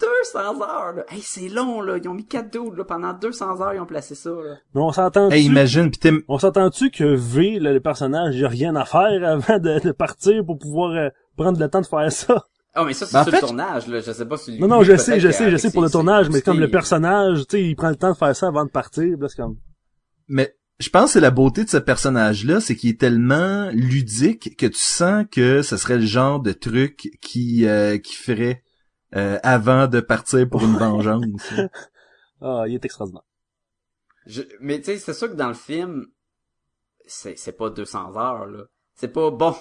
200 0.00 0.60
heures, 0.60 0.92
là. 0.92 1.04
Hey, 1.08 1.20
c'est 1.22 1.48
long, 1.48 1.80
là. 1.80 1.96
Ils 1.98 2.08
ont 2.08 2.14
mis 2.14 2.26
4 2.26 2.52
doubles, 2.52 2.78
là. 2.78 2.84
Pendant 2.84 3.12
200 3.12 3.60
heures, 3.60 3.74
ils 3.74 3.80
ont 3.80 3.86
placé 3.86 4.14
ça, 4.14 4.30
là. 4.30 4.56
Mais 4.74 4.80
on 4.80 4.90
s'entend-tu, 4.90 5.34
Hey, 5.34 5.44
imagine, 5.44 5.90
pis 5.90 5.98
t'es... 5.98 6.12
on 6.28 6.38
s'entend-tu 6.38 6.90
que 6.90 7.04
V, 7.04 7.60
là, 7.60 7.72
le 7.72 7.80
personnage, 7.80 8.34
il 8.36 8.44
a 8.44 8.48
rien 8.48 8.74
à 8.74 8.84
faire 8.84 9.24
avant 9.24 9.58
de, 9.58 9.78
de 9.78 9.92
partir 9.92 10.44
pour 10.44 10.58
pouvoir 10.58 10.90
euh, 10.92 11.08
prendre 11.36 11.58
le 11.60 11.68
temps 11.68 11.80
de 11.80 11.86
faire 11.86 12.10
ça? 12.10 12.44
Oh, 12.76 12.84
mais 12.84 12.92
ça, 12.92 13.06
c'est 13.06 13.12
Ben, 13.12 13.20
en 13.20 13.24
sur 13.24 13.30
fait- 13.32 13.40
le 13.40 13.46
tournage, 13.46 13.86
là. 13.86 14.00
Je 14.00 14.12
sais 14.12 14.26
pas 14.26 14.36
si 14.36 14.58
Non, 14.58 14.66
non, 14.66 14.82
je 14.82 14.96
sais, 14.96 15.20
je 15.20 15.30
sais, 15.30 15.50
je 15.50 15.56
sais 15.56 15.70
pour 15.70 15.82
le 15.82 15.90
tournage, 15.90 16.28
mais 16.30 16.42
comme 16.42 16.58
le 16.58 16.70
personnage, 16.70 17.46
tu 17.46 17.56
sais, 17.56 17.62
il 17.64 17.76
prend 17.76 17.88
le 17.90 17.96
temps 17.96 18.10
de 18.12 18.16
faire 18.16 18.34
ça 18.34 18.48
avant 18.48 18.64
de 18.64 18.70
partir, 18.70 19.16
là, 19.18 19.28
c'est 19.28 19.36
comme... 19.36 19.56
Mais 20.28 20.56
je 20.80 20.88
pense 20.90 21.04
que 21.06 21.10
c'est 21.12 21.20
la 21.20 21.30
beauté 21.30 21.64
de 21.64 21.68
ce 21.70 21.76
personnage-là, 21.76 22.60
c'est 22.60 22.74
qu'il 22.74 22.90
est 22.90 22.98
tellement 23.00 23.68
ludique 23.72 24.56
que 24.56 24.66
tu 24.66 24.78
sens 24.78 25.24
que 25.30 25.62
ce 25.62 25.76
serait 25.76 25.98
le 25.98 26.06
genre 26.06 26.40
de 26.40 26.52
truc 26.52 27.10
qui 27.20 27.64
euh, 27.66 27.98
qui 27.98 28.14
ferait 28.16 28.64
euh, 29.14 29.38
avant 29.44 29.86
de 29.86 30.00
partir 30.00 30.48
pour 30.48 30.62
une 30.64 30.76
vengeance. 30.76 31.22
Ah, 32.40 32.64
il 32.66 32.74
est 32.74 32.84
extraordinaire. 32.84 33.22
Je- 34.26 34.42
Mais 34.60 34.78
tu 34.78 34.86
sais, 34.86 34.98
c'est 34.98 35.14
sûr 35.14 35.28
que 35.30 35.34
dans 35.36 35.48
le 35.48 35.54
film, 35.54 36.06
c'est, 37.06 37.38
c'est 37.38 37.52
pas 37.56 37.70
200 37.70 38.16
heures, 38.16 38.46
là. 38.46 38.64
C'est 38.96 39.08
pas 39.12 39.30
bon. 39.30 39.54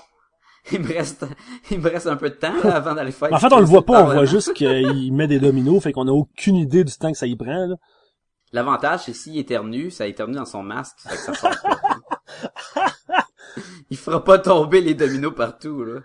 Il 0.72 0.80
me 0.82 0.88
reste, 0.88 1.26
il 1.72 1.80
me 1.80 1.90
reste 1.90 2.08
un 2.08 2.16
peu 2.16 2.30
de 2.30 2.36
temps, 2.36 2.54
là, 2.64 2.76
avant 2.78 2.94
d'aller 2.94 3.12
faire. 3.12 3.34
En 3.34 3.40
fait, 3.40 3.52
on 3.52 3.60
le 3.60 3.66
voit 3.66 3.86
pas, 3.86 4.04
on 4.04 4.14
voit 4.14 4.26
juste 4.26 4.54
qu'il 4.54 5.12
met 5.14 5.28
des 5.28 5.40
dominos, 5.40 5.82
fait 5.84 5.92
qu'on 5.92 6.08
a 6.08 6.12
aucune 6.12 6.56
idée 6.56 6.84
du 6.84 6.94
temps 6.94 7.12
que 7.12 7.18
ça 7.18 7.28
y 7.28 7.36
prend, 7.36 7.66
là. 7.68 7.76
L'avantage, 8.54 9.02
c'est 9.06 9.14
s'il 9.14 9.38
éternue, 9.40 9.90
ça 9.90 10.06
éternue 10.08 10.36
dans 10.36 10.46
son 10.46 10.62
masque, 10.64 10.98
fait 11.00 11.16
que 11.16 11.22
ça 11.22 11.34
sort 11.34 11.52
pas. 11.62 12.88
il 13.90 13.98
fera 13.98 14.24
pas 14.24 14.38
tomber 14.40 14.80
les 14.82 14.94
dominos 14.94 15.34
partout, 15.36 15.84
là. 15.84 16.02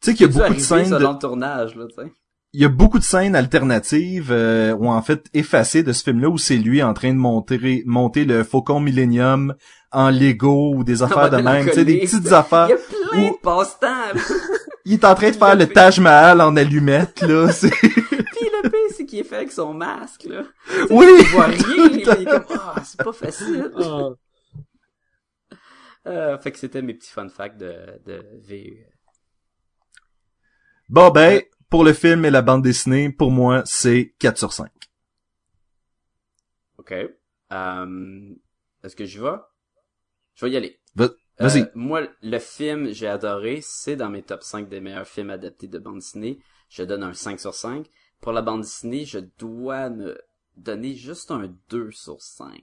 Tu 0.00 0.10
sais 0.10 0.14
qu'il 0.16 0.26
y 0.26 0.28
a 0.30 0.32
beaucoup 0.32 0.54
de 0.54 0.60
scènes 0.60 0.90
de- 0.90 0.98
dans 0.98 1.12
le 1.12 1.18
tournage, 1.18 1.74
là, 1.76 1.86
tu 1.88 1.94
sais. 1.94 2.12
Il 2.54 2.60
y 2.60 2.64
a 2.66 2.68
beaucoup 2.68 2.98
de 2.98 3.04
scènes 3.04 3.34
alternatives 3.34 4.30
euh, 4.30 4.74
ou 4.74 4.88
en 4.88 5.00
fait 5.00 5.26
effacées 5.32 5.82
de 5.82 5.92
ce 5.92 6.02
film-là 6.02 6.28
où 6.28 6.36
c'est 6.36 6.58
lui 6.58 6.82
en 6.82 6.92
train 6.92 7.12
de 7.12 7.18
monter 7.18 7.82
monter 7.86 8.24
le 8.24 8.44
Faucon 8.44 8.78
Millennium 8.78 9.54
en 9.90 10.10
Lego 10.10 10.74
ou 10.74 10.84
des 10.84 11.02
affaires 11.02 11.30
de 11.30 11.38
même, 11.38 11.66
tu 11.66 11.72
sais 11.72 11.84
des 11.84 12.00
petites 12.00 12.32
affaires. 12.32 12.68
Il 12.68 12.70
y 12.70 12.74
a 12.74 12.76
plein 12.76 13.30
Ou- 13.30 13.32
de 13.32 13.40
passe-temps. 13.40 14.18
Il 14.84 14.94
est 14.94 15.04
en 15.04 15.14
train 15.14 15.30
de 15.30 15.36
faire 15.36 15.54
le 15.54 15.66
Taj 15.66 16.00
Mahal 16.00 16.40
en 16.40 16.56
allumette 16.56 17.22
là, 17.22 17.52
c'est 17.52 17.70
Puis 17.70 17.90
le 17.94 18.68
pire, 18.68 18.96
c'est 18.96 19.06
qu'il 19.06 19.20
est 19.20 19.24
fait 19.24 19.36
avec 19.36 19.52
son 19.52 19.72
masque, 19.72 20.24
là. 20.24 20.42
Oui. 20.90 21.06
Il 21.20 21.26
voit 21.26 21.44
rien, 21.46 21.86
il 21.92 22.00
est 22.00 22.24
comme, 22.24 22.44
ah, 22.50 22.82
c'est 22.84 23.02
pas 23.02 23.12
facile. 23.12 23.70
Ah. 23.78 24.08
Euh, 26.08 26.38
fait 26.38 26.50
que 26.50 26.58
c'était 26.58 26.82
mes 26.82 26.94
petits 26.94 27.12
fun 27.12 27.28
facts 27.28 27.58
de, 27.58 27.72
de 28.04 28.24
VU. 28.42 28.84
Bon 30.88 31.10
ben 31.10 31.40
pour 31.72 31.84
le 31.84 31.94
film 31.94 32.26
et 32.26 32.30
la 32.30 32.42
bande 32.42 32.60
dessinée, 32.62 33.08
pour 33.10 33.30
moi, 33.30 33.62
c'est 33.64 34.12
4 34.18 34.36
sur 34.36 34.52
5. 34.52 34.70
OK. 36.76 36.92
Euh, 36.92 38.34
est-ce 38.84 38.94
que 38.94 39.06
j'y 39.06 39.16
vais? 39.16 39.30
Je 40.34 40.44
vais 40.44 40.52
y 40.52 40.56
aller. 40.58 40.78
Va- 40.94 41.08
Vas-y. 41.38 41.62
Euh, 41.62 41.66
moi, 41.74 42.02
le 42.22 42.38
film, 42.38 42.92
j'ai 42.92 43.06
adoré. 43.06 43.60
C'est 43.62 43.96
dans 43.96 44.10
mes 44.10 44.22
top 44.22 44.42
5 44.42 44.68
des 44.68 44.80
meilleurs 44.82 45.06
films 45.08 45.30
adaptés 45.30 45.66
de 45.66 45.78
bande 45.78 45.96
dessinée. 46.00 46.40
Je 46.68 46.82
donne 46.82 47.02
un 47.02 47.14
5 47.14 47.40
sur 47.40 47.54
5. 47.54 47.86
Pour 48.20 48.32
la 48.32 48.42
bande 48.42 48.60
dessinée, 48.60 49.06
je 49.06 49.20
dois 49.38 49.88
me 49.88 50.18
donner 50.58 50.94
juste 50.94 51.30
un 51.30 51.50
2 51.70 51.90
sur 51.90 52.20
5. 52.20 52.60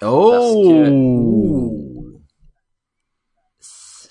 Oh. 0.00 0.64
C'est- 0.64 2.07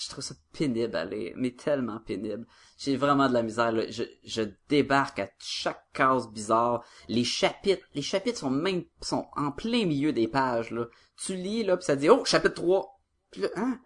Je 0.08 0.12
trouve 0.14 0.24
ça 0.24 0.36
pénible 0.54 0.98
lire, 1.12 1.34
mais 1.36 1.52
tellement 1.52 2.00
pénible. 2.00 2.48
J'ai 2.78 2.96
vraiment 2.96 3.28
de 3.28 3.34
la 3.34 3.44
misère. 3.44 3.72
Là. 3.74 3.84
Je, 3.90 4.04
je 4.24 4.44
débarque 4.70 5.20
à 5.20 5.30
chaque 5.40 5.84
case 5.94 6.30
bizarre. 6.32 6.84
Les 7.10 7.26
chapitres, 7.26 7.86
les 7.94 8.02
chapitres 8.02 8.40
sont 8.40 8.50
même 8.50 8.84
sont 9.02 9.28
en 9.36 9.52
plein 9.52 9.86
milieu 9.86 10.14
des 10.14 10.28
pages. 10.30 10.72
Là. 10.72 10.86
Tu 11.24 11.36
lis 11.36 11.64
là, 11.64 11.76
puis 11.78 11.86
ça 11.86 11.96
dit 11.98 12.10
oh 12.10 12.24
chapitre 12.26 12.56
3. 12.56 13.00
Puis 13.32 13.42
là, 13.42 13.50
hein? 13.58 13.80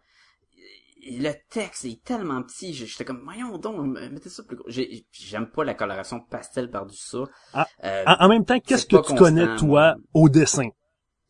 Le 1.04 1.32
texte 1.50 1.86
est 1.86 2.04
tellement 2.04 2.44
petit. 2.44 2.74
J'étais 2.76 3.04
comme 3.06 3.24
voyons 3.24 3.58
donc, 3.58 3.98
mettez 4.12 4.30
ça 4.30 4.44
plus 4.44 4.56
gros. 4.58 4.70
J'ai- 4.70 5.08
J'aime 5.12 5.50
pas 5.50 5.64
la 5.64 5.74
coloration 5.74 6.20
pastel 6.20 6.70
par-dessus 6.70 7.08
ça. 7.10 7.24
Ah, 7.54 7.68
Euh, 7.84 8.04
En, 8.06 8.30
même 8.30 8.46
temps, 8.46 8.60
qu'est-ce 8.60 8.86
que 8.86 8.98
tu 9.08 9.16
connais, 9.16 9.46
toi, 9.58 9.96
au 10.14 10.30
dessin? 10.30 10.70
Tu 10.70 10.74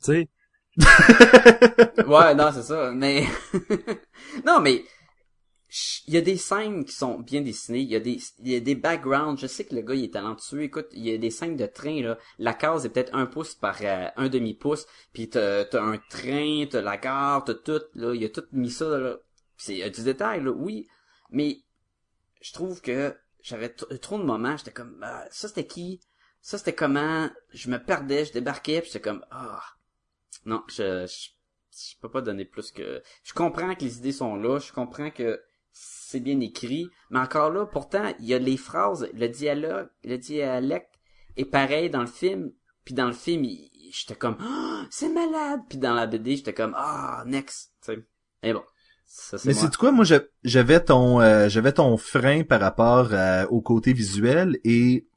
sais? 0.04 0.30
Ouais, 0.78 2.36
non, 2.36 2.52
c'est 2.54 2.64
ça. 2.64 2.92
Mais 2.92 3.26
non, 4.46 4.62
mais 4.62 4.84
il 6.08 6.14
y 6.14 6.18
a 6.18 6.22
des 6.22 6.38
scènes 6.38 6.86
qui 6.86 6.94
sont 6.94 7.20
bien 7.20 7.42
dessinées. 7.42 7.80
Il 7.80 7.90
y 7.90 7.96
a 7.96 8.00
des 8.00 8.20
il 8.40 8.52
y 8.52 8.56
a 8.56 8.60
des 8.60 8.76
backgrounds. 8.76 9.40
Je 9.40 9.48
sais 9.48 9.66
que 9.66 9.76
le 9.76 9.82
gars 9.82 9.96
il 9.96 10.06
est 10.06 10.14
talentueux. 10.14 10.64
Écoute, 10.64 10.88
il 10.92 11.06
y 11.06 11.14
a 11.14 11.18
des 11.18 11.32
scènes 11.32 11.56
de 11.56 11.66
train 11.66 12.02
là. 12.02 12.18
La 12.40 12.54
case 12.54 12.86
est 12.86 12.90
peut-être 12.90 13.16
un 13.16 13.26
pouce 13.26 13.56
par 13.56 13.78
euh, 13.82 14.08
un 14.18 14.30
demi 14.30 14.54
pouce. 14.54 14.86
Puis 15.14 15.30
t'as 15.30 15.66
t'as 15.66 15.82
un 15.82 15.98
train, 16.10 16.66
t'as 16.70 16.82
la 16.82 16.98
gare, 16.98 17.44
t'as 17.46 17.54
tout 17.54 17.82
là. 17.96 18.14
Il 18.14 18.22
y 18.22 18.26
a 18.26 18.30
tout 18.30 18.46
mis 18.52 18.72
ça 18.72 18.98
là. 18.98 19.18
C'est 19.58 19.90
du 19.90 20.04
détail 20.04 20.44
là, 20.44 20.52
oui. 20.52 20.88
Mais 21.30 21.62
je 22.42 22.54
trouve 22.54 22.82
que 22.82 23.16
j'avais 23.42 23.70
trop 23.70 24.18
de 24.18 24.24
moments. 24.24 24.58
J'étais 24.58 24.72
comme 24.72 25.00
ah, 25.04 25.26
ça 25.32 25.48
c'était 25.48 25.68
qui? 25.68 26.02
Ça 26.42 26.58
c'était 26.58 26.74
comment? 26.74 27.30
Je 27.54 27.70
me 27.70 27.78
perdais, 27.78 28.26
je 28.26 28.34
débarquais, 28.34 28.82
puis 28.82 28.90
j'étais 28.92 29.02
comme 29.02 29.26
ah. 29.32 29.62
Non, 30.46 30.62
je, 30.70 31.06
je 31.08 31.30
je 31.74 31.96
peux 32.02 32.10
pas 32.10 32.22
donner 32.22 32.44
plus 32.44 32.72
que 32.72 33.02
je 33.24 33.34
comprends 33.34 33.74
que 33.76 33.84
les 33.86 33.98
idées 33.98 34.12
sont 34.12 34.36
là, 34.36 34.60
je 34.60 34.74
comprends 34.74 35.10
que 35.10 35.42
c'est 35.72 36.20
bien 36.20 36.38
écrit, 36.42 36.90
mais 37.10 37.20
encore 37.20 37.50
là 37.50 37.66
pourtant 37.66 38.12
il 38.20 38.26
y 38.26 38.34
a 38.34 38.40
les 38.40 38.58
phrases, 38.58 39.08
le 39.14 39.28
dialogue, 39.30 39.88
le 40.04 40.18
dialecte 40.18 40.94
est 41.38 41.46
pareil 41.46 41.90
dans 41.90 42.02
le 42.02 42.08
film, 42.08 42.52
puis 42.84 42.94
dans 42.94 43.08
le 43.08 43.14
film 43.14 43.46
il- 43.46 43.70
j'étais 43.94 44.16
comme 44.16 44.36
Ah, 44.42 44.86
c'est 44.90 45.08
malade, 45.10 45.62
puis 45.70 45.78
dans 45.78 45.94
la 45.94 46.08
BD 46.08 46.36
j'étais 46.36 46.54
comme 46.54 46.74
ah 46.76 47.24
next, 47.26 47.72
tu 47.86 47.94
sais. 48.44 48.54
Bon, 48.54 48.64
ça 49.06 49.38
Mais 49.46 49.54
c'est 49.54 49.74
quoi, 49.78 49.92
moi 49.94 50.04
j'a- 50.04 50.24
j'avais 50.44 50.84
ton 50.84 51.22
euh, 51.22 51.48
j'avais 51.48 51.72
ton 51.72 51.96
frein 51.96 52.44
par 52.44 52.60
rapport 52.60 53.14
euh, 53.14 53.46
au 53.48 53.62
côté 53.62 53.94
visuel 53.94 54.60
et 54.66 55.08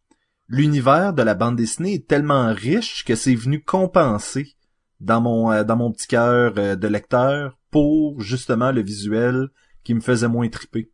l'univers 0.49 1.12
de 1.14 1.22
la 1.22 1.35
bande 1.35 1.57
dessinée 1.57 1.95
est 1.95 2.07
tellement 2.07 2.53
riche 2.55 3.05
que 3.05 3.16
c'est 3.16 3.35
venu 3.35 3.61
compenser 3.62 4.55
dans 5.01 5.20
mon 5.20 5.51
euh, 5.53 5.64
dans 5.64 5.76
mon 5.76 5.92
petit 5.92 6.07
cœur 6.07 6.55
euh, 6.59 6.76
de 6.76 6.88
lecteur 6.88 7.59
pour 7.70 8.20
justement 8.20 8.72
le 8.72 8.82
visuel 8.82 9.49
qui 9.84 9.95
me 9.95 10.01
faisait 10.01 10.28
moins 10.28 10.49
triper. 10.49 10.90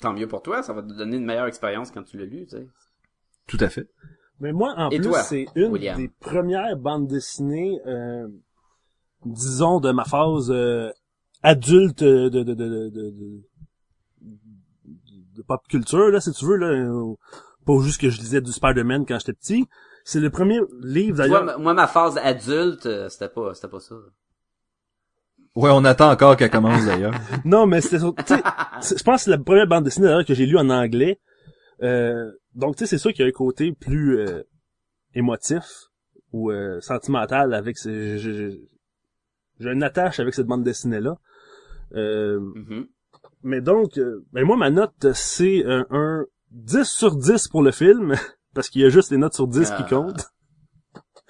Tant 0.00 0.14
mieux 0.14 0.26
pour 0.26 0.40
toi, 0.42 0.62
ça 0.62 0.72
va 0.72 0.80
te 0.82 0.90
donner 0.94 1.18
une 1.18 1.26
meilleure 1.26 1.48
expérience 1.48 1.90
quand 1.90 2.02
tu 2.02 2.16
l'as 2.16 2.24
lu, 2.24 2.46
tu 2.46 2.56
sais. 2.56 2.66
Tout 3.46 3.58
à 3.60 3.68
fait. 3.68 3.88
Mais 4.40 4.52
moi, 4.52 4.74
en 4.76 4.90
Et 4.90 5.00
plus, 5.00 5.14
c'est 5.14 5.46
une 5.54 5.72
William? 5.72 5.96
des 5.96 6.08
premières 6.08 6.76
bandes 6.76 7.08
dessinées, 7.08 7.80
euh, 7.86 8.28
disons, 9.24 9.80
de 9.80 9.92
ma 9.92 10.04
phase 10.04 10.50
euh, 10.50 10.90
adulte 11.42 12.02
de, 12.04 12.28
de, 12.28 12.42
de, 12.42 12.54
de, 12.54 12.90
de, 12.90 13.10
de- 13.10 13.44
de 15.36 15.42
pop 15.42 15.60
culture, 15.68 16.08
là, 16.10 16.20
si 16.20 16.32
tu 16.32 16.44
veux, 16.46 16.56
là. 16.56 16.66
euh, 16.68 17.14
Pas 17.64 17.78
juste 17.82 18.00
que 18.00 18.10
je 18.10 18.18
lisais 18.20 18.40
du 18.40 18.52
Spider-Man 18.52 19.04
quand 19.06 19.18
j'étais 19.18 19.32
petit. 19.32 19.66
C'est 20.08 20.20
le 20.20 20.30
premier 20.30 20.60
livre, 20.82 21.16
vois, 21.16 21.40
d'ailleurs. 21.40 21.58
moi 21.58 21.74
ma 21.74 21.88
phase 21.88 22.16
adulte, 22.18 22.86
euh, 22.86 23.08
c'était 23.08 23.28
pas 23.28 23.54
c'était 23.54 23.66
pas 23.66 23.80
ça. 23.80 23.96
Ouais, 25.56 25.70
on 25.72 25.84
attend 25.84 26.10
encore 26.12 26.36
qu'elle 26.36 26.50
commence 26.50 26.84
d'ailleurs. 26.86 27.12
Non, 27.44 27.66
mais 27.66 27.80
c'était 27.80 27.98
je 27.98 29.02
pense 29.02 29.02
que 29.02 29.16
c'est 29.24 29.30
la 29.30 29.38
première 29.38 29.66
bande 29.66 29.82
dessinée 29.82 30.06
d'ailleurs 30.06 30.24
que 30.24 30.32
j'ai 30.34 30.46
lue 30.46 30.58
en 30.58 30.70
anglais. 30.70 31.18
Euh, 31.82 32.30
donc 32.54 32.76
tu 32.76 32.80
sais, 32.84 32.86
c'est 32.90 32.98
sûr 32.98 33.12
qu'il 33.12 33.22
y 33.24 33.26
a 33.26 33.28
un 33.28 33.32
côté 33.32 33.72
plus 33.72 34.18
euh, 34.20 34.42
émotif 35.14 35.64
ou 36.32 36.52
euh, 36.52 36.80
sentimental 36.80 37.52
avec 37.52 37.76
ce, 37.76 38.16
je- 38.16 38.32
je- 38.32 38.58
j'ai 39.58 39.70
une 39.72 39.82
attache 39.82 40.20
avec 40.20 40.34
cette 40.34 40.46
bande 40.46 40.62
dessinée 40.62 41.00
là. 41.00 41.16
Euh, 41.94 42.38
Mhm. 42.38 42.86
mais 43.42 43.60
donc, 43.60 43.98
euh, 43.98 44.24
ben 44.32 44.44
moi 44.44 44.56
ma 44.56 44.70
note 44.70 45.12
c'est 45.14 45.64
un, 45.66 45.84
un 45.90 46.26
10 46.52 46.84
sur 46.84 47.16
10 47.16 47.48
pour 47.48 47.62
le 47.62 47.72
film 47.72 48.14
parce 48.56 48.68
qu'il 48.70 48.82
y 48.82 48.84
a 48.84 48.88
juste 48.88 49.12
les 49.12 49.18
notes 49.18 49.34
sur 49.34 49.46
10 49.46 49.60
qui 49.70 49.74
Ah. 49.78 49.86
comptent. 49.88 50.26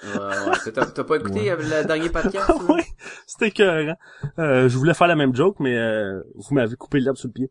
Ouais, 0.03 0.11
ouais. 0.19 0.73
T'as, 0.73 1.05
pas 1.05 1.17
écouté 1.17 1.51
le 1.51 1.85
dernier 1.87 2.09
podcast? 2.11 2.45
Ah 2.49 2.55
ouais, 2.73 2.85
c'était 3.27 3.49
écœurant. 3.49 3.97
Euh, 4.39 4.69
je 4.69 4.77
voulais 4.79 4.95
faire 4.95 5.07
la 5.09 5.17
même 5.17 5.35
joke 5.35 5.57
mais 5.61 5.77
euh, 5.77 6.21
vous 6.35 6.55
m'avez 6.55 6.77
coupé 6.77 7.01
l'herbe 7.01 7.17
sous 7.17 7.27
le 7.29 7.33
pied. 7.33 7.51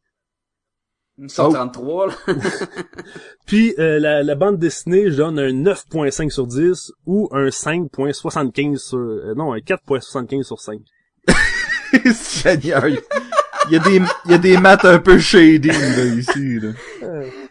Sur 1.27 1.45
Oh. 1.45 1.53
33, 1.53 2.07
là. 2.07 2.13
Puis 3.47 3.73
euh, 3.79 3.99
la, 3.99 4.21
la 4.21 4.35
bande 4.35 4.57
dessinée, 4.59 5.09
je 5.11 5.17
donne 5.17 5.39
un 5.39 5.49
9.5 5.51 6.29
sur 6.29 6.45
10 6.45 6.91
ou 7.05 7.29
un 7.31 7.47
5.75 7.47 8.77
sur... 8.77 8.97
euh, 8.97 9.33
non, 9.35 9.53
un 9.53 9.59
4.75 9.59 10.43
sur 10.43 10.59
5. 10.59 10.79
Seigneur. 12.13 12.83
Il 13.67 13.73
y 13.73 13.75
a 13.77 13.79
des 13.79 14.01
il 14.25 14.31
y 14.31 14.33
a 14.33 14.37
des 14.37 14.57
maths 14.57 14.85
un 14.85 14.99
peu 14.99 15.17
shady 15.19 15.69
là 15.69 16.03
ici 16.17 16.59
là. 16.59 16.69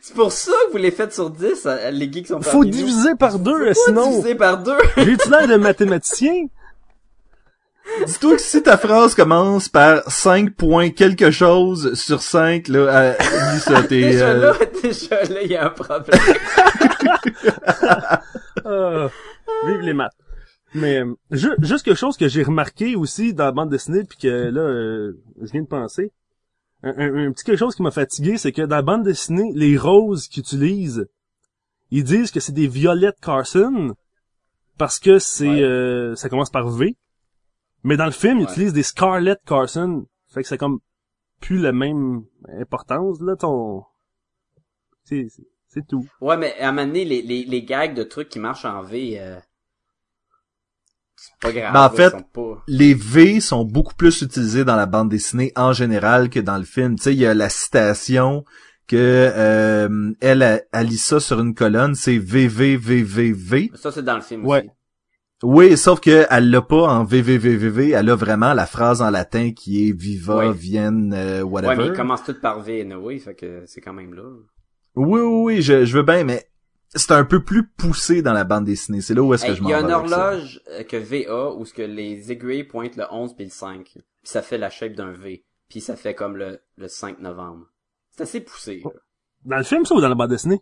C'est 0.01 0.14
pour 0.14 0.32
ça 0.32 0.52
que 0.66 0.72
vous 0.72 0.78
les 0.78 0.90
faites 0.90 1.14
sur 1.14 1.30
10, 1.30 1.62
euh, 1.66 1.90
les 1.90 2.12
geeks 2.12 2.26
sont 2.28 2.40
Faut 2.43 2.64
nous. 2.64 2.70
diviser 2.70 3.14
par 3.18 3.39
deux, 3.39 3.72
Faut 3.72 3.80
sinon... 3.86 4.10
diviser 4.10 4.34
par 4.34 4.59
deux. 4.59 4.76
J'ai-tu 4.98 5.30
l'air 5.30 5.48
de 5.48 5.56
mathématicien? 5.56 6.47
Dis-toi 8.06 8.36
que 8.36 8.43
si 8.43 8.62
ta 8.62 8.76
phrase 8.76 9.14
commence 9.14 9.68
par 9.68 10.02
5 10.10 10.55
points 10.55 10.90
quelque 10.90 11.30
chose 11.30 11.94
sur 11.94 12.22
5, 12.22 12.68
là, 12.68 13.14
dis 13.52 13.60
ça, 13.60 13.82
t'es... 13.82 14.01
déjà 14.01 14.28
euh, 14.28 14.52
là, 14.52 14.55
déjà 14.82 15.22
là, 15.24 15.43
il 15.43 15.51
y 15.51 15.56
a 15.56 15.66
un 15.66 15.70
problème. 15.70 16.20
Euh, 18.66 19.09
vive 19.66 19.80
les 19.80 19.93
maths. 19.93 20.14
Mais 20.74 20.98
euh, 20.98 21.14
ju- 21.30 21.55
juste 21.60 21.84
quelque 21.84 21.96
chose 21.98 22.16
que 22.16 22.28
j'ai 22.28 22.42
remarqué 22.42 22.96
aussi 22.96 23.32
dans 23.32 23.44
la 23.44 23.52
bande 23.52 23.70
dessinée, 23.70 24.05
puis 24.05 24.18
que 24.18 24.28
là, 24.28 24.60
euh, 24.60 25.12
je 25.40 25.52
viens 25.52 25.62
de 25.62 25.66
penser. 25.68 26.12
Un, 26.82 26.90
un- 26.98 27.26
un 27.28 27.32
petit 27.32 27.44
quelque 27.44 27.59
chose 27.59 27.74
qui 27.74 27.82
m'a 27.82 27.90
fatigué, 27.92 28.36
c'est 28.36 28.52
que 28.52 28.62
dans 28.62 28.76
la 28.76 28.82
bande 28.82 29.05
dessinée, 29.05 29.52
les 29.55 29.78
roses 29.78 30.28
qu'ils 30.28 30.40
utilisent, 30.42 31.06
ils 31.90 32.05
disent 32.05 32.30
que 32.32 32.40
c'est 32.40 32.52
des 32.52 32.66
violettes 32.66 33.20
Carson 33.22 33.94
parce 34.76 34.98
que 34.98 35.18
c'est 35.20 35.48
Ouais. 35.48 35.62
euh, 35.62 36.14
ça 36.16 36.28
commence 36.28 36.51
par 36.51 36.68
V. 36.68 36.96
Mais 37.84 37.96
dans 37.96 38.06
le 38.06 38.10
film, 38.10 38.40
ils 38.40 38.44
utilisent 38.44 38.72
des 38.72 38.82
Scarlet 38.82 39.36
Carson. 39.46 40.06
Fait 40.28 40.42
que 40.42 40.48
c'est 40.48 40.59
comme 40.59 40.80
plus 41.40 41.59
la 41.59 41.72
même 41.72 42.24
importance, 42.59 43.20
là, 43.20 43.36
ton... 43.36 43.84
C'est 45.05 45.86
tout. 45.88 46.06
Ouais, 46.20 46.36
mais 46.36 46.59
à 46.60 46.68
un 46.68 46.72
moment 46.72 46.86
donné, 46.86 47.05
les, 47.05 47.20
les, 47.22 47.44
les 47.44 47.62
gags 47.62 47.94
de 47.94 48.02
trucs 48.05 48.28
qui 48.28 48.38
marchent 48.38 48.64
en 48.64 48.82
V, 48.82 49.20
euh, 49.20 49.38
pas 51.41 51.53
grave. 51.53 51.73
Ben, 51.73 51.85
en 51.85 51.91
fait, 51.91 52.15
pas... 52.32 52.62
les 52.66 52.95
V 52.95 53.41
sont 53.41 53.65
beaucoup 53.65 53.95
plus 53.95 54.23
utilisés 54.23 54.65
dans 54.65 54.77
la 54.77 54.86
bande 54.86 55.09
dessinée 55.09 55.53
en 55.57 55.73
général 55.73 56.31
que 56.31 56.41
dans 56.41 56.59
le 56.59 56.65
film. 56.65 56.97
Tu 56.97 57.05
sais, 57.05 57.12
il 57.15 57.19
y 57.20 57.27
a 57.27 57.35
la 57.35 57.49
citation 57.49 58.45
que 58.86 58.97
euh, 58.99 60.12
elle, 60.20 60.43
a, 60.43 60.61
elle 60.73 60.86
lit 60.89 60.99
ça 60.99 61.20
sur 61.20 61.41
une 61.41 61.55
colonne, 61.55 61.95
c'est 61.95 62.19
VVVVV. 62.19 63.70
Ça, 63.74 63.91
c'est 63.93 64.03
dans 64.03 64.16
le 64.16 64.23
film 64.23 64.45
Ouais. 64.47 64.61
aussi. 64.61 64.70
Oui, 65.43 65.77
sauf 65.77 66.01
que 66.01 66.27
elle 66.31 66.51
l'a 66.51 66.62
pas 66.62 66.86
en 66.89 67.05
VVVVV, 67.05 67.91
elle 67.91 68.09
a 68.09 68.15
vraiment 68.15 68.55
la 68.55 68.66
phrase 68.66 69.03
en 69.03 69.11
latin 69.11 69.53
qui 69.53 69.89
est 69.89 69.93
Viva, 69.93 70.36
Ouais. 70.36 70.53
Vienne, 70.53 71.12
euh, 71.15 71.43
whatever. 71.43 71.77
Ouais, 71.77 71.85
mais 71.85 71.86
il 71.89 71.93
commence 71.93 72.24
tout 72.24 72.35
par 72.41 72.62
V, 72.62 72.89
oui, 72.95 73.19
fait 73.19 73.35
que 73.35 73.62
c'est 73.66 73.81
quand 73.82 73.93
même 73.93 74.15
là. 74.15 74.23
Oui, 74.97 75.20
oui, 75.20 75.43
oui, 75.57 75.62
je, 75.62 75.85
je 75.85 75.97
veux 75.97 76.03
bien, 76.05 76.24
mais 76.24 76.47
c'est 76.94 77.12
un 77.12 77.24
peu 77.24 77.42
plus 77.42 77.66
poussé 77.66 78.22
dans 78.22 78.32
la 78.32 78.44
bande 78.44 78.64
dessinée. 78.64 79.00
C'est 79.00 79.14
là 79.14 79.22
où 79.22 79.32
est-ce 79.34 79.44
que 79.44 79.50
Hey, 79.50 79.56
je 79.56 79.60
Il 79.60 79.64
m'en 79.64 79.70
y 79.70 79.74
a 79.74 79.78
vais 79.78 79.84
une 79.84 79.92
horloge 79.92 80.60
euh, 80.68 80.82
que 80.84 80.96
VA 80.96 81.52
où 81.54 81.64
ce 81.64 81.74
que 81.74 81.82
les 81.82 82.30
aiguilles 82.32 82.64
pointent 82.64 82.96
le 82.96 83.04
11 83.10 83.34
puis 83.34 83.44
le 83.44 83.50
5. 83.50 83.84
Puis 83.84 84.02
ça 84.22 84.42
fait 84.42 84.58
la 84.58 84.70
shape 84.70 84.92
d'un 84.94 85.12
V. 85.12 85.44
Puis 85.68 85.80
ça 85.80 85.96
fait 85.96 86.14
comme 86.14 86.36
le, 86.36 86.60
le 86.76 86.88
5 86.88 87.18
novembre. 87.20 87.66
C'est 88.10 88.22
assez 88.22 88.40
poussé 88.40 88.80
là, 88.84 88.90
Dans 89.44 89.56
le 89.56 89.64
film, 89.64 89.84
ça, 89.84 89.94
ou 89.94 90.00
dans 90.00 90.08
la 90.08 90.14
bande 90.14 90.30
dessinée? 90.30 90.60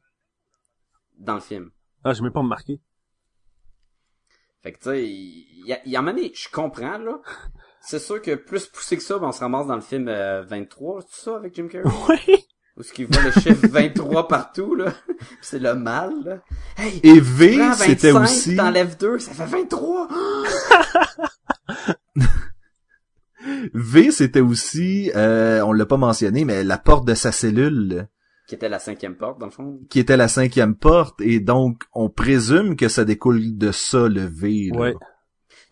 dans 1.19 1.35
le 1.35 1.41
film. 1.41 1.71
Ah, 2.05 2.15
j'ai 2.15 2.23
même 2.23 2.33
pas 2.33 2.41
remarqué. 2.41 2.81
Fait 4.63 4.73
que 4.73 4.79
tu 4.79 4.85
sais, 4.85 5.05
il 5.09 5.67
y, 5.67 5.73
a- 5.73 5.81
il 5.85 5.93
y 5.93 5.99
en 5.99 6.07
a 6.07 6.13
des, 6.13 6.33
je 6.35 6.49
comprends 6.51 6.99
là. 6.99 7.21
C'est 7.81 7.99
sûr 7.99 8.23
que 8.23 8.35
plus 8.37 8.67
poussé 8.67 8.97
que 8.97 9.03
ça, 9.03 9.19
ben, 9.19 9.29
on 9.29 9.33
se 9.33 9.41
ramasse 9.41 9.67
dans 9.67 9.75
le 9.75 9.81
film 9.83 10.07
euh, 10.09 10.43
23, 10.43 11.03
c'est 11.09 11.23
ça 11.25 11.37
avec 11.37 11.55
Jim 11.55 11.69
Carrey? 11.69 11.89
Oui. 12.29 12.45
Où 12.77 12.83
ce 12.83 12.93
qu'il 12.93 13.07
voit 13.07 13.23
le 13.23 13.33
chiffre 13.33 13.67
23 13.71 14.29
partout 14.29 14.75
là. 14.75 14.93
C'est 15.43 15.59
le 15.59 15.75
mal 15.75 16.13
là. 16.25 16.39
Hey, 16.79 17.01
Et 17.03 17.21
V, 17.21 17.59
c'était 17.77 18.13
25, 18.13 18.23
aussi... 18.23 18.57
T'enlèves 18.57 18.97
2, 18.99 19.19
ça 19.19 19.33
fait 19.33 19.45
23! 19.47 20.09
V, 23.75 24.11
c'était 24.13 24.41
aussi, 24.41 25.11
euh, 25.17 25.61
on 25.63 25.73
l'a 25.73 25.87
pas 25.87 25.97
mentionné, 25.97 26.45
mais 26.45 26.63
la 26.63 26.79
porte 26.79 27.07
de 27.07 27.15
sa 27.15 27.33
cellule, 27.33 28.09
Qui 28.47 28.55
était 28.55 28.69
la 28.69 28.79
cinquième 28.79 29.17
porte, 29.17 29.41
dans 29.41 29.47
le 29.47 29.53
fond. 29.53 29.81
qui 29.91 29.99
était 29.99 30.17
la 30.17 30.29
cinquième 30.29 30.77
porte, 30.77 31.21
et 31.21 31.41
donc, 31.41 31.83
on 31.93 32.09
présume 32.09 32.77
que 32.77 32.89
ça 32.89 33.05
découle 33.05 33.57
de 33.59 33.73
ça, 33.73 34.09
le 34.09 34.23
V. 34.27 34.71
là. 34.73 34.79
Ouais. 34.81 34.95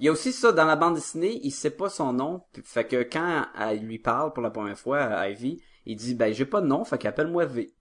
Il 0.01 0.07
y 0.07 0.09
a 0.09 0.13
aussi 0.13 0.33
ça, 0.33 0.51
dans 0.53 0.65
la 0.65 0.77
bande 0.77 0.95
dessinée, 0.95 1.41
il 1.45 1.51
sait 1.51 1.71
pas 1.71 1.91
son 1.91 2.13
nom. 2.15 2.43
Fait 2.65 2.85
que 2.87 3.03
quand 3.03 3.45
elle 3.59 3.81
lui 3.85 3.99
parle 3.99 4.33
pour 4.33 4.43
la 4.43 4.51
première 4.51 4.79
fois 4.79 4.99
à 5.01 5.29
Ivy, 5.29 5.61
il 5.87 5.97
dit, 5.97 6.15
ben, 6.15 6.33
j'ai 6.33 6.45
pas 6.47 6.61
de 6.61 6.67
nom, 6.67 6.85
fait 6.85 6.99
qu'appelle-moi 6.99 7.47
V. 7.47 7.73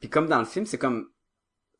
Puis 0.00 0.08
comme 0.10 0.28
dans 0.28 0.38
le 0.38 0.44
film, 0.44 0.66
c'est 0.66 0.78
comme, 0.78 1.06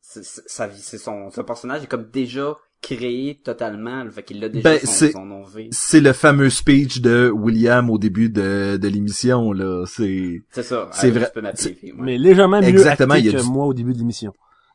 sa 0.01 0.67
vie, 0.67 0.81
c'est 0.81 0.97
son, 0.97 1.29
son 1.31 1.43
personnage 1.43 1.83
est 1.83 1.87
comme 1.87 2.09
déjà 2.09 2.55
créé 2.81 3.39
totalement, 3.43 4.03
le 4.03 4.09
fait 4.09 4.23
qu'il 4.23 4.43
a 4.43 4.49
déjà 4.49 4.71
Ben, 4.71 4.79
son, 4.79 5.25
nom 5.25 5.43
V. 5.43 5.69
C'est 5.71 5.99
le 5.99 6.13
fameux 6.13 6.49
speech 6.49 7.01
de 7.01 7.29
William 7.33 7.89
au 7.91 7.99
début 7.99 8.29
de, 8.29 8.77
de 8.81 8.87
l'émission, 8.87 9.51
là. 9.53 9.85
C'est... 9.85 10.41
C'est 10.51 10.63
ça. 10.63 10.89
c'est 10.91 11.09
euh, 11.15 11.19
vrai- 11.19 11.31
V, 11.35 11.77
ouais. 11.83 11.93
Mais 11.97 12.17
légèrement 12.17 12.59
mieux 12.59 12.67
Exactement, 12.67 13.13
acté 13.13 13.27
il 13.27 13.31
y 13.31 13.35
a 13.35 13.39
que 13.39 13.43
du- 13.45 13.51
moi 13.51 13.65
au 13.67 13.73
début 13.73 13.93
de 13.93 13.99
l'émission. 13.99 14.33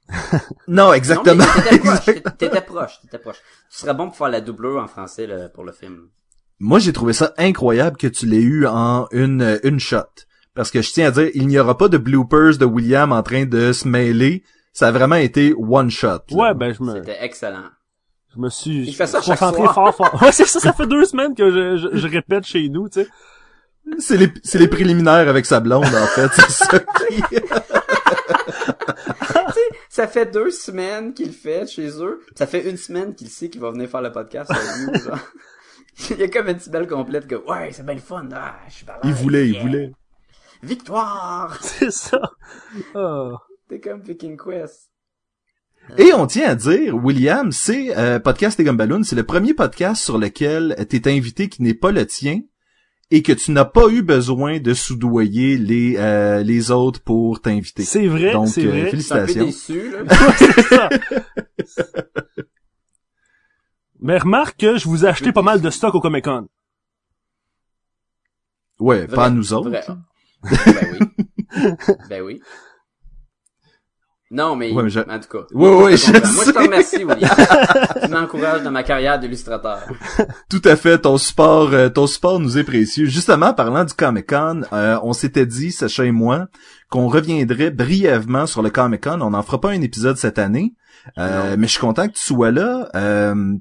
Non, 0.69 0.93
exactement. 0.93 1.45
T'étais 1.65 1.79
proche, 1.81 2.05
t'étais- 2.05 2.31
t'étais 2.39 2.61
proche, 2.61 3.01
t'étais 3.03 3.19
proche. 3.19 3.39
Tu 3.71 3.79
serais 3.79 3.95
bon 3.95 4.07
pour 4.07 4.17
faire 4.17 4.29
la 4.29 4.41
doubleur 4.41 4.81
en 4.83 4.87
français, 4.87 5.27
là, 5.27 5.49
pour 5.49 5.65
le 5.65 5.73
film. 5.73 6.09
Moi, 6.59 6.79
j'ai 6.79 6.93
trouvé 6.93 7.13
ça 7.13 7.35
incroyable 7.39 7.97
que 7.97 8.07
tu 8.07 8.27
l'aies 8.27 8.41
eu 8.41 8.67
en 8.67 9.07
une, 9.13 9.61
une 9.63 9.79
shot. 9.79 9.99
Parce 10.55 10.71
que 10.71 10.81
je 10.81 10.91
tiens 10.91 11.09
à 11.09 11.11
dire, 11.11 11.29
il 11.35 11.47
n'y 11.49 11.59
aura 11.59 11.77
pas 11.77 11.89
de 11.89 11.99
bloopers 11.99 12.57
de 12.59 12.65
William 12.65 13.13
en 13.13 13.23
train 13.23 13.45
de 13.45 13.73
se 13.73 13.87
mêler. 13.87 14.43
Ça 14.73 14.89
a 14.89 14.91
vraiment 14.93 15.17
été 15.17 15.55
one 15.57 15.91
shot. 15.91 16.09
là. 16.09 16.37
Ouais, 16.37 16.55
ben 16.55 16.73
je 16.73 16.83
me, 16.83 16.95
C'était 16.95 17.19
excellent. 17.23 17.65
je 18.35 18.41
me 18.41 18.49
suis 18.49 18.87
Il 18.89 18.95
fait 18.95 19.07
ça 19.07 19.21
chaque 19.21 19.39
concentré 19.39 19.63
soir. 19.65 19.75
fort 19.75 19.95
fort. 19.95 20.23
Ouais, 20.23 20.33
c'est 20.33 20.47
ça, 20.47 20.61
ça 20.61 20.73
fait 20.73 20.87
deux 20.87 21.05
semaines 21.05 21.35
que 21.35 21.51
je, 21.51 21.77
je, 21.77 21.97
je 21.99 22.07
répète 22.09 22.45
chez 22.45 22.69
nous, 22.71 22.89
tu 22.89 23.03
sais. 23.03 23.09
C'est 23.99 24.17
les, 24.17 24.33
c'est 24.43 24.59
les 24.59 24.67
préliminaires 24.69 25.29
avec 25.29 25.47
sa 25.47 25.61
blonde, 25.61 25.85
en 25.85 26.07
fait. 26.07 26.29
C'est 26.35 26.51
ça 26.51 26.79
qui... 26.79 27.23
Ça 29.89 30.07
fait 30.09 30.27
deux 30.27 30.51
semaines 30.51 31.15
qu'il 31.15 31.29
le 31.29 31.33
fait 31.33 31.67
chez 31.71 31.89
eux. 32.03 32.21
Ça 32.37 32.47
fait 32.47 32.69
une 32.69 32.77
semaine 32.77 33.15
qu'il 33.15 33.29
sait 33.29 33.49
qu'il 33.49 33.61
va 33.61 33.71
venir 33.71 33.89
faire 33.89 34.03
le 34.03 34.13
podcast 34.13 34.51
avec 34.51 34.65
nous, 34.87 35.01
genre. 35.03 35.19
Il 36.11 36.19
y 36.19 36.23
a 36.23 36.29
comme 36.29 36.49
une 36.49 36.57
petite 36.57 36.73
belle 36.73 36.87
complète 36.87 37.27
que, 37.27 37.35
ouais, 37.35 37.71
c'est 37.73 37.85
bien 37.85 37.95
le 37.95 38.01
fun, 38.01 38.29
ah, 38.35 38.57
je 38.69 38.75
suis 38.75 38.85
pas 38.85 39.01
Il 39.05 39.13
voulait, 39.13 39.49
il 39.49 39.61
voulait. 39.61 39.93
Victoire! 40.63 41.59
C'est 41.63 41.91
ça. 41.93 42.21
Ah. 42.95 43.31
T'es 43.69 43.81
comme 43.81 44.03
Picking 44.03 44.37
Quest. 44.37 44.91
Et 45.99 46.13
on 46.13 46.27
tient 46.27 46.49
à 46.51 46.55
dire, 46.55 46.95
William, 46.97 47.53
c'est 47.53 47.97
euh, 47.97 48.19
Podcast 48.19 48.59
et 48.61 48.65
Gumballoon, 48.65 49.03
c'est 49.03 49.17
le 49.17 49.23
premier 49.23 49.55
podcast 49.55 50.03
sur 50.03 50.19
lequel 50.19 50.75
t'es 50.89 51.09
invité 51.11 51.49
qui 51.49 51.63
n'est 51.63 51.75
pas 51.75 51.93
le 51.93 52.07
tien 52.07 52.41
et 53.11 53.23
que 53.23 53.33
tu 53.33 53.53
n'as 53.53 53.65
pas 53.65 53.89
eu 53.89 54.03
besoin 54.03 54.59
de 54.59 54.75
soudoyer 54.75 55.57
les 55.57 55.97
euh, 55.97 56.43
les 56.43 56.71
autres 56.73 57.01
pour 57.01 57.41
t'inviter. 57.41 57.85
C'est 57.85 58.07
vrai, 58.07 58.33
Donc, 58.33 58.49
c'est 58.49 58.67
euh, 58.67 58.71
vrai. 58.71 58.91
Je 58.93 58.97
suis 58.97 59.13
un 59.13 59.19
peu 59.19 59.27
félicitations. 59.33 59.47
déçu, 59.47 59.91
là. 59.93 60.05
c'est 60.39 60.63
ça. 60.63 60.89
Mais 64.07 64.19
remarque 64.19 64.57
que 64.61 64.79
je 64.79 64.89
vous 64.89 65.05
ai 65.05 65.09
acheté 65.09 65.33
pas 65.33 65.43
mal 65.43 65.61
de 65.61 65.69
stock 65.69 65.93
au 65.97 66.01
Comic 66.01 66.25
Con. 66.27 66.47
Ouais, 68.79 69.09
pas 69.09 69.25
à 69.25 69.31
nous 69.31 69.53
autres. 69.53 69.69
Vrai. 69.69 69.85
ben 70.45 70.87
oui. 70.93 71.77
ben 72.09 72.23
oui. 72.23 72.41
Non, 74.31 74.55
mais, 74.55 74.71
Ouais, 74.73 74.85
mais 74.85 74.91
je- 74.91 75.01
en 75.01 75.19
tout 75.19 75.29
cas. 75.29 75.45
Ouais, 75.53 75.75
ouais, 75.75 75.97
je 75.97 76.11
Moi, 76.13 76.45
je 76.47 76.51
te 76.53 76.59
remercie, 76.59 77.03
William. 77.05 77.31
tu 78.05 78.09
m'encourages 78.09 78.63
dans 78.63 78.71
ma 78.71 78.85
carrière 78.85 79.19
d'illustrateur. 79.19 79.83
Tout 80.51 80.63
à 80.65 80.77
fait, 80.77 80.99
ton 80.99 81.19
support, 81.19 81.73
euh, 81.73 81.89
ton 81.89 82.07
support 82.07 82.39
nous 82.39 82.59
est 82.59 82.65
précieux. 82.65 83.07
Justement, 83.07 83.55
parlant 83.55 83.85
du 83.85 83.93
Comic 83.95 84.29
Con, 84.29 84.63
euh, 84.73 84.99
on 85.03 85.15
s'était 85.15 85.47
dit, 85.47 85.73
Sacha 85.73 86.05
et 86.05 86.13
moi, 86.13 86.47
qu'on 86.91 87.09
reviendrait 87.09 87.71
brièvement 87.71 88.47
sur 88.47 88.63
le 88.63 88.71
Comic 88.71 89.03
Con. 89.03 89.21
On 89.21 89.31
n'en 89.31 89.43
fera 89.43 89.61
pas 89.61 89.71
un 89.71 89.81
épisode 89.81 90.17
cette 90.17 90.39
année, 90.39 90.75
euh, 91.19 91.57
mais 91.59 91.67
je 91.67 91.73
suis 91.73 91.81
content 91.81 92.07
que 92.09 92.15
tu 92.15 92.23
sois 92.23 92.53
là 92.53 92.89
euh, 92.95 93.55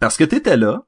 parce 0.00 0.16
que 0.16 0.24
t'étais 0.24 0.56
là. 0.56 0.84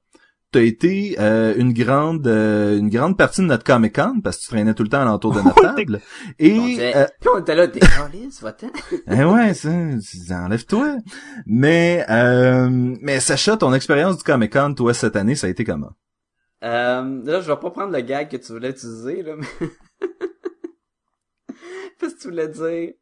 T'as 0.52 0.62
été 0.62 1.14
euh, 1.20 1.54
une 1.56 1.72
grande 1.72 2.26
euh, 2.26 2.76
une 2.76 2.90
grande 2.90 3.16
partie 3.16 3.40
de 3.40 3.46
notre 3.46 3.62
Comic 3.62 3.94
Con 3.94 4.20
parce 4.20 4.36
que 4.38 4.42
tu 4.42 4.48
traînais 4.48 4.74
tout 4.74 4.82
le 4.82 4.88
temps 4.88 5.00
alentour 5.00 5.32
de 5.32 5.40
notre 5.44 5.62
table. 5.62 6.00
On 6.26 6.32
Et 6.40 6.50
disait, 6.50 6.96
euh, 6.96 7.06
puis 7.20 7.30
on 7.32 7.38
était 7.38 7.54
là, 7.54 7.68
t'es 7.68 7.78
va-t'en. 8.42 8.66
eh 9.12 9.24
ouais, 9.24 9.54
ça, 9.54 9.70
ça, 10.00 10.40
enlève-toi. 10.40 10.96
Mais 11.46 12.04
euh, 12.10 12.68
mais 13.00 13.20
Sacha, 13.20 13.56
ton 13.56 13.72
expérience 13.74 14.18
du 14.18 14.24
Comic 14.24 14.52
Con, 14.52 14.74
toi 14.74 14.92
cette 14.92 15.14
année, 15.14 15.36
ça 15.36 15.46
a 15.46 15.50
été 15.50 15.62
comment? 15.62 15.92
Euh, 16.62 17.22
là, 17.24 17.40
je 17.40 17.46
vais 17.46 17.58
pas 17.58 17.70
prendre 17.70 17.92
le 17.92 18.00
gag 18.00 18.28
que 18.28 18.36
tu 18.36 18.52
voulais 18.52 18.70
utiliser, 18.70 19.22
là, 19.22 19.34
mais... 19.36 19.68
Parce 22.00 22.14
que 22.14 22.18
tu 22.20 22.28
voulais 22.28 22.48
dire... 22.48 22.92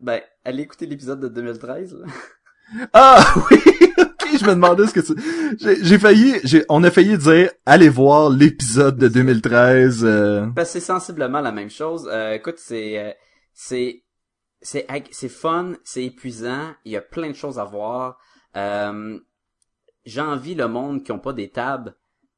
Ben, 0.00 0.20
allez 0.44 0.62
écouter 0.62 0.86
l'épisode 0.86 1.20
de 1.20 1.28
2013, 1.28 1.96
là. 2.00 2.06
Ah 2.92 3.22
oui, 3.50 3.58
je 4.38 4.44
me 4.44 4.50
demandais 4.54 4.86
ce 4.86 4.94
que 4.94 5.00
tu... 5.00 5.14
J'ai 5.82 5.98
failli, 5.98 6.34
on 6.68 6.82
a 6.84 6.90
failli 6.90 7.16
dire, 7.18 7.50
allez 7.66 7.88
voir 7.88 8.30
l'épisode 8.30 8.96
de 8.98 9.08
2013. 9.08 10.04
euh, 10.04 10.46
Parce 10.54 10.68
que 10.68 10.72
c'est 10.74 10.80
sensiblement 10.86 11.40
la 11.40 11.52
même 11.52 11.70
chose. 11.70 12.08
Euh, 12.10 12.32
écoute, 12.32 12.56
c'est... 12.58 12.98
euh, 12.98 13.12
c'est... 13.52 14.02
C'est 14.64 14.86
c'est 15.10 15.28
fun, 15.28 15.72
c'est 15.82 16.04
épuisant, 16.04 16.72
il 16.84 16.92
y 16.92 16.96
a 16.96 17.00
plein 17.00 17.28
de 17.30 17.34
choses 17.34 17.58
à 17.58 17.64
voir. 17.64 18.16
Euh, 18.56 19.18
J'envie 20.04 20.54
le 20.54 20.68
monde 20.68 21.02
qui 21.02 21.10
ont 21.12 21.18
pas 21.18 21.32
des 21.32 21.48
tables, 21.50 21.96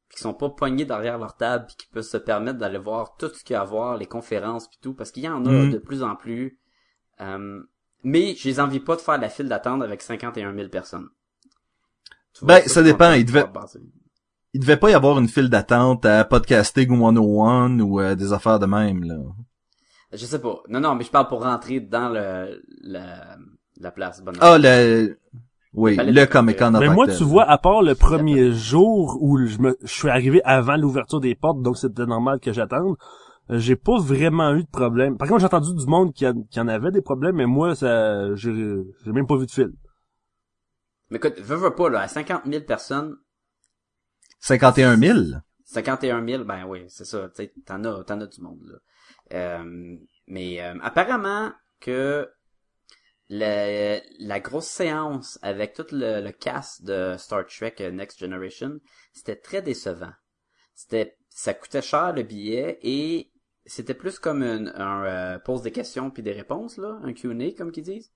puis 0.09 0.17
qui 0.17 0.21
sont 0.23 0.33
pas 0.33 0.49
poignés 0.49 0.85
derrière 0.85 1.19
leur 1.19 1.35
table, 1.35 1.65
puis 1.67 1.75
qui 1.77 1.87
peuvent 1.87 2.03
se 2.03 2.17
permettre 2.17 2.57
d'aller 2.57 2.79
voir 2.79 3.15
tout 3.17 3.29
ce 3.33 3.43
qu'il 3.43 3.53
y 3.53 3.57
a 3.57 3.61
à 3.61 3.65
voir, 3.65 3.97
les 3.97 4.07
conférences 4.07 4.67
puis 4.67 4.79
tout, 4.81 4.93
parce 4.95 5.11
qu'il 5.11 5.21
y 5.23 5.29
en 5.29 5.45
a 5.45 5.51
Mhm. 5.51 5.71
de 5.73 5.77
plus 5.77 6.01
en 6.01 6.15
plus. 6.15 6.59
Euh, 7.21 7.59
mais 8.03 8.33
je 8.35 8.47
les 8.49 8.59
envie 8.59 8.79
pas 8.79 8.95
de 8.95 9.01
faire 9.01 9.19
la 9.19 9.29
file 9.29 9.47
d'attente 9.47 9.83
avec 9.83 10.01
51 10.01 10.53
000 10.55 10.69
personnes. 10.69 11.07
Ben, 12.41 12.61
ça 12.67 12.83
dépend, 12.83 13.11
il 13.13 13.25
devait- 13.25 13.39
il 14.53 14.59
devait 14.59 14.77
pas 14.77 14.89
y 14.89 14.93
avoir 14.93 15.19
une 15.19 15.27
file 15.27 15.49
d'attente 15.49 16.05
à 16.05 16.23
Podcasting 16.25 16.89
101 16.89 17.79
ou 17.79 17.99
euh, 17.99 18.15
des 18.15 18.33
affaires 18.33 18.59
de 18.59 18.65
même, 18.65 19.03
là. 19.03 19.15
Je 20.11 20.25
sais 20.25 20.39
pas. 20.39 20.61
Non, 20.69 20.79
non, 20.79 20.95
mais 20.95 21.03
je 21.03 21.11
parle 21.11 21.27
pour 21.27 21.43
rentrer 21.43 21.79
dans 21.81 22.09
le, 22.09 22.61
la, 22.83 23.37
la 23.81 23.91
place. 23.91 24.23
Bonne 24.23 24.35
Ah, 24.39 24.57
le... 24.57 25.17
Oui, 25.73 25.97
le 25.97 26.25
Comic 26.25 26.57
Con 26.57 26.73
en 26.73 26.79
Mais 26.79 26.87
moi, 26.87 27.05
tu 27.17 27.23
vois, 27.25 27.43
à 27.49 27.57
part 27.57 27.81
le 27.81 27.95
premier 27.95 28.53
jour 28.53 29.17
où 29.21 29.37
je 29.45 29.57
me, 29.59 29.77
je 29.81 29.91
suis 29.91 30.07
arrivé 30.09 30.41
avant 30.45 30.77
l'ouverture 30.77 31.19
des 31.19 31.35
portes, 31.35 31.61
donc 31.61 31.77
c'était 31.77 32.05
normal 32.05 32.39
que 32.39 32.53
j'attende, 32.53 32.95
euh, 33.49 33.59
j'ai 33.59 33.75
pas 33.75 33.97
vraiment 33.99 34.53
eu 34.53 34.63
de 34.63 34.69
problème. 34.69 35.17
Par 35.17 35.27
contre, 35.27 35.41
j'ai 35.41 35.45
entendu 35.47 35.73
du 35.75 35.85
monde 35.85 36.13
qui, 36.13 36.25
a- 36.25 36.33
qui 36.49 36.59
en 36.61 36.69
avait 36.69 36.91
des 36.91 37.01
problèmes, 37.01 37.35
mais 37.35 37.45
moi, 37.45 37.75
ça, 37.75 38.33
j'ai 38.35 38.53
j'ai 39.03 39.11
même 39.11 39.27
pas 39.27 39.35
vu 39.35 39.47
de 39.47 39.51
fil. 39.51 39.71
Mais 41.09 41.17
écoute, 41.17 41.39
veux, 41.39 41.55
veux 41.55 41.75
pas, 41.75 41.89
là, 41.89 42.01
à 42.01 42.07
50 42.07 42.43
000 42.45 42.63
personnes, 42.63 43.17
51 44.39 44.97
000? 44.97 45.39
51 45.65 46.25
000, 46.25 46.43
ben 46.43 46.65
oui, 46.65 46.85
c'est 46.89 47.05
ça, 47.05 47.29
tu 47.29 47.35
sais, 47.43 47.53
t'en 47.65 47.83
as, 47.83 48.03
t'en 48.03 48.21
as 48.21 48.27
du 48.27 48.41
monde, 48.41 48.61
là. 48.65 48.77
Euh, 49.33 49.97
mais 50.27 50.61
euh, 50.61 50.75
apparemment 50.81 51.51
que 51.79 52.29
le- 53.29 53.99
la 54.19 54.39
grosse 54.39 54.67
séance 54.67 55.39
avec 55.41 55.73
tout 55.73 55.85
le, 55.91 56.21
le 56.21 56.31
cast 56.31 56.83
de 56.83 57.15
Star 57.17 57.45
Trek 57.47 57.75
Next 57.91 58.19
Generation, 58.19 58.79
c'était 59.13 59.35
très 59.35 59.61
décevant. 59.63 60.13
C'était, 60.75 61.17
ça 61.29 61.53
coûtait 61.53 61.81
cher 61.81 62.13
le 62.13 62.21
billet 62.23 62.77
et 62.83 63.31
c'était 63.65 63.95
plus 63.95 64.19
comme 64.19 64.43
une, 64.43 64.71
un 64.75 65.05
euh, 65.05 65.39
pose 65.39 65.63
des 65.63 65.71
questions 65.71 66.11
puis 66.11 66.21
des 66.21 66.33
réponses 66.33 66.77
là, 66.77 66.99
un 67.03 67.13
Q&A 67.13 67.51
comme 67.57 67.71
qu'ils 67.71 67.83
disent. 67.83 68.11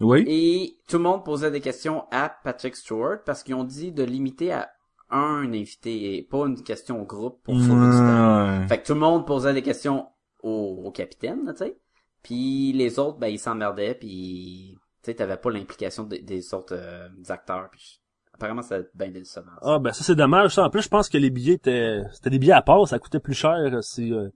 Oui. 0.00 0.24
Et 0.26 0.78
tout 0.88 0.98
le 0.98 1.02
monde 1.04 1.24
posait 1.24 1.50
des 1.50 1.60
questions 1.60 2.04
à 2.10 2.28
Patrick 2.28 2.76
Stewart 2.76 3.18
parce 3.24 3.42
qu'ils 3.42 3.54
ont 3.54 3.64
dit 3.64 3.92
de 3.92 4.02
limiter 4.02 4.52
à 4.52 4.70
un 5.10 5.52
invité 5.52 6.16
et 6.18 6.22
pas 6.22 6.46
une 6.46 6.62
question 6.62 7.00
au 7.00 7.04
groupe 7.04 7.42
pour 7.44 7.54
sauver 7.54 7.86
du 7.86 7.96
temps. 7.96 8.60
Ouais. 8.60 8.68
Fait 8.68 8.80
que 8.82 8.86
tout 8.86 8.94
le 8.94 9.00
monde 9.00 9.26
posait 9.26 9.54
des 9.54 9.62
questions 9.62 10.08
au, 10.42 10.82
au 10.84 10.90
capitaine, 10.90 11.44
là, 11.44 11.52
tu 11.52 11.58
sais. 11.58 11.78
Puis 12.22 12.72
les 12.72 12.98
autres, 12.98 13.18
ben, 13.18 13.28
ils 13.28 13.38
s'emmerdaient, 13.38 13.94
puis 13.94 14.76
tu 15.02 15.10
sais, 15.10 15.14
t'avais 15.14 15.36
pas 15.36 15.50
l'implication 15.50 16.02
des, 16.02 16.20
des 16.20 16.52
autres 16.54 16.74
euh, 16.76 17.08
acteurs. 17.28 17.68
Puis 17.70 18.00
apparemment, 18.34 18.62
c'était 18.62 18.88
bien 18.94 19.10
décevant. 19.10 19.46
ça. 19.62 19.74
Ah 19.74 19.78
ben 19.78 19.92
ça 19.92 20.02
c'est 20.02 20.16
dommage. 20.16 20.54
Ça. 20.56 20.64
En 20.64 20.70
plus, 20.70 20.82
je 20.82 20.88
pense 20.88 21.08
que 21.08 21.18
les 21.18 21.30
billets 21.30 21.54
étaient 21.54 22.02
c'était 22.12 22.30
des 22.30 22.38
billets 22.40 22.52
à 22.52 22.62
part, 22.62 22.86
ça 22.88 22.98
coûtait 22.98 23.20
plus 23.20 23.34
cher 23.34 23.56
euh, 23.56 23.80
si 23.80 24.12
euh, 24.12 24.28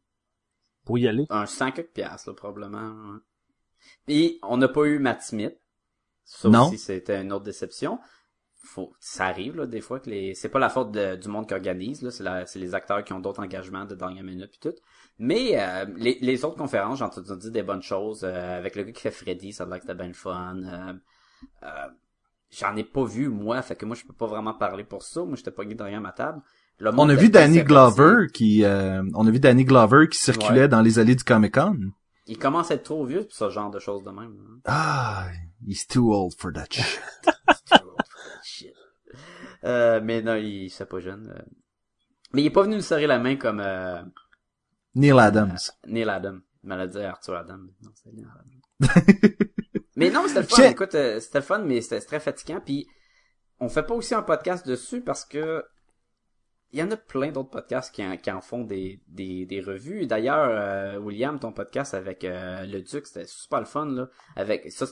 pour 0.86 0.98
y 0.98 1.08
aller. 1.08 1.26
Un 1.30 1.46
100 1.46 1.72
quelques 1.72 1.92
piastres, 1.92 2.28
là, 2.30 2.34
probablement. 2.34 2.78
ouais. 3.12 3.18
Puis 4.10 4.40
on 4.42 4.56
n'a 4.56 4.66
pas 4.66 4.82
eu 4.86 4.98
Matt 4.98 5.22
Smith. 5.22 5.54
Ça 6.24 6.48
Non. 6.48 6.66
aussi, 6.66 6.78
c'était 6.78 7.20
une 7.22 7.32
autre 7.32 7.44
déception. 7.44 8.00
Faut, 8.62 8.92
ça 8.98 9.26
arrive, 9.26 9.54
là, 9.56 9.66
des 9.66 9.80
fois 9.80 10.00
que 10.00 10.10
les, 10.10 10.34
c'est 10.34 10.48
pas 10.48 10.58
la 10.58 10.68
faute 10.68 10.90
de- 10.90 11.14
du 11.14 11.28
monde 11.28 11.46
qui 11.46 11.54
organise, 11.54 12.02
là, 12.02 12.10
c'est 12.10 12.24
la, 12.24 12.44
c'est 12.44 12.58
les 12.58 12.74
acteurs 12.74 13.04
qui 13.04 13.12
ont 13.12 13.20
d'autres 13.20 13.40
engagements 13.42 13.84
de 13.84 13.94
dernière 13.94 14.24
minute 14.24 14.50
puis 14.50 14.58
tout. 14.70 14.76
Mais, 15.18 15.52
euh, 15.60 15.86
les, 15.96 16.18
les 16.20 16.44
autres 16.44 16.56
conférences, 16.56 16.98
j'en 16.98 17.08
ai 17.08 17.36
dit 17.38 17.50
des 17.52 17.62
bonnes 17.62 17.82
choses, 17.82 18.22
euh, 18.24 18.58
avec 18.58 18.74
le 18.74 18.82
gars 18.82 18.92
qui 18.92 19.00
fait 19.00 19.10
Freddy, 19.12 19.52
ça 19.52 19.62
a 19.62 19.66
l'air 19.68 19.76
que 19.76 19.82
c'était 19.82 19.94
bien 19.94 20.08
le 20.08 20.12
fun. 20.12 20.56
Euh, 20.64 20.92
euh, 21.62 21.68
j'en 22.50 22.74
ai 22.76 22.84
pas 22.84 23.04
vu, 23.04 23.28
moi, 23.28 23.62
fait 23.62 23.76
que 23.76 23.86
moi, 23.86 23.94
je 23.94 24.04
peux 24.04 24.12
pas 24.12 24.26
vraiment 24.26 24.54
parler 24.54 24.82
pour 24.84 25.04
ça. 25.04 25.22
Moi, 25.24 25.36
j'étais 25.36 25.52
pas 25.52 25.64
derrière 25.64 26.00
ma 26.00 26.12
table. 26.12 26.42
Le 26.78 26.90
On 26.96 27.08
a 27.08 27.14
vu 27.14 27.30
Danny. 27.30 27.62
Glover 27.62 28.26
qui, 28.32 28.64
euh, 28.64 29.02
on 29.14 29.26
a 29.26 29.30
vu 29.30 29.38
Danny 29.40 29.64
Glover 29.64 30.08
qui 30.10 30.18
circulait 30.18 30.62
Ouais. 30.62 30.68
dans 30.68 30.80
les 30.82 30.98
allées 30.98 31.14
du 31.16 31.24
Comic 31.24 31.54
Con. 31.54 31.76
Il 32.26 32.38
commence 32.38 32.70
à 32.70 32.74
être 32.74 32.84
trop 32.84 33.04
vieux 33.04 33.22
pour 33.24 33.32
ce 33.32 33.50
genre 33.50 33.70
de 33.70 33.78
choses 33.78 34.04
de 34.04 34.10
même. 34.10 34.36
hein. 34.40 34.60
Ah, 34.66 35.26
he's 35.66 35.86
too 35.86 36.12
old 36.12 36.32
for 36.38 36.52
that 36.52 36.66
shit. 36.70 37.00
Shit. 38.42 38.74
Euh, 39.64 40.00
mais 40.02 40.22
non, 40.22 40.36
il 40.36 40.70
c'est 40.70 40.86
pas 40.86 41.00
jeune. 41.00 41.32
euh. 41.36 41.42
Mais 42.32 42.42
il 42.42 42.46
est 42.46 42.50
pas 42.50 42.62
venu 42.62 42.76
nous 42.76 42.82
serrer 42.82 43.06
la 43.06 43.18
main 43.18 43.36
comme 43.36 43.60
euh, 43.60 44.02
Neil 44.94 45.18
Adams. 45.18 45.56
Neil 45.86 46.08
Adam. 46.08 46.38
Il 46.62 46.68
m'a 46.68 46.86
dit 46.86 46.98
Arthur 47.00 47.36
Adam. 47.36 47.58
Non, 47.82 47.90
c'est 47.94 48.12
Neil 48.12 48.26
Adam. 48.32 48.92
mais 49.96 50.10
non, 50.10 50.24
c'était 50.28 50.40
le 50.42 50.46
fun. 50.46 50.62
Écoute, 50.70 50.94
euh, 50.94 51.20
c'était 51.20 51.38
le 51.38 51.44
fun, 51.44 51.58
mais 51.58 51.80
c'était 51.80 52.00
très 52.00 52.20
fatigant. 52.20 52.60
Puis 52.60 52.86
on 53.58 53.68
fait 53.68 53.82
pas 53.82 53.94
aussi 53.94 54.14
un 54.14 54.22
podcast 54.22 54.66
dessus 54.66 55.00
parce 55.02 55.24
que 55.24 55.64
il 56.72 56.78
y 56.78 56.82
en 56.82 56.90
a 56.90 56.96
plein 56.96 57.30
d'autres 57.32 57.50
podcasts 57.50 57.94
qui 57.94 58.04
en, 58.04 58.16
qui 58.16 58.30
en 58.30 58.40
font 58.40 58.62
des, 58.64 59.00
des, 59.08 59.44
des 59.46 59.60
revues. 59.60 60.06
D'ailleurs, 60.06 60.48
euh, 60.50 60.98
William, 60.98 61.38
ton 61.38 61.52
podcast 61.52 61.94
avec 61.94 62.24
euh, 62.24 62.64
le 62.66 62.80
Duc, 62.82 63.06
c'était 63.06 63.26
super 63.26 63.60
le 63.60 63.66
fun 63.66 63.86
là. 63.86 64.08
Avec 64.36 64.70
ça, 64.70 64.86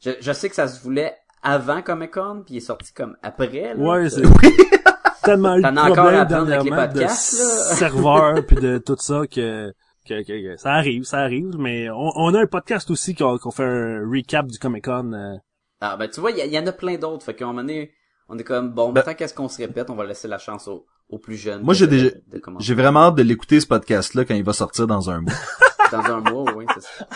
je, 0.00 0.12
je 0.20 0.32
sais 0.32 0.48
que 0.48 0.54
ça 0.54 0.68
se 0.68 0.82
voulait 0.82 1.14
avant 1.42 1.82
Comic 1.82 2.12
Con, 2.12 2.42
puis 2.44 2.54
il 2.54 2.56
est 2.58 2.60
sorti 2.60 2.92
comme 2.92 3.16
après. 3.22 3.74
Là, 3.74 3.76
Ouais, 3.76 4.08
c'est 4.10 4.22
tellement 5.24 5.56
eu 5.56 5.62
de 5.62 5.92
problèmes 5.92 6.52
avec 6.52 6.62
les 6.64 6.70
de 6.70 6.76
podcasts, 6.76 7.38
là. 7.38 7.74
serveurs 7.74 8.46
puis 8.46 8.56
de 8.56 8.78
tout 8.78 8.96
ça 8.98 9.22
que, 9.26 9.72
que, 10.06 10.22
que- 10.24 10.54
que 10.54 10.56
ça 10.56 10.72
arrive, 10.72 11.04
ça 11.04 11.18
arrive, 11.18 11.56
mais 11.58 11.90
on, 11.90 12.10
on 12.16 12.34
a 12.34 12.40
un 12.40 12.46
podcast 12.46 12.90
aussi 12.90 13.14
qu'on 13.14 13.38
qu'on 13.38 13.50
fait 13.50 13.64
un 13.64 14.00
recap 14.10 14.46
du 14.46 14.58
Comic 14.58 14.84
Con. 14.84 15.12
euh. 15.12 15.36
Ah 15.80 15.96
ben 15.96 16.08
tu 16.08 16.20
vois, 16.20 16.30
il 16.32 16.38
y, 16.44 16.48
y 16.48 16.58
en 16.58 16.66
a 16.66 16.72
plein 16.72 16.96
d'autres. 16.96 17.24
Fait 17.24 17.34
qu'à 17.34 17.44
un 17.44 17.48
moment 17.48 17.60
donné, 17.62 17.92
on 18.28 18.38
est 18.38 18.44
comme 18.44 18.72
bon, 18.72 18.92
Ben- 18.92 19.02
tant 19.02 19.14
qu'est-ce 19.14 19.34
qu'on 19.34 19.48
se 19.48 19.58
répète, 19.58 19.90
on 19.90 19.94
va 19.96 20.04
laisser 20.04 20.28
la 20.28 20.38
chance 20.38 20.68
aux, 20.68 20.86
aux 21.08 21.18
plus 21.18 21.36
jeunes. 21.36 21.62
Moi, 21.62 21.74
de- 21.74 21.78
j'ai 21.78 21.86
de- 21.86 21.90
déjà- 21.90 22.10
de- 22.10 22.38
de. 22.38 22.42
J'ai 22.60 22.74
vraiment 22.74 23.00
hâte 23.06 23.14
de 23.16 23.22
l'écouter 23.22 23.60
ce 23.60 23.66
podcast-là 23.66 24.24
quand 24.24 24.34
il 24.34 24.44
va 24.44 24.52
sortir 24.52 24.86
dans 24.86 25.10
un 25.10 25.20
mois. 25.22 25.32
Dans 25.92 26.00
un 26.04 26.20
mois, 26.20 26.52
oui, 26.54 26.66
c'est 26.74 26.82
ça. 26.82 27.06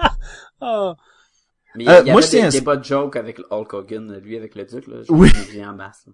Ah, 0.60 0.96
Mais 1.76 1.84
il 1.84 1.86
y, 1.86 1.90
Euh, 1.90 2.00
y 2.00 2.10
moi, 2.10 2.14
avait 2.14 2.22
je 2.22 2.28
tiens 2.30 2.40
des, 2.48 2.56
à- 2.56 2.60
des 2.60 2.60
bas 2.62 2.80
jokes 2.82 3.16
avec 3.16 3.38
Hulk 3.50 3.72
Hogan, 3.74 4.18
lui 4.22 4.36
avec 4.36 4.54
le 4.56 4.64
Duc, 4.64 4.86
là. 4.88 4.96
Je 5.06 5.12
Oui. 5.12 5.30
en 5.64 5.74
masse. 5.74 6.06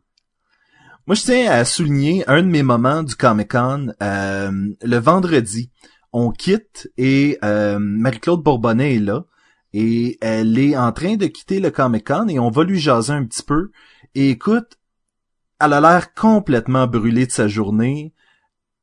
Moi, 1.07 1.15
je 1.15 1.23
tiens 1.23 1.51
à 1.51 1.65
souligner 1.65 2.25
un 2.29 2.43
de 2.43 2.49
mes 2.49 2.63
moments 2.63 3.03
du 3.03 3.15
Comic-Con. 3.17 3.93
euh, 4.03 4.51
le 4.83 4.97
vendredi, 4.99 5.71
on 6.13 6.31
quitte 6.33 6.91
et 6.99 7.39
euh, 7.45 7.79
Marie-Claude 7.81 8.43
Bourbonnais 8.43 8.97
est 8.97 9.01
là. 9.01 9.25
Et 9.73 10.19
elle 10.21 10.59
est 10.59 10.77
en 10.77 10.93
train 10.93 11.17
de 11.17 11.27
quitter 11.27 11.59
le 11.61 11.71
Comic-Con 11.71 12.29
et 12.29 12.39
on 12.39 12.51
va 12.51 12.63
lui 12.65 12.79
jaser 12.79 13.13
un 13.15 13.25
petit 13.25 13.43
peu. 13.43 13.71
Et 14.15 14.31
écoute, 14.31 14.79
elle 15.61 15.73
a 15.73 15.81
l'air 15.81 16.13
complètement 16.15 16.87
brûlée 16.87 17.27
de 17.27 17.33
sa 17.33 17.49
journée. 17.49 18.15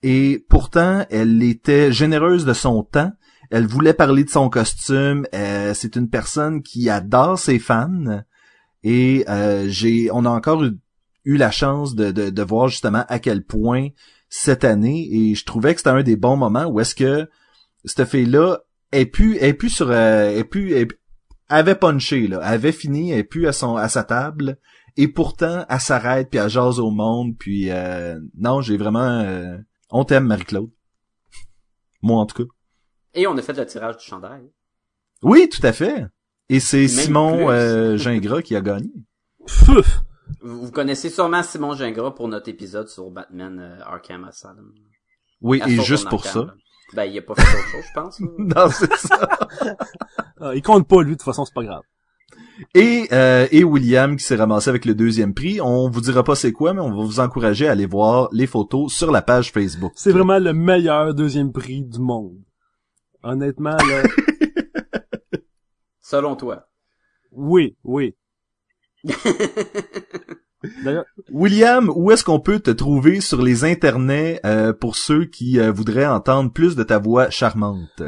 Et 0.02 0.46
pourtant, 0.50 1.06
elle 1.10 1.42
était 1.44 1.92
généreuse 1.92 2.46
de 2.46 2.54
son 2.54 2.84
temps. 2.84 3.12
Elle 3.52 3.68
voulait 3.68 3.94
parler 3.94 4.24
de 4.24 4.30
son 4.30 4.50
costume. 4.50 5.26
Euh, 5.34 5.74
c'est 5.74 5.96
une 5.96 6.10
personne 6.10 6.62
qui 6.64 6.90
adore 6.90 7.38
ses 7.38 7.60
fans. 7.60 8.22
Et 8.84 9.26
euh, 9.28 9.68
j'ai, 9.68 10.10
on 10.12 10.26
a 10.26 10.30
encore 10.30 10.64
eu, 10.64 10.78
la 11.26 11.52
chance 11.52 11.96
de, 11.96 12.12
de, 12.12 12.30
de 12.30 12.42
voir 12.42 12.70
justement 12.70 13.06
à 13.08 13.20
quel 13.20 13.44
point 13.44 13.90
cette 14.30 14.64
année, 14.64 15.08
et 15.12 15.36
je 15.36 15.44
trouvais 15.46 15.74
que 15.74 15.80
c'était 15.80 15.90
un 15.90 16.04
des 16.04 16.16
bons 16.16 16.38
moments 16.38 16.66
où 16.66 16.80
est-ce 16.80 16.96
que 16.96 17.28
cette 17.84 18.06
fille-là 18.06 18.60
est 18.92 19.06
plus, 19.06 19.36
est 19.38 19.54
plus 19.54 19.70
sur, 19.70 19.90
euh, 19.92 20.30
est 20.30 20.44
plus, 20.44 20.72
est- 20.74 20.88
avait 21.50 21.76
punché 21.76 22.28
là, 22.28 22.40
avait 22.40 22.72
fini, 22.72 23.12
est 23.12 23.24
plus 23.24 23.48
à 23.48 23.54
son, 23.54 23.76
à 23.76 23.90
sa 23.90 24.04
table, 24.04 24.58
et 25.00 25.08
pourtant 25.08 25.66
elle 25.70 25.80
s'arrête 25.80 26.30
puis 26.30 26.40
elle 26.40 26.50
jase 26.50 26.80
au 26.80 26.92
monde, 26.92 27.38
puis 27.38 27.72
euh, 27.72 28.20
non, 28.38 28.60
j'ai 28.60 28.76
vraiment, 28.76 29.00
euh, 29.00 29.58
on 29.90 30.04
t'aime 30.04 30.26
Marie-Claude, 30.26 30.70
moi 32.02 32.20
en 32.20 32.26
tout 32.26 32.44
cas. 32.44 32.50
Et 33.14 33.26
on 33.26 33.38
a 33.38 33.42
fait 33.42 33.54
le 33.54 33.66
tirage 33.66 33.98
du 33.98 34.06
chandail. 34.06 34.52
Oui, 35.24 35.48
tout 35.50 35.66
à 35.66 35.72
fait. 35.72 36.06
Et 36.50 36.60
c'est 36.60 36.88
Simon 36.88 37.50
euh, 37.50 37.96
Gingras 37.98 38.42
qui 38.42 38.56
a 38.56 38.62
gagné. 38.62 38.92
pfff. 39.46 40.02
Vous, 40.42 40.72
connaissez 40.72 41.10
sûrement 41.10 41.44
Simon 41.44 41.74
Gingras 41.74 42.12
pour 42.12 42.28
notre 42.28 42.50
épisode 42.50 42.88
sur 42.88 43.10
Batman 43.10 43.58
euh, 43.60 43.84
Arkham 43.84 44.26
Asylum. 44.26 44.74
Oui, 45.42 45.62
et 45.66 45.82
juste 45.82 46.10
pour 46.10 46.26
Arkham, 46.26 46.48
ça. 46.48 46.54
Ben, 46.94 47.06
il 47.06 47.18
a 47.18 47.22
pas 47.22 47.36
fait 47.36 47.58
autre 47.58 47.68
chose, 47.70 47.84
je 47.88 47.94
pense. 47.94 48.20
Non, 48.38 48.70
c'est 48.70 48.96
ça. 48.98 49.30
Ah, 50.42 50.56
il 50.56 50.62
compte 50.62 50.88
pas 50.88 51.02
lui, 51.02 51.12
de 51.12 51.16
toute 51.16 51.24
façon 51.24 51.46
c'est 51.46 51.54
pas 51.54 51.64
grave. 51.64 51.84
Et, 52.76 53.08
euh, 53.12 53.48
et 53.52 53.64
William 53.64 54.16
qui 54.16 54.24
s'est 54.24 54.36
ramassé 54.36 54.70
avec 54.70 54.86
le 54.86 54.96
deuxième 54.96 55.34
prix. 55.34 55.62
On 55.62 55.90
vous 55.90 56.02
dira 56.02 56.24
pas 56.24 56.36
c'est 56.36 56.52
quoi, 56.52 56.74
mais 56.74 56.82
on 56.82 56.90
va 56.90 57.04
vous 57.04 57.20
encourager 57.20 57.68
à 57.68 57.72
aller 57.72 57.86
voir 57.86 58.30
les 58.32 58.48
photos 58.48 58.94
sur 58.94 59.12
la 59.12 59.22
page 59.22 59.52
Facebook. 59.52 59.92
C'est 59.96 60.12
vraiment 60.12 60.40
le 60.40 60.54
meilleur 60.54 61.14
deuxième 61.14 61.52
prix 61.52 61.84
du 61.84 62.00
monde. 62.00 62.38
Honnêtement, 63.24 63.76
là, 63.76 64.04
Selon 66.02 66.36
toi. 66.36 66.68
oui, 67.32 67.76
oui. 67.84 68.16
D'ailleurs, 70.84 71.06
William, 71.32 71.90
où 71.96 72.12
est-ce 72.12 72.26
qu'on 72.26 72.42
peut 72.42 72.60
te 72.60 72.72
trouver 72.72 73.22
sur 73.22 73.42
les 73.42 73.64
internets 73.64 74.42
euh, 74.46 74.74
pour 74.74 74.98
ceux 74.98 75.24
qui 75.24 75.58
euh, 75.58 75.72
voudraient 75.72 76.06
entendre 76.06 76.52
plus 76.52 76.76
de 76.76 76.84
ta 76.84 77.00
voix 77.00 77.30
charmante? 77.30 78.04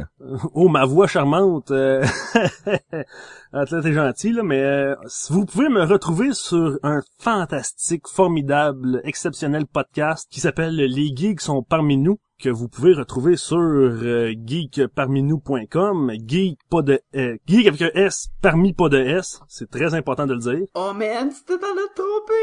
oh 0.54 0.68
ma 0.68 0.84
voix 0.86 1.08
charmante, 1.08 1.72
euh... 3.54 3.66
Ah, 3.70 3.76
là, 3.76 3.82
t'es 3.82 3.94
gentil 3.94 4.32
là, 4.34 4.44
mais 4.44 4.62
euh, 4.62 4.96
vous 5.30 5.46
pouvez 5.46 5.70
me 5.70 5.84
retrouver 5.84 6.34
sur 6.34 6.80
un 6.84 7.02
fantastique, 7.20 8.08
formidable, 8.08 9.02
exceptionnel 9.04 9.66
podcast 9.66 10.28
qui 10.32 10.40
s'appelle 10.40 10.76
Les 10.76 11.16
Geeks 11.16 11.42
sont 11.42 11.62
parmi 11.64 11.98
nous, 11.98 12.20
que 12.42 12.50
vous 12.50 12.68
pouvez 12.70 12.94
retrouver 12.94 13.36
sur 13.38 13.58
euh, 13.60 14.34
geekparminous.com, 14.46 16.12
geek 16.28 16.60
pas 16.70 16.82
de 16.82 17.00
euh, 17.16 17.38
geek 17.46 17.68
avec 17.68 17.82
un 17.82 17.92
S, 17.94 18.30
parmi 18.42 18.74
pas 18.74 18.90
de 18.90 18.98
S, 18.98 19.42
c'est 19.48 19.70
très 19.70 19.94
important 19.94 20.26
de 20.26 20.34
le 20.34 20.40
dire. 20.40 20.68
Oh 20.74 20.94
man, 20.94 21.30
c'était 21.32 21.60
dans 21.60 21.74
le 21.74 21.88
trompé! 21.96 22.34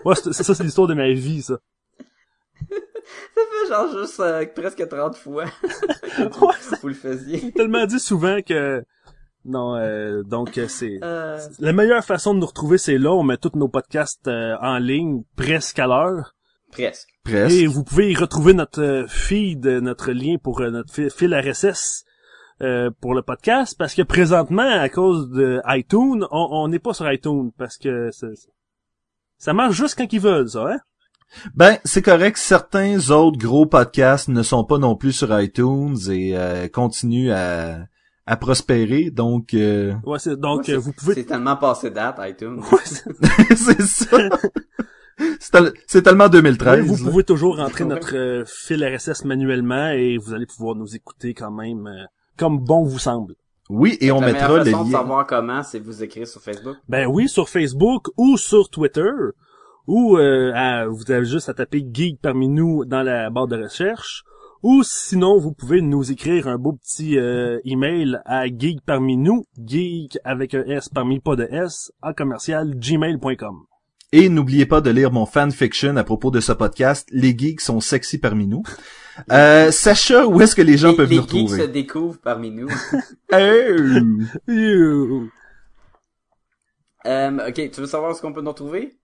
Ouais, 0.04 0.14
c'est 0.14 0.32
ça, 0.32 0.54
c'est 0.54 0.62
l'histoire 0.62 0.86
de 0.86 0.94
ma 0.94 1.10
vie, 1.10 1.42
ça. 1.42 1.58
Ça 3.34 3.40
fait 3.50 3.68
genre 3.68 3.98
juste 3.98 4.20
euh, 4.20 4.44
presque 4.54 4.86
30 4.86 5.16
fois 5.16 5.44
Ouais, 6.18 6.28
que 6.30 6.80
vous 6.82 6.88
le 6.88 6.94
faisiez. 6.94 7.52
tellement 7.52 7.86
dit 7.86 7.98
souvent 8.00 8.42
que 8.42 8.84
non, 9.48 9.74
euh, 9.76 10.22
donc 10.22 10.58
euh, 10.58 10.66
c'est 10.68 10.98
Euh, 11.02 11.38
La 11.58 11.72
meilleure 11.72 12.04
façon 12.04 12.34
de 12.34 12.40
nous 12.40 12.46
retrouver, 12.46 12.78
c'est 12.78 12.98
là. 12.98 13.12
On 13.12 13.22
met 13.22 13.36
tous 13.38 13.52
nos 13.56 13.68
podcasts 13.68 14.28
euh, 14.28 14.56
en 14.60 14.78
ligne 14.78 15.22
presque 15.36 15.78
à 15.78 15.86
l'heure. 15.86 16.34
presque. 16.70 17.08
Presque. 17.24 17.54
Et 17.56 17.66
vous 17.66 17.82
pouvez 17.84 18.10
y 18.12 18.14
retrouver 18.14 18.54
notre 18.54 18.80
euh, 18.82 19.06
feed, 19.06 19.66
euh, 19.66 19.80
notre 19.80 20.12
lien 20.12 20.36
pour 20.42 20.60
euh, 20.60 20.70
notre 20.70 20.92
fi- 20.92 21.10
fil 21.10 21.34
RSS 21.34 22.04
euh, 22.62 22.90
pour 23.00 23.14
le 23.14 23.22
podcast. 23.22 23.74
Parce 23.78 23.94
que 23.94 24.02
présentement, 24.02 24.62
à 24.68 24.88
cause 24.88 25.28
de 25.30 25.60
iTunes, 25.66 26.24
on 26.30 26.48
on 26.52 26.68
n'est 26.68 26.78
pas 26.78 26.94
sur 26.94 27.10
iTunes. 27.12 27.50
Parce 27.58 27.76
que 27.78 28.10
ça, 28.12 28.26
ça 29.38 29.52
marche 29.52 29.76
juste 29.76 29.96
quand 29.98 30.10
ils 30.12 30.20
veulent, 30.20 30.48
ça. 30.48 30.68
Hein? 30.72 30.78
Ben, 31.54 31.76
c'est 31.84 32.00
correct. 32.02 32.38
Certains 32.38 33.10
autres 33.10 33.38
gros 33.38 33.66
podcasts 33.66 34.28
ne 34.28 34.42
sont 34.42 34.64
pas 34.64 34.78
non 34.78 34.96
plus 34.96 35.12
sur 35.12 35.38
iTunes 35.40 35.96
et 36.10 36.36
euh, 36.36 36.68
continuent 36.68 37.32
à, 37.32 37.80
à 38.30 38.36
prospérer. 38.36 39.10
Donc, 39.10 39.54
euh, 39.54 39.94
Ouais, 40.04 40.18
c'est- 40.18 40.36
donc, 40.36 40.68
Ouais, 40.68 40.74
euh, 40.74 40.78
vous 40.78 40.92
pouvez... 40.92 41.14
C'est 41.14 41.24
tellement 41.24 41.56
passé 41.56 41.90
date, 41.90 42.16
iTunes. 42.20 42.60
Ouais, 42.72 42.78
c'est- 42.84 43.80
ça. 43.82 44.18
c'est 45.40 45.50
tel- 45.50 45.72
c'est 45.86 46.02
tellement 46.02 46.24
Ouais, 46.24 46.30
2013. 46.30 46.84
vous 46.86 46.96
là. 47.04 47.10
pouvez 47.10 47.24
toujours 47.24 47.56
rentrer 47.56 47.84
notre 47.84 48.14
euh, 48.16 48.44
fil 48.46 48.84
RSS 48.84 49.24
manuellement 49.24 49.90
et 49.90 50.18
vous 50.18 50.34
allez 50.34 50.46
pouvoir 50.46 50.74
nous 50.76 50.94
écouter 50.94 51.34
quand 51.34 51.50
même 51.50 51.86
euh, 51.86 52.04
comme 52.36 52.58
bon 52.58 52.84
vous 52.84 52.98
semble. 52.98 53.34
Oui, 53.70 53.98
et 54.00 54.10
on 54.12 54.20
la 54.20 54.28
mettra 54.28 54.58
le 54.58 54.64
façon 54.64 54.84
de 54.84 54.90
lien. 54.92 54.98
savoir 54.98 55.26
comment, 55.26 55.62
c'est 55.62 55.78
vous 55.78 56.02
écrire 56.02 56.26
sur 56.26 56.40
Facebook. 56.40 56.76
Ben 56.88 57.06
oui, 57.06 57.28
sur 57.28 57.48
Facebook 57.48 58.08
ou 58.16 58.36
sur 58.36 58.68
Twitter. 58.70 59.10
Ou 59.86 60.18
euh, 60.18 60.52
à- 60.54 60.86
vous 60.86 61.10
avez 61.10 61.24
juste 61.24 61.48
à 61.48 61.54
taper 61.54 61.82
Geek 61.92 62.20
parmi 62.20 62.48
nous 62.48 62.84
dans 62.84 63.02
la 63.02 63.30
barre 63.30 63.46
de 63.48 63.56
recherche. 63.62 64.22
Ou 64.62 64.82
sinon, 64.82 65.38
vous 65.38 65.52
pouvez 65.52 65.80
nous 65.80 66.10
écrire 66.10 66.48
un 66.48 66.58
beau 66.58 66.72
petit 66.72 67.16
euh, 67.16 67.60
email 67.64 68.18
à 68.24 68.46
geek 68.46 68.80
parmi 68.84 69.16
nous, 69.16 69.44
geek 69.56 70.18
avec 70.24 70.54
un 70.54 70.64
S 70.64 70.88
parmi 70.88 71.20
pas 71.20 71.36
de 71.36 71.44
S, 71.44 71.92
en 72.02 72.12
commercial 72.12 72.74
gmail.com. 72.74 73.56
Et 74.10 74.28
n'oubliez 74.28 74.66
pas 74.66 74.80
de 74.80 74.90
lire 74.90 75.12
mon 75.12 75.26
fanfiction 75.26 75.96
à 75.96 76.02
propos 76.02 76.30
de 76.30 76.40
ce 76.40 76.52
podcast. 76.52 77.06
Les 77.12 77.36
geeks 77.36 77.60
sont 77.60 77.80
sexy 77.80 78.18
parmi 78.18 78.46
nous. 78.46 78.62
Euh, 79.30 79.70
Sacha, 79.70 80.26
où 80.26 80.40
est-ce 80.40 80.56
que 80.56 80.62
les 80.62 80.76
gens 80.78 80.90
les 80.90 80.96
peuvent 80.96 81.10
les 81.10 81.16
nous 81.16 81.22
geeks 81.22 81.30
se 81.30 81.36
retrouver? 81.54 81.68
découvrent 81.68 82.18
parmi 82.20 82.50
nous. 82.50 82.68
You. 84.48 85.28
Euh, 87.06 87.48
ok, 87.48 87.70
tu 87.70 87.80
veux 87.80 87.86
savoir 87.86 88.14
ce 88.16 88.22
qu'on 88.22 88.32
peut 88.32 88.42
nous 88.42 88.50
retrouver? 88.50 88.98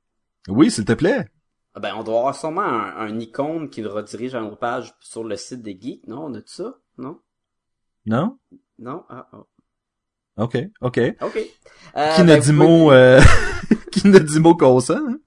Oui, 0.48 0.70
s'il 0.70 0.85
te 0.85 0.93
plaît. 0.93 1.26
Ah 1.74 1.80
Ben, 1.80 1.94
on 1.96 2.05
doit 2.05 2.18
avoir 2.18 2.34
sûrement 2.36 2.62
un, 2.62 2.96
un 2.96 3.18
icône 3.18 3.68
qui 3.68 3.82
le 3.82 3.88
redirige 3.88 4.34
à 4.34 4.40
notre 4.40 4.59
page 4.59 4.94
sur 5.01 5.24
le 5.24 5.36
site 5.36 5.62
des 5.62 5.76
geeks. 5.80 6.06
Non, 6.06 6.26
on 6.26 6.34
a 6.34 6.38
tout 6.40 6.44
ça? 6.52 6.76
Non? 6.98 7.18
Non? 8.06 8.38
Non? 8.78 9.02
Ah, 9.09 9.28
ah. 9.32 9.42
Ok, 10.36 10.56
ok. 10.80 11.01
Ok. 11.22 11.36
Euh, 11.96 12.14
Qui 12.16 12.22
ben, 12.22 12.26
ne 12.26 12.34
vous 12.36 12.40
dit 12.40 12.52
pouvez- 12.52 12.68
mot, 12.68 12.92
euh, 12.92 13.20
qui 13.92 14.06
ne 14.09 14.18
dit 14.18 14.40
mot 14.40 14.56
consent, 14.56 14.96
hein? 14.96 15.18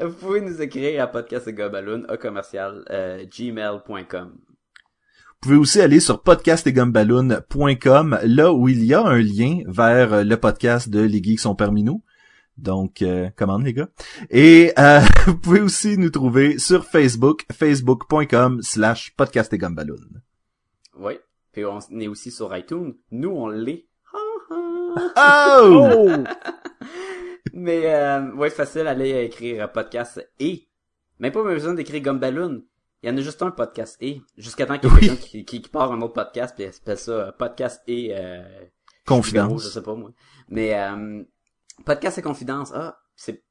Vous 0.00 0.12
pouvez 0.14 0.40
nous 0.40 0.62
écrire 0.62 1.02
à 1.02 1.06
podcastgobaloon 1.08 2.04
à 2.08 2.16
commercial 2.16 2.84
euh, 2.90 3.24
gmail.com. 3.26 4.32
Vous 4.38 5.38
pouvez 5.48 5.56
aussi 5.56 5.80
aller 5.80 6.00
sur 6.00 6.22
podcastetgumballoon.com, 6.22 8.18
là 8.24 8.52
où 8.52 8.68
il 8.68 8.84
y 8.84 8.94
a 8.94 9.02
un 9.04 9.18
lien 9.18 9.60
vers 9.66 10.12
euh, 10.14 10.22
le 10.24 10.36
podcast 10.36 10.88
de 10.88 11.00
Les 11.00 11.22
Geeks 11.22 11.40
sont 11.40 11.54
parmi 11.54 11.82
nous. 11.82 12.02
Donc, 12.60 13.02
euh, 13.02 13.30
commande 13.36 13.64
les 13.64 13.72
gars. 13.72 13.88
Et 14.30 14.72
euh, 14.78 15.00
vous 15.26 15.38
pouvez 15.38 15.60
aussi 15.60 15.96
nous 15.98 16.10
trouver 16.10 16.58
sur 16.58 16.84
Facebook, 16.84 17.44
facebook.com 17.52 18.60
slash 18.62 19.14
podcastetgumballoon. 19.16 20.20
Oui. 20.98 21.14
Puis 21.52 21.64
on 21.64 21.78
est 21.98 22.08
aussi 22.08 22.30
sur 22.30 22.54
iTunes. 22.56 22.94
Nous, 23.10 23.30
on 23.30 23.48
l'est. 23.48 23.86
Oh! 25.16 26.08
Mais 27.52 27.86
euh, 27.94 28.32
ouais, 28.34 28.50
facile, 28.50 28.86
aller 28.86 29.24
écrire 29.24 29.64
euh, 29.64 29.66
podcast 29.68 30.26
et. 30.38 30.66
Même 31.18 31.32
pas 31.32 31.42
besoin 31.42 31.74
d'écrire 31.74 32.02
Gumballoon. 32.02 32.62
Il 33.02 33.08
y 33.08 33.12
en 33.12 33.16
a 33.16 33.20
juste 33.20 33.42
un 33.42 33.50
podcast 33.50 33.96
et. 34.00 34.20
Jusqu'à 34.36 34.66
temps 34.66 34.78
qu'il 34.78 34.90
y 34.90 34.92
ait 34.92 34.96
Oui. 34.96 35.00
quelqu'un 35.08 35.16
qui, 35.16 35.44
qui, 35.44 35.62
qui 35.62 35.68
part 35.68 35.92
un 35.92 36.00
autre 36.02 36.14
podcast 36.14 36.54
puis 36.56 36.64
il 36.64 36.68
appelle 36.68 36.98
ça 36.98 37.12
euh, 37.12 37.32
podcast 37.32 37.82
et 37.86 38.10
euh, 38.14 38.42
Confidence. 39.06 39.64
Je 39.64 39.68
sais 39.68 39.82
pas 39.82 39.94
moi. 39.94 40.10
Mais 40.48 40.74
euh, 40.74 41.22
podcast 41.84 42.18
et 42.18 42.22
confidence. 42.22 42.72
Ah, 42.74 42.98
c'est 43.16 43.42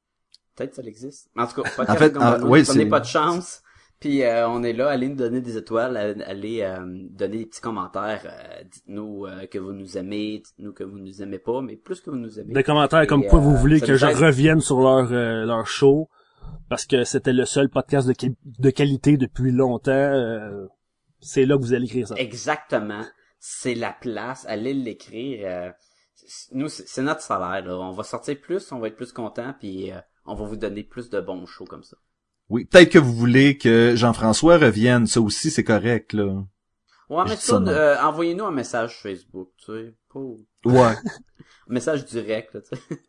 peut-être 0.55 0.75
ça 0.75 0.81
existe. 0.83 1.29
En 1.37 1.47
tout 1.47 1.61
cas, 1.61 1.69
podcast 1.75 1.89
En 1.89 1.95
fait, 1.95 2.07
et 2.07 2.11
Gumballoon. 2.11 2.53
ah, 2.53 2.63
c'est- 2.65 2.85
pas 2.85 2.99
de 2.99 3.05
chance. 3.05 3.61
Puis 3.99 4.23
euh, 4.23 4.47
on 4.47 4.63
est 4.63 4.71
là, 4.71 4.87
allez 4.89 5.09
nous 5.09 5.15
donner 5.17 5.41
des 5.41 5.57
étoiles, 5.57 5.97
euh, 5.97 6.13
allez 6.25 6.61
euh, 6.61 6.77
donner 7.09 7.39
des 7.39 7.45
petits 7.47 7.59
commentaires, 7.59 8.21
euh, 8.25 8.63
dites-nous 8.63 9.25
euh, 9.25 9.45
que 9.47 9.57
vous 9.59 9.73
nous 9.73 9.97
aimez, 9.97 10.39
dites-nous 10.39 10.71
que 10.71 10.85
vous 10.85 10.99
nous 10.99 11.21
aimez 11.21 11.37
pas, 11.39 11.61
mais 11.61 11.75
plus 11.75 11.99
que 11.99 12.09
vous 12.09 12.15
nous 12.15 12.39
aimez. 12.39 12.53
Des 12.53 12.63
commentaires 12.63 13.05
comme 13.07 13.25
quoi 13.25 13.39
euh, 13.39 13.41
vous 13.41 13.57
voulez 13.57 13.79
ça 13.79 13.87
que 13.87 13.95
je 13.97 14.05
revienne 14.05 14.61
sur 14.61 14.79
leur 14.79 15.11
euh, 15.11 15.43
leur 15.45 15.67
show 15.67 16.07
parce 16.69 16.85
que 16.85 17.03
c'était 17.03 17.33
le 17.33 17.43
seul 17.43 17.67
podcast 17.69 18.07
de, 18.07 18.13
de 18.45 18.69
qualité 18.69 19.17
depuis 19.17 19.51
longtemps. 19.51 19.91
euh, 19.91 20.65
c'est 21.19 21.45
là 21.45 21.57
que 21.57 21.61
vous 21.61 21.73
allez 21.73 21.83
écrire 21.85 22.07
ça. 22.07 22.15
Exactement. 22.15 23.03
C'est 23.39 23.75
la 23.75 23.91
place. 23.91 24.45
Allez 24.47 24.73
l'écrire. 24.73 25.73
Nous, 26.51 26.69
c'est 26.69 27.01
notre 27.01 27.21
salaire. 27.21 27.65
Là. 27.65 27.77
On 27.77 27.91
va 27.91 28.03
sortir 28.03 28.39
plus, 28.39 28.71
on 28.71 28.79
va 28.79 28.87
être 28.87 28.95
plus 28.95 29.11
content, 29.11 29.53
puis 29.59 29.91
euh, 29.91 29.99
on 30.25 30.35
va 30.35 30.45
vous 30.45 30.57
donner 30.57 30.83
plus 30.83 31.09
de 31.09 31.19
bons 31.19 31.45
shows 31.45 31.65
comme 31.65 31.83
ça. 31.83 31.97
Oui, 32.49 32.65
peut-être 32.65 32.91
que 32.91 32.99
vous 32.99 33.13
voulez 33.13 33.57
que 33.57 33.93
Jean-François 33.95 34.57
revienne, 34.57 35.05
ça 35.05 35.21
aussi 35.21 35.51
c'est 35.51 35.63
correct, 35.63 36.13
là. 36.13 36.43
Ouais, 37.09 37.23
mais 37.27 37.35
ça, 37.35 37.55
euh, 37.55 37.97
envoyez-nous 38.01 38.45
un 38.45 38.51
message 38.51 38.99
Facebook, 39.01 39.49
tu 39.57 39.71
sais. 39.71 39.95
Pas... 40.13 40.19
Ouais. 40.69 40.95
Un 40.95 40.95
message 41.67 42.05
direct, 42.05 42.53
là, 42.53 42.61
tu 42.61 42.75
sais. 42.75 42.99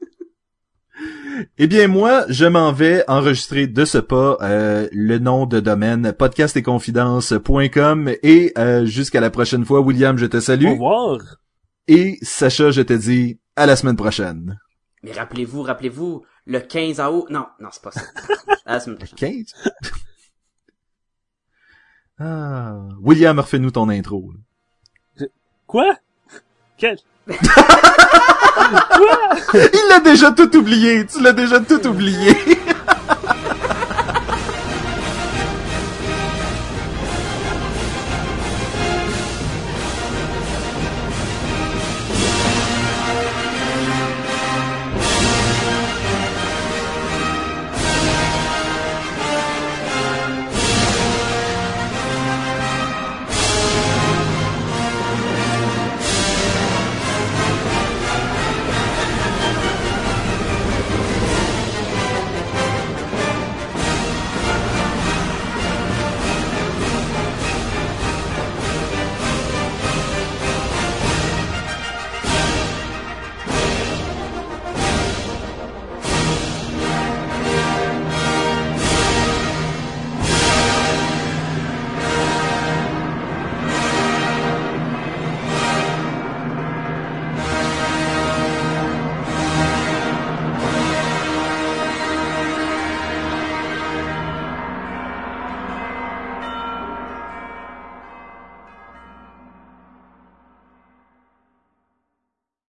Eh 1.58 1.66
bien 1.66 1.88
moi, 1.88 2.24
je 2.28 2.44
m'en 2.44 2.72
vais 2.72 3.04
enregistrer 3.08 3.66
de 3.66 3.84
ce 3.84 3.98
pas 3.98 4.36
euh, 4.42 4.88
le 4.92 5.18
nom 5.18 5.46
de 5.46 5.60
domaine 5.60 6.12
podcastetconfidences.com 6.12 8.10
et 8.22 8.52
euh, 8.58 8.84
jusqu'à 8.84 9.20
la 9.20 9.30
prochaine 9.30 9.64
fois, 9.64 9.80
William, 9.80 10.18
je 10.18 10.26
te 10.26 10.36
Au 10.36 10.40
salue 10.40 10.66
revoir. 10.66 11.18
Et 11.90 12.18
Sacha, 12.22 12.70
je 12.70 12.82
te 12.82 12.92
dis 12.92 13.40
à 13.56 13.66
la 13.66 13.74
semaine 13.74 13.96
prochaine. 13.96 14.60
Mais 15.02 15.10
rappelez-vous, 15.10 15.62
rappelez-vous, 15.62 16.24
le 16.46 16.60
15 16.60 17.00
août... 17.00 17.26
Non, 17.30 17.46
non, 17.58 17.68
c'est 17.72 17.82
pas 17.82 17.90
ça. 17.90 18.02
À 18.64 18.74
la 18.74 18.80
semaine 18.80 18.98
prochaine. 18.98 19.16
15? 19.16 19.54
ah, 22.20 22.78
William, 23.00 23.36
refais-nous 23.40 23.72
ton 23.72 23.88
intro. 23.88 24.32
Quoi? 25.66 25.96
Quel? 26.76 26.96
Il 27.28 27.36
l'a 29.88 29.98
déjà 29.98 30.30
tout 30.30 30.56
oublié, 30.56 31.04
tu 31.06 31.20
l'as 31.20 31.32
déjà 31.32 31.58
tout 31.58 31.84
oublié. 31.88 32.36